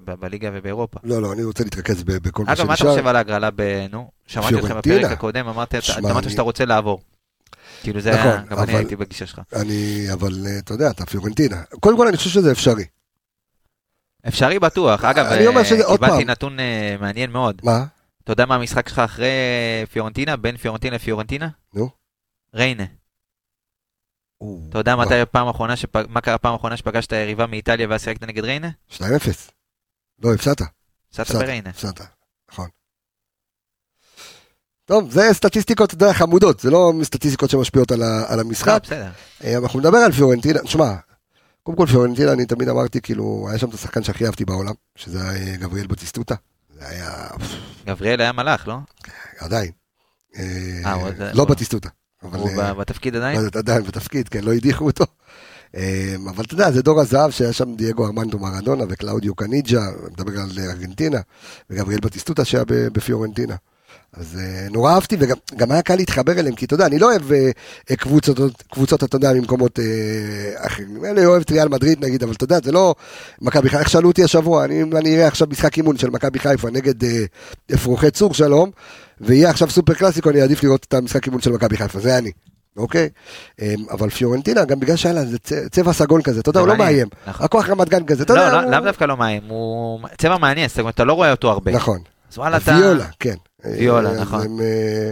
ב... 0.05 0.11
בליגה 0.13 0.49
ובאירופה. 0.53 0.99
לא, 1.03 1.22
לא, 1.22 1.34
אני 1.34 1.43
רוצה 1.43 1.63
להתרכז 1.63 2.03
ב- 2.03 2.11
בכל 2.18 2.43
מה 2.43 2.53
אגב, 2.53 2.68
מה 2.68 2.73
אתה 2.73 2.77
שנשאר. 2.77 2.93
חושב 2.93 3.07
על 3.07 3.15
ההגרלה 3.15 3.49
ב... 3.55 3.85
נו, 3.91 4.11
שמעתי 4.27 4.55
אותך. 4.55 4.72
בפרק 4.72 5.11
הקודם, 5.11 5.47
אמרת, 5.47 5.76
אתה 5.76 5.99
אמרת 6.11 6.30
שאתה 6.30 6.41
רוצה 6.41 6.65
לעבור. 6.65 7.01
כאילו 7.84 8.01
זה 8.01 8.11
נכון, 8.11 8.27
היה, 8.27 8.41
גם 8.49 8.59
אני 8.59 8.76
הייתי 8.76 8.95
בגישה 8.95 9.26
שלך. 9.26 9.39
אני, 9.55 10.05
אבל 10.13 10.47
אה, 10.47 10.59
אתה 10.59 10.73
יודע, 10.73 10.89
אתה 10.89 11.05
פיורנטינה. 11.05 11.61
קודם 11.80 11.97
כל 11.97 12.07
אני 12.07 12.18
חושב 12.18 12.30
שזה 12.30 12.51
אפשרי. 12.51 12.85
אפשרי 14.27 14.59
בטוח. 14.59 15.03
אגב, 15.05 15.26
אה, 15.26 15.63
קיבלתי. 15.97 16.26
נתון 16.26 16.59
אה, 16.59 16.95
מעניין 16.99 17.31
מאוד. 17.31 17.61
מה? 17.63 17.85
אתה 18.23 18.31
יודע 18.31 18.45
מה 18.45 18.55
המשחק 18.55 18.89
שלך 18.89 18.99
אחרי 18.99 19.31
פיורנטינה, 19.91 20.35
בין 20.38 20.57
פיורנטינה 20.57 20.95
לפיורנטינה? 20.95 21.47
נו. 21.73 21.89
ריינה. 22.55 22.84
אתה 24.69 24.77
יודע 24.77 24.95
לא. 24.95 25.01
מתי 25.01 25.19
הפעם 25.19 25.47
האחרונה, 25.47 25.73
מה 26.09 26.22
קרה 26.22 26.35
הפעם 26.35 26.53
האחרונה 26.53 26.77
שפגשת 26.77 27.11
יריבה 27.11 27.47
מאיטליה 27.47 27.88
ואז 27.89 28.03
שיחקת 28.03 28.23
נגד 28.23 28.43
ריינה? 28.43 28.69
2-0. 28.91 29.01
לא, 30.23 30.34
הפסדת. 30.34 30.61
הפסדת 31.09 31.31
בריינה. 31.31 31.69
הפסדת, 31.69 32.01
נכון. 32.51 32.69
טוב, 34.85 35.11
זה 35.11 35.22
סטטיסטיקות, 35.34 35.93
אתה 35.93 36.03
יודע, 36.03 36.13
חמודות, 36.13 36.59
זה 36.59 36.69
לא 36.72 36.91
סטטיסטיקות 37.03 37.49
שמשפיעות 37.49 37.91
על, 37.91 38.03
ה, 38.03 38.23
על 38.27 38.35
לא, 38.35 38.41
המשחק. 38.41 38.80
בסדר. 38.84 39.09
אה, 39.43 39.57
אנחנו 39.57 39.80
נדבר 39.80 39.97
על 39.97 40.11
פיורנטינה, 40.11 40.59
שמע, 40.65 40.95
קודם 41.63 41.77
כל 41.77 41.85
פיורנטינה, 41.85 42.34
אני 42.34 42.45
תמיד 42.45 42.69
אמרתי, 42.69 43.01
כאילו, 43.01 43.45
היה 43.49 43.57
שם 43.57 43.69
את 43.69 43.73
השחקן 43.73 44.03
שהכי 44.03 44.26
אהבתי 44.26 44.45
בעולם, 44.45 44.73
שזה 44.95 45.30
היה 45.30 45.57
גבריאל 45.57 45.88
בטיסטוטה. 45.88 46.35
זה 46.73 46.88
היה, 46.88 47.27
גבריאל 47.85 48.22
היה 48.22 48.31
מלאך, 48.31 48.68
לא? 48.68 48.77
עדיין. 49.39 49.72
אה, 50.35 50.43
אה, 50.85 51.34
לא 51.34 51.45
בטיסטוטה. 51.45 51.89
אבל, 52.23 52.39
הוא 52.39 52.61
אה, 52.61 52.73
בתפקיד 52.73 53.15
עדיין? 53.15 53.39
אבל 53.39 53.49
עדיין 53.56 53.84
בתפקיד, 53.84 54.30
כן, 54.30 54.43
לא 54.43 54.53
הדיחו 54.53 54.85
אותו. 54.85 55.06
אה, 55.76 56.15
אבל 56.30 56.43
אתה 56.43 56.53
יודע, 56.53 56.72
זה 56.72 56.81
דור 56.81 57.02
הזהב 57.02 57.31
שהיה 57.31 57.53
שם 57.53 57.76
דייגו 57.76 58.06
ארמנדו 58.06 58.39
מרדונה 58.39 58.84
וקלאודיו 58.89 59.35
קניג'ה, 59.35 59.81
מדבר 60.11 60.39
על 60.41 60.49
ארגנטינה, 60.60 61.19
וגבריאל 61.69 61.99
בטיסטוטה 61.99 62.45
שהיה 62.45 62.64
בפיורנטינה. 62.68 63.56
אז 64.17 64.39
אה, 64.39 64.67
נורא 64.71 64.93
אהבתי, 64.93 65.17
וגם 65.19 65.35
גם 65.55 65.71
היה 65.71 65.81
קל 65.81 65.95
להתחבר 65.95 66.39
אליהם, 66.39 66.55
כי 66.55 66.65
אתה 66.65 66.73
יודע, 66.73 66.85
אני 66.85 66.99
לא 66.99 67.11
אוהב 67.11 67.31
אה, 67.31 67.95
קבוצות, 67.95 68.63
קבוצות, 68.71 69.03
אתה 69.03 69.15
יודע, 69.15 69.33
ממקומות 69.33 69.79
אה, 69.79 70.65
אחרים. 70.67 71.05
אני 71.05 71.25
אוהב 71.25 71.41
את 71.41 71.51
ריאל 71.51 71.67
מדריד 71.67 72.05
נגיד, 72.05 72.23
אבל 72.23 72.33
אתה 72.33 72.43
יודע, 72.43 72.57
זה 72.63 72.71
לא 72.71 72.95
מכבי 73.41 73.69
חיפה. 73.69 73.79
איך 73.79 73.89
שאלו 73.89 74.07
אותי 74.09 74.23
השבוע, 74.23 74.65
אני, 74.65 74.83
אני 74.83 75.15
אראה 75.15 75.27
עכשיו 75.27 75.47
משחק 75.51 75.77
אימון 75.77 75.97
של 75.97 76.09
מכבי 76.09 76.39
חיפה 76.39 76.69
נגד 76.69 77.03
אה, 77.03 77.23
אפרוחי 77.73 78.11
צור 78.11 78.33
שלום, 78.33 78.71
ויהיה 79.21 79.49
עכשיו 79.49 79.69
סופר 79.69 79.93
קלאסיקו, 79.93 80.29
אני 80.29 80.41
אעדיף 80.41 80.63
לראות 80.63 80.85
את 80.88 80.93
המשחק 80.93 81.25
אימון 81.25 81.41
של 81.41 81.51
מכבי 81.51 81.77
חיפה, 81.77 81.99
זה 81.99 82.17
אני. 82.17 82.31
אוקיי? 82.77 83.09
אמ, 83.61 83.65
אבל 83.91 84.09
פיורנטינה, 84.09 84.65
גם 84.65 84.79
בגלל 84.79 84.95
שהיה 84.95 85.15
לה 85.15 85.21
צבע 85.71 85.93
סגול 85.93 86.21
כזה, 86.21 86.39
אתה 86.39 86.49
יודע, 86.49 86.59
הוא 86.59 86.67
לא 86.67 86.77
מאיים. 86.77 87.07
נכון. 87.27 87.45
הכוח 87.45 87.69
רמת 87.69 87.89
גן 87.89 88.05
כזה, 88.05 88.23
אתה 88.23 88.33
לא, 88.33 88.39
יודע, 88.39 88.61
לא, 88.61 88.71
לאו 88.71 88.79
דווקא 88.79 89.05
לא 89.05 89.17
מים, 89.17 89.41
הוא 89.47 89.99
צבע 90.17 90.38
מעניין, 90.38 90.69
אתה 90.89 91.03
לא 91.03 91.13
רואה 91.13 91.31
אותו 91.31 91.51
הרבה. 91.51 91.71
נכון. 91.71 91.99
אז 92.31 92.38
וואלה, 92.38 92.57
אתה... 92.57 92.71
ויולה, 92.71 93.05
כן. 93.19 93.35
ויולה, 93.65 94.09
אה, 94.09 94.21
נכון. 94.21 94.41
הם, 94.41 94.59
אה, 94.61 95.11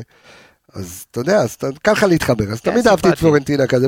אז 0.74 1.06
אתה 1.12 1.20
יודע, 1.20 1.38
אז 1.38 1.58
קל 1.82 1.92
לך 1.92 2.04
להתחבר. 2.04 2.46
אז 2.52 2.60
כן, 2.62 2.72
תמיד 2.72 2.88
אהבתי 2.88 3.00
את 3.00 3.06
סימפטי. 3.06 3.20
פיורנטינה 3.22 3.68
כזה, 3.68 3.88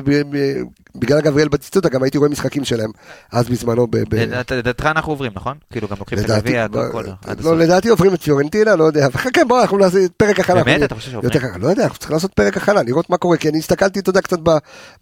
בגלל 0.96 1.22
גבריאל 1.22 1.48
בציצוטה, 1.48 1.90
גם 1.90 2.04
הייתי 2.04 2.18
רואה 2.18 2.30
משחקים 2.30 2.64
שלהם, 2.66 2.90
אז 3.32 3.50
בזמנו 3.50 3.88
ב... 3.88 3.98
ב- 3.98 4.16
לדעת- 4.16 4.52
לדעתך 4.52 4.86
אנחנו 4.86 5.12
עוברים, 5.12 5.32
נכון? 5.36 5.58
כאילו 5.72 5.88
גם 5.88 5.96
לוקחים 6.00 6.20
את 6.20 6.30
הגביע, 6.30 6.64
הכל, 6.66 7.06
עד 7.26 7.42
לא. 7.42 7.58
לדעתי 7.58 7.90
עוברים 7.90 8.14
את 8.14 8.22
פיורנטינה, 8.22 8.76
לא 8.76 8.84
יודע, 8.84 9.08
חכה 9.14 9.46
בוא, 9.46 9.62
אנחנו 9.62 9.78
נעשה 9.78 10.00
פרק 10.18 10.40
הכנה. 10.40 10.64
באמת? 10.64 10.84
אתה 10.84 10.96
חושב 10.96 11.12
שעוברים? 11.12 11.32
לא 11.60 11.68
יודע, 11.68 11.84
אנחנו 11.84 11.98
צריכים 11.98 12.14
לעשות 12.14 12.34
פרק 12.34 12.58
הכנה, 12.58 12.84
לראות 12.84 13.10
מה 13.10 13.18
קורה, 13.18 13.38
כי 13.38 13.50
אני 13.50 13.58
הסתכלתי, 13.58 14.00
אתה 14.00 14.10
יודע, 14.10 14.22
קצת 14.22 14.40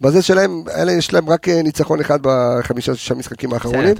בזה 0.00 0.22
שלהם, 0.22 0.62
אלה 0.74 0.92
יש 0.92 1.12
להם 1.12 1.28
רק 1.28 1.48
אה, 1.48 1.62
ניצחון 1.62 2.00
אחד 2.00 2.18
בחמישה, 2.22 2.94
שישה 2.94 3.14
משחקים 3.14 3.52
האחרונים. 3.52 3.94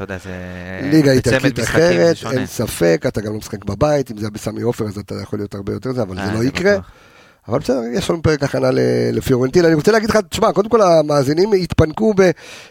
ליגה 0.82 1.12
איטלקית 1.12 1.60
אחרת. 1.60 2.16
אין 2.32 2.46
ספק, 2.46 3.04
אתה 3.08 3.20
גם 3.20 3.32
לא 3.32 3.38
משחק 3.38 3.64
בבית, 3.64 4.10
אם 4.10 4.16
זה 4.16 4.26
היה 4.26 4.30
בסמי 4.30 4.62
עופר 4.62 4.84
אז 4.84 4.98
אתה 4.98 5.14
יכול 5.22 5.38
להיות 5.38 5.54
הרבה 5.54 5.72
יותר 5.72 5.92
זה, 5.92 6.02
אבל 6.02 6.14
זה 6.16 6.22
אה, 6.22 6.34
לא 6.34 6.44
יקרה. 6.44 6.76
אבל 7.48 7.58
בסדר, 7.58 7.80
יש 7.94 8.10
לנו 8.10 8.22
פרק 8.22 8.42
הכנה 8.42 8.68
לפיורנטינה. 9.12 9.66
אני 9.66 9.74
רוצה 9.74 9.92
להגיד 9.92 10.10
לך, 10.10 10.18
תשמע, 10.28 10.52
קודם 10.52 10.68
כל 10.68 10.80
המאזינים 10.82 11.52
התפנקו 11.52 12.14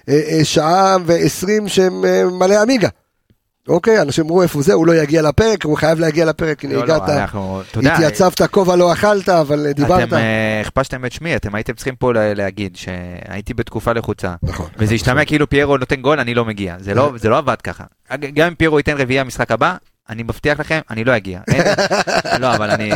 בשעה 0.10 0.98
ועשרים 1.06 1.68
שהם 1.68 2.06
אה, 2.06 2.24
מלא 2.26 2.62
עמיגה. 2.62 2.90
אוקיי, 3.68 4.02
אנשים 4.02 4.26
אמרו 4.26 4.41
איפה 4.41 4.62
זה, 4.62 4.74
הוא 4.74 4.88
לא 4.88 4.96
יגיע 4.96 5.22
לפרק, 5.22 5.66
הוא 5.66 5.78
חייב 5.78 6.00
להגיע 6.00 6.26
לפרק, 6.26 6.66
הנה 6.66 6.74
לא, 6.74 6.80
לא, 6.80 6.94
הגעת, 6.94 7.10
התייצבת, 7.94 8.41
כובע 8.41 8.76
לא 8.76 8.94
אכלת, 8.94 9.30
אבל 9.30 9.66
אה, 9.68 9.74
דיברת. 9.74 10.08
אתם 10.08 10.16
אה, 10.16 10.62
הכפשתם 10.62 11.06
את 11.06 11.12
שמי, 11.12 11.36
אתם 11.36 11.56
הייתם 11.56 11.74
צריכים 11.74 11.96
פה 11.96 12.14
לה- 12.14 12.34
להגיד 12.34 12.76
שהייתי 12.76 13.54
בתקופה 13.54 13.94
לחוצה. 13.94 14.36
נכון. 14.44 14.66
וזה 14.78 14.94
השתמע 14.96 15.26
כאילו 15.26 15.50
פיירו 15.50 15.78
נותן 15.78 15.96
גול, 15.96 16.20
אני 16.20 16.34
לא 16.34 16.46
מגיע. 16.46 16.76
זה 16.80 16.94
לא- 16.94 17.12
לא 17.24 17.38
עבד 17.38 17.62
ככה. 17.64 17.84
גם 18.34 18.48
אם 18.48 18.56
פיירו 18.56 18.78
ייתן 18.80 18.98
רביעייה 18.98 19.24
במשחק 19.24 19.52
הבא, 19.52 19.76
אני 20.10 20.23
מבטיח 20.23 20.60
לכם, 20.60 20.80
אני 20.90 21.03
לא 21.03 21.18
אגיע. 21.18 21.40
לא, 22.40 22.56
אבל 22.56 22.69
אני... 22.69 22.91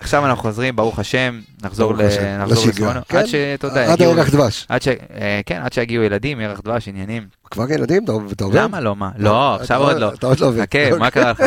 עכשיו 0.00 0.26
אנחנו 0.26 0.42
חוזרים, 0.42 0.76
ברוך 0.76 0.98
השם, 0.98 1.40
נחזור 1.62 1.94
לשגרה. 1.94 2.44
לזמנו. 2.46 3.00
כן, 3.08 3.18
עד 3.18 3.26
שאתה 3.26 3.66
יודע, 3.66 3.92
עד 3.92 4.02
הירח 4.02 4.30
דבש. 4.30 4.66
אה, 4.70 5.40
כן, 5.46 5.60
עד 5.64 5.72
שיגיעו 5.72 6.02
ילדים, 6.02 6.40
ירח 6.40 6.60
דבש, 6.60 6.88
עניינים. 6.88 7.26
כבר 7.50 7.72
ילדים, 7.72 8.04
אתה 8.04 8.44
עובד? 8.44 8.56
למה 8.56 8.80
לא, 8.80 8.96
מה? 8.96 9.10
לא, 9.18 9.54
עכשיו 9.54 9.82
עוד 9.82 9.96
לא. 9.96 10.12
אתה 10.14 10.26
עוד 10.26 10.40
לא 10.40 10.46
עובד. 10.46 10.60
חכה, 10.62 10.98
מה 10.98 11.10
קרה 11.10 11.30
לך? 11.30 11.40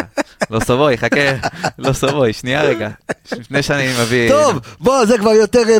לא 0.50 0.60
סובוי, 0.60 0.98
חכה, 0.98 1.48
לא 1.80 1.94
סובוי, 1.94 2.34
שנייה 2.34 2.64
רגע. 2.64 2.90
לפני 3.32 3.64
שאני 3.64 3.88
מביא... 4.02 4.30
טוב, 4.30 4.60
בוא, 4.80 5.06
זה 5.06 5.18
כבר 5.18 5.32
יותר 5.32 5.64
אה, 5.70 5.80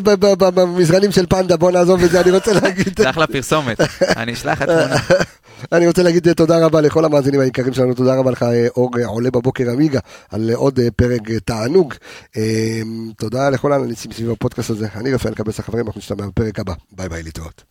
במזרנים 0.52 1.12
של 1.12 1.26
פנדה, 1.26 1.58
בוא 1.58 1.72
נעזוב 1.72 2.04
את 2.04 2.12
זה, 2.12 2.22
אני 2.22 2.32
רוצה 2.32 2.54
להגיד... 2.54 3.00
זה 3.00 3.10
אחלה 3.10 3.28
פרסומת, 3.28 3.82
אני 4.18 4.34
אשלח 4.34 4.62
את 4.62 4.68
תמונה. 4.68 4.96
אני 5.72 5.88
רוצה 5.88 6.04
להגיד 6.04 6.28
אה, 6.28 6.34
תודה 6.34 6.66
רבה 6.66 6.82
לכל 6.82 7.06
המאזינים 7.06 7.40
היקרים 7.40 7.74
שלנו, 7.74 7.94
תודה 7.94 8.16
רבה 8.16 8.32
לך 8.32 8.44
אה, 8.44 8.68
אור 8.76 8.92
אה, 9.00 9.06
עולה 9.06 9.32
בבוקר 9.32 9.70
עמיגה 9.70 10.00
על 10.30 10.52
עוד 10.56 10.80
פרק 10.96 11.32
תענוג. 11.32 11.94
תודה 13.18 13.50
לכל 13.50 13.74
האנשים 13.74 14.12
סביב 14.12 14.32
הפודקאסט 14.32 14.70
הזה, 14.70 14.88
אני 14.96 15.14
רפאל 15.14 15.34
קבס 15.34 15.60
החברים, 15.60 15.88
אנחנו 15.88 16.00
נשתמע 16.00 16.28
בפרק 16.28 16.60
הבא, 16.60 16.74
ביי 16.92 17.10
ביי 17.10 17.24
להתראות. 17.24 17.71